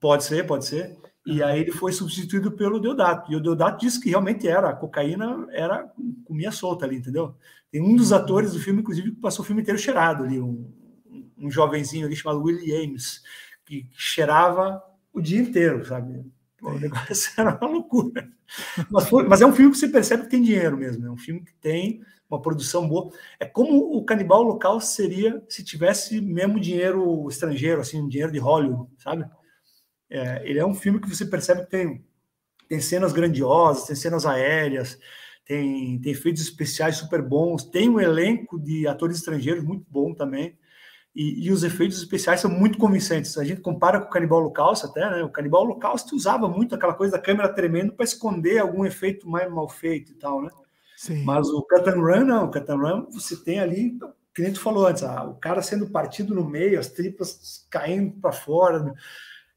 [0.00, 0.96] Pode ser, pode ser.
[1.24, 3.32] E aí ele foi substituído pelo Deodato.
[3.32, 5.88] E o Deodato disse que realmente era, a cocaína era
[6.24, 7.34] comia solta ali, entendeu?
[7.70, 10.72] Tem um dos atores do filme, inclusive, que passou o filme inteiro cheirado ali, um,
[11.38, 13.22] um jovenzinho ali chamado Willie Ames,
[13.64, 14.82] que, cheirava
[15.12, 16.24] o dia inteiro, sabe?
[16.62, 18.28] O negócio era uma loucura.
[18.90, 21.06] Mas, foi, mas, é um filme que você percebe que tem dinheiro mesmo.
[21.06, 23.12] É um filme que tem uma produção boa.
[23.38, 28.90] É como o Canibal Local seria se tivesse mesmo dinheiro estrangeiro, assim, dinheiro de Hollywood,
[28.98, 29.28] sabe?
[30.08, 32.04] É, ele é um filme que você percebe que tem,
[32.68, 34.98] tem cenas grandiosas, tem cenas aéreas,
[35.44, 40.56] tem, tem efeitos especiais super bons, tem um elenco de atores estrangeiros muito bom também.
[41.16, 43.38] E, e, os efeitos especiais são muito convincentes.
[43.38, 45.24] A gente compara com o Canibal Holocausto até, né?
[45.24, 49.50] O Canibal Holocausto usava muito aquela coisa da câmera tremendo para esconder algum efeito mais
[49.50, 50.50] mal feito e tal, né?
[50.94, 51.24] Sim.
[51.24, 52.44] Mas o Cut and Run, não.
[52.44, 53.98] O Cut and Run, você tem ali,
[54.34, 58.20] que nem tu falou antes, ah, o cara sendo partido no meio, as tripas caindo
[58.20, 58.80] para fora.
[58.80, 58.92] Né?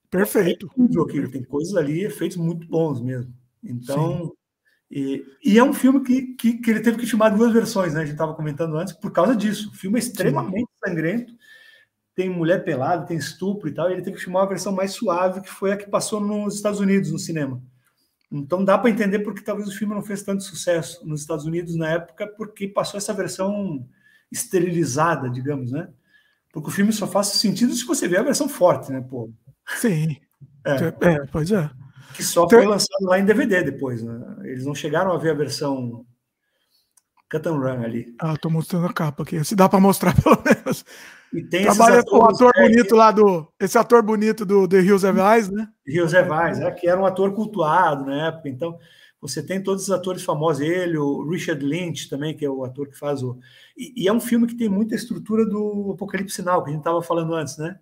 [0.10, 0.66] Perfeito.
[0.66, 3.34] É tem coisas ali, efeitos muito bons mesmo.
[3.62, 4.34] Então,
[4.90, 8.00] e, e, é um filme que, que, que, ele teve que filmar duas versões, né?
[8.00, 9.70] A gente estava comentando antes, por causa disso.
[9.70, 10.90] O filme é extremamente Sim.
[10.90, 11.34] sangrento,
[12.20, 14.92] tem mulher pelada, tem estupro e tal, e ele teve que filmar uma versão mais
[14.92, 17.62] suave, que foi a que passou nos Estados Unidos, no cinema.
[18.30, 21.78] Então dá para entender porque talvez o filme não fez tanto sucesso nos Estados Unidos
[21.78, 23.88] na época, porque passou essa versão
[24.30, 25.88] esterilizada, digamos, né?
[26.52, 29.32] Porque o filme só faz sentido se você ver a versão forte, né, pô?
[29.66, 30.18] Sim.
[30.66, 31.70] É, é pois é
[32.20, 34.04] que só foi lançado lá em DVD depois.
[34.04, 34.20] Né?
[34.44, 36.06] Eles não chegaram a ver a versão
[37.32, 38.14] cut and run ali.
[38.20, 39.42] Ah, tô mostrando a capa aqui.
[39.46, 40.84] Se dá para mostrar pelo menos.
[41.34, 43.48] E tem Trabalha com o ator bonito lá do.
[43.60, 45.68] Esse ator bonito do The Hills Have Eyes, né?
[45.86, 48.50] Hills Have Eyes, é, que era um ator cultuado na época.
[48.50, 48.78] Então,
[49.22, 52.88] você tem todos os atores famosos, ele, o Richard Lynch também, que é o ator
[52.88, 53.38] que faz o.
[53.78, 56.82] E, e é um filme que tem muita estrutura do Apocalipse Sinal, que a gente
[56.82, 57.78] estava falando antes, né?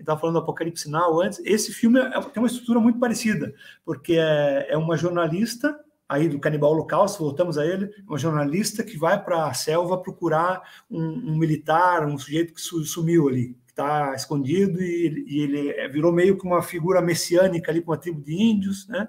[0.00, 3.54] estava falando do Apocalipse Now antes, esse filme é, tem uma estrutura muito parecida,
[3.84, 5.78] porque é, é uma jornalista
[6.10, 10.60] aí do Canibal Holocausto, voltamos a ele, uma jornalista que vai para a selva procurar
[10.90, 15.88] um, um, militar, um sujeito que sumiu ali, que está escondido e, e, ele é,
[15.88, 19.06] virou meio que uma figura messiânica ali com uma tribo de índios, né?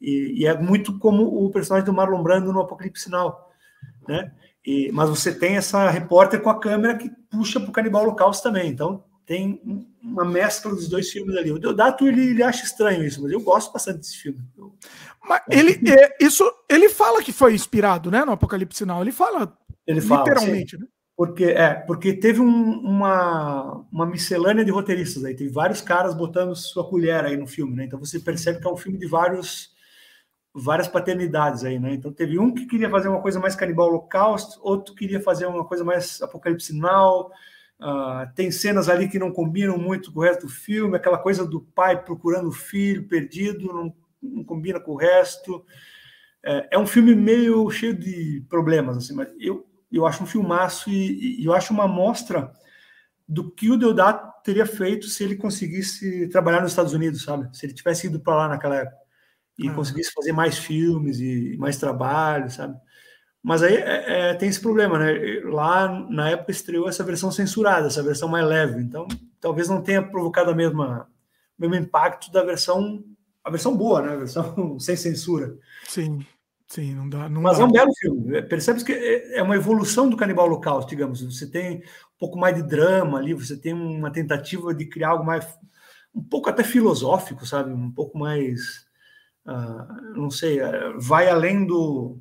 [0.00, 3.36] E, e, é muito como o personagem do Marlon Brando no Apocalipse Now,
[4.08, 4.32] né?
[4.64, 8.42] E, mas você tem essa repórter com a câmera que puxa para o Canibal Holocausto
[8.42, 9.60] também, então tem
[10.02, 11.52] uma mescla dos dois filmes ali.
[11.52, 14.40] O Deodato ele, ele acha estranho isso, mas eu gosto bastante desse filme.
[15.24, 19.02] Mas ele, é, isso, ele fala que foi inspirado, né, no Apocalipse Now.
[19.02, 20.82] Ele fala, ele fala literalmente, sim.
[20.82, 20.88] né?
[21.16, 26.56] Porque é, porque teve um, uma, uma miscelânea de roteiristas aí, teve vários caras botando
[26.56, 27.84] sua colher aí no filme, né?
[27.84, 29.70] Então você percebe que é um filme de vários
[30.54, 31.92] várias paternidades aí, né?
[31.92, 35.64] Então teve um que queria fazer uma coisa mais canibal holocausto, outro queria fazer uma
[35.64, 37.30] coisa mais apocalipse now,
[37.80, 41.46] Uh, tem cenas ali que não combinam muito com o resto do filme, aquela coisa
[41.46, 45.64] do pai procurando o filho perdido, não, não combina com o resto.
[46.44, 50.90] É, é, um filme meio cheio de problemas, assim, mas eu, eu acho um filmaço
[50.90, 52.52] e, e eu acho uma amostra
[53.28, 57.54] do que o Deodato teria feito se ele conseguisse trabalhar nos Estados Unidos, sabe?
[57.56, 58.96] Se ele tivesse ido para lá naquela época
[59.58, 59.74] e ah.
[59.74, 62.76] conseguisse fazer mais filmes e mais trabalho, sabe?
[63.42, 65.12] Mas aí é, é, tem esse problema, né?
[65.44, 68.82] Lá na época estreou essa versão censurada, essa versão mais leve.
[68.82, 69.06] Então,
[69.40, 71.08] talvez não tenha provocado a mesma,
[71.58, 73.02] o mesmo impacto da versão,
[73.44, 74.12] a versão boa, né?
[74.12, 75.56] A versão sem censura.
[75.88, 76.24] Sim.
[76.68, 77.28] Sim, não dá.
[77.28, 77.64] Não Mas dá.
[77.64, 78.36] é um belo filme.
[78.36, 81.20] É, Percebes que é é uma evolução do Canibal Holocausto, digamos.
[81.20, 85.24] Você tem um pouco mais de drama ali, você tem uma tentativa de criar algo
[85.24, 85.44] mais,
[86.14, 87.72] um pouco até filosófico, sabe?
[87.72, 88.86] Um pouco mais,
[89.44, 92.18] ah, não sei, eh, vai além do,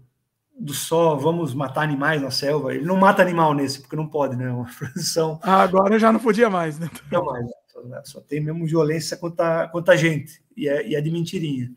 [0.60, 2.74] do só vamos matar animais na selva.
[2.74, 4.46] Ele não mata animal nesse, porque não pode, né?
[4.46, 6.90] É uma produção Ah, agora já não podia mais, né?
[7.12, 7.46] não mais.
[7.86, 8.02] né?
[8.04, 10.42] Só tem mesmo violência contra, contra a gente.
[10.60, 11.72] E é, e é de mentirinha.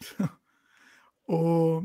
[1.26, 1.82] O...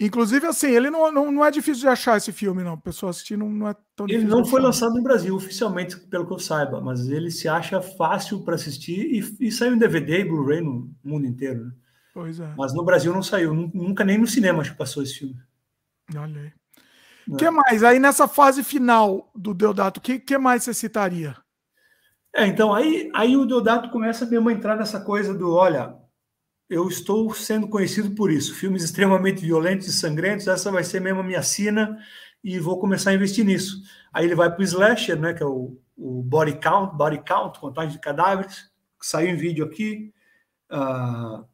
[0.00, 2.72] Inclusive, assim, ele não, não, não é difícil de achar esse filme, não.
[2.72, 6.26] A pessoa assistir não, não é tão Ele não foi lançado no Brasil oficialmente, pelo
[6.26, 8.98] que eu saiba, mas ele se acha fácil para assistir
[9.40, 11.66] e, e saiu em DVD e Blu-ray no mundo inteiro.
[11.66, 11.72] Né?
[12.14, 12.52] Pois é.
[12.56, 15.36] Mas no Brasil não saiu, nu- nunca nem no cinema acho que passou esse filme.
[16.16, 16.52] Olha aí.
[17.28, 17.38] O É.
[17.38, 17.84] que mais?
[17.84, 21.36] Aí nessa fase final do Deodato, o que, que mais você citaria?
[22.34, 25.96] É, então aí, aí o Deodato começa mesmo a entrar nessa coisa do, olha,
[26.70, 31.20] eu estou sendo conhecido por isso, filmes extremamente violentos e sangrentos, essa vai ser mesmo
[31.20, 31.98] a minha sina
[32.44, 33.82] e vou começar a investir nisso.
[34.12, 37.58] Aí ele vai para o Slasher, né, que é o, o Body Count, Body Count,
[37.60, 38.70] Contagem de Cadáveres,
[39.02, 40.12] saiu em vídeo aqui.
[40.70, 41.44] Ah,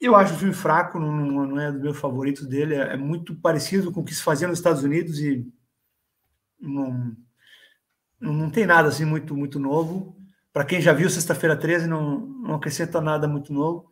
[0.00, 1.12] eu acho o filme fraco, não,
[1.46, 4.48] não- é dos meus favoritos dele, é, é muito parecido com o que se fazia
[4.48, 5.46] nos Estados Unidos e
[6.60, 7.16] não,
[8.20, 10.16] não, não tem nada assim muito, muito novo.
[10.52, 13.86] Para quem já viu Sexta-feira 13, não, não acrescenta nada muito novo.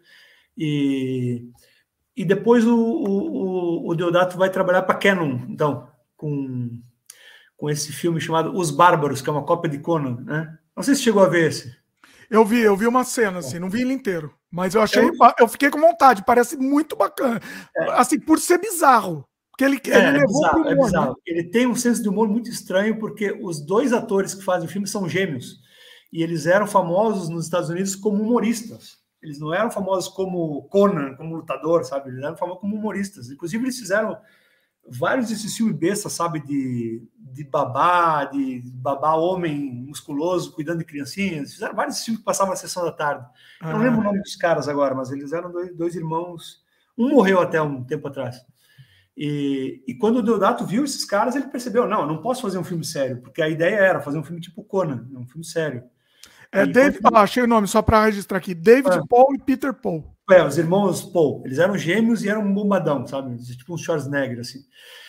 [0.57, 1.49] E,
[2.17, 6.79] e depois o, o, o- Deodato vai trabalhar para Canon, então, com,
[7.57, 10.59] com esse filme chamado Os Bárbaros, que é uma cópia de Conan, né?
[10.77, 11.75] Não sei se chegou a ver esse.
[12.29, 14.33] Eu vi, eu vi uma cena, assim, não vi ele inteiro.
[14.51, 15.03] Mas eu achei.
[15.03, 17.41] Eu- Eu fiquei com vontade, parece muito bacana.
[17.93, 19.25] Assim, por ser bizarro.
[19.51, 21.09] Porque ele, ele É, é levou bizarro, pro é humor, bizarro.
[21.11, 21.15] né?
[21.27, 24.71] Ele tem um senso de humor muito estranho, porque os dois atores que fazem o
[24.71, 25.60] filme são gêmeos.
[26.13, 28.99] E eles eram famosos nos Estados Unidos como humoristas.
[29.23, 32.11] Eles não eram famosos como Conan, como lutador, sabe?
[32.11, 33.31] Eles eram famosos como humoristas.
[33.31, 34.19] Inclusive, eles fizeram
[34.89, 36.41] vários desses filmes bestas, sabe?
[36.41, 41.53] De, de babá, de babá homem musculoso cuidando de criancinhas.
[41.53, 43.27] Fizeram vários filmes que passavam na sessão da tarde.
[43.67, 46.65] Eu não Ah, lembro o nome dos caras agora, mas eles eram dois, dois irmãos.
[46.99, 48.45] Um morreu até um tempo atrás.
[49.17, 52.59] E, e quando o Deodato viu esses caras, ele percebeu: não, eu não posso fazer
[52.59, 55.85] um filme sério, porque a ideia era fazer um filme tipo Conan, um filme sério.
[56.53, 57.01] É E David.
[57.05, 58.55] Ah, achei o nome, só para registrar aqui.
[58.55, 59.03] David Ah.
[59.09, 60.05] Paul e Peter Paul.
[60.31, 63.37] É, os irmãos Paul, eles eram gêmeos e eram um bombadão, sabe?
[63.57, 64.61] Tipo um Schwarzenegger, assim.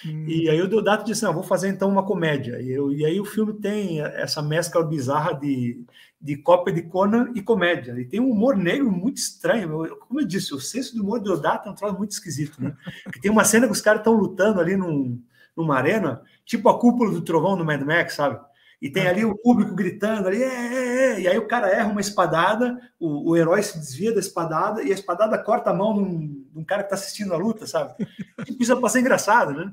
[0.06, 2.60] Hum, E aí o Deodato disse: não, vou fazer então uma comédia.
[2.60, 5.86] E, eu, e aí o filme tem essa mescla bizarra de,
[6.20, 7.94] de cópia de Conan e comédia.
[8.00, 9.86] E tem um humor negro muito estranho.
[9.86, 12.60] Eu- como eu disse, o senso do humor do Deodato é um troço muito esquisito,
[12.62, 12.76] né?
[13.04, 15.22] Porque tem uma cena que os caras estão lutando ali num,
[15.56, 18.40] numa arena, tipo a cúpula do trovão do Mad Max, sabe?
[18.82, 21.22] E tem ali o público gritando ali, é, é, é.
[21.22, 24.90] e aí o cara erra uma espadada, o, o herói se desvia da espadada e
[24.90, 26.20] a espadada corta a mão de um,
[26.52, 27.94] de um cara que está assistindo a luta, sabe?
[28.40, 29.72] É pra ser engraçado, né?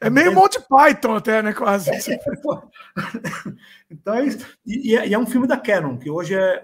[0.00, 1.52] É meio Monty Python até, né?
[1.52, 1.90] Quase.
[2.42, 2.62] Pô.
[3.90, 4.46] então é isso.
[4.64, 6.62] E, e é, e é um filme da Canon, que hoje é,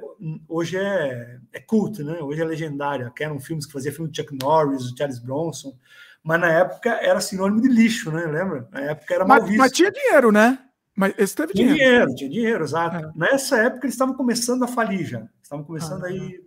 [0.49, 2.19] hoje é, é culto, né?
[2.21, 3.07] Hoje é legendário.
[3.07, 5.77] A Canon Filmes que fazia filme do Chuck Norris, do Charles Bronson,
[6.23, 8.25] mas na época era sinônimo de lixo, né?
[8.27, 8.69] Lembra?
[8.71, 9.59] Na época era mal Mas, visto.
[9.59, 10.59] mas tinha dinheiro, né?
[10.97, 11.89] Mas esse teve Tinha dinheiro.
[11.91, 12.97] dinheiro, tinha dinheiro, exato.
[12.97, 13.13] É.
[13.15, 15.27] Nessa época eles estavam começando a falir já.
[15.43, 16.09] Estavam começando Ah.
[16.09, 16.43] aí.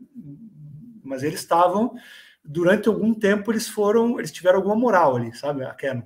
[1.03, 1.95] Mas eles estavam,
[2.43, 5.63] durante algum tempo, eles foram, eles tiveram alguma moral ali, sabe?
[5.63, 6.03] A Canon.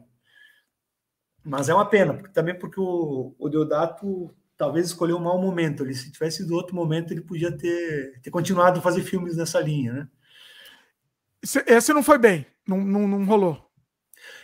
[1.43, 5.83] Mas é uma pena, porque, também porque o, o Deodato talvez escolheu um mau momento
[5.83, 5.93] ali.
[5.93, 9.93] Se tivesse sido outro momento, ele podia ter, ter continuado a fazer filmes nessa linha,
[9.93, 10.07] né?
[11.41, 12.45] Esse, esse não foi bem.
[12.67, 13.69] Não, não, não rolou.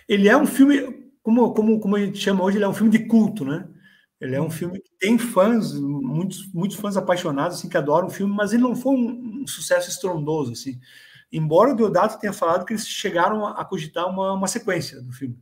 [0.08, 2.92] Ele é um filme, como, como, como a gente chama hoje, ele é um filme
[2.92, 3.68] de culto, né?
[4.24, 8.12] Ele é um filme que tem fãs, muitos, muitos fãs apaixonados, assim, que adoram o
[8.12, 10.80] filme, mas ele não foi um, um sucesso estrondoso, assim.
[11.30, 15.12] Embora o Deodato tenha falado que eles chegaram a, a cogitar uma, uma sequência do
[15.12, 15.38] filme,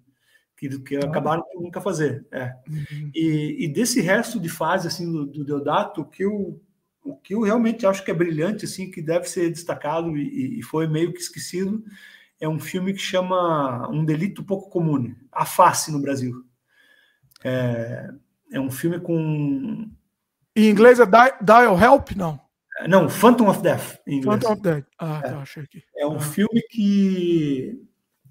[0.57, 2.25] que, que acabaram por nunca fazer.
[2.31, 2.55] É.
[2.67, 3.11] Uhum.
[3.13, 6.59] E, e, desse resto de fase, assim, do, do Deodato, o que eu,
[7.03, 10.63] o que eu realmente acho que é brilhante, assim, que deve ser destacado e, e
[10.63, 11.83] foi meio que esquecido,
[12.39, 16.43] é um filme que chama Um Delito Pouco Comum, A Face no Brasil.
[17.43, 18.09] É,
[18.51, 19.89] é um filme com.
[20.55, 22.11] Em inglês é Dial Help?
[22.15, 22.39] Não.
[22.87, 23.99] Não, Phantom of Death.
[24.07, 24.41] Em inglês.
[24.41, 24.85] Phantom of Death.
[24.99, 25.83] Ah, tá, achei aqui.
[25.95, 26.19] É um ah.
[26.19, 27.79] filme que.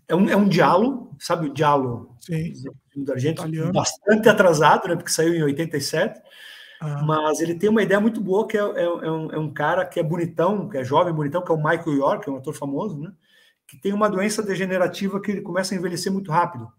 [0.08, 2.52] É um, é um diálogo, sabe o diálogo Sim.
[2.97, 3.39] da gente?
[3.39, 3.73] Italiano.
[3.73, 4.97] Bastante atrasado, né?
[4.97, 6.20] Porque saiu em 87.
[6.81, 7.02] Ah.
[7.05, 9.84] Mas ele tem uma ideia muito boa, que é, é, é, um, é, um, cara
[9.84, 12.39] que é bonitão, que é jovem, bonitão, que é o Michael York, que é um
[12.39, 13.12] ator famoso, né?
[13.68, 16.73] Que tem uma doença degenerativa que ele começa a envelhecer muito rápido.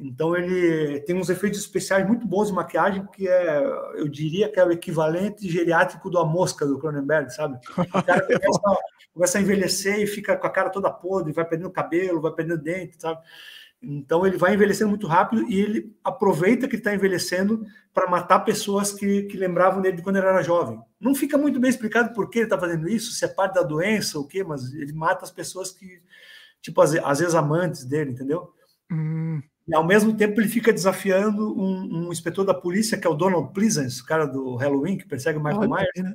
[0.00, 3.58] Então ele tem uns efeitos especiais muito bons de maquiagem, que é,
[3.96, 7.58] eu diria que é o equivalente geriátrico do A Mosca do Cronenberg, sabe?
[7.76, 11.70] O cara começa, começa, a envelhecer e fica com a cara toda podre, vai perdendo
[11.70, 13.20] cabelo, vai perdendo dente, sabe?
[13.82, 18.92] Então ele vai envelhecendo muito rápido e ele aproveita que está envelhecendo para matar pessoas
[18.92, 20.80] que, que lembravam dele de quando ele era jovem.
[21.00, 23.62] Não fica muito bem explicado por que ele está fazendo isso, se é parte da
[23.62, 26.00] doença ou o quê, mas ele mata as pessoas que,
[26.60, 28.52] tipo, às, às vezes amantes dele, entendeu?
[28.90, 29.40] Hum.
[29.68, 33.14] E ao mesmo tempo ele fica desafiando um, um, inspetor da polícia, que é o
[33.14, 36.14] Donald Pleasance, o cara do Halloween, que persegue o Michael Myers, né?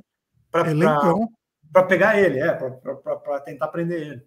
[1.72, 4.22] para pegar ele, é, para tentar prender ele.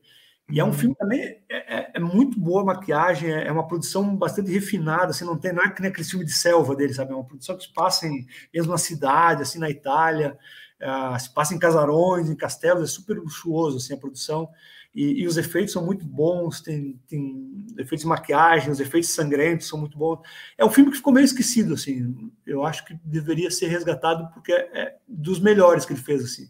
[0.50, 0.74] E é um uhum.
[0.74, 5.12] filme também, é, é, é, muito boa a maquiagem, é, é uma produção bastante refinada,
[5.12, 7.12] assim, não tem nada que nem aquele filme de selva dele, sabe?
[7.12, 10.38] É uma produção que se passa em mesmo na cidade, assim, na Itália,
[10.82, 14.50] uh, se passa em casarões, em castelos, é super luxuoso, assim, a produção.
[14.94, 19.68] E, e, os efeitos são muito bons, tem, tem efeitos de maquiagem, os efeitos sangrentos
[19.68, 20.20] são muito bons.
[20.58, 22.32] É um filme que ficou meio esquecido, assim.
[22.46, 26.50] Eu acho que deveria ser resgatado porque é, dos melhores que ele fez, assim.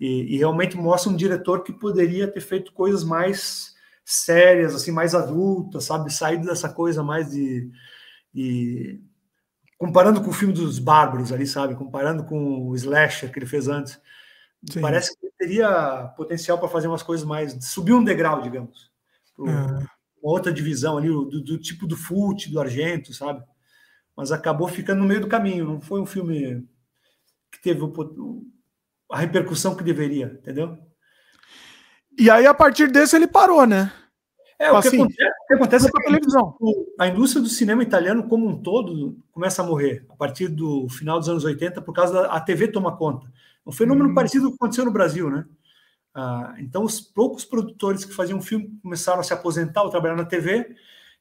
[0.00, 3.74] E, e, realmente mostra um diretor que poderia ter feito coisas mais
[4.04, 6.12] sérias, assim, mais adultas, sabe?
[6.12, 7.70] Saído dessa coisa mais de,
[8.32, 9.00] de
[9.78, 11.76] comparando com o filme dos Bárbaros ali, sabe?
[11.76, 14.00] Comparando com o Slasher que ele fez antes.
[14.68, 14.80] Sim.
[14.80, 17.56] Parece que teria potencial para fazer umas coisas mais.
[17.64, 18.90] subir um degrau, digamos.
[19.34, 19.86] Pro, é.
[20.22, 23.42] Uma outra divisão ali, do, do, tipo do Fult, do Argento, sabe?
[24.14, 25.64] Mas acabou ficando no meio do caminho.
[25.64, 26.68] Não foi um filme
[27.50, 28.46] que teve o,
[29.10, 30.76] a repercussão que deveria, entendeu?
[32.18, 33.90] E aí, a partir desse, ele parou, né?
[34.58, 36.56] É, o, assim, que acontece, o que acontece é que a televisão.
[36.98, 41.18] a indústria do cinema italiano como um todo começa a morrer a partir do final
[41.18, 43.26] dos anos 80 por causa da a TV toma conta.
[43.66, 44.14] Um fenômeno hum.
[44.14, 45.44] parecido com o que aconteceu no Brasil, né?
[46.14, 50.24] Ah, então, os poucos produtores que faziam filme começaram a se aposentar ou trabalhar na
[50.24, 50.74] TV,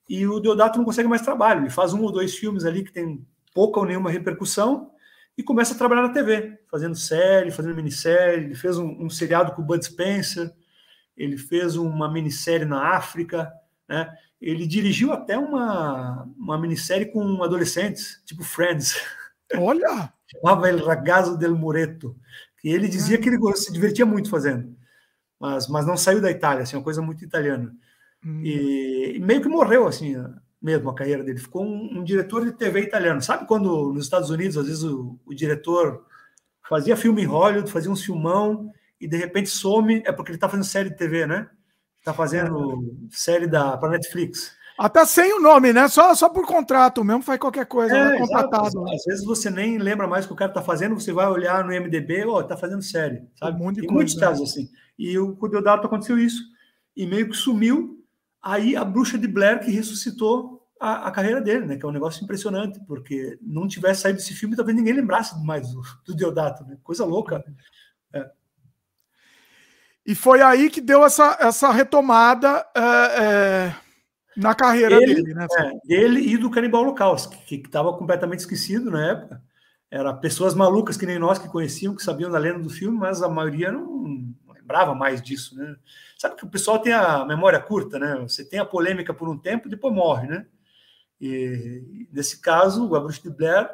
[0.09, 1.61] e o Deodato não consegue mais trabalho.
[1.61, 4.91] Ele faz um ou dois filmes ali que tem pouca ou nenhuma repercussão
[5.37, 8.45] e começa a trabalhar na TV, fazendo série, fazendo minissérie.
[8.45, 10.51] Ele fez um, um seriado com o Bud Spencer,
[11.15, 13.51] ele fez uma minissérie na África,
[13.87, 14.11] né?
[14.41, 18.95] Ele dirigiu até uma, uma minissérie com adolescentes, tipo Friends.
[19.57, 20.13] Olha!
[20.27, 22.15] Chamava El Ragazzo del Mureto.
[22.63, 24.75] E ele dizia que ele se divertia muito fazendo,
[25.39, 27.73] mas, mas não saiu da Itália, assim, uma coisa muito italiana.
[28.23, 28.41] Hum.
[28.43, 30.15] E, e, meio que morreu, assim,
[30.61, 31.39] mesmo a carreira dele.
[31.39, 33.21] Ficou um, um, diretor de TV italiano.
[33.21, 36.05] Sabe quando nos Estados Unidos, às vezes, o, o diretor
[36.67, 40.49] fazia filme em Hollywood, fazia um filmão e de repente some, é porque ele está
[40.49, 41.49] fazendo série de TV, né?
[41.99, 43.07] Está fazendo é.
[43.09, 44.55] série da para Netflix.
[44.79, 45.89] Até sem o nome, né?
[45.89, 48.17] Só, só por contrato mesmo, faz qualquer coisa, é, né?
[48.17, 48.89] contratado.
[48.89, 51.65] Às vezes você nem lembra mais o que o cara está fazendo, você vai olhar
[51.65, 53.59] no MDB, ó, oh, tá fazendo série, sabe?
[53.59, 54.69] Um monte de Tem coisa, muitos casos assim.
[54.97, 56.41] E o com Deodato aconteceu isso.
[56.95, 58.01] E meio que sumiu.
[58.41, 61.75] Aí a bruxa de Blair que ressuscitou a, a, carreira dele, né?
[61.75, 65.69] Que é um negócio impressionante, porque não tivesse saído desse filme, talvez ninguém lembrasse mais
[65.73, 66.77] do, do Deodato, né?
[66.81, 67.43] Coisa louca.
[68.13, 68.31] É.
[70.05, 72.65] E foi aí que deu essa, essa retomada.
[72.73, 73.88] É, é
[74.39, 75.47] na carreira ele, dele, né?
[75.57, 79.43] É, dele e do Canibal Holocausto, que estava completamente esquecido na época.
[79.91, 83.21] Era pessoas malucas que nem nós que conheciam, que sabiam da lenda do filme, mas
[83.21, 84.33] a maioria não,
[84.69, 85.75] lembrava mais disso, né?
[86.17, 88.15] Sabe que o pessoal tem a memória curta, né?
[88.21, 90.45] Você tem a polêmica por um tempo e depois morre, né?
[91.19, 93.67] E nesse caso, o Bruce de Blair,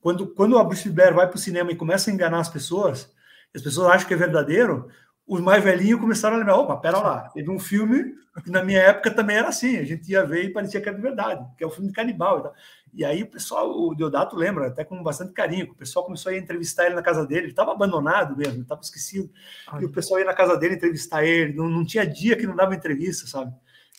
[0.00, 2.48] quando, quando o Bruce de Blair vai para o cinema e começa a enganar as
[2.48, 3.10] pessoas,
[3.54, 4.88] as pessoas acham que é verdadeiro,
[5.26, 8.14] os mais velhinhos começaram a lembrar: opa, pera lá, teve um filme
[8.44, 10.96] que na minha época também era assim, a gente ia ver e parecia que era
[10.96, 12.54] de verdade, que é o filme de canibal e tal.
[12.92, 16.34] E aí o pessoal, o Deodato lembra, até com bastante carinho, o pessoal começou a
[16.34, 19.30] ir entrevistar ele na casa dele, ele estava abandonado mesmo, estava esquecido.
[19.68, 19.82] Ai.
[19.82, 22.56] E o pessoal ia na casa dele entrevistar ele, não, não tinha dia que não
[22.56, 23.52] dava entrevista, sabe?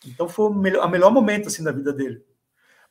[0.06, 2.24] Então foi o melhor, o melhor momento assim da vida dele.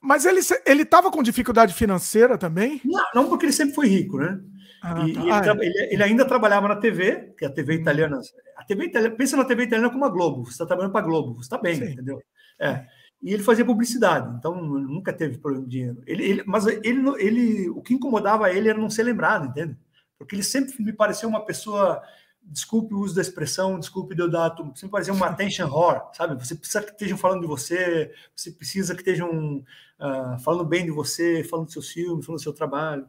[0.00, 2.81] Mas ele ele estava com dificuldade financeira também?
[2.84, 4.39] Não, não porque ele sempre foi rico, né?
[4.86, 5.20] Ah, e, tá.
[5.20, 8.20] e ele, ah, ele, ele, ainda trabalhava na TV, que é a TV italiana.
[8.56, 10.44] A TV italiana, pensa na TV italiana como a Globo.
[10.44, 11.92] Você está trabalhando para a Globo, você está bem, Sim.
[11.92, 12.23] entendeu?
[12.60, 12.86] É.
[13.20, 16.02] E ele fazia publicidade, então nunca teve problema de dinheiro.
[16.06, 19.76] Ele, ele, mas ele, ele, o que incomodava ele era não ser lembrado, entende?
[20.16, 22.00] Porque ele sempre me pareceu uma pessoa
[22.48, 26.34] desculpe o uso da expressão, desculpe Deodato, sempre parecia uma attention whore, sabe?
[26.34, 29.56] Você precisa que estejam falando de você, você precisa que estejam
[29.98, 33.08] uh, falando bem de você, falando do seu filme, falando do seu trabalho.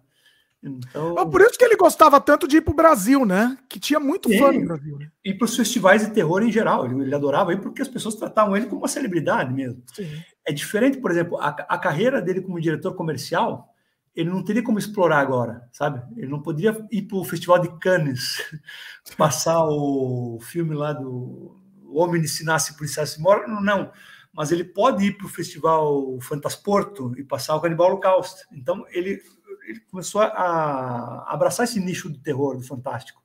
[0.64, 1.18] Então...
[1.18, 3.58] É por isso que ele gostava tanto de ir para o Brasil, né?
[3.70, 4.98] Que tinha muito fã no Brasil.
[4.98, 5.08] Né?
[5.24, 6.86] E para os festivais de terror em geral.
[6.86, 9.82] Ele, ele, adorava ir porque as pessoas tratavam ele como uma celebridade mesmo.
[9.94, 10.10] Sim.
[10.46, 13.74] É diferente, por exemplo, a, a carreira dele como diretor comercial,
[14.16, 16.02] ele não teria como explorar agora, sabe?
[16.18, 18.38] Ele não poderia ir para o Festival de Cannes,
[19.16, 23.92] passar o filme lá do O Homem Ensinasse Policiais Mora, não.
[24.34, 28.42] mas ele pode ir para o festival Fantasporto e passar o Canibal Holocausto.
[28.52, 29.22] Então ele,
[29.68, 33.22] ele começou a, abraçar esse nicho do terror, do fantástico.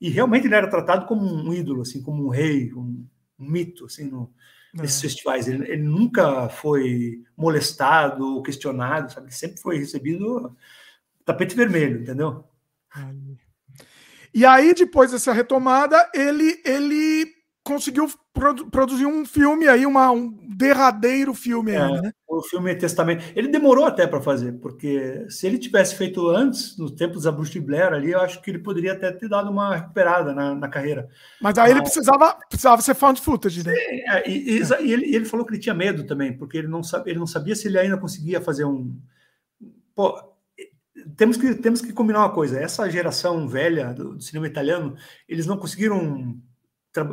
[0.00, 3.06] E realmente ele era tratado como um ídolo, assim, como um rei, um,
[3.38, 4.32] um mito, assim, no,
[4.76, 4.82] é.
[4.82, 5.48] nesses festivais.
[5.48, 9.26] Ele, ele, nunca foi molestado ou questionado, sabe?
[9.26, 10.54] Ele sempre foi recebido
[11.24, 12.44] tapete vermelho, entendeu?
[14.32, 17.37] E aí, depois dessa retomada, ele, ele
[17.68, 22.12] conseguiu produ produzir um filme aí, uma, um derradeiro filme é, aí, né?
[22.26, 23.22] O filme Testamento.
[23.36, 27.60] Ele demorou até para fazer, porque se ele tivesse feito antes, nos tempos da Bruce
[27.60, 31.08] Blair ali, eu acho que ele poderia até ter dado uma recuperada na, na carreira.
[31.42, 33.74] Mas aí ele precisava, precisava ser found footage, né?
[33.74, 36.82] É, e, e, e ele, ele, falou que ele tinha medo também, porque ele não,
[36.82, 38.96] sabe, ele não sabia se ele ainda conseguia fazer um.
[39.94, 40.18] Pô,
[41.16, 42.58] temos que, temos que combinar uma coisa.
[42.58, 44.96] Essa geração velha do, do cinema italiano,
[45.28, 46.40] eles não conseguiram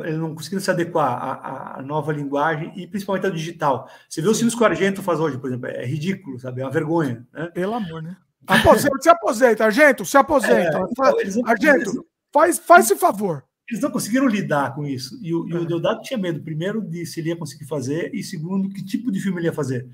[0.04, 3.88] eles não conseguiram se adequar à, à, nova linguagem e principalmente ao digital.
[4.08, 6.60] Você vê os filmes que o Argento faz hoje, por exemplo, é ridículo, sabe?
[6.60, 7.26] É uma vergonha.
[7.32, 7.46] Né?
[7.46, 8.16] Pelo amor, né?
[8.46, 10.54] Aposenta, se aposenta, Argento, se aposenta.
[10.54, 13.42] É, então, não, Argento, faz, faz esse favor.
[13.68, 15.18] Eles não conseguiram lidar com isso.
[15.20, 15.64] E o, e o é.
[15.64, 19.20] Deodato tinha medo, primeiro, de se ele ia conseguir fazer, e segundo, que tipo de
[19.20, 19.88] filme ele ia fazer.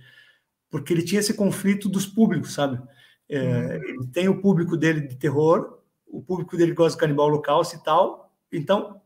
[0.70, 2.78] Porque ele tinha esse conflito dos públicos, sabe?
[3.28, 3.82] É, hum.
[3.84, 7.78] Ele tem o público dele de terror, o público dele gosta de canibal local e
[7.82, 8.30] tal.
[8.52, 9.00] Então,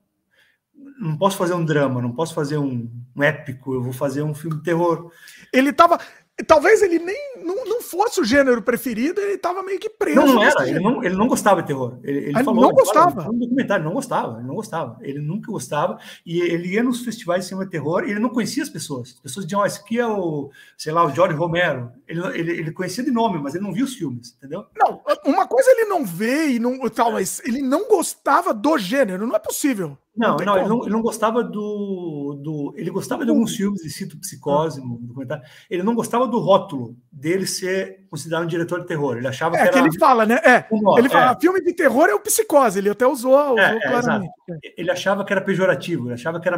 [0.99, 4.35] não posso fazer um drama, não posso fazer um, um épico, eu vou fazer um
[4.35, 5.11] filme de terror.
[5.53, 5.99] Ele estava
[6.47, 10.17] Talvez ele nem não, não, fosse o gênero preferido, ele estava meio que preso.
[10.17, 11.99] Não, não era, ele não, ele não gostava de terror.
[12.03, 13.23] Ele, ele ah, falou, não gostava.
[13.23, 14.99] Fala, documentário, não gostava, ele não gostava.
[15.01, 15.99] Ele nunca gostava.
[16.27, 19.15] E ele ia nos festivais de cinema de terror e ele não conhecia as pessoas.
[19.15, 21.91] As pessoas diziam, oh, esse aqui é o, sei lá, o George Romero.
[22.09, 24.67] Ele, ele, ele conhecia de nome, mas ele não viu os filmes, entendeu?
[24.77, 29.27] Não, uma coisa ele não vê e não tal, mas ele não gostava do gênero,
[29.27, 29.99] não é possível.
[30.17, 32.75] Não, não, ele não, ele não gostava do, do.
[32.75, 35.45] Ele gostava de alguns filmes, de Cito Psicose, no documentário.
[35.69, 39.19] Ele não gostava do rótulo dele ser considerado um diretor de terror.
[39.19, 39.79] Ele achava é, que era.
[39.79, 40.41] É que ele fala, né?
[40.43, 40.67] É.
[40.99, 41.41] ele fala, é.
[41.41, 42.79] filme de terror é o Psicose.
[42.79, 44.33] Ele até usou, usou é, é claramente.
[44.79, 46.57] Ele achava que era pejorativo, ele achava que era.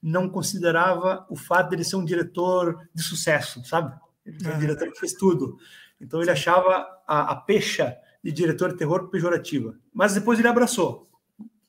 [0.00, 3.92] Não considerava o fato dele ser um diretor de sucesso, sabe?
[4.24, 5.56] Ele é um diretor que fez tudo.
[6.00, 9.76] Então ele achava a, a pecha de diretor de terror pejorativa.
[9.92, 11.04] Mas depois ele abraçou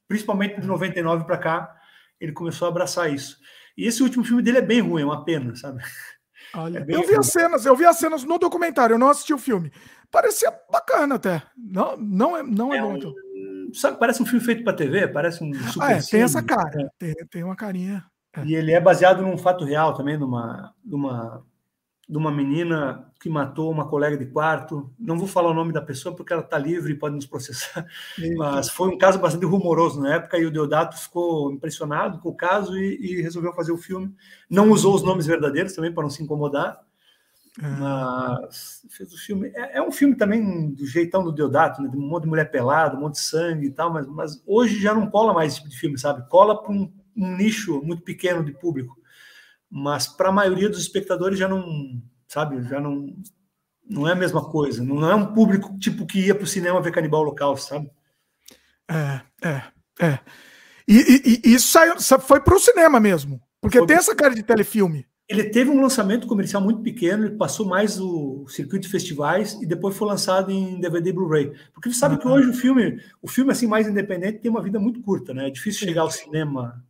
[0.08, 1.76] principalmente de 99 para cá,
[2.20, 3.38] ele começou a abraçar isso.
[3.78, 5.84] E esse último filme dele é bem ruim, é uma pena, sabe?
[6.54, 7.18] Olha, é eu vi ruim.
[7.18, 9.72] as cenas, eu vi as cenas no documentário, eu não assisti o filme.
[10.10, 11.44] Parecia bacana até.
[11.58, 12.98] Não, não é, não é, é bom.
[12.98, 15.86] Um, sabe, parece um filme feito para TV, parece um super.
[15.86, 16.88] Ah, é, tem essa cara, é.
[16.98, 18.06] tem, tem uma carinha.
[18.38, 18.46] É.
[18.46, 21.46] E ele é baseado num fato real também, numa, numa
[22.08, 24.92] de uma menina que matou uma colega de quarto.
[25.00, 27.86] Não vou falar o nome da pessoa porque ela está livre e pode nos processar,
[28.38, 32.36] mas foi um caso bastante rumoroso na época e o Deodato ficou impressionado com o
[32.36, 34.14] caso e, e resolveu fazer o filme.
[34.50, 36.80] Não usou os nomes verdadeiros também para não se incomodar,
[37.60, 37.68] é.
[37.68, 39.52] mas fez o filme.
[39.56, 41.90] É, é, um filme também do jeitão do Deodato, né?
[41.90, 44.80] de um monte de mulher pelada, um monte de sangue e tal, mas, mas hoje
[44.80, 46.30] já não cola mais esse tipo de filme, sabe?
[46.30, 48.96] Cola para um, um nicho muito pequeno de público
[49.70, 53.16] mas para a maioria dos espectadores já não, sabe, já não,
[53.88, 54.84] não é a mesma coisa.
[54.84, 57.90] Não é um público tipo que ia para o cinema ver Canibal Local, sabe?
[58.90, 59.64] É, é,
[60.02, 60.20] é.
[60.88, 64.36] E, e, e isso saiu, foi para o cinema mesmo, porque foi tem essa cara
[64.36, 65.06] de telefilme.
[65.28, 69.66] Ele teve um lançamento comercial muito pequeno, ele passou mais o circuito de festivais e
[69.66, 71.52] depois foi lançado em DVD Blu-ray.
[71.74, 72.22] Porque você sabe uhum.
[72.22, 75.48] que hoje o filme, o filme assim mais independente tem uma vida muito curta, né?
[75.48, 76.85] É difícil chegar ao cinema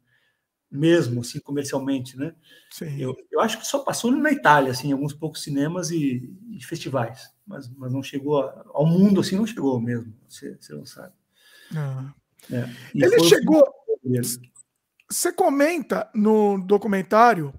[0.76, 2.34] mesmo, assim, comercialmente, né?
[2.98, 7.30] Eu, eu acho que só passou na Itália, assim, alguns poucos cinemas e, e festivais,
[7.45, 11.14] mas, mas não chegou a, ao mundo, assim, não chegou mesmo, você, você não sabe.
[11.76, 12.14] Ah.
[12.52, 12.70] É.
[12.94, 13.64] Ele chegou...
[15.10, 17.54] Você comenta no documentário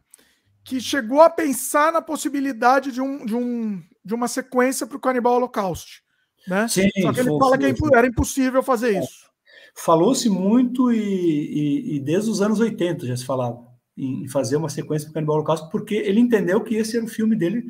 [0.64, 5.00] que chegou a pensar na possibilidade de, um, de, um, de uma sequência para o
[5.00, 6.02] Canibal Holocaust,
[6.46, 6.66] né?
[6.66, 9.00] Sim, Só que ele foi, fala foi, que era impossível fazer é.
[9.00, 9.30] isso.
[9.78, 14.70] Falou-se muito e, e, e, desde os anos 80 já se falava em fazer uma
[14.70, 17.66] sequência do Canibal Holocausto, porque ele entendeu que esse era o filme dele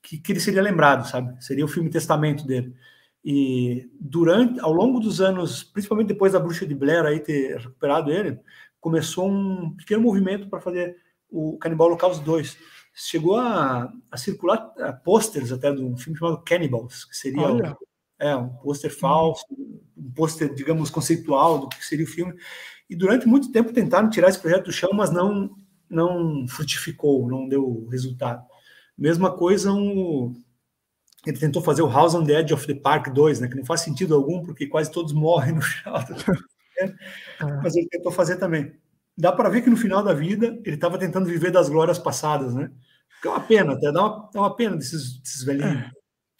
[0.00, 1.42] que, que ele seria lembrado, sabe?
[1.44, 2.74] Seria o filme testamento dele.
[3.24, 8.10] E durante, ao longo dos anos, principalmente depois da Bruxa de Blair aí ter recuperado
[8.10, 8.38] ele,
[8.80, 10.96] começou um pequeno movimento para fazer
[11.28, 12.56] o Canibal Holocausto 2.
[12.94, 14.58] Chegou a, a circular
[15.04, 17.76] pôsteres até de um filme chamado Cannibals, que seria o,
[18.18, 19.44] é, um pôster falso,
[19.96, 22.34] um pôster, digamos, conceitual do que seria o filme.
[22.88, 25.50] E durante muito tempo tentaram tirar esse projeto do chão, mas não,
[25.88, 28.44] não frutificou, não deu resultado.
[28.96, 30.34] Mesma coisa, um,
[31.26, 33.64] ele tentou fazer o House on the Edge of the Park 2, né, que não
[33.64, 35.92] faz sentido algum, porque quase todos morrem no chão.
[35.92, 36.94] Né?
[37.62, 38.72] Mas ele tentou fazer também.
[39.16, 42.54] dá para ver que no final da vida ele estava tentando viver das glórias passadas,
[42.54, 42.70] né?
[43.20, 45.90] Que é uma pena, até dá uma, dá uma pena desses, desses velhinhos.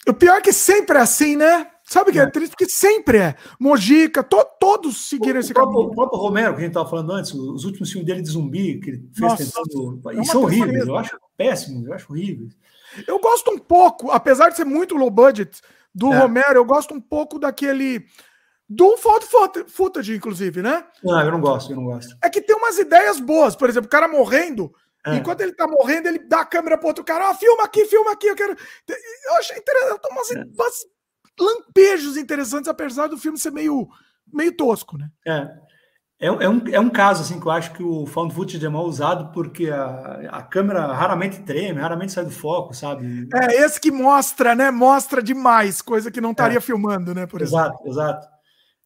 [0.09, 0.11] É.
[0.11, 1.67] O pior é que sempre é assim, né?
[1.83, 2.23] Sabe o que é.
[2.23, 2.51] é triste?
[2.51, 3.35] Porque sempre é.
[3.59, 5.91] Mojica, to, todos seguiram o, esse próprio, caminho.
[5.91, 8.79] O próprio Romero, que a gente estava falando antes, os últimos filmes dele de zumbi,
[8.79, 10.01] que ele fez Nossa, tentando.
[10.11, 12.55] É são horríveis, eu acho péssimos, eu acho horríveis.
[13.07, 15.61] Eu gosto um pouco, apesar de ser muito low budget,
[15.93, 16.19] do é.
[16.19, 18.05] Romero, eu gosto um pouco daquele.
[18.71, 20.85] Do foto footage, inclusive, né?
[21.03, 22.15] Não, eu não gosto, eu não gosto.
[22.23, 24.71] É que tem umas ideias boas, por exemplo, o cara morrendo.
[25.13, 25.17] É.
[25.17, 27.85] Enquanto ele tá morrendo, ele dá a câmera pro outro cara, ó, oh, filma aqui,
[27.85, 28.55] filma aqui, eu quero.
[28.87, 30.43] Eu achei interessante, umas, é.
[30.43, 30.85] umas
[31.39, 33.87] lampejos interessantes, apesar do filme ser meio,
[34.31, 35.09] meio tosco, né?
[35.25, 35.69] É.
[36.21, 38.67] É, é, um, é um caso assim que eu acho que o found footage é
[38.67, 43.29] mal usado porque a, a câmera raramente treme, raramente sai do foco, sabe?
[43.33, 44.69] É, esse que mostra, né?
[44.69, 46.61] Mostra demais, coisa que não estaria é.
[46.61, 47.25] filmando, né?
[47.25, 47.89] Por exato, exemplo.
[47.89, 48.27] exato.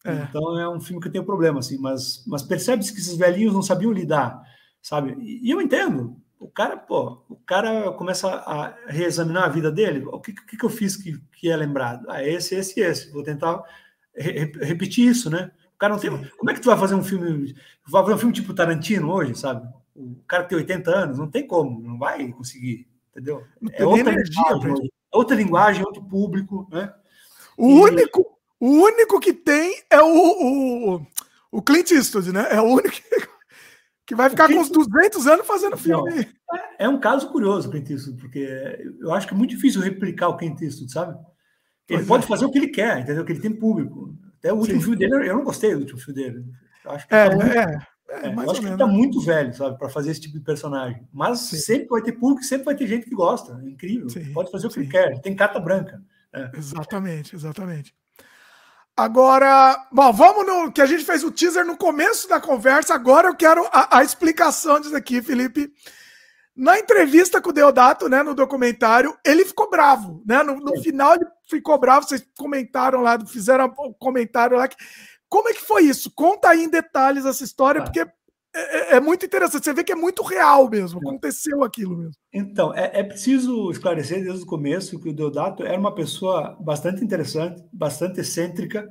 [0.04, 0.12] É.
[0.28, 3.62] Então é um filme que tem problema, assim, mas, mas percebe-se que esses velhinhos não
[3.62, 4.40] sabiam lidar,
[4.84, 5.16] sabe?
[5.18, 6.16] E, eu entendo.
[6.38, 10.04] O cara, pô, o cara começa a reexaminar a vida dele.
[10.04, 12.04] O que, que, que eu fiz que, que é lembrado?
[12.08, 13.10] Ah, esse, esse, esse.
[13.10, 13.62] Vou tentar
[14.14, 15.50] re repetir isso, né?
[15.74, 16.10] O cara não tem.
[16.36, 17.54] Como é que tu vai fazer um filme?
[17.88, 19.66] Vai fazer um filme tipo Tarantino hoje, sabe?
[19.96, 23.42] O cara tem 80 anos, não tem como, não vai conseguir, entendeu?
[23.72, 26.92] É outra energia, linguagem, outra linguagem, outro público, né?
[27.56, 27.90] O e...
[27.90, 31.06] único, o único que tem é o, o,
[31.52, 32.48] o Clint Eastwood, né?
[32.50, 33.33] É o único que
[34.12, 36.28] vai ficar com uns 200 anos fazendo filme.
[36.50, 39.80] Não, é, um caso curioso o Clint Eastwood, porque eu acho que é muito difícil
[39.80, 41.12] replicar o Clint Eastwood, sabe?
[41.88, 42.26] Ele pois pode é.
[42.26, 43.24] fazer o que ele quer, entendeu?
[43.24, 44.14] Que ele tem público.
[44.38, 44.82] Até o último Sim.
[44.82, 46.44] filme dele, eu não gostei do último filme dele.
[46.84, 47.78] Eu acho que é, tá muito, é,
[48.10, 50.44] é, é eu acho que ele tá muito velho, sabe, para fazer esse tipo de
[50.44, 51.06] personagem.
[51.12, 51.56] Mas Sim.
[51.56, 53.58] sempre vai ter público, sempre vai ter gente que gosta.
[53.64, 54.08] É incrível.
[54.10, 54.32] Sim.
[54.32, 55.18] Pode fazer o que ele quer.
[55.20, 56.02] Tem carta branca.
[56.32, 56.50] É.
[56.56, 57.94] Exatamente, exatamente.
[58.96, 62.94] Agora, bom, vamos no que a gente fez o teaser no começo da conversa.
[62.94, 65.72] Agora eu quero a, a explicação disso aqui, Felipe.
[66.56, 70.44] Na entrevista com o Deodato, né, no documentário, ele ficou bravo, né?
[70.44, 74.68] No, no final ele ficou bravo, vocês comentaram lá, fizeram um comentário lá.
[74.68, 74.76] Que...
[75.28, 76.12] Como é que foi isso?
[76.14, 77.84] Conta aí em detalhes essa história, ah.
[77.84, 78.06] porque
[78.54, 79.64] é, é, é, muito interessante.
[79.64, 82.14] Você vê que é muito real mesmo, aconteceu aquilo mesmo.
[82.32, 87.02] Então, é, é, preciso esclarecer desde o começo que o Deodato era uma pessoa bastante
[87.02, 88.88] interessante, bastante excêntrica,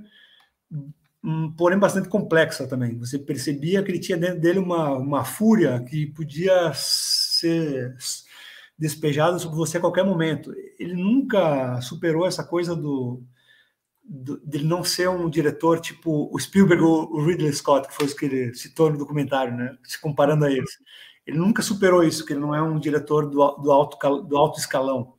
[1.23, 2.97] hum, porém bastante complexa também.
[2.99, 7.95] Você percebia que ele tinha dentro dele uma, uma fúria que podia ser
[8.77, 10.53] despejado sobre você a qualquer momento.
[10.77, 13.23] Ele nunca superou essa coisa do,
[14.03, 18.05] do de não ser um diretor tipo o Spielberg ou o Ridley Scott, que foi
[18.05, 19.77] os que ele citou no documentário, né?
[19.83, 20.71] Se comparando a eles.
[21.25, 24.59] Ele nunca superou isso, que ele não é um diretor do, do, alto, do alto
[24.59, 25.13] escalão.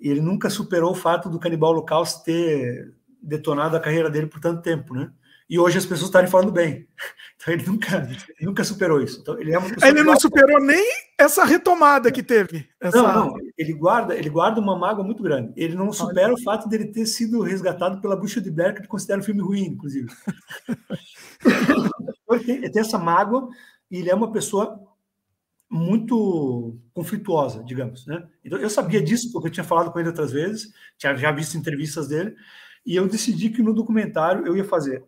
[0.00, 4.40] E ele nunca superou o fato do Canibal Holocaust ter detonado a carreira dele por
[4.40, 5.12] tanto tempo, né?
[5.50, 6.86] E hoje as pessoas estarem falando bem.
[7.40, 9.18] Então ele nunca, ele nunca superou isso.
[9.22, 10.84] Então, ele é ele não superou nem
[11.16, 12.68] essa retomada que teve.
[12.78, 13.02] Essa...
[13.02, 15.50] Não, não, ele guarda, ele guarda uma mágoa muito grande.
[15.56, 18.88] Ele não supera o fato dele ter sido resgatado pela bucha de Blair, que ele
[18.88, 20.12] considera um filme ruim, inclusive.
[22.30, 23.48] ele, tem, ele tem essa mágoa
[23.90, 24.78] e ele é uma pessoa
[25.70, 28.28] muito conflituosa, digamos, né?
[28.44, 31.56] Então eu sabia disso porque eu tinha falado com ele outras vezes, tinha já visto
[31.56, 32.36] entrevistas dele,
[32.84, 35.02] e eu decidi que no documentário eu ia fazer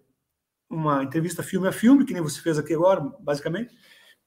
[0.73, 3.75] uma entrevista filme a filme, que nem você fez aqui agora, basicamente.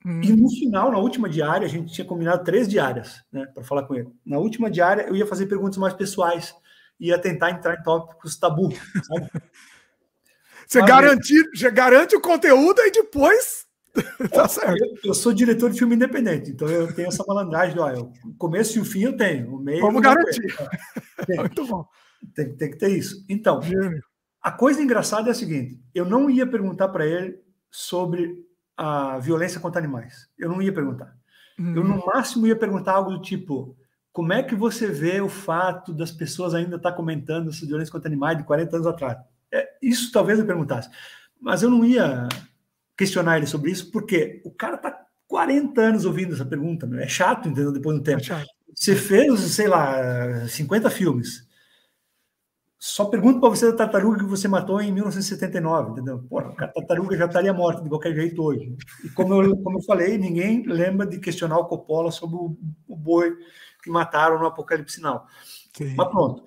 [0.05, 0.21] Hum.
[0.21, 3.83] E no final, na última diária, a gente tinha combinado três diárias, né, para falar
[3.83, 4.09] com ele.
[4.23, 6.53] Na última diária, eu ia fazer perguntas mais pessoais,
[6.99, 8.71] ia tentar entrar em tópicos tabu,
[9.03, 9.29] sabe?
[10.67, 13.67] Você, garante, você garante o conteúdo e depois.
[14.33, 14.83] tá certo.
[14.83, 17.77] Eu, eu, sou diretor de filme independente, então eu tenho essa malandragem.
[17.79, 19.55] Ó, o começo e o fim eu tenho.
[19.55, 20.41] O meio Vamos garantir.
[21.37, 21.85] Muito bom.
[22.33, 23.23] Tem, tem, que ter isso.
[23.29, 24.03] Então, Gênio.
[24.45, 27.39] A coisa engraçada é a seguinte: eu não ia perguntar para ele
[27.71, 28.45] sobre
[28.77, 30.29] a violência contra animais.
[30.37, 31.17] Eu não ia perguntar.
[31.57, 32.03] Eu, no hum.
[32.05, 33.75] máximo, ia perguntar algo do tipo:
[34.13, 37.91] como é que você vê o fato das pessoas ainda estar tá comentando essa violência
[37.91, 39.17] contra animais de 40 anos atrás?
[39.51, 40.91] É, isso talvez eu perguntasse.
[41.41, 42.27] Mas eu não ia
[42.95, 44.95] questionar ele sobre isso, porque o cara está
[45.27, 46.85] 40 anos ouvindo essa pergunta.
[46.85, 46.99] Meu.
[46.99, 47.71] É chato, entendeu?
[47.71, 48.21] Depois do tempo.
[48.31, 51.47] É você fez, sei lá, 50 filmes.
[52.87, 56.23] Só pergunto para você da tartaruga que você matou em 1979, entendeu?
[56.29, 58.77] Porra, a tartaruga já estaria morta de qualquer jeito hoje.
[59.03, 62.55] E como eu, como eu falei, ninguém lembra de questionar o Coppola sobre o,
[62.87, 63.35] o boi
[63.81, 65.25] que mataram no Apocalipse Sinal.
[65.97, 66.43] Mas pronto.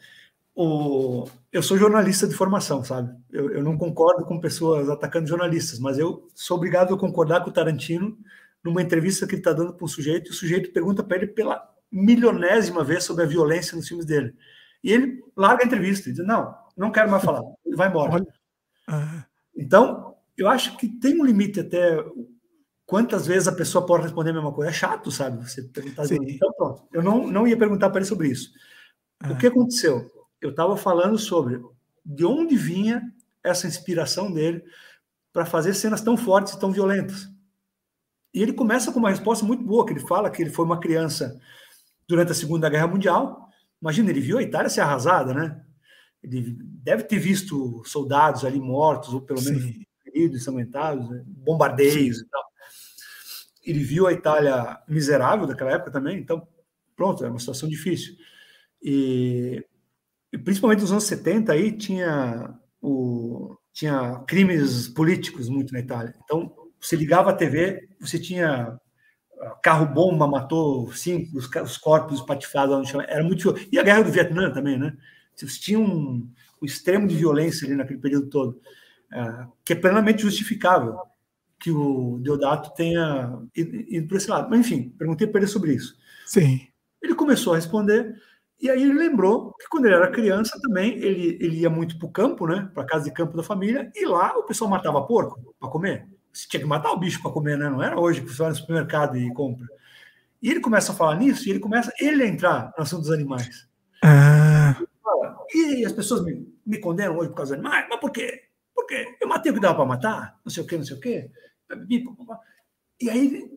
[0.54, 3.12] O, eu sou jornalista de formação, sabe?
[3.32, 7.50] Eu, eu, não concordo com pessoas atacando jornalistas, mas eu sou obrigado a concordar com
[7.50, 8.16] o Tarantino
[8.62, 11.26] numa entrevista que ele está dando para um sujeito, e o sujeito pergunta para ele
[11.26, 14.32] pela milionésima vez sobre a violência nos filmes dele.
[14.82, 18.24] E ele larga a entrevista e diz: Não, não quero mais falar, ele vai embora.
[19.56, 22.04] Então, eu acho que tem um limite até
[22.86, 24.70] quantas vezes a pessoa pode responder a mesma coisa?
[24.70, 25.46] É chato, sabe?
[25.46, 26.06] Você perguntar.
[26.06, 26.18] Sim.
[26.22, 26.88] Então, pronto.
[26.92, 28.50] Eu não, não ia perguntar para ele sobre isso.
[29.28, 30.10] O que aconteceu?
[30.40, 31.60] Eu estava falando sobre
[32.04, 33.02] de onde vinha
[33.42, 34.62] essa inspiração dele
[35.32, 37.28] para fazer cenas tão fortes e tão violentas.
[38.32, 40.80] E ele começa com uma resposta muito boa, que ele fala que ele foi uma
[40.80, 41.38] criança
[42.08, 43.47] durante a Segunda Guerra Mundial.
[43.80, 45.64] Imagina, ele viu a Itália ser arrasada, né?
[46.22, 49.62] Ele deve ter visto soldados ali mortos, ou pelo menos
[50.02, 51.22] feridos, ensanguentados, né?
[51.26, 52.24] bombardeios Sim.
[52.24, 52.42] e tal.
[53.64, 56.46] Ele viu a Itália miserável daquela época também, então,
[56.96, 58.16] pronto, é uma situação difícil.
[58.82, 59.64] E,
[60.32, 66.14] e principalmente nos anos 70 aí tinha, o, tinha crimes políticos muito na Itália.
[66.24, 68.78] Então, você ligava a TV, você tinha
[69.40, 73.00] ah, carro-bomba matou cinco, os, os corpos patifados lá no chão.
[73.00, 73.54] Era muito.
[73.70, 74.96] E a guerra do Vietnã também, né?
[75.34, 76.28] Você tinha um,
[76.60, 78.60] um extremo de violência ali naquele período todo,
[79.12, 80.98] é, que é plenamente justificável
[81.60, 84.48] que o Deodato tenha ido, por esse lado.
[84.48, 85.96] Mas, enfim, perguntei para ele sobre isso.
[86.26, 86.68] Sim.
[87.02, 88.14] Ele começou a responder,
[88.60, 92.06] e aí ele lembrou que quando ele era criança também, ele, ele ia muito para
[92.06, 92.70] o campo, né?
[92.74, 96.08] Para casa de campo da família, e lá o pessoal matava porco para comer.
[96.32, 97.68] Você tinha que matar o bicho para comer, né?
[97.68, 99.66] Não era hoje que você vai no supermercado e compra.
[100.42, 103.10] E ele começa a falar nisso, e ele começa ele a entrar no assunto dos
[103.10, 103.66] animais.
[104.04, 104.76] Ah.
[105.52, 107.86] E as pessoas me, me condenam hoje por causa dos animais.
[107.90, 108.42] Mas por quê?
[108.74, 111.00] Porque eu matei o que dava para matar, não sei o quê, não sei o
[111.00, 111.30] quê.
[113.00, 113.50] E aí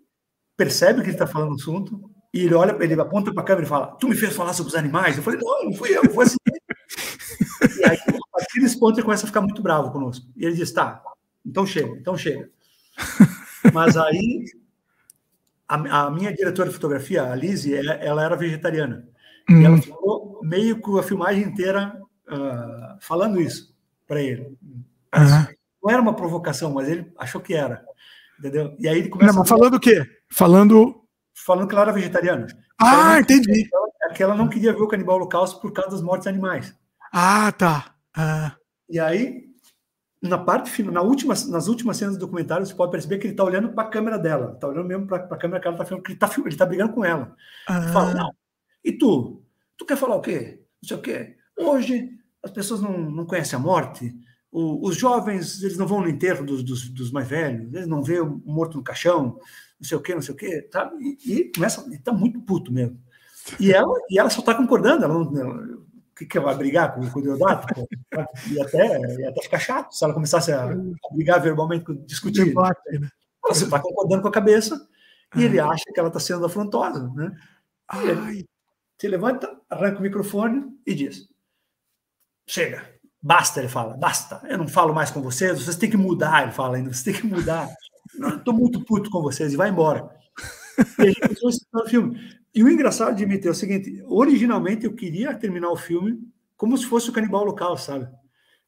[0.58, 3.66] percebe que ele está falando do assunto, e ele olha, ele aponta para a câmera
[3.66, 5.18] e fala: Tu me fez falar sobre os animais?
[5.18, 6.38] Eu falei: Não, não fui eu, foi assim.
[7.78, 10.26] e aí, a partir desse ponto, ele começa a ficar muito bravo conosco.
[10.36, 11.04] E ele diz: Tá,
[11.46, 12.50] então chega, então chega.
[13.74, 14.46] Mas aí,
[15.68, 19.08] a, a minha diretora de fotografia, a Lizzie, ela, ela era vegetariana.
[19.50, 19.82] E ela hum.
[19.82, 23.76] ficou meio com a filmagem inteira uh, falando isso
[24.08, 24.58] para ele.
[25.16, 25.48] Uhum.
[25.84, 27.84] Não era uma provocação, mas ele achou que era.
[28.40, 28.76] Entendeu?
[28.80, 29.32] E aí ele começa.
[29.32, 30.04] Não, mas falando o quê?
[30.30, 31.04] Falando.
[31.34, 32.48] Falando que ela era vegetariana.
[32.80, 33.70] Ah, entendi.
[33.74, 36.76] Ela, que ela não queria ver o canibal holocausto por causa das mortes animais.
[37.14, 37.96] Ah, tá.
[38.16, 38.56] Ah.
[38.90, 39.51] E aí,
[40.22, 43.34] na parte final, na última, nas últimas cenas do documentário, você pode perceber que ele
[43.34, 45.86] está olhando para a câmera dela, está olhando mesmo para a câmera que ela está
[45.86, 47.36] filmando, que ele está ele tá brigando com ela.
[47.68, 47.82] Ah.
[47.92, 48.32] Fala, não,
[48.84, 49.44] e tu?
[49.78, 50.62] Tu quer falar o quê?
[50.82, 51.36] Não sei o quê.
[51.58, 52.10] Hoje,
[52.44, 54.14] as pessoas não, não conhecem a morte.
[54.52, 57.74] O, os jovens, eles não vão no enterro dos, dos, dos, mais velhos.
[57.74, 59.40] Eles não vê o morto no caixão.
[59.80, 60.62] Não sei o quê, não sei o quê.
[60.62, 60.92] Tá?
[61.00, 63.00] E, e começa, está muito puto mesmo.
[63.60, 65.04] E ela, e ela só está concordando.
[65.04, 65.78] Ela não, ela,
[66.22, 67.68] que, que vai brigar com, com o Deodato?
[68.52, 70.76] e até, ia até ficar chato se ela começasse a, a
[71.14, 72.46] brigar verbalmente, discutir.
[72.46, 73.10] Debate, né?
[73.48, 74.88] Você está concordando com a cabeça
[75.36, 77.10] e ele acha que ela está sendo afrontosa.
[77.16, 77.32] Né?
[77.88, 78.46] Ai,
[79.00, 81.28] se levanta, arranca o microfone e diz:
[82.48, 82.88] Chega,
[83.22, 86.52] basta, ele fala, basta, eu não falo mais com vocês, vocês têm que mudar, ele
[86.52, 87.68] fala ainda, vocês têm que mudar.
[88.38, 90.10] Estou muito puto com vocês e vai embora.
[91.00, 92.41] E a gente começou a o filme.
[92.54, 96.20] E o engraçado de meter é o seguinte: originalmente eu queria terminar o filme
[96.58, 98.08] como se fosse o canibal local, sabe?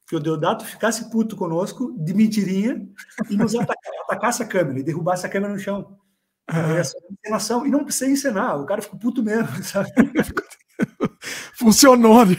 [0.08, 2.86] Que o Deodato ficasse puto conosco, de mentirinha,
[3.30, 3.54] e nos
[4.08, 5.96] atacasse a câmera, e derrubasse a câmera no chão.
[7.10, 7.66] Encenação.
[7.66, 9.90] E não precisa encenar, o cara ficou puto mesmo, sabe?
[11.64, 12.26] Funcionou.
[12.26, 12.36] Né?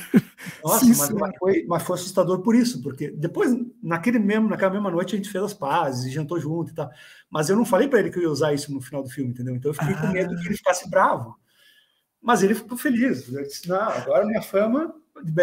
[0.63, 4.91] Nossa, Sim, mas, foi, mas foi assustador por isso, porque depois, naquele mesmo, naquela mesma
[4.91, 6.89] noite, a gente fez as pazes, jantou junto e tal.
[7.29, 9.31] Mas eu não falei para ele que eu ia usar isso no final do filme,
[9.31, 9.55] entendeu?
[9.55, 10.01] Então eu fiquei ah.
[10.01, 11.35] com medo que ele ficasse bravo.
[12.21, 13.31] Mas ele ficou feliz.
[13.31, 14.93] Eu disse, não, agora minha fama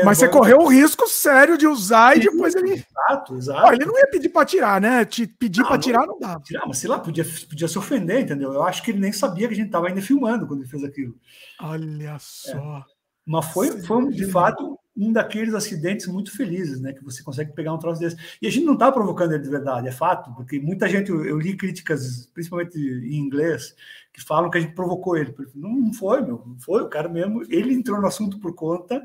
[0.05, 2.73] mas você correu o risco sério de usar e depois ele.
[2.73, 3.73] Exato, exato.
[3.73, 5.05] ele não ia pedir para tirar, né?
[5.05, 6.39] Te pedir para tirar não dá.
[6.41, 8.53] Tirar, mas sei lá, podia, podia se ofender, entendeu?
[8.53, 10.85] Eu acho que ele nem sabia que a gente estava ainda filmando quando ele fez
[10.85, 11.15] aquilo.
[11.59, 12.79] Olha só.
[12.79, 12.85] É.
[13.25, 16.93] Mas foi, foi de fato um daqueles acidentes muito felizes, né?
[16.93, 18.17] Que você consegue pegar um troço desse.
[18.41, 21.39] E a gente não está provocando ele de verdade, é fato, porque muita gente, eu,
[21.39, 23.75] li críticas, principalmente em inglês,
[24.13, 25.35] que falam que a gente provocou ele.
[25.55, 29.03] Não, não foi, meu, não foi, o cara mesmo, ele entrou no assunto por conta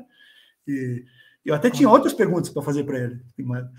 [0.66, 1.04] e
[1.44, 3.22] eu até tinha outras perguntas para fazer para ele,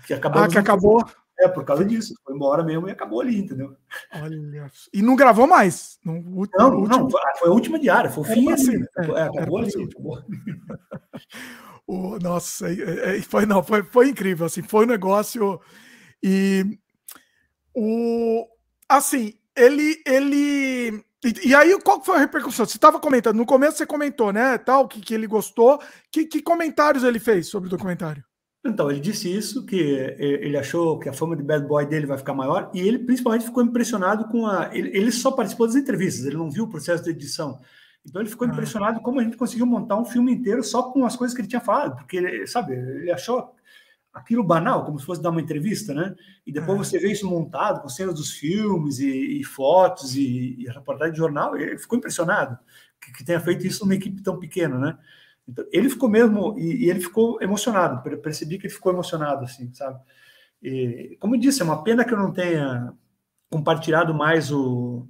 [0.06, 0.42] que acabou.
[0.42, 1.04] Ah, que acabou.
[1.40, 2.14] É, por causa disso.
[2.22, 3.74] Foi embora mesmo e acabou ali, entendeu?
[4.14, 4.70] Olha.
[4.92, 5.98] E não gravou mais?
[6.04, 6.98] No último, não, último...
[6.98, 8.78] não, foi a última diária, foi o fim assim.
[8.78, 8.86] Né?
[8.98, 9.72] É, é, acabou ali.
[9.82, 10.22] Acabou.
[11.86, 15.58] o, nossa, é, é, foi, não, foi, foi incrível, assim, foi um negócio.
[16.22, 16.78] E
[17.74, 18.46] o
[18.86, 22.66] assim, ele, ele e, e, aí, qual foi a repercussão?
[22.66, 25.80] Você estava comentando, no começo você comentou, né, tal, que, que ele gostou.
[26.10, 28.24] Que, que comentários ele fez sobre o documentário?
[28.64, 29.76] Então, ele disse isso, que
[30.18, 33.46] ele achou que a fama de bad boy dele vai ficar maior, e ele principalmente
[33.46, 34.70] ficou impressionado com a.
[34.74, 37.58] Ele, ele só participou das entrevistas, ele não viu o processo de edição.
[38.06, 38.50] Então, ele ficou ah.
[38.50, 41.48] impressionado como a gente conseguiu montar um filme inteiro só com as coisas que ele
[41.48, 43.54] tinha falado, porque, ele, sabe, ele achou
[44.12, 46.14] aquilo banal, como se fosse dar uma entrevista, né?
[46.46, 46.84] E depois é.
[46.84, 51.18] você vê isso montado com cenas dos filmes e, e fotos e, e reportagem de
[51.18, 52.58] jornal, ele ficou impressionado
[53.00, 54.98] que, que, tenha feito isso numa equipe tão pequena, né?
[55.48, 59.72] Então, ele ficou mesmo, e, e ele ficou emocionado, percebi que ele ficou emocionado, assim,
[59.72, 60.00] sabe?
[60.62, 62.92] E, como eu disse, é uma pena que eu não tenha
[63.50, 65.06] compartilhado mais o,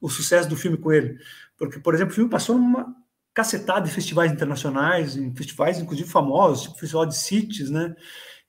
[0.00, 1.18] o sucesso do filme com ele,
[1.56, 2.94] porque, por exemplo, o filme passou numa
[3.36, 7.94] cacetada de festivais internacionais, em festivais inclusive famosos, tipo o Festival de Cities, né?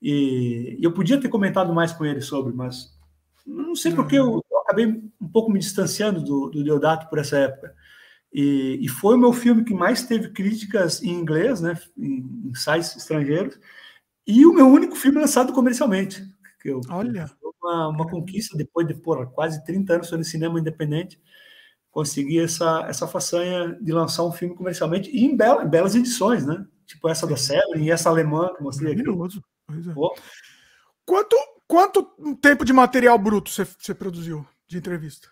[0.01, 2.97] E, e, eu podia ter comentado mais com ele sobre, mas
[3.45, 4.85] não sei porque eu, eu acabei
[5.19, 7.75] um pouco me distanciando do, do Deodato por essa época.
[8.33, 12.53] E, e, foi o meu filme que mais teve críticas em inglês, né, em, em
[12.53, 13.57] sites estrangeiros,
[14.27, 16.23] e o meu único filme lançado comercialmente.
[16.61, 17.31] Que eu, Olha!
[17.63, 21.19] Uma, uma conquista depois de porra, quase 30 anos no cinema independente
[21.97, 26.45] conseguir essa, essa façanha de lançar um filme comercialmente e em, bela, em belas edições,
[26.45, 26.63] né?
[26.85, 29.01] Tipo essa da Severin e essa alemã que eu mostrei aqui.
[29.01, 29.03] É.
[31.03, 31.35] Quanto,
[31.67, 32.03] quanto
[32.39, 35.29] tempo de material bruto você, você produziu de entrevista?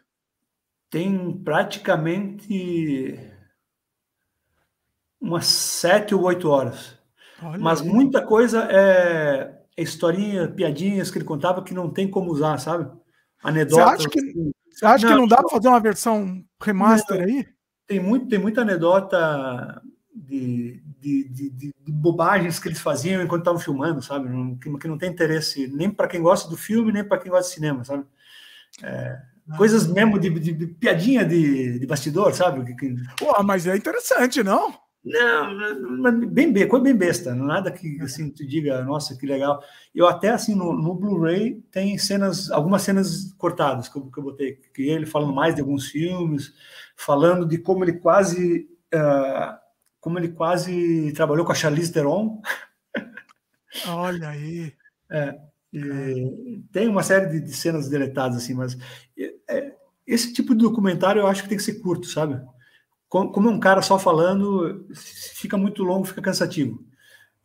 [0.90, 3.20] Tem praticamente
[5.20, 6.98] umas sete ou oito horas.
[7.42, 7.88] Olha Mas aí.
[7.88, 12.90] muita coisa é, é historinha, piadinhas que ele contava que não tem como usar, sabe?
[13.44, 14.04] Anedotas.
[14.04, 14.52] Você acha que, assim.
[14.72, 17.48] Você acha não, que não dá para fazer uma versão remaster não, aí?
[17.88, 19.82] Tem, muito, tem muita anedota
[20.14, 24.30] de, de, de, de, bobagens que eles faziam enquanto estavam filmando, sabe?
[24.58, 27.48] Que, que, não tem interesse nem para quem gosta do filme, nem para quem gosta
[27.48, 28.06] de cinema, sabe?
[28.84, 29.22] É,
[29.58, 32.76] coisas mesmo de, piadinha de, bastidor, sabe?
[33.18, 34.74] Pô, mas é interessante, não?
[35.04, 39.62] Não, bem, bem, coisa bem besta, nada que assim te diga, nossa, que legal.
[39.94, 44.24] Eu até assim no, no Blu-ray tem cenas, algumas cenas cortadas que eu, que eu
[44.24, 46.54] botei, que ele falando mais de alguns filmes,
[46.96, 49.56] falando de como ele quase, uh,
[50.00, 52.42] como ele quase trabalhou com a Charlize Theron.
[53.88, 54.74] Olha aí.
[55.12, 55.40] É,
[56.72, 58.78] tem uma série de, de, cenas deletadas assim, mas
[59.50, 59.74] é,
[60.06, 62.42] esse tipo de documentário eu acho que tem que ser curto, sabe?
[63.08, 66.84] como é um cara só falando, fica muito longo, fica cansativo.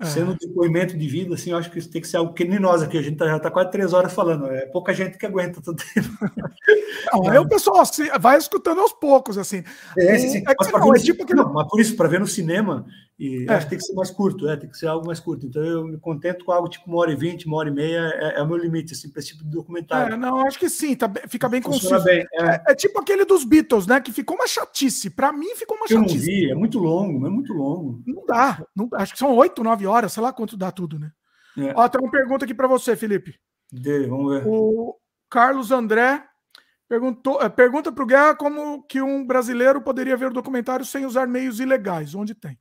[0.01, 0.07] É.
[0.07, 2.59] Sendo um depoimento de vida, assim, eu acho que tem que ser algo que nem
[2.59, 5.27] nós aqui, a gente tá, já está quase três horas falando, é pouca gente que
[5.27, 6.09] aguenta tanto tempo.
[7.13, 9.63] Não, aí o pessoal assim, vai escutando aos poucos, assim.
[9.99, 10.39] É, sim, sim.
[10.39, 11.35] É, mas, não, é tipo que...
[11.35, 12.87] não, mas por isso, para ver no cinema,
[13.21, 13.53] e é.
[13.53, 15.45] acho que tem que ser mais curto, é, tem que ser algo mais curto.
[15.45, 17.99] Então eu me contento com algo tipo uma hora e vinte, uma hora e meia,
[18.15, 20.15] é, é o meu limite, assim, para esse tipo de documentário.
[20.15, 22.03] É, não, acho que sim, tá, fica bem conciso.
[22.03, 22.43] Bem, é.
[22.43, 22.63] é.
[22.69, 22.75] é.
[22.75, 24.01] tipo aquele dos Beatles, né?
[24.01, 25.11] Que ficou uma chatice.
[25.11, 26.15] Para mim ficou uma chatice.
[26.15, 28.03] Eu não vi, é muito longo, é muito longo.
[28.07, 31.13] Não dá, não, acho que são oito, nove horas, sei lá quanto dá tudo, né?
[31.59, 31.75] É.
[31.77, 33.35] Ó, tem uma pergunta aqui para você, Felipe.
[33.71, 34.49] De, vamos ver.
[34.49, 34.97] O
[35.29, 36.25] Carlos André
[36.89, 41.05] perguntou, é, pergunta para o Guerra como que um brasileiro poderia ver o documentário sem
[41.05, 42.15] usar meios ilegais.
[42.15, 42.59] Onde tem?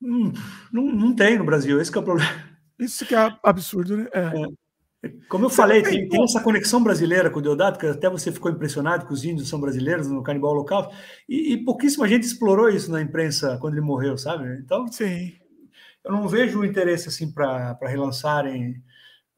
[0.00, 0.32] Hum,
[0.72, 2.30] não, não tem no Brasil, esse é o problema.
[2.78, 4.08] Isso que é absurdo, né?
[4.12, 4.68] É.
[5.04, 5.08] É.
[5.28, 8.50] Como eu falei, tem, tem, essa conexão brasileira com o Deodato, que até você ficou
[8.50, 10.92] impressionado que os índios são brasileiros no canibal local,
[11.28, 14.58] e, e pouquíssima gente explorou isso na imprensa quando ele morreu, sabe?
[14.58, 15.34] Então, Sim.
[16.04, 18.82] eu não vejo o interesse assim para relançarem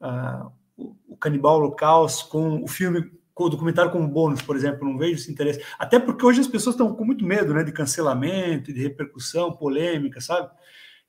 [0.01, 3.11] uh, o, o Canibal Holocaust com o filme
[3.41, 5.63] com o documentário como bônus, por exemplo, não vejo esse interesse.
[5.79, 10.21] Até porque hoje as pessoas estão com muito medo né, de cancelamento, de repercussão, polêmica,
[10.21, 10.49] sabe?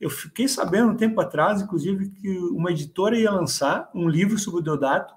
[0.01, 4.61] Eu fiquei sabendo um tempo atrás, inclusive, que uma editora ia lançar um livro sobre
[4.61, 5.15] o Deodato,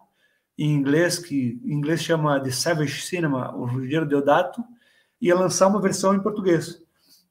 [0.58, 4.61] em inglês, que em inglês chama The Savage Cinema, o Ruggiero Deodato,
[5.19, 6.82] ia lançar uma versão em português.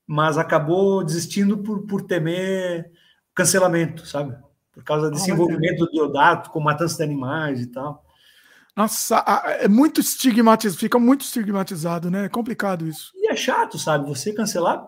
[0.07, 2.91] Mas acabou desistindo por, por temer
[3.35, 4.35] cancelamento, sabe?
[4.73, 8.03] Por causa desse ah, envolvimento do Deodato com matança de animais e tal.
[8.77, 9.25] Nossa,
[9.61, 12.25] é muito estigmatizado, fica muito estigmatizado, né?
[12.25, 13.12] É complicado isso.
[13.15, 14.09] E é chato, sabe?
[14.09, 14.85] Você cancelar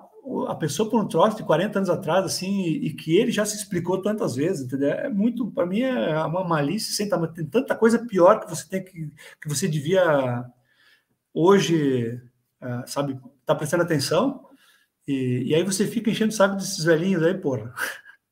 [0.49, 3.57] a pessoa por um troço de 40 anos atrás, assim, e, que ele já se
[3.57, 4.91] explicou tantas vezes, entendeu?
[4.91, 7.33] É muito, para mim, é uma malícia sem tamanho.
[7.33, 10.45] Tem tanta coisa pior que você tem que, que você devia
[11.33, 12.21] hoje,
[12.61, 14.45] uh, sabe, tá prestando atenção,
[15.07, 17.73] e, e, aí você fica enchendo o saco desses velhinhos aí, porra.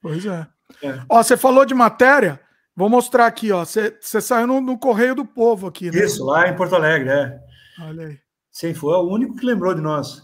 [0.03, 0.47] Pois é.
[0.83, 1.01] é.
[1.09, 2.41] Ó, você falou de matéria,
[2.77, 3.65] Vou mostrar aqui, ó.
[3.65, 6.05] Você saiu no, no, Correio do Povo aqui, né?
[6.05, 7.41] Isso, lá em Porto Alegre, é.
[7.81, 8.19] Olha aí.
[8.51, 10.23] Sim, foi o único que lembrou de nós.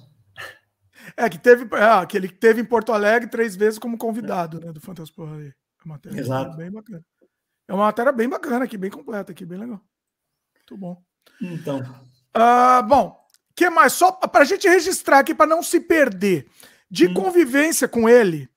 [1.17, 4.73] É, que teve, é, que ele teve em Porto Alegre três vezes como convidado, né,
[4.73, 5.53] do Fantaspo aí.
[5.85, 6.57] A matéria Exato.
[6.57, 7.05] bem bacana.
[7.67, 9.81] É uma matéria bem bacana aqui, bem completa aqui, bem legal.
[10.57, 11.03] Muito bom.
[11.41, 11.81] Então.
[12.37, 13.17] Uh, bom,
[13.57, 13.93] que mais?
[13.93, 16.49] Só para a gente registrar aqui, para não se perder.
[16.91, 17.15] De hum.
[17.15, 18.49] convivência com ele,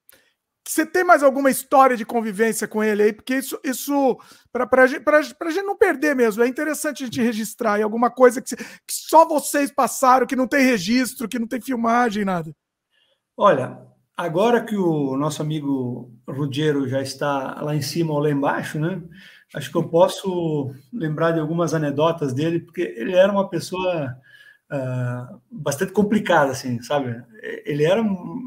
[0.66, 3.14] você tem mais alguma história de convivência com ele aí?
[3.14, 4.17] Porque isso, isso
[4.51, 8.56] para a gente não perder mesmo, é interessante a gente registrar aí alguma coisa que,
[8.56, 12.56] que, só vocês passaram, que não tem registro, que não tem filmagem, nada.
[13.35, 13.77] Olha,
[14.16, 19.01] agora que o nosso amigo Ruggiero já está lá em cima ou lá embaixo, né?
[19.53, 24.16] Acho que eu posso lembrar de algumas anedotas dele, porque ele era uma pessoa
[24.72, 27.24] uh, bastante complicada, assim, sabe?
[27.66, 28.01] Ele era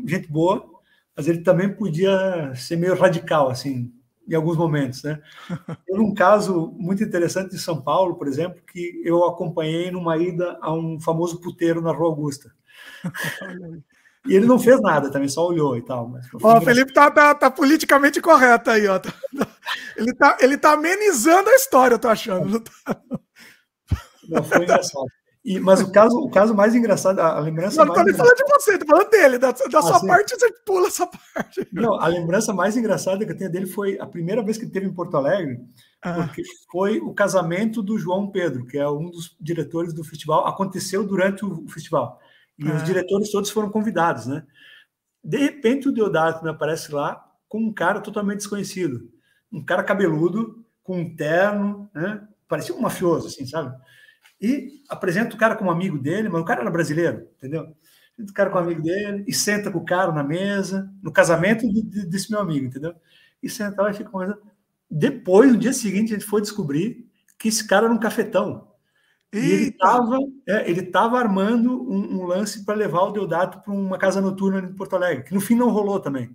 [0.06, 0.75] gente boa,
[1.16, 3.92] mas ele também podia ser meio radical, assim,
[4.28, 5.20] em alguns momentos, né?
[5.86, 10.58] Teve um caso muito interessante de São Paulo, por exemplo, que eu acompanhei numa ida
[10.60, 12.52] a um famoso puteiro na Rua Augusta.
[14.28, 16.08] E ele não fez nada, também só olhou e tal.
[16.08, 19.00] Mas ó, o Felipe tá, tá, tá, politicamente correto aí, ó.
[19.96, 22.44] Ele tá, ele tá amenizando a história, eu tô achando.
[22.44, 23.00] Não, tá...
[24.28, 25.06] não foi engraçado.
[25.46, 27.76] E, mas o caso, o caso mais engraçado, a lembrança.
[27.76, 29.38] Não, não tô nem falando de você, tô falando dele.
[29.38, 30.06] Da, da ah, sua sim.
[30.08, 31.68] parte, você pula essa parte.
[31.72, 34.72] Não, a lembrança mais engraçada que eu tenho dele foi a primeira vez que ele
[34.72, 35.60] teve em Porto Alegre,
[36.02, 36.14] ah.
[36.14, 40.48] porque foi o casamento do João Pedro, que é um dos diretores do festival.
[40.48, 42.18] Aconteceu durante o festival.
[42.58, 42.74] E ah.
[42.74, 44.44] os diretores todos foram convidados, né?
[45.22, 49.08] De repente, o Deodato me aparece lá com um cara totalmente desconhecido.
[49.52, 52.26] Um cara cabeludo, com um terno, né?
[52.48, 53.72] Parecia um mafioso, assim, sabe?
[54.40, 57.74] E apresenta o cara como amigo dele, mas o cara era brasileiro, entendeu?
[58.18, 61.66] O cara com amigo dele e senta com o cara na mesa, no casamento
[62.08, 62.94] desse meu amigo, entendeu?
[63.42, 64.40] E senta lá e fica conversando.
[64.90, 67.06] Depois, no dia seguinte, a gente foi descobrir
[67.38, 68.68] que esse cara era um cafetão.
[69.32, 73.72] E ele estava é, ele tava armando um, um lance para levar o Deodato para
[73.72, 76.34] uma casa noturna em Porto Alegre, que no fim não rolou também.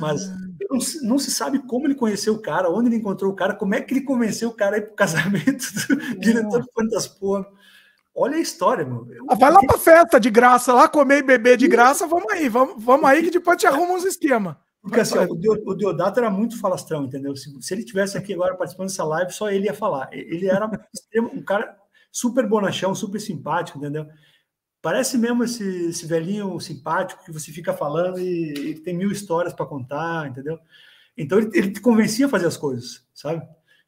[0.00, 0.36] Mas ah.
[0.70, 3.74] não, não, se sabe como ele conheceu o cara, onde ele encontrou o cara, como
[3.74, 7.46] é que ele convenceu o cara a ir pro casamento do diretor do Fantas Porno.
[8.16, 9.06] Olha a história, meu.
[9.10, 12.32] Eu, ah, vai lá pra festa de graça, lá comer e beber de graça, vamos
[12.32, 14.60] aí, vamos, vamos aí que depois te arruma uns esquema.
[14.80, 17.34] Porque assim, ó, o Deodato era muito falastrão, entendeu?
[17.34, 20.10] Se, se ele tivesse aqui agora participando dessa live, só ele ia falar.
[20.12, 20.70] Ele era
[21.34, 21.74] um cara
[22.12, 24.06] super bonachão, super simpático, entendeu?
[24.84, 29.54] Parece mesmo esse, esse velhinho simpático que você fica falando e ele tem mil histórias
[29.54, 30.58] para contar, entendeu?
[31.16, 33.42] Então ele, ele te convencia a fazer as coisas, sabe?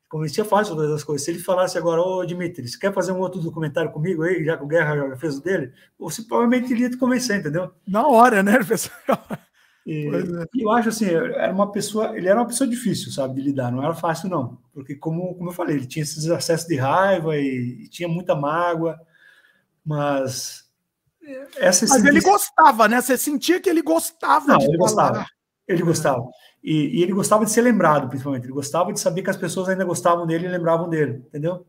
[0.09, 1.23] Convencia fácil a fazer as coisas.
[1.23, 4.57] Se ele falasse agora, ô Dimitri, você quer fazer um outro documentário comigo aí, já
[4.57, 5.71] que o Guerra já fez o dele?
[5.99, 7.75] Você provavelmente iria te convencer, entendeu?
[7.87, 9.21] Na hora, né, pessoal?
[9.85, 10.63] E, é.
[10.63, 13.85] eu acho assim, era uma pessoa, ele era uma pessoa difícil, sabe, de lidar, não
[13.85, 17.83] era fácil não, porque como, como eu falei, ele tinha esses acessos de raiva e,
[17.85, 18.99] e tinha muita mágoa,
[19.85, 20.66] mas
[21.57, 23.01] essa Mas ele gostava, né?
[23.01, 24.89] Você sentia que ele gostava Não, de ele falar.
[24.89, 25.27] gostava.
[25.67, 26.29] Ele gostava.
[26.63, 28.45] E, e, ele gostava de ser lembrado, principalmente.
[28.45, 31.67] Ele gostava de saber que as pessoas ainda gostavam dele e lembravam dele, entendeu?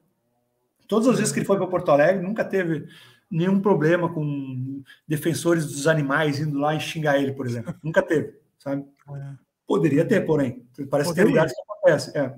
[0.87, 2.87] Todas as vezes que ele foi para Porto Alegre, nunca teve
[3.29, 7.75] nenhum problema com defensores dos animais indo lá e xingar ele, por exemplo.
[7.83, 8.85] nunca teve, sabe?
[9.09, 9.33] É.
[9.67, 10.65] Poderia ter, porém.
[10.89, 11.13] Parece Poderia.
[11.13, 12.17] que tem lugares que acontece.
[12.17, 12.33] É.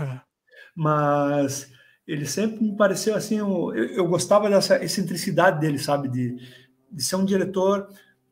[0.00, 0.20] É.
[0.74, 1.70] Mas
[2.08, 6.36] ele sempre me pareceu assim, eu, eu gostava dessa excentricidade dele, sabe, de,
[6.90, 7.86] de ser um diretor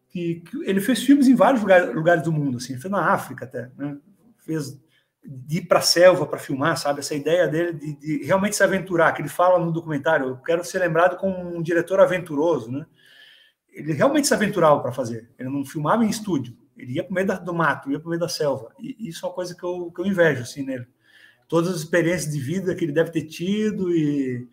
[0.08, 3.44] que, que, ele fez filmes em vários lugares, lugares do mundo, assim, fez na África
[3.44, 3.98] até, né?
[4.38, 4.80] fez
[5.22, 8.64] de ir para a selva para filmar, sabe, essa ideia dele de, de, realmente se
[8.64, 12.86] aventurar, que ele fala no documentário, eu quero ser lembrado como um diretor aventuroso, né?
[13.70, 17.14] Ele realmente se aventurava para fazer, ele não filmava em estúdio, ele ia para o
[17.14, 19.62] meio do mato, ia para o meio da selva, e isso é uma coisa que
[19.62, 20.86] eu, que eu invejo, assim, nele
[21.48, 24.48] todas as experiências de vida que ele deve ter tido e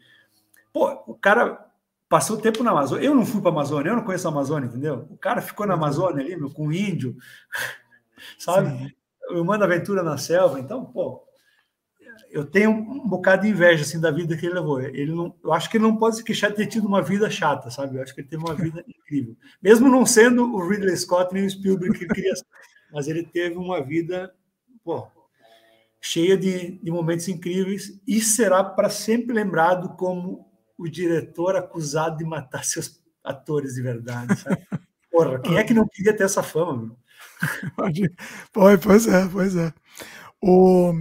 [0.72, 1.65] pô, o cara
[2.09, 3.05] passou tempo na Amazônia.
[3.05, 5.07] Eu não fui para a Amazônia, eu não conheço a Amazônia, entendeu?
[5.09, 5.80] O cara ficou na uhum.
[5.80, 7.15] Amazônia ali, meu, com um índio,
[8.38, 8.69] sabe?
[8.69, 8.91] Sim.
[9.30, 11.23] Eu mando aventura na selva, então, pô,
[12.30, 14.81] eu tenho um bocado de inveja assim da vida que ele levou.
[14.81, 17.30] Ele não, eu acho que ele não pode se queixar de ter tido uma vida
[17.30, 17.97] chata, sabe?
[17.97, 21.45] Eu acho que ele teve uma vida incrível, mesmo não sendo o Ridley Scott nem
[21.45, 22.33] o Spielberg que queria,
[22.91, 24.33] mas ele teve uma vida,
[24.83, 25.07] pô,
[26.06, 30.45] cheia de, de momentos incríveis e será para sempre lembrado como
[30.77, 34.35] o diretor acusado de matar seus atores de verdade.
[34.35, 34.67] Sabe?
[35.09, 36.75] Porra, quem é que não queria ter essa fama?
[36.75, 36.98] Meu?
[38.51, 39.73] Pois é, pois é.
[40.41, 40.93] O...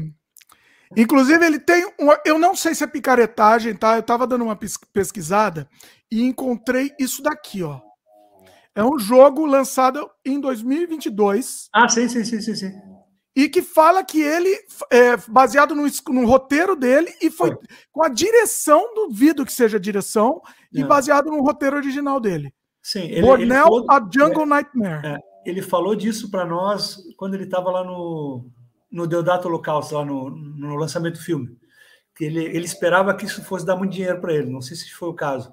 [0.96, 1.90] Inclusive, ele tem.
[1.98, 2.20] Uma...
[2.24, 3.94] Eu não sei se é picaretagem, tá?
[3.94, 4.58] Eu estava dando uma
[4.92, 5.68] pesquisada
[6.10, 7.80] e encontrei isso daqui, ó.
[8.74, 11.68] É um jogo lançado em 2022.
[11.72, 12.54] Ah, sim, sim, sim, sim.
[12.54, 12.91] sim
[13.34, 14.54] e que fala que ele,
[14.90, 17.56] é, baseado no, no, roteiro dele, e foi é.
[17.90, 20.40] com a direção, duvido que seja a direção,
[20.72, 20.84] e é.
[20.84, 22.52] baseado no roteiro original dele.
[22.82, 25.06] Sim, ele, Bornel, ele falou, a Jungle é, Nightmare.
[25.06, 28.44] É, ele falou disso para nós quando ele estava lá no,
[28.90, 31.56] no Deodato Holocausto, lá no, no lançamento do filme.
[32.14, 34.90] Que ele, ele esperava que isso fosse dar muito dinheiro para ele, não sei se
[34.90, 35.50] foi o caso.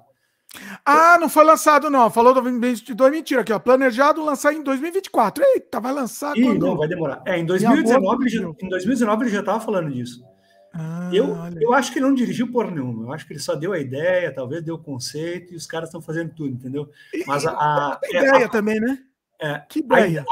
[0.84, 2.10] Ah, não foi lançado, não.
[2.10, 3.58] Falou do 2022, mentira aqui, ó.
[3.58, 5.44] Planejado lançar em 2024.
[5.44, 6.66] Eita, vai lançar Ih, quando?
[6.66, 7.22] Não, vai demorar.
[7.24, 10.24] É, em 2019, ele já, em 2019 ele já estava falando disso.
[10.72, 13.04] Ah, eu, eu acho que ele não dirigiu por nenhuma.
[13.04, 15.88] Eu acho que ele só deu a ideia, talvez deu o conceito, e os caras
[15.88, 16.88] estão fazendo tudo, entendeu?
[17.26, 17.52] Mas a.
[17.52, 18.98] a, a ideia é, a, também, né?
[19.40, 20.24] É, que ideia.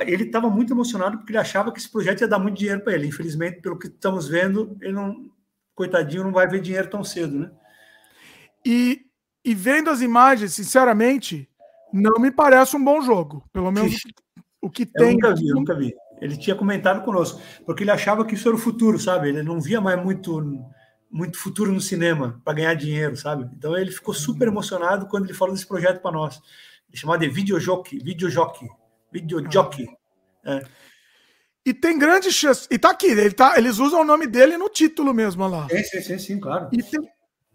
[0.00, 2.94] ele estava muito emocionado porque ele achava que esse projeto ia dar muito dinheiro para
[2.94, 3.06] ele.
[3.06, 5.30] Infelizmente, pelo que estamos vendo, ele não,
[5.74, 7.50] coitadinho, não vai ver dinheiro tão cedo, né?
[8.66, 9.07] E,
[9.48, 11.48] e vendo as imagens, sinceramente,
[11.90, 13.42] não me parece um bom jogo.
[13.50, 13.94] Pelo menos
[14.60, 15.08] o que tem.
[15.08, 15.94] Eu nunca vi, eu nunca vi.
[16.20, 19.30] Ele tinha comentado conosco, porque ele achava que isso era o futuro, sabe?
[19.30, 20.62] Ele não via mais muito
[21.10, 23.48] muito futuro no cinema para ganhar dinheiro, sabe?
[23.56, 26.38] Então ele ficou super emocionado quando ele falou desse projeto para nós.
[26.86, 28.68] Ele chamava de videojockey, videojockey,
[29.10, 29.86] videojockey.
[30.44, 30.62] É.
[31.64, 32.68] E tem grande chance.
[32.70, 35.66] E tá aqui, ele tá, eles usam o nome dele no título mesmo lá.
[35.70, 36.68] Sim, sim, sim, sim claro.
[36.70, 37.00] E tem,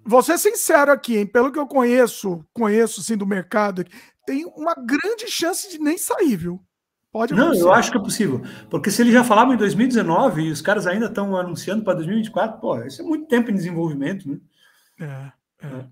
[0.05, 1.25] vou ser sincero aqui, hein?
[1.25, 3.85] pelo que eu conheço, conheço assim do mercado,
[4.25, 6.61] tem uma grande chance de nem sair, viu?
[7.11, 8.41] Pode Não, eu acho que é possível.
[8.71, 12.59] Porque se ele já falava em 2019 e os caras ainda estão anunciando para 2024,
[12.59, 14.39] pô, isso é muito tempo em desenvolvimento, né?
[14.99, 15.67] É, é.
[15.67, 15.85] é.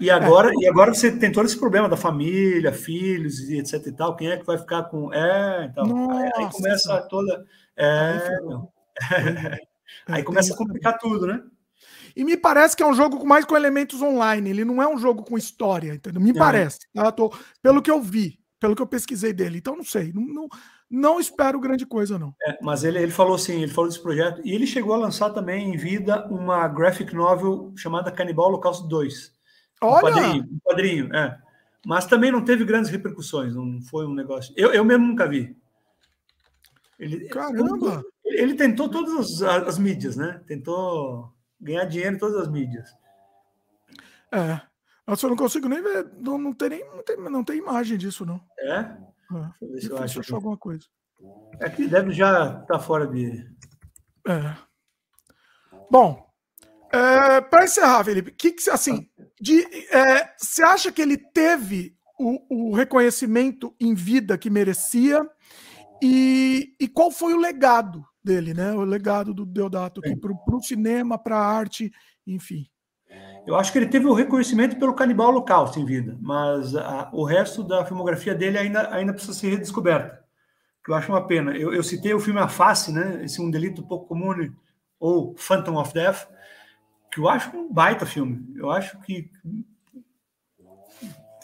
[0.00, 0.52] E agora, é.
[0.58, 4.16] e agora você tem todo esse problema da família, filhos e etc e tal.
[4.16, 5.12] Quem é que vai ficar com.
[5.12, 5.86] É, então.
[5.86, 7.46] Nossa, aí, aí, começa toda.
[7.76, 8.40] É,
[10.06, 11.42] aí começa a complicar tudo, né?
[12.18, 14.50] E me parece que é um jogo mais com elementos online.
[14.50, 16.20] Ele não é um jogo com história, entendeu?
[16.20, 16.34] Me é.
[16.34, 16.80] parece.
[16.92, 17.12] Tá?
[17.12, 17.32] Tô,
[17.62, 19.58] pelo que eu vi pelo que eu pesquisei dele.
[19.58, 20.12] Então, não sei.
[20.12, 20.48] Não, não,
[20.90, 22.34] não espero grande coisa, não.
[22.42, 25.30] É, mas ele, ele falou assim, ele falou desse projeto, e ele chegou a lançar
[25.30, 29.32] também em vida uma graphic novel chamada Canibal Holocausto 2.
[29.80, 29.96] Olha!
[29.96, 31.38] Um quadrinho, um quadrinho, é.
[31.86, 34.52] Mas também não teve grandes repercussões, não foi um negócio.
[34.56, 35.56] Eu, eu mesmo nunca vi.
[36.98, 38.02] Ele, Caramba!
[38.24, 40.40] Ele, ele tentou todas as, as, mídias, né?
[40.48, 42.88] Tentou ganhar dinheiro em todas as mídias.
[44.32, 44.60] É.
[45.06, 46.10] Nossa, eu não consigo nem ver.
[46.18, 48.40] Não, não, tem, nem, não, tem, não tem imagem disso, não.
[48.58, 48.80] É?
[48.80, 48.96] é.
[49.60, 50.84] Deixa eu ver se eu acho alguma coisa.
[51.60, 53.44] É que deve já estar tá fora de.
[54.26, 54.54] É.
[55.90, 56.28] Bom,
[56.92, 59.08] é, para encerrar, Felipe, que, que assim,
[59.40, 59.62] de,
[59.94, 65.26] é, você acha que ele teve o, o, reconhecimento em vida que merecia?
[66.02, 68.72] E, e qual foi o legado dele, né?
[68.72, 71.90] O legado do Deodato para o cinema, para a arte,
[72.26, 72.66] enfim.
[73.46, 77.24] Eu acho que ele teve o reconhecimento pelo Canibal Holocausto em vida, mas a, o
[77.24, 80.22] resto da filmografia dele ainda, ainda precisa ser redescoberta,
[80.84, 81.56] que eu acho uma pena.
[81.56, 83.24] Eu, eu citei o filme A Face, né?
[83.24, 84.52] Esse é um delito pouco comum,
[85.00, 86.28] ou Phantom of Death,
[87.10, 88.46] que eu acho um baita filme.
[88.54, 89.30] Eu acho que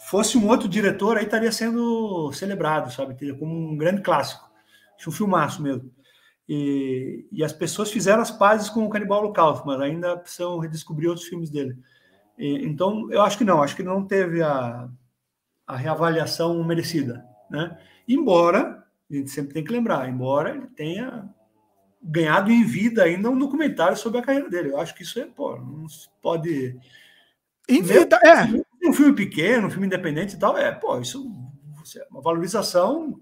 [0.07, 3.33] fosse um outro diretor, aí estaria sendo celebrado, sabe?
[3.33, 4.47] Como um grande clássico.
[4.95, 5.91] Acho um filmaço mesmo.
[6.47, 11.09] E, e, as pessoas fizeram as pazes com o Canibal Holocausto, mas ainda precisam redescobrir
[11.09, 11.75] outros filmes dele.
[12.37, 14.87] E, então, eu acho que não, acho que não teve a,
[15.65, 17.25] a reavaliação merecida.
[17.49, 17.75] Né?
[18.07, 21.27] Embora, a gente sempre tem que lembrar, embora ele tenha
[22.01, 24.69] ganhado em vida ainda um documentário sobre a carreira dele.
[24.69, 26.79] Eu acho que isso é, pô, não se pode.
[27.67, 28.87] Em vida, é.
[28.87, 31.27] Um filme pequeno, um filme independente e tal, é, pô, isso
[31.97, 33.19] é uma valorização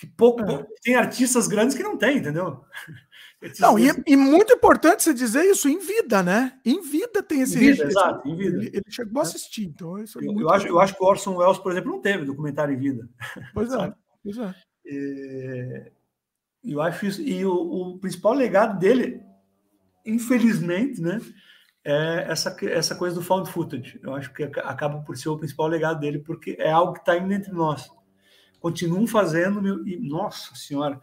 [0.00, 0.42] que pouco.
[0.42, 0.66] É.
[0.82, 2.64] Tem artistas grandes que não tem, entendeu?
[3.58, 6.60] Não, e, e, muito importante você dizer isso em vida, né?
[6.62, 7.56] Em vida tem esse.
[7.56, 8.58] Em vida, exato, em vida.
[8.58, 9.28] Ele, ele chegou a é.
[9.28, 11.90] assistir, então isso é eu, eu acho, eu acho que o Orson Welles, por exemplo,
[11.90, 13.08] não teve documentário em vida.
[13.54, 14.54] Pois é, pois é.
[14.86, 15.92] é.
[16.62, 17.22] Eu acho isso.
[17.22, 19.22] E o, o, principal legado dele,
[20.04, 21.18] infelizmente, né?
[21.82, 23.98] É essa, essa coisa do found footage.
[24.02, 27.16] Eu acho que acaba por ser o principal legado dele, porque é algo que está
[27.16, 27.90] indo entre nós
[28.60, 31.00] continuam fazendo, meu, e nossa senhora,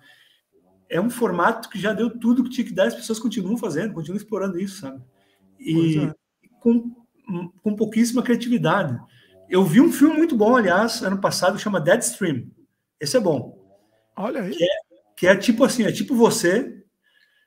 [0.89, 3.93] é um formato que já deu tudo que tinha que dar, as pessoas continuam fazendo,
[3.93, 5.01] continuam explorando isso, sabe?
[5.59, 6.13] E é.
[6.59, 6.95] com,
[7.61, 8.97] com pouquíssima criatividade.
[9.49, 12.49] Eu vi um filme muito bom, aliás, ano passado, chama Deadstream.
[12.99, 13.57] Esse é bom.
[14.15, 14.55] Olha aí.
[14.55, 14.67] Que é,
[15.15, 16.83] que é tipo assim, é tipo você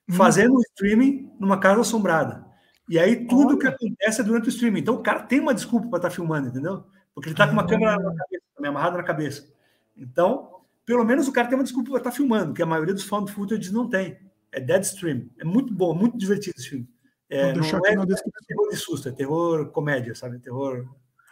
[0.09, 0.15] hum.
[0.15, 2.45] fazendo um streaming numa casa assombrada.
[2.89, 3.59] E aí tudo Olha.
[3.59, 4.81] que acontece é durante o streaming.
[4.81, 6.85] Então o cara tem uma desculpa para estar tá filmando, entendeu?
[7.15, 9.60] Porque ele está com uma câmera na cabeça, amarrada na cabeça.
[10.01, 12.95] Então, pelo menos o cara tem uma desculpa para estar tá filmando, que a maioria
[12.95, 14.19] dos found footage não tem.
[14.51, 15.29] É Deadstream.
[15.39, 16.89] É muito bom, muito divertido esse filme.
[17.29, 20.41] É, não, não é, é terror de susto, é terror comédia, sabe?
[20.41, 20.85] Terror.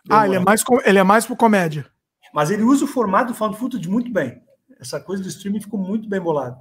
[0.09, 1.87] Ah, ele é mais ele é mais por comédia.
[2.33, 4.41] Mas ele usa o formato do found footage muito bem.
[4.79, 6.61] Essa coisa do streaming ficou muito bem bolado.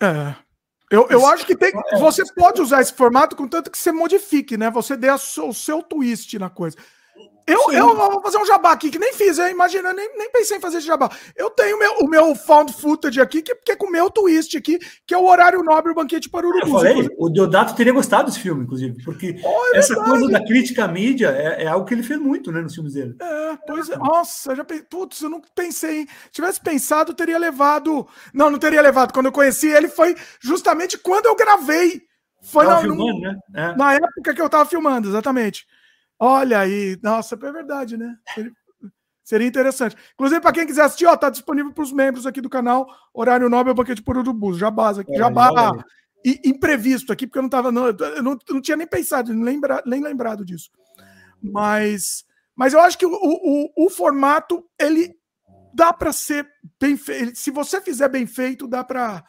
[0.00, 0.34] É.
[0.90, 1.98] Eu, eu acho que tem, é.
[1.98, 4.70] você pode usar esse formato contanto que você modifique, né?
[4.70, 6.78] Você dê seu, o seu twist na coisa.
[7.48, 9.50] Eu, eu vou fazer um jabá aqui, que nem fiz, hein?
[9.50, 11.10] imagina, nem, nem pensei em fazer esse jabá.
[11.34, 14.56] Eu tenho meu, o meu found footage aqui, que, que é com o meu twist
[14.56, 16.66] aqui, que é o horário nobre, o banquete para urubu.
[16.66, 20.44] Eu falei, o Deodato teria gostado desse fille, inclusive, porque oh, é essa coisa da
[20.44, 23.16] crítica à mídia é, é, algo que ele fez muito, né, nos filmes dele.
[23.20, 23.96] É, pois é.
[23.96, 26.08] Nossa, já pensei, putz, eu não pensei, hein?
[26.26, 28.06] Se tivesse pensado, teria levado.
[28.34, 29.12] Não, não teria levado.
[29.12, 32.02] Quando eu conheci ele, foi justamente quando eu gravei.
[32.42, 33.36] Foi na, filmando, né?
[33.54, 33.76] É.
[33.76, 35.66] na época que eu tava filmando, exatamente.
[36.18, 38.16] Olha aí, nossa, é verdade, né?
[39.22, 39.94] Seria interessante.
[40.14, 43.48] Inclusive, para quem quiser assistir, ó, tá disponível para os membros aqui do canal, Horário
[43.48, 45.72] Nobre, Banquete por Urubus, Jabás aqui, é, Jabá
[46.24, 49.32] e, imprevisto aqui, porque eu não tava, não, eu não, eu não tinha nem pensado,
[49.32, 50.70] nem, lembra, nem lembrado disso.
[51.42, 52.24] Mas,
[52.56, 55.14] mas eu acho que o, o, o formato, ele
[55.72, 56.48] dá para ser
[56.80, 57.36] bem feito.
[57.38, 59.24] Se você fizer bem feito, dá para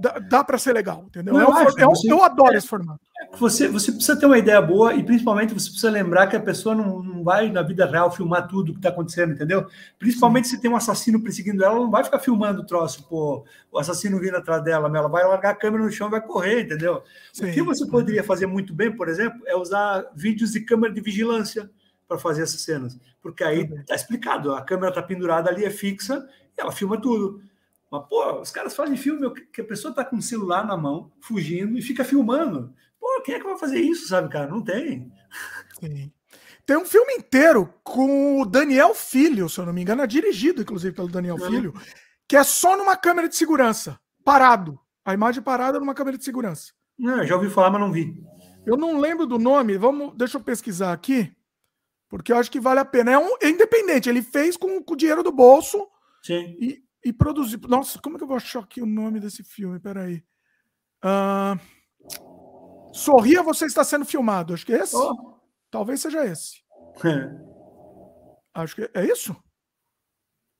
[0.00, 1.34] dá, dá para ser legal, entendeu?
[1.34, 3.00] Eu, é um, é você, eu adoro é, esse formato.
[3.38, 6.74] Você, você precisa ter uma ideia boa e principalmente você precisa lembrar que a pessoa
[6.74, 9.66] não, não vai na vida real filmar tudo que está acontecendo, entendeu?
[9.98, 10.56] Principalmente Sim.
[10.56, 13.78] se tem um assassino perseguindo ela, ela não vai ficar filmando o troço, pô, o
[13.78, 17.02] assassino vindo atrás dela, ela vai largar a câmera no chão e vai correr, entendeu?
[17.32, 17.50] Sim.
[17.50, 21.00] O que você poderia fazer muito bem, por exemplo, é usar vídeos de câmera de
[21.00, 21.70] vigilância
[22.08, 26.26] para fazer essas cenas, porque aí está explicado, a câmera está pendurada ali, é fixa,
[26.56, 27.40] e ela filma tudo.
[27.90, 31.10] Mas, pô, os caras fazem filme que a pessoa tá com o celular na mão,
[31.20, 32.72] fugindo e fica filmando.
[33.00, 34.48] Pô, quem é que vai fazer isso, sabe, cara?
[34.48, 35.10] Não tem.
[35.80, 36.12] Sim.
[36.64, 40.62] Tem um filme inteiro com o Daniel Filho, se eu não me engano, é dirigido,
[40.62, 41.46] inclusive, pelo Daniel não.
[41.46, 41.74] Filho,
[42.28, 44.78] que é só numa câmera de segurança, parado.
[45.04, 46.72] A imagem parada numa câmera de segurança.
[46.96, 48.14] Não, já ouvi falar, mas não vi.
[48.64, 49.76] Eu não lembro do nome.
[49.78, 51.34] Vamos, deixa eu pesquisar aqui,
[52.08, 53.12] porque eu acho que vale a pena.
[53.12, 54.08] É, um, é independente.
[54.08, 55.88] Ele fez com, com o dinheiro do bolso.
[56.22, 56.56] Sim.
[56.60, 57.60] E, e produzir.
[57.68, 59.78] Nossa, como é que eu vou achar aqui o nome desse filme?
[59.78, 60.24] Peraí.
[61.04, 61.58] Uh...
[62.92, 64.54] Sorria, você está sendo filmado.
[64.54, 64.96] Acho que é esse.
[64.96, 65.38] Oh.
[65.70, 66.62] Talvez seja esse.
[68.52, 69.32] Acho que é isso.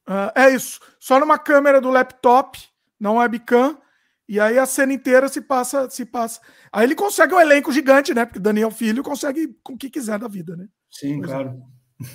[0.09, 0.81] Uh, é isso.
[0.99, 2.59] Só numa câmera do laptop,
[2.99, 3.81] não webcam.
[4.29, 6.41] E aí a cena inteira se passa, se passa.
[6.73, 8.25] Aí ele consegue um elenco gigante, né?
[8.25, 10.69] Porque Daniel Filho consegue com o que quiser da vida, né?
[10.89, 11.35] Sim, pois é.
[11.35, 11.49] claro.
[11.49, 12.07] É.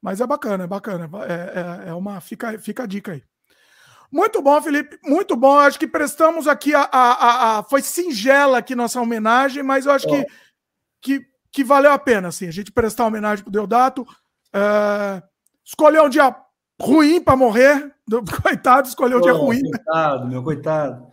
[0.00, 1.10] Mas é bacana, é bacana.
[1.26, 2.20] É, é, é, uma.
[2.20, 3.22] Fica, fica a dica aí.
[4.12, 4.98] Muito bom, Felipe.
[5.02, 5.58] Muito bom.
[5.58, 10.06] Acho que prestamos aqui a, a, a, Foi singela aqui nossa homenagem, mas eu acho
[10.06, 10.26] que,
[11.00, 14.06] que, que valeu a pena, assim, a gente prestar homenagem para o Deodato.
[14.54, 15.22] É,
[15.64, 16.36] escolher um dia
[16.78, 17.90] ruim para morrer.
[18.42, 19.62] Coitado, escolheu um dia ruim.
[19.62, 21.06] Coitado, meu coitado.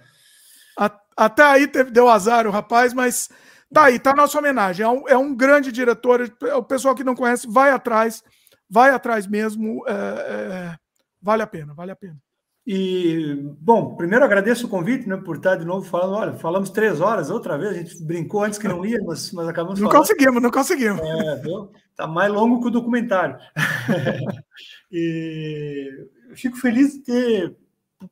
[1.16, 3.30] até aí teve, deu azar o rapaz, mas
[3.74, 4.86] tá aí, tá a nossa homenagem.
[4.86, 6.30] É um, é um grande diretor.
[6.58, 8.22] O pessoal que não conhece, vai atrás,
[8.70, 9.88] vai atrás mesmo.
[9.88, 10.76] É, é,
[11.22, 12.18] vale a pena, vale a pena.
[12.66, 16.14] E, bom, primeiro agradeço o convite, né, por estar de novo falando.
[16.14, 19.48] Olha, falamos três horas outra vez, a gente brincou antes que não ia, mas, mas
[19.48, 20.08] acabamos Não falando.
[20.08, 21.02] conseguimos, não conseguimos.
[21.02, 21.72] É, viu?
[21.96, 23.38] Tá mais longo que o documentário.
[24.92, 27.58] e eu fico feliz de ter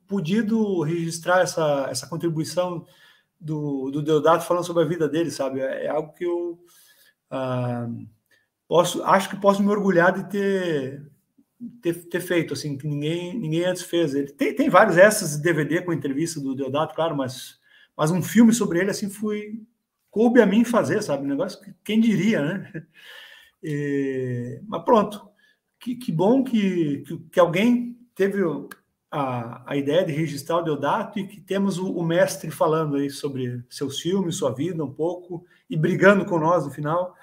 [0.06, 2.84] podido registrar essa, essa contribuição
[3.40, 5.60] do, do Deodato falando sobre a vida dele, sabe?
[5.60, 6.58] É, é algo que eu
[7.30, 7.88] ah,
[8.66, 11.10] posso, acho que posso me orgulhar de ter
[11.82, 14.14] ter, ter, feito, assim, que ninguém, ninguém antes fez.
[14.14, 17.58] Ele tem, tem vários essas DVD com entrevista do Deodato, claro, mas,
[17.96, 19.60] mas um filme sobre ele, assim, foi.
[20.10, 21.24] coube a mim fazer, sabe?
[21.24, 22.72] Um negócio que quem diria, né?
[23.62, 25.28] E, mas pronto.
[25.80, 28.42] Que, que bom que, que, que, alguém teve
[29.10, 33.10] a, a ideia de registrar o Deodato e que temos o, o mestre falando aí
[33.10, 37.14] sobre seus filmes, sua vida um pouco e brigando com nós no final.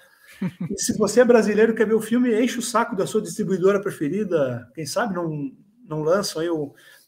[0.71, 3.21] E se você é brasileiro e quer ver o filme, enche o saco da sua
[3.21, 4.69] distribuidora preferida.
[4.73, 5.51] Quem sabe não,
[5.87, 6.49] não lançam aí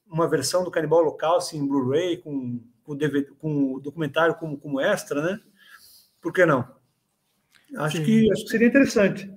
[0.09, 4.57] uma versão do Canibal Local, assim, em Blu-ray, com, com, DVD, com o documentário como,
[4.57, 5.39] como extra, né?
[6.22, 6.67] Por que não?
[7.77, 9.30] Acho que, acho que seria interessante.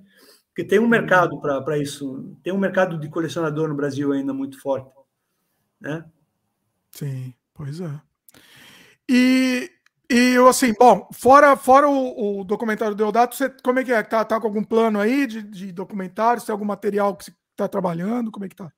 [0.47, 2.37] Porque tem um mercado para isso.
[2.43, 4.93] Tem um mercado de colecionador no Brasil ainda muito forte.
[5.79, 6.05] Né?
[6.91, 8.01] Sim, pois é.
[9.09, 9.69] E
[10.11, 13.91] e eu, assim, bom, fora, fora o, o documentário do Deodato, você, como é que
[13.91, 14.03] é?
[14.03, 16.43] Tá, tá com algum plano aí de, de documentário?
[16.43, 18.29] tem algum material que você está trabalhando?
[18.29, 18.71] Como é que tá?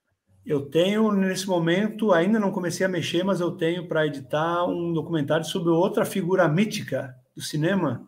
[0.45, 4.93] Eu tenho, nesse momento, ainda não comecei a mexer, mas eu tenho para editar um
[4.93, 8.07] documentário sobre outra figura mítica do cinema.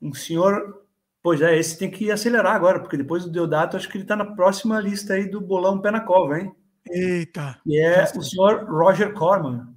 [0.00, 0.84] Um senhor.
[1.22, 4.14] Pois é, esse tem que acelerar agora, porque depois do Deodato, acho que ele está
[4.14, 6.54] na próxima lista aí do Bolão Pé na Cova, hein?
[6.88, 7.58] Eita!
[7.64, 8.18] E é Nossa.
[8.18, 9.74] o senhor Roger Corman.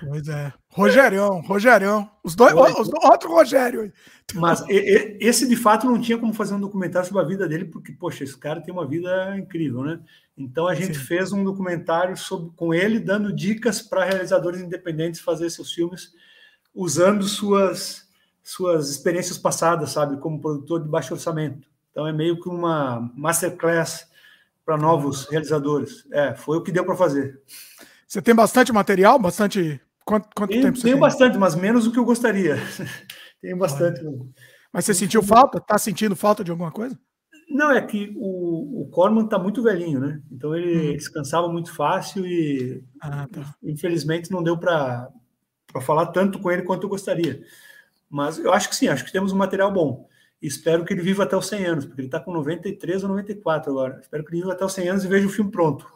[0.00, 0.52] Pois é.
[0.70, 2.10] Rogerão, Rogerão.
[2.22, 3.92] Os dois, os, outro Rogério.
[4.34, 7.92] Mas esse de fato não tinha como fazer um documentário sobre a vida dele, porque,
[7.92, 10.00] poxa, esse cara tem uma vida incrível, né?
[10.36, 11.04] Então a gente Sim.
[11.04, 16.12] fez um documentário sobre, com ele, dando dicas para realizadores independentes fazer seus filmes,
[16.74, 18.06] usando suas,
[18.42, 20.18] suas experiências passadas, sabe?
[20.18, 21.66] Como produtor de baixo orçamento.
[21.90, 24.06] Então é meio que uma masterclass
[24.64, 26.06] para novos realizadores.
[26.12, 27.40] É, foi o que deu para fazer.
[28.06, 29.18] Você tem bastante material?
[29.18, 29.80] Bastante.
[30.08, 31.00] Quanto, quanto tenho, tempo você tenho tem?
[31.02, 32.56] bastante, mas menos do que eu gostaria.
[33.42, 34.00] tenho bastante.
[34.72, 35.58] Mas você sentiu falta?
[35.58, 36.98] Está sentindo falta de alguma coisa?
[37.46, 40.22] Não, é que o, o Corman está muito velhinho, né?
[40.32, 40.96] Então ele hum.
[40.96, 43.54] descansava muito fácil e ah, tá.
[43.62, 45.10] infelizmente não deu para
[45.82, 47.42] falar tanto com ele quanto eu gostaria.
[48.08, 50.08] Mas eu acho que sim, acho que temos um material bom.
[50.40, 53.72] Espero que ele viva até os 100 anos, porque ele está com 93 ou 94
[53.72, 53.98] agora.
[54.00, 55.92] Espero que ele viva até os 100 anos e veja o filme pronto.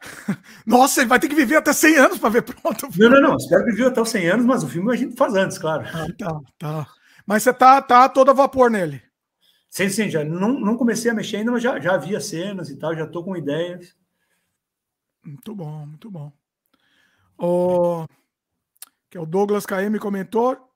[0.64, 2.88] Nossa, ele vai ter que viver até 100 anos para ver pronto.
[2.96, 3.36] Não, não, não.
[3.36, 5.58] Espero que ele viva até os 100 anos, mas o filme a gente faz antes,
[5.58, 5.84] claro.
[5.92, 6.86] Ah, tá, tá.
[7.26, 9.02] Mas você tá, tá todo a vapor nele.
[9.68, 12.76] Sim, sim, já não, não comecei a mexer ainda, mas já, já havia cenas e
[12.76, 13.94] tal, já estou com ideias.
[15.24, 16.32] Muito bom, muito bom.
[17.38, 18.06] O,
[19.08, 20.69] que é o Douglas KM comentou,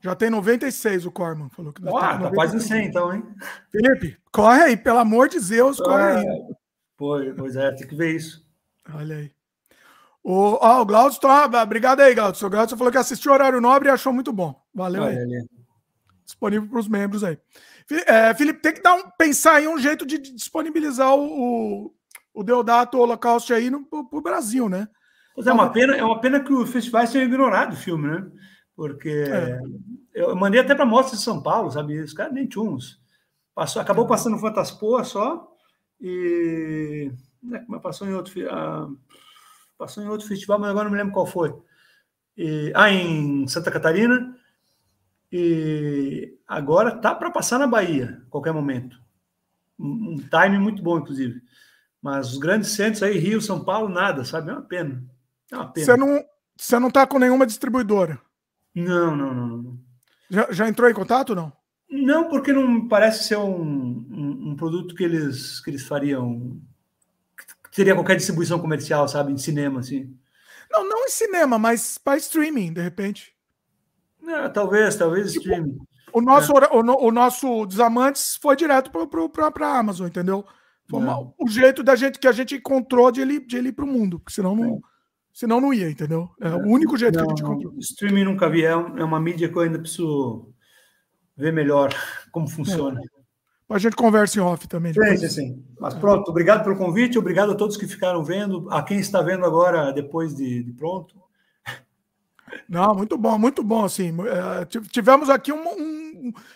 [0.00, 1.48] já tem 96 o Corman.
[1.50, 3.22] Falou que ah, tá quase 100 então, hein?
[3.70, 6.26] Felipe, corre aí, pelo amor de Deus, corre ah, aí.
[6.96, 8.46] Pois, pois é, tem que ver isso.
[8.94, 9.32] Olha aí.
[10.22, 12.46] O, ó, o Glaucio, tá, obrigado aí, Glaucio.
[12.46, 14.60] O Glaucio falou que assistiu Horário Nobre e achou muito bom.
[14.74, 15.16] Valeu aí.
[16.24, 17.38] Disponível para os membros aí.
[18.06, 21.94] É, Felipe, tem que dar um, pensar em um jeito de disponibilizar o, o,
[22.34, 24.86] o Deodato Holocausto aí no, pro, Brasil, né?
[25.34, 28.26] Pois é, uma pena, é uma pena que os festivais tenham ignorado o filme, né?
[28.78, 29.60] Porque é.
[30.14, 31.98] eu mandei até para a Mostra de São Paulo, sabe?
[31.98, 33.02] Os caras nem tinham uns.
[33.52, 34.08] Passou, acabou é.
[34.08, 35.52] passando Fantaspoa só
[36.00, 37.10] e
[37.42, 38.96] né, passou em outro uh,
[39.76, 41.52] passou em outro festival, mas agora não me lembro qual foi.
[42.36, 44.32] E, ah, em Santa Catarina
[45.32, 48.96] e agora tá para passar na Bahia, a qualquer momento.
[49.76, 51.42] Um, um time muito bom, inclusive.
[52.00, 54.50] Mas os grandes centros aí, Rio, São Paulo, nada, sabe?
[54.50, 55.02] É uma pena.
[55.50, 55.84] É uma pena.
[55.84, 56.24] Você não,
[56.56, 58.20] você não tá com nenhuma distribuidora?
[58.82, 59.46] Não, não, não.
[59.48, 59.78] não.
[60.30, 61.52] Já, já entrou em contato não?
[61.90, 66.60] Não, porque não parece ser um, um, um, produto que eles, que eles fariam.
[67.64, 69.32] Que teria qualquer distribuição comercial, sabe?
[69.32, 70.14] Em cinema, assim.
[70.70, 73.34] Não, não em cinema, mas para streaming, de repente.
[74.26, 75.78] É, talvez, talvez tipo, streaming.
[76.12, 76.68] O nosso, é.
[76.70, 80.44] o, o, nosso Desamantes foi direto para a Amazon, entendeu?
[80.90, 81.10] Foi é.
[81.38, 83.88] o jeito da gente que a gente encontrou de ele, de ele ir para o
[83.88, 84.82] mundo, porque senão não.
[85.38, 85.40] É.
[85.40, 86.28] Senão não ia, entendeu?
[86.40, 87.74] É o único jeito não, que a gente comprou.
[87.78, 90.52] Streaming nunca vi, é, é uma mídia que eu ainda preciso
[91.36, 91.90] ver melhor
[92.32, 93.00] como funciona.
[93.00, 93.18] É.
[93.70, 94.92] A gente conversa em off também.
[94.92, 95.20] Depois.
[95.20, 95.64] Sim, sim.
[95.78, 99.44] Mas pronto, obrigado pelo convite, obrigado a todos que ficaram vendo, a quem está vendo
[99.44, 101.14] agora depois de, de pronto.
[102.66, 104.14] Não, muito bom, muito bom, assim.
[104.26, 105.97] É, tivemos aqui um, um,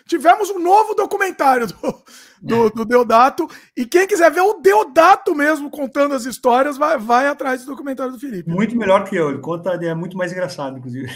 [0.05, 2.03] tivemos um novo documentário do,
[2.41, 3.49] do, do, Deodato.
[3.75, 8.13] E quem quiser ver o Deodato mesmo contando as histórias, vai, vai atrás do documentário
[8.13, 8.49] do Felipe.
[8.49, 9.29] Muito melhor que eu.
[9.29, 11.11] Ele conta, é muito mais engraçado, inclusive.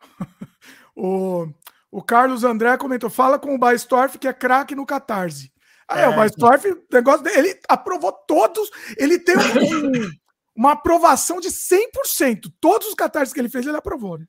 [0.96, 1.48] o,
[1.90, 5.52] o Carlos André comentou: fala com o Baistorff que é craque no Catarse.
[5.88, 8.70] Ah, é, é o Baistorff, o negócio dele, ele aprovou todos.
[8.96, 9.40] Ele tem um,
[10.54, 12.52] uma aprovação de 100%.
[12.60, 14.18] Todos os catarses que ele fez, ele aprovou.
[14.18, 14.26] Né?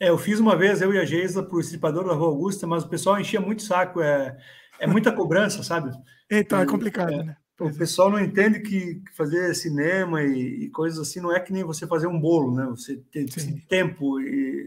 [0.00, 2.66] É, eu fiz uma vez, eu e a Geisa, para o Estripador da Rua Augusta,
[2.66, 4.00] mas o pessoal enchia muito saco.
[4.00, 4.34] É,
[4.80, 5.90] é muita cobrança, sabe?
[6.30, 7.36] Então, é complicado, é, né?
[7.60, 7.72] O é.
[7.72, 11.86] pessoal não entende que fazer cinema e, e, coisas assim não é que nem você
[11.86, 12.66] fazer um bolo, né?
[12.70, 13.26] Você tem
[13.68, 14.24] tempo e,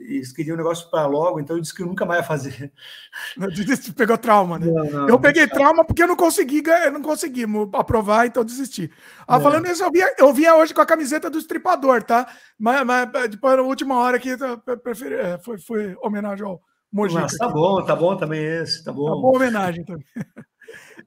[0.09, 2.27] e eles queriam um negócio para logo, então eu disse que eu nunca mais ia
[2.27, 2.71] fazer.
[3.97, 4.67] Pegou trauma, né?
[4.67, 8.91] Não, não, eu peguei trauma porque eu não consegui, eu não consegui aprovar, então desisti.
[9.27, 12.27] Ah, falando isso, eu vinha, eu vinha hoje com a camiseta do estripador, tá?
[12.59, 14.29] Mas, mas depois, na última hora aqui,
[14.83, 17.21] preferi, é, foi, foi homenagem ao Mojica.
[17.21, 19.07] Mas tá bom, tá bom também esse, tá bom.
[19.07, 20.05] Tá boa homenagem também.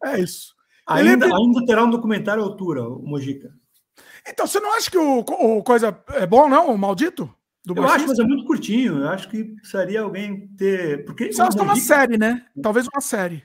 [0.05, 0.55] É isso.
[0.86, 3.52] Ainda, ainda terá um documentário à altura, o Mojica.
[4.28, 6.73] Então, você não acha que o, o coisa é bom, não?
[6.73, 7.32] O maldito?
[7.65, 9.00] Do eu acho, mas é muito curtinho.
[9.00, 11.05] Eu acho que precisaria alguém ter.
[11.05, 12.47] Porque Você acha que é uma série, né?
[12.62, 13.42] Talvez uma série.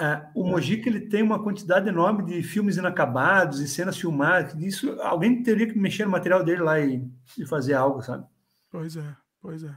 [0.00, 4.54] É, o Mojica ele tem uma quantidade enorme de filmes inacabados e cenas filmadas.
[4.54, 7.04] Isso, alguém teria que mexer no material dele lá e,
[7.36, 8.24] e fazer algo, sabe?
[8.70, 9.74] Pois é, pois é.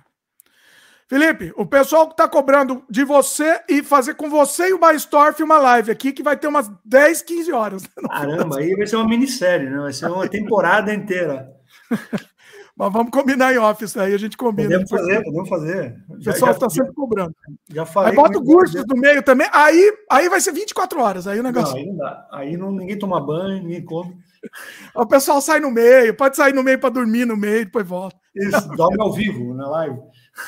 [1.08, 5.42] Felipe, o pessoal que está cobrando de você e fazer com você e o Baistorf
[5.44, 7.84] uma live aqui que vai ter umas 10, 15 horas.
[8.10, 9.78] Caramba, aí vai ser uma minissérie, né?
[9.78, 11.52] Vai ser uma temporada inteira.
[12.76, 14.70] Mas vamos combinar em office aí, a gente combina.
[14.70, 15.96] Podemos fazer, podemos fazer.
[16.10, 17.36] O pessoal está sempre cobrando.
[17.70, 18.10] Já falei.
[18.10, 21.28] Aí bota o Gustos no meio também, aí, aí vai ser 24 horas.
[21.28, 21.76] Aí o negócio.
[21.76, 22.28] Não, aí não dá.
[22.32, 24.16] Aí não, ninguém toma banho, ninguém come.
[24.94, 28.18] O pessoal sai no meio, pode sair no meio para dormir no meio, depois volta.
[28.36, 29.98] Isso, dorme ao vivo na live.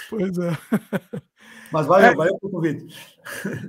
[0.10, 0.58] Pois é.
[1.72, 2.16] Mas valeu, é.
[2.16, 3.20] valeu pelo convite.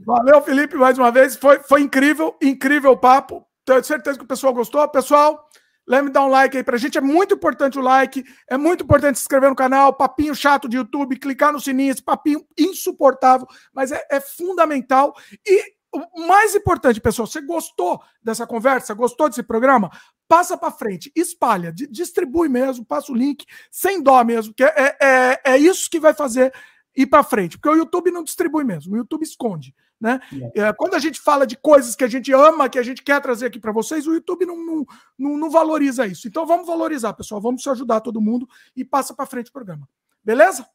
[0.05, 1.37] Valeu, Felipe, mais uma vez.
[1.37, 3.47] Foi, foi incrível, incrível o papo.
[3.65, 4.87] Tenho certeza que o pessoal gostou.
[4.89, 5.49] Pessoal,
[5.87, 6.99] lembre de dar um like aí pra gente.
[6.99, 9.93] É muito importante o like, é muito importante se inscrever no canal.
[9.93, 15.15] Papinho chato de YouTube, clicar no sininho, esse papinho insuportável, mas é, é fundamental.
[15.45, 19.91] E o mais importante, pessoal, você gostou dessa conversa, gostou desse programa?
[20.29, 25.41] Passa para frente, espalha, distribui mesmo, passa o link, sem dó mesmo, que é, é,
[25.45, 26.53] é isso que vai fazer
[26.97, 30.19] ir para frente, porque o YouTube não distribui mesmo, o YouTube esconde, né?
[30.55, 30.73] É.
[30.73, 33.47] quando a gente fala de coisas que a gente ama, que a gente quer trazer
[33.47, 34.87] aqui para vocês, o YouTube não, não,
[35.19, 36.27] não, não, valoriza isso.
[36.27, 39.89] Então vamos valorizar, pessoal, vamos se ajudar todo mundo e passa para frente o programa.
[40.25, 40.67] Beleza?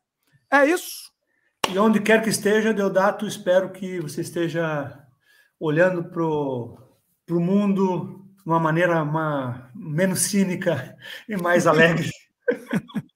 [0.49, 1.11] É isso.
[1.69, 5.05] E onde quer que esteja, Deodato, espero que você esteja
[5.59, 10.97] olhando para o mundo de uma maneira uma, menos cínica
[11.27, 12.09] e mais alegre.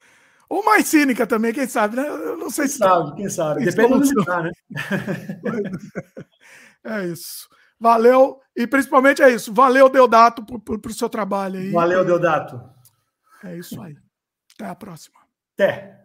[0.47, 2.07] Ou mais cínica também, quem sabe, né?
[2.07, 3.65] Eu não sei quem se sabe, quem sabe.
[3.65, 4.51] Depende do lugar, né?
[6.85, 7.49] é isso.
[7.79, 9.53] Valeu, e principalmente é isso.
[9.53, 11.71] Valeu, Deodato, por, por, por seu trabalho aí.
[11.71, 12.61] Valeu, Deodato.
[13.43, 13.95] É isso aí.
[14.53, 15.19] Até a próxima.
[15.53, 16.04] Até.